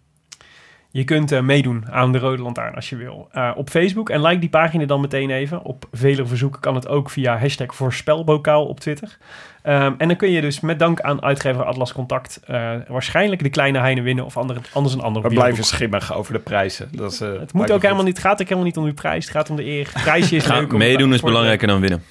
Je 0.91 1.03
kunt 1.03 1.31
eh, 1.31 1.41
meedoen 1.41 1.85
aan 1.91 2.11
de 2.11 2.17
Rode 2.19 2.41
Lantaarn 2.41 2.75
als 2.75 2.89
je 2.89 2.95
wil. 2.95 3.27
Eh, 3.31 3.51
op 3.55 3.69
Facebook 3.69 4.09
en 4.09 4.21
like 4.21 4.39
die 4.39 4.49
pagina 4.49 4.85
dan 4.85 5.01
meteen 5.01 5.29
even. 5.29 5.63
Op 5.63 5.85
vele 5.91 6.25
verzoeken 6.25 6.59
kan 6.61 6.75
het 6.75 6.87
ook 6.87 7.09
via 7.09 7.37
hashtag 7.37 7.75
voorspelbokaal 7.75 8.65
op 8.65 8.79
Twitter. 8.79 9.17
Ehm, 9.61 9.93
en 9.97 10.07
dan 10.07 10.17
kun 10.17 10.31
je 10.31 10.41
dus 10.41 10.59
met 10.59 10.79
dank 10.79 11.01
aan 11.01 11.23
uitgever 11.23 11.63
Atlas 11.63 11.93
Contact... 11.93 12.39
eh, 12.47 12.71
waarschijnlijk 12.87 13.43
de 13.43 13.49
kleine 13.49 13.79
Heine 13.79 14.01
winnen 14.01 14.25
of 14.25 14.37
andere, 14.37 14.59
anders 14.73 14.95
een 14.95 15.01
ander 15.01 15.21
We 15.21 15.27
blijven 15.27 15.63
schimmig 15.63 16.13
over 16.13 16.33
de 16.33 16.39
prijzen. 16.39 16.89
Dat 16.91 17.11
is, 17.11 17.21
eh, 17.21 17.29
Het 17.39 17.53
moet 17.53 17.71
ook 17.71 17.81
helemaal 17.81 17.95
goed. 17.95 18.05
niet, 18.05 18.17
het 18.17 18.25
gaat 18.25 18.33
ook 18.41 18.47
helemaal 18.47 18.63
niet 18.65 18.77
om 18.77 18.83
die 18.83 18.93
prijs. 18.93 19.25
Het 19.25 19.33
gaat 19.35 19.49
om 19.49 19.55
de 19.55 19.65
eer. 19.65 19.89
Het 19.93 20.03
prijsje 20.03 20.35
is 20.35 20.45
leuk. 20.47 20.71
om- 20.73 20.77
meedoen 20.77 21.13
is 21.13 21.21
belangrijker 21.21 21.67
dan 21.67 21.79
winnen. 21.79 22.03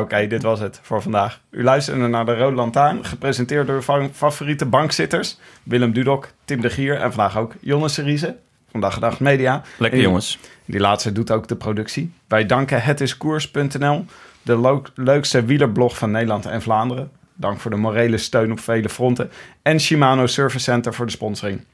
Oké, 0.00 0.26
dit 0.26 0.42
was 0.42 0.60
het 0.60 0.80
voor 0.82 1.02
vandaag. 1.02 1.40
U 1.50 1.62
luisterde 1.62 2.06
naar 2.06 2.24
de 2.24 2.36
Rode 2.36 2.56
Lantaarn, 2.56 3.04
gepresenteerd 3.04 3.66
door 3.66 3.76
uw 3.76 3.82
fa- 3.82 4.08
favoriete 4.12 4.66
bankzitters. 4.66 5.38
Willem 5.62 5.92
Dudok, 5.92 6.28
Tim 6.44 6.60
de 6.60 6.70
Gier 6.70 6.94
en 7.00 7.12
vandaag 7.12 7.38
ook 7.38 7.54
Jonne 7.60 7.88
Seriese 7.88 8.36
van 8.70 8.80
Dag 8.80 8.94
Gedacht 8.94 9.20
Media. 9.20 9.62
Lekker 9.78 9.98
En- 9.98 10.04
jongens. 10.04 10.38
Die 10.64 10.80
laatste 10.80 11.12
doet 11.12 11.30
ook 11.30 11.48
de 11.48 11.56
productie. 11.56 12.12
Wij 12.28 12.46
danken 12.46 12.82
hetiskoers.nl, 12.82 14.04
de 14.42 14.80
leukste 14.94 15.44
wielerblog 15.44 15.96
van 15.98 16.10
Nederland 16.10 16.46
en 16.46 16.62
Vlaanderen. 16.62 17.10
Dank 17.34 17.60
voor 17.60 17.70
de 17.70 17.76
morele 17.76 18.18
steun 18.18 18.52
op 18.52 18.60
vele 18.60 18.88
fronten. 18.88 19.30
En 19.62 19.80
Shimano 19.80 20.26
Service 20.26 20.64
Center 20.64 20.94
voor 20.94 21.06
de 21.06 21.12
sponsoring. 21.12 21.64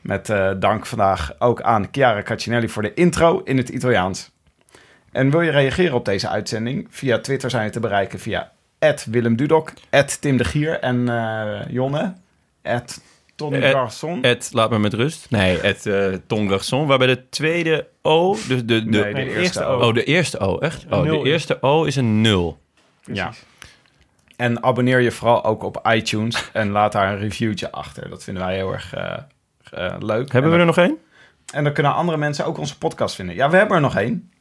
Met 0.00 0.30
eh, 0.30 0.50
dank 0.58 0.86
vandaag 0.86 1.32
ook 1.38 1.60
aan 1.62 1.88
Chiara 1.90 2.22
Caccinelli 2.22 2.68
voor 2.68 2.82
de 2.82 2.94
intro 2.94 3.40
in 3.44 3.56
het 3.56 3.68
Italiaans. 3.68 4.30
En 5.12 5.30
wil 5.30 5.40
je 5.40 5.50
reageren 5.50 5.94
op 5.94 6.04
deze 6.04 6.28
uitzending? 6.28 6.86
Via 6.90 7.18
Twitter 7.18 7.50
zijn 7.50 7.64
je 7.64 7.70
te 7.70 7.80
bereiken 7.80 8.18
via 8.18 8.52
Willem 9.10 9.36
Dudok, 9.36 9.72
Tim 10.20 10.36
de 10.36 10.44
Gier 10.44 10.78
en 10.80 11.08
eh, 11.08 11.60
Jonne, 11.68 12.14
Tony 13.34 13.62
Eh, 13.62 13.70
Garçon. 13.70 14.22
Ed, 14.22 14.50
laat 14.52 14.70
me 14.70 14.78
met 14.78 14.94
rust. 14.94 15.26
Nee, 15.30 15.60
Ed 15.60 15.86
uh, 15.86 16.14
Ton 16.26 16.48
Garçon. 16.48 16.86
Waarbij 16.86 17.06
de 17.06 17.28
tweede 17.28 17.86
O... 18.02 18.32
Dus 18.32 18.46
de, 18.46 18.64
de, 18.64 18.84
Nee, 18.84 19.14
de 19.14 19.36
eerste 19.36 19.64
O. 19.64 19.86
Oh, 19.86 19.94
de 19.94 20.04
eerste 20.04 20.38
O, 20.38 20.58
echt? 20.58 20.86
Oh, 20.90 21.02
de 21.02 21.22
eerste 21.24 21.58
O 21.62 21.84
is 21.84 21.96
een 21.96 22.20
nul. 22.20 22.58
Ja. 23.04 23.32
En 24.36 24.62
abonneer 24.62 25.00
je 25.00 25.10
vooral 25.10 25.44
ook 25.44 25.62
op 25.62 25.88
iTunes 25.88 26.50
en 26.52 26.70
laat 26.70 26.92
daar 26.92 27.12
een 27.12 27.18
reviewtje 27.18 27.70
achter. 27.70 28.08
Dat 28.08 28.24
vinden 28.24 28.44
wij 28.44 28.54
heel 28.54 28.72
erg 28.72 28.94
eh, 28.94 29.18
eh, 29.70 29.94
leuk. 29.98 30.32
Hebben 30.32 30.50
en 30.50 30.56
we 30.56 30.62
er 30.62 30.66
nog 30.66 30.78
één? 30.78 30.98
En 31.52 31.64
dan 31.64 31.72
kunnen 31.72 31.94
andere 31.94 32.18
mensen 32.18 32.46
ook 32.46 32.58
onze 32.58 32.78
podcast 32.78 33.14
vinden. 33.14 33.34
Ja, 33.34 33.50
we 33.50 33.56
hebben 33.56 33.76
er 33.76 33.82
nog 33.82 33.96
één. 33.96 34.31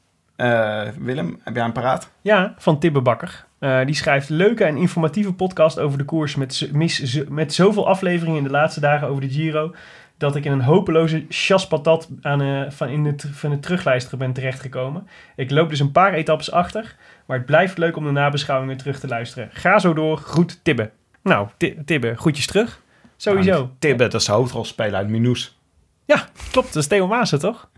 Eh, 0.41 0.81
Willem, 0.99 1.39
heb 1.43 1.55
jij 1.55 1.65
een 1.65 1.71
paraat? 1.71 2.11
Ja, 2.21 2.53
van 2.57 2.79
Tibbe 2.79 3.01
Bakker. 3.01 3.45
Eh, 3.59 3.85
die 3.85 3.95
schrijft 3.95 4.29
leuke 4.29 4.63
en 4.63 4.77
informatieve 4.77 5.33
podcast 5.33 5.79
over 5.79 5.97
de 5.97 6.03
koers 6.05 6.35
met, 6.35 6.69
mis, 6.73 7.23
met 7.29 7.53
zoveel 7.53 7.87
afleveringen 7.87 8.37
in 8.37 8.43
de 8.43 8.49
laatste 8.49 8.79
dagen 8.79 9.07
over 9.07 9.21
de 9.21 9.29
Giro 9.29 9.75
dat 10.17 10.35
ik 10.35 10.45
in 10.45 10.51
een 10.51 10.61
hopeloze 10.61 11.25
chaspatat 11.29 12.09
aan, 12.21 12.41
eh, 12.41 12.61
van, 12.69 12.87
in 12.87 13.05
het, 13.05 13.25
van 13.31 13.51
het 13.51 13.61
terugluisteren 13.61 14.19
ben 14.19 14.33
terechtgekomen. 14.33 15.07
Ik 15.35 15.51
loop 15.51 15.69
dus 15.69 15.79
een 15.79 15.91
paar 15.91 16.13
etappes 16.13 16.51
achter, 16.51 16.95
maar 17.25 17.37
het 17.37 17.45
blijft 17.45 17.77
leuk 17.77 17.95
om 17.95 18.03
de 18.05 18.11
nabeschouwingen 18.11 18.77
terug 18.77 18.99
te 18.99 19.07
luisteren. 19.07 19.49
Ga 19.51 19.79
zo 19.79 19.93
door, 19.93 20.17
groet 20.17 20.63
Tibbe. 20.63 20.91
Nou, 21.23 21.47
Ti- 21.57 21.77
Tibbe, 21.85 22.15
groetjes 22.15 22.47
terug. 22.47 22.81
Sowieso. 23.17 23.51
Nou, 23.51 23.67
Tibbe, 23.79 24.03
dat 24.07 24.21
is 24.21 24.25
de 24.27 24.31
hoofdrolspeler 24.31 24.95
uit 24.95 25.07
Minoes. 25.09 25.59
Ja, 26.05 26.25
klopt, 26.51 26.73
dat 26.73 26.81
is 26.83 26.87
Theo 26.87 27.07
Maassen, 27.07 27.39
toch? 27.39 27.69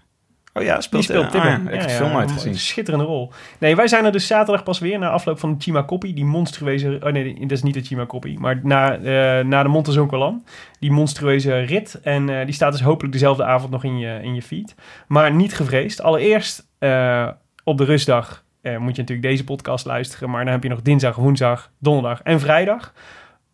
Oh 0.53 0.63
ja, 0.63 0.73
Die 0.73 0.83
speelt, 0.83 1.03
speelt 1.03 1.23
eh, 1.23 1.31
Tibbe. 1.31 1.71
ah 1.71 1.89
ja, 1.89 1.89
film 1.89 2.53
schitterende 2.55 3.05
rol. 3.05 3.31
Nee, 3.57 3.75
wij 3.75 3.87
zijn 3.87 4.05
er 4.05 4.11
dus 4.11 4.27
zaterdag 4.27 4.63
pas 4.63 4.79
weer 4.79 4.99
na 4.99 5.09
afloop 5.09 5.39
van 5.39 5.53
de 5.53 5.63
Chima 5.63 5.81
Koppie. 5.81 6.13
Die 6.13 6.25
monstrueuze... 6.25 6.99
Oh 7.03 7.11
nee, 7.11 7.39
dat 7.39 7.51
is 7.51 7.63
niet 7.63 7.73
de 7.73 7.81
Chima 7.81 8.05
Koppie. 8.05 8.39
Maar 8.39 8.59
na, 8.63 8.97
eh, 8.97 9.45
na 9.45 9.63
de 9.63 9.69
Montezoncolan. 9.69 10.43
Die 10.79 10.91
monstrueuze 10.91 11.59
rit. 11.59 11.99
En 12.03 12.29
eh, 12.29 12.45
die 12.45 12.53
staat 12.53 12.71
dus 12.71 12.81
hopelijk 12.81 13.13
dezelfde 13.13 13.43
avond 13.43 13.71
nog 13.71 13.83
in 13.83 13.97
je, 13.97 14.19
in 14.21 14.35
je 14.35 14.41
feed. 14.41 14.75
Maar 15.07 15.33
niet 15.33 15.55
gevreesd. 15.55 16.01
Allereerst 16.01 16.67
eh, 16.79 17.27
op 17.63 17.77
de 17.77 17.83
rustdag 17.83 18.43
moet 18.63 18.95
je 18.95 19.01
natuurlijk 19.01 19.21
deze 19.21 19.43
podcast 19.43 19.85
luisteren. 19.85 20.29
Maar 20.29 20.43
dan 20.43 20.53
heb 20.53 20.63
je 20.63 20.69
nog 20.69 20.81
dinsdag, 20.81 21.15
woensdag, 21.15 21.71
donderdag 21.79 22.21
en 22.21 22.39
vrijdag. 22.39 22.93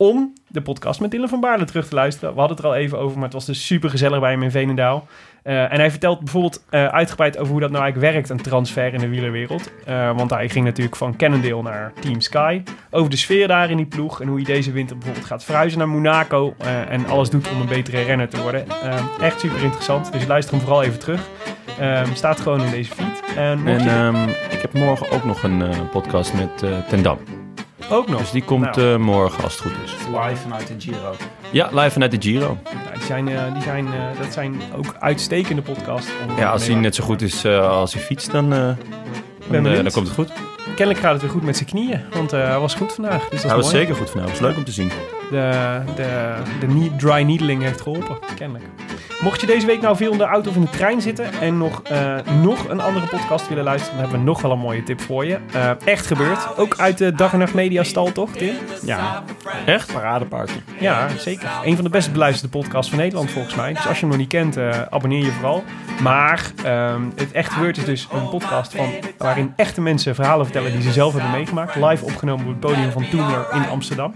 Om 0.02 0.34
de 0.48 0.62
podcast 0.62 1.00
met 1.00 1.12
Dylan 1.12 1.30
van 1.30 1.40
Baarle 1.40 1.66
terug 1.66 1.88
te 1.88 1.96
luisteren. 1.96 2.34
We 2.34 2.40
hadden 2.40 2.58
het 2.58 2.66
er 2.66 2.72
al 2.72 2.78
even 2.78 3.00
over, 3.00 3.16
maar 3.16 3.26
het 3.26 3.34
was 3.34 3.46
dus 3.46 3.66
super 3.66 3.90
gezellig 3.90 4.20
bij 4.20 4.32
hem 4.32 4.44
in 4.44 4.52
Veenendaal. 4.52 5.08
Eh, 5.44 5.72
en 5.72 5.80
hij 5.80 5.90
vertelt 5.90 6.20
bijvoorbeeld 6.20 6.64
eh, 6.70 6.86
uitgebreid 6.86 7.38
over 7.38 7.52
hoe 7.52 7.62
dat 7.62 7.72
nou 7.72 7.84
eigenlijk 7.84 8.14
werkt, 8.14 8.30
een 8.30 8.42
transfer 8.42 8.94
in 8.94 9.00
de 9.00 9.08
wielerwereld. 9.08 9.72
Eh, 9.86 10.16
want 10.16 10.30
hij 10.30 10.50
ging 10.50 10.66
natuurlijk 10.66 10.96
van 10.96 11.16
Cannondale 11.16 11.62
naar 11.62 11.94
Team 12.00 12.22
Sky. 12.22 12.62
Over 12.90 13.10
de 13.10 13.18
sfeer 13.18 13.48
daar 13.48 13.70
in 13.70 13.78
die 13.78 13.86
ploeg 13.86 14.22
en 14.22 14.28
hoe 14.28 14.36
hij 14.36 14.46
deze 14.46 14.72
winter 14.72 14.96
bijvoorbeeld 14.98 15.28
gaat 15.28 15.44
verhuizen 15.44 15.80
naar 15.80 15.90
Monaco. 15.90 16.56
en 16.90 17.06
alles 17.06 17.30
doet 17.30 17.52
om 17.52 17.62
een 17.62 17.68
betere 17.68 18.02
renner 18.02 18.30
te 18.30 18.42
worden. 18.42 18.66
Echt 19.22 19.40
super 19.40 19.64
interessant, 19.64 20.12
dus 20.12 20.28
luister 20.28 20.54
hem 20.54 20.64
vooral 20.64 20.84
even 20.84 21.00
terug. 21.00 21.30
Staat 22.14 22.40
gewoon 22.40 22.62
in 22.62 22.72
deze 22.72 22.94
feed. 22.94 23.36
En 23.36 23.68
ehm, 23.68 24.30
ik 24.30 24.62
heb 24.62 24.74
morgen 24.74 25.12
ook 25.12 25.24
nog 25.24 25.44
een 25.44 25.90
podcast 25.92 26.34
met 26.34 26.58
Ten 26.90 27.04
Dam. 27.04 27.39
Ook 27.90 28.08
nog. 28.10 28.20
Dus 28.20 28.32
die 28.32 28.44
komt 28.44 28.76
Nou. 28.76 28.94
eh, 28.94 29.00
morgen 29.00 29.44
als 29.44 29.54
het 29.54 29.62
goed 29.62 29.72
is. 29.84 29.92
Live 30.08 30.36
vanuit 30.42 30.68
de 30.68 30.74
Giro. 30.78 31.16
Ja, 31.52 31.70
live 31.74 31.90
vanuit 31.92 32.12
de 32.12 32.18
Giro. 32.30 32.58
Nou, 32.64 32.94
die 32.94 33.04
zijn, 33.04 33.28
eh, 33.28 33.54
die 33.54 33.62
zijn, 33.64 33.86
eh, 33.88 34.20
dat 34.22 34.34
zijn 34.34 34.62
ook 34.76 34.96
uitstekende 35.00 35.62
podcasts. 35.62 36.10
Ja, 36.38 36.50
als 36.52 36.68
hij 36.68 36.76
net 36.76 36.96
zo 36.96 37.04
goed 37.04 37.22
is 37.22 37.46
als 37.46 37.94
hij 37.94 38.02
fietst, 38.04 38.32
dan, 38.32 38.50
dan, 38.50 39.64
dan 39.64 39.92
komt 39.92 40.08
het 40.08 40.16
goed. 40.16 40.32
Kennelijk 40.76 41.00
gaat 41.00 41.12
het 41.14 41.22
weer 41.22 41.32
goed 41.32 41.44
met 41.44 41.56
zijn 41.58 41.70
knieën, 41.70 42.02
want 42.14 42.34
eh, 42.34 42.48
hij 42.48 42.60
was 42.60 42.74
goed 42.76 42.94
vandaag. 42.94 43.30
Dus 43.30 43.42
dat 43.42 43.52
Hij 43.52 43.60
was 43.62 43.72
mooi. 43.72 43.78
zeker 43.78 43.96
goed 43.96 44.10
vanavond. 44.10 44.40
Was 44.40 44.48
leuk 44.48 44.58
om 44.58 44.64
te 44.64 44.72
zien. 44.72 44.92
De, 45.32 45.80
de, 45.96 46.34
de 46.60 46.90
dry 46.98 47.22
needling 47.22 47.62
heeft 47.64 47.82
geholpen, 47.82 48.18
kennelijk. 48.36 48.66
Mocht 49.22 49.42
je 49.42 49.48
deze 49.48 49.66
week 49.66 49.82
nou 49.82 49.96
veel 49.96 50.12
in 50.12 50.18
de 50.18 50.24
auto 50.24 50.50
of 50.50 50.56
in 50.56 50.62
de 50.62 50.70
trein 50.70 51.02
zitten 51.02 51.26
en 51.42 51.58
nog, 51.58 51.82
eh, 51.84 52.16
nog 52.42 52.68
een 52.70 52.80
andere 52.82 53.06
podcast 53.06 53.48
willen 53.50 53.64
luisteren, 53.64 53.94
dan 53.94 54.02
hebben 54.04 54.20
we 54.26 54.32
nog 54.32 54.42
wel 54.42 54.52
een 54.52 54.60
mooie 54.60 54.84
tip 54.84 55.02
voor 55.02 55.26
je. 55.26 55.38
Eh, 55.54 55.72
echt 55.86 56.08
gebeurd. 56.08 56.58
Ook 56.58 56.78
uit 56.78 56.98
de 56.98 57.14
Dag 57.14 57.34
en 57.34 57.40
Nacht 57.40 57.54
Media 57.54 57.84
stal, 57.84 58.12
toch, 58.12 58.32
Tim? 58.32 58.54
Ja, 58.86 59.24
Echt? 59.66 59.94
paradepaardje. 59.94 60.60
Ja, 60.80 61.08
zeker. 61.18 61.50
Een 61.64 61.76
van 61.76 61.84
de 61.84 61.90
best 61.90 62.12
beluisterde 62.12 62.58
podcasts 62.58 62.90
van 62.90 63.00
Nederland, 63.00 63.32
volgens 63.32 63.56
mij. 63.56 63.74
Dus 63.74 63.88
als 63.88 63.94
je 63.96 64.00
hem 64.00 64.10
nog 64.10 64.18
niet 64.18 64.28
kent, 64.30 64.58
abonneer 64.90 65.26
je 65.26 65.32
vooral. 65.32 65.64
Maar 66.02 66.52
ehm, 66.64 67.02
het 67.16 67.32
echt 67.32 67.52
gebeurd 67.54 67.78
is 67.78 67.86
dus 67.86 68.08
een 68.14 68.30
podcast 68.30 68.76
van, 68.76 68.90
waarin 69.18 69.54
echte 69.56 69.82
mensen 69.82 70.16
verhalen 70.16 70.46
vertellen 70.46 70.59
die 70.64 70.82
ze 70.82 70.92
zelf 70.92 71.14
hebben 71.14 71.32
meegemaakt. 71.32 71.76
Live 71.76 72.06
opgenomen 72.06 72.46
op 72.46 72.52
het 72.52 72.60
podium 72.60 72.92
van 72.92 73.10
Toemler 73.10 73.48
in 73.54 73.70
Amsterdam. 73.70 74.16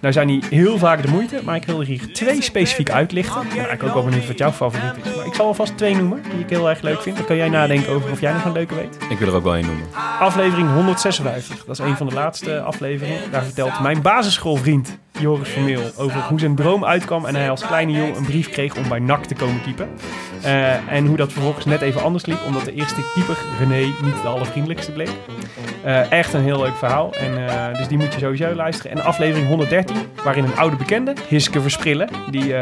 Nou 0.00 0.12
zijn 0.12 0.26
die 0.26 0.42
heel 0.50 0.78
vaak 0.78 1.02
de 1.02 1.08
moeite, 1.08 1.40
maar 1.44 1.56
ik 1.56 1.64
wil 1.64 1.80
er 1.80 1.86
hier 1.86 2.12
twee 2.12 2.42
specifiek 2.42 2.90
uitlichten. 2.90 3.42
Ik 3.42 3.48
ben 3.48 3.56
eigenlijk 3.56 3.88
ook 3.88 3.94
wel 3.94 4.04
benieuwd 4.04 4.26
wat 4.26 4.38
jouw 4.38 4.52
favoriet 4.52 5.04
is. 5.04 5.16
Maar 5.16 5.26
ik 5.26 5.34
zal 5.34 5.46
alvast 5.46 5.76
twee 5.76 5.96
noemen 5.96 6.22
die 6.30 6.40
ik 6.40 6.50
heel 6.50 6.68
erg 6.68 6.80
leuk 6.80 7.02
vind. 7.02 7.16
Dan 7.16 7.26
kan 7.26 7.36
jij 7.36 7.48
nadenken 7.48 7.92
over 7.92 8.10
of 8.10 8.20
jij 8.20 8.32
nog 8.32 8.44
een 8.44 8.52
leuke 8.52 8.74
weet. 8.74 8.96
Ik 9.10 9.18
wil 9.18 9.28
er 9.28 9.34
ook 9.34 9.44
wel 9.44 9.56
een 9.56 9.66
noemen. 9.66 9.86
Aflevering 10.18 10.72
156. 10.72 11.64
Dat 11.64 11.78
is 11.78 11.86
een 11.86 11.96
van 11.96 12.06
de 12.06 12.14
laatste 12.14 12.60
afleveringen. 12.60 13.30
Daar 13.30 13.44
vertelt 13.44 13.80
mijn 13.80 14.02
basisschoolvriend 14.02 14.98
Joris 15.18 15.48
Vermeel 15.48 15.90
over 15.96 16.20
hoe 16.20 16.40
zijn 16.40 16.54
droom 16.54 16.84
uitkwam 16.84 17.24
en 17.24 17.34
hij 17.34 17.50
als 17.50 17.66
kleine 17.66 17.92
jongen 17.92 18.16
een 18.16 18.24
brief 18.24 18.48
kreeg 18.48 18.76
om 18.76 18.88
bij 18.88 18.98
NAC 18.98 19.24
te 19.24 19.34
komen 19.34 19.62
keepen. 19.62 19.88
Eh, 20.42 20.92
en 20.92 21.06
hoe 21.06 21.16
dat 21.16 21.32
vervolgens 21.32 21.64
net 21.64 21.80
even 21.80 22.02
anders 22.02 22.26
liep, 22.26 22.38
omdat 22.46 22.64
de 22.64 22.72
eerste 22.72 23.10
keeper, 23.14 23.38
René, 23.58 23.80
niet 24.02 24.22
de 24.22 24.28
allervriendelijkste 24.28 24.92
bleek. 24.92 25.10
Eh, 25.84 26.12
echt 26.12 26.32
een 26.32 26.42
heel 26.42 26.62
leuk 26.62 26.76
verhaal. 26.76 27.12
En, 27.14 27.48
eh, 27.48 27.78
dus 27.78 27.88
die 27.88 27.98
moet 27.98 28.14
je 28.14 28.20
sowieso 28.20 28.54
luisteren. 28.54 28.96
En 28.96 29.04
aflevering 29.04 29.48
113, 29.48 29.96
waarin 30.24 30.44
een 30.44 30.56
oude 30.56 30.76
bekende, 30.76 31.14
Hiske 31.28 31.60
Versprillen, 31.60 32.08
die, 32.30 32.54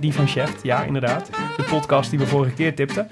die 0.00 0.14
van 0.14 0.28
Chef, 0.28 0.50
ja 0.62 0.82
inderdaad, 0.82 1.30
de 1.56 1.62
podcast 1.62 2.10
die 2.10 2.18
we 2.18 2.26
vorige 2.26 2.54
keer 2.54 2.74
tipten, 2.74 3.08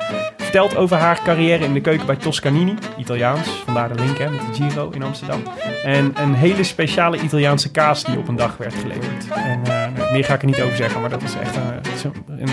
vertelt 0.50 0.76
over 0.76 0.96
haar 0.96 1.20
carrière 1.22 1.64
in 1.64 1.72
de 1.72 1.80
keuken 1.80 2.06
bij 2.06 2.16
Toscanini, 2.16 2.74
Italiaans, 2.96 3.48
vandaar 3.64 3.88
de 3.96 4.04
link 4.04 4.18
hè, 4.18 4.30
met 4.30 4.40
de 4.40 4.54
Giro 4.54 4.90
in 4.90 5.02
Amsterdam. 5.02 5.42
En 5.84 6.12
een 6.16 6.34
hele 6.34 6.64
speciale 6.64 7.18
Italiaanse 7.20 7.70
kaas 7.70 8.04
die 8.04 8.18
op 8.18 8.28
een 8.28 8.36
dag 8.36 8.56
werd 8.56 8.74
geleverd. 8.74 9.28
En 9.34 9.60
eh, 9.64 9.68
nou, 9.96 10.12
meer 10.12 10.24
ga 10.24 10.34
ik 10.34 10.40
er 10.40 10.46
niet 10.46 10.60
over 10.60 10.76
zeggen, 10.76 11.00
maar 11.00 11.10
dat 11.10 11.22
is 11.22 11.34
echt 11.42 11.56
een, 11.56 12.12
een, 12.38 12.48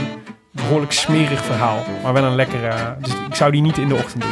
behoorlijk 0.52 0.92
smerig 0.92 1.44
verhaal. 1.44 1.84
Maar 2.04 2.14
wel 2.14 2.24
een 2.24 2.36
lekkere, 2.36 2.96
dus 3.02 3.14
ik 3.28 3.36
zou 3.36 3.52
die 3.52 3.62
niet 3.62 3.78
in 3.78 3.88
de 3.88 3.96
ochtend 3.96 4.22
doen. 4.24 4.32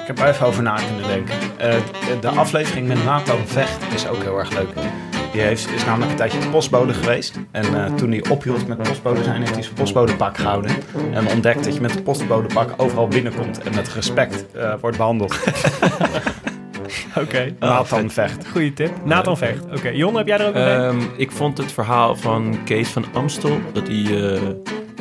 Ik 0.00 0.06
heb 0.06 0.18
er 0.18 0.26
even 0.28 0.46
over 0.46 0.62
na 0.62 0.74
kunnen 0.74 1.06
denken. 1.08 1.34
Eh, 1.56 1.74
de- 2.20 2.28
aflevering 2.28 2.86
met 2.88 3.04
Nathan 3.04 3.38
Vecht 3.46 3.94
is 3.94 4.08
ook 4.08 4.22
heel 4.22 4.38
erg 4.38 4.50
leuk. 4.52 4.68
Die 5.36 5.44
heeft, 5.44 5.70
is 5.72 5.84
namelijk 5.84 6.10
een 6.10 6.16
tijdje 6.16 6.38
postbode 6.50 6.94
geweest. 6.94 7.38
En 7.50 7.84
eh, 7.84 7.94
toen 7.94 8.10
hij 8.10 8.24
ophield 8.30 8.66
met 8.66 8.82
postbode 8.82 9.22
zijn, 9.22 9.40
heeft 9.40 9.54
hij 9.54 9.62
zijn 9.62 9.74
postbodepak 9.74 10.36
gehouden. 10.38 10.70
En 11.12 11.28
ontdekt 11.28 11.64
dat 11.64 11.74
je 11.74 11.80
met 11.80 11.96
een 11.96 12.02
postbodepak 12.02 12.74
overal 12.76 13.08
binnenkomt 13.08 13.62
en 13.62 13.74
met 13.74 13.88
respect 13.88 14.52
eh, 14.52 14.74
wordt 14.80 14.96
behandeld. 14.96 15.38
Oké, 17.22 17.54
Nathan 17.58 18.10
Vecht. 18.10 18.48
goede 18.48 18.72
tip. 18.72 18.90
Nathan 19.04 19.36
Vecht. 19.36 19.64
Oké, 19.76 19.88
Jon, 19.88 20.16
heb 20.16 20.26
jij 20.26 20.38
er 20.38 20.46
ook 20.46 20.54
een? 20.54 20.62
Ehm, 20.62 21.00
ik 21.16 21.30
vond 21.30 21.58
het 21.58 21.72
verhaal 21.72 22.16
van 22.16 22.58
Kees 22.64 22.88
van 22.88 23.04
Amstel... 23.12 23.58
dat 23.72 23.86
hij 23.88 24.32
eh, 24.34 24.40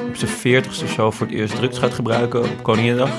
op 0.07 0.15
zijn 0.15 0.31
veertigste 0.31 0.83
of 0.85 0.91
zo 0.91 1.11
voor 1.11 1.27
het 1.27 1.35
eerst 1.35 1.55
drugs 1.55 1.77
gaat 1.77 1.93
gebruiken 1.93 2.39
op 2.39 2.63
Koninginnedag. 2.63 3.11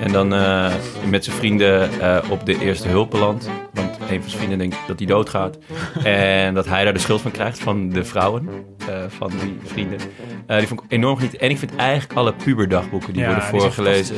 En 0.00 0.12
dan 0.12 0.34
eh, 0.34 0.74
met 1.08 1.24
zijn 1.24 1.36
vrienden 1.36 2.00
eh, 2.00 2.30
op 2.30 2.46
de 2.46 2.58
eerste 2.58 2.88
hulp 2.88 3.10
belandt. 3.10 3.44
Want 3.46 3.65
een 4.10 4.20
van 4.20 4.30
zijn 4.30 4.38
vrienden 4.38 4.58
denkt 4.58 4.76
dat 4.86 4.98
hij 4.98 5.06
doodgaat. 5.06 5.58
en 6.04 6.54
dat 6.54 6.66
hij 6.66 6.84
daar 6.84 6.92
de 6.92 6.98
schuld 6.98 7.20
van 7.20 7.30
krijgt 7.30 7.58
van 7.58 7.88
de 7.88 8.04
vrouwen 8.04 8.48
eh, 8.88 8.94
van 9.08 9.32
die 9.40 9.58
vrienden. 9.64 9.98
Eh, 10.46 10.58
die 10.58 10.66
vond 10.66 10.82
ik 10.82 10.92
enorm 10.92 11.16
genieten. 11.16 11.40
En 11.40 11.50
ik 11.50 11.58
vind 11.58 11.76
eigenlijk 11.76 12.18
alle 12.18 12.32
puberdagboeken 12.32 13.12
die 13.12 13.22
Ja, 13.22 13.28
worden 13.28 13.50
die 13.50 13.60
voorgelezen... 13.60 14.16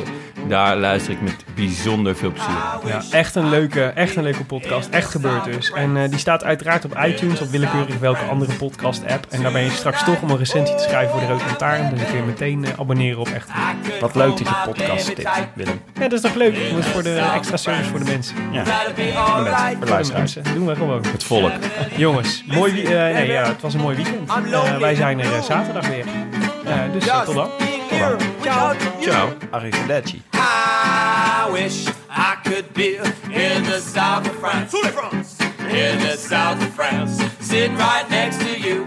daar 0.49 0.77
luister 0.77 1.13
ik 1.13 1.21
met 1.21 1.45
bijzonder 1.55 2.17
veel 2.17 2.33
plezier. 2.33 2.55
Ja, 2.87 3.03
echt 3.11 3.35
een 3.35 3.49
leuke, 3.49 3.83
echt 3.85 4.17
een 4.17 4.23
leuke 4.23 4.45
podcast. 4.45 4.89
Echt 4.89 5.11
gebeurd 5.11 5.45
dus. 5.45 5.73
En 5.73 5.97
eh, 5.97 6.11
die 6.11 6.19
staat 6.19 6.45
uiteraard 6.45 6.85
op 6.85 6.99
iTunes, 7.07 7.41
op 7.41 7.49
willekeurig 7.49 7.99
welke 7.99 8.25
andere 8.25 8.53
podcast-app. 8.53 9.27
En 9.31 9.43
daar 9.43 9.53
ben 9.53 9.63
je 9.63 9.71
straks 9.71 10.05
toch 10.05 10.23
om 10.23 10.31
een 10.31 10.39
recensie 10.39 10.77
te 10.77 10.83
schrijven 10.83 11.11
voor 11.11 11.21
de 11.21 11.27
Rood 11.27 11.45
Lantaarn. 11.47 11.91
Dus 11.91 11.99
dan 11.99 12.09
kun 12.09 12.17
je 12.17 12.23
meteen 12.23 12.65
eh, 12.65 12.79
abonneren 12.79 13.21
op 13.21 13.29
Echt 13.29 13.51
Gebeurd. 13.51 14.01
Wat 14.01 14.15
leuk 14.15 14.37
dat 14.37 14.39
je 14.39 14.55
podcast 14.65 15.07
tipt, 15.07 15.29
Willem. 15.55 15.81
Ja, 15.95 16.01
dat 16.01 16.13
is 16.13 16.21
toch 16.21 16.35
leuk? 16.35 16.71
Dat 16.71 16.79
is 16.79 16.87
voor 16.87 17.03
de 17.03 17.31
extra 17.35 17.57
service 17.57 17.91
voor 17.91 17.99
de 17.99 18.05
mensen. 18.05 18.37
Ja, 18.53 18.65
Mensen. 20.13 20.43
Doen 20.55 20.67
we 20.67 20.75
gewoon. 20.77 21.05
Het 21.07 21.25
volk. 21.25 21.53
Jongens, 21.97 22.45
mooi 22.47 22.73
wie- 22.73 22.95
eh, 22.97 23.15
nee, 23.15 23.27
ja, 23.31 23.47
het 23.47 23.61
was 23.63 23.75
een 23.75 23.81
mooi 23.81 23.97
weekend. 23.97 24.31
Eh, 24.53 24.77
wij 24.77 24.95
zijn 24.95 25.21
er 25.21 25.35
eh, 25.35 25.43
zaterdag 25.43 25.89
weer. 25.89 26.05
Eh, 26.65 26.75
dus 26.93 27.07
eh, 27.07 27.21
tot 27.23 27.35
dan. 27.35 27.49
Ciao. 29.01 29.29
Arrivederci. 29.51 30.23
I 30.35 31.53
wish 31.53 31.87
I 32.11 32.35
could 32.43 32.73
be 32.73 33.01
in 33.29 33.63
the 33.63 33.83
south 33.95 34.29
of 34.31 34.35
France. 34.41 34.77
In 35.69 35.99
the 35.99 36.17
south 36.29 36.57
of 36.63 36.69
France, 36.75 37.23
sitting 37.41 37.77
right 37.77 38.09
next 38.09 38.39
to 38.41 38.69
you. 38.69 38.85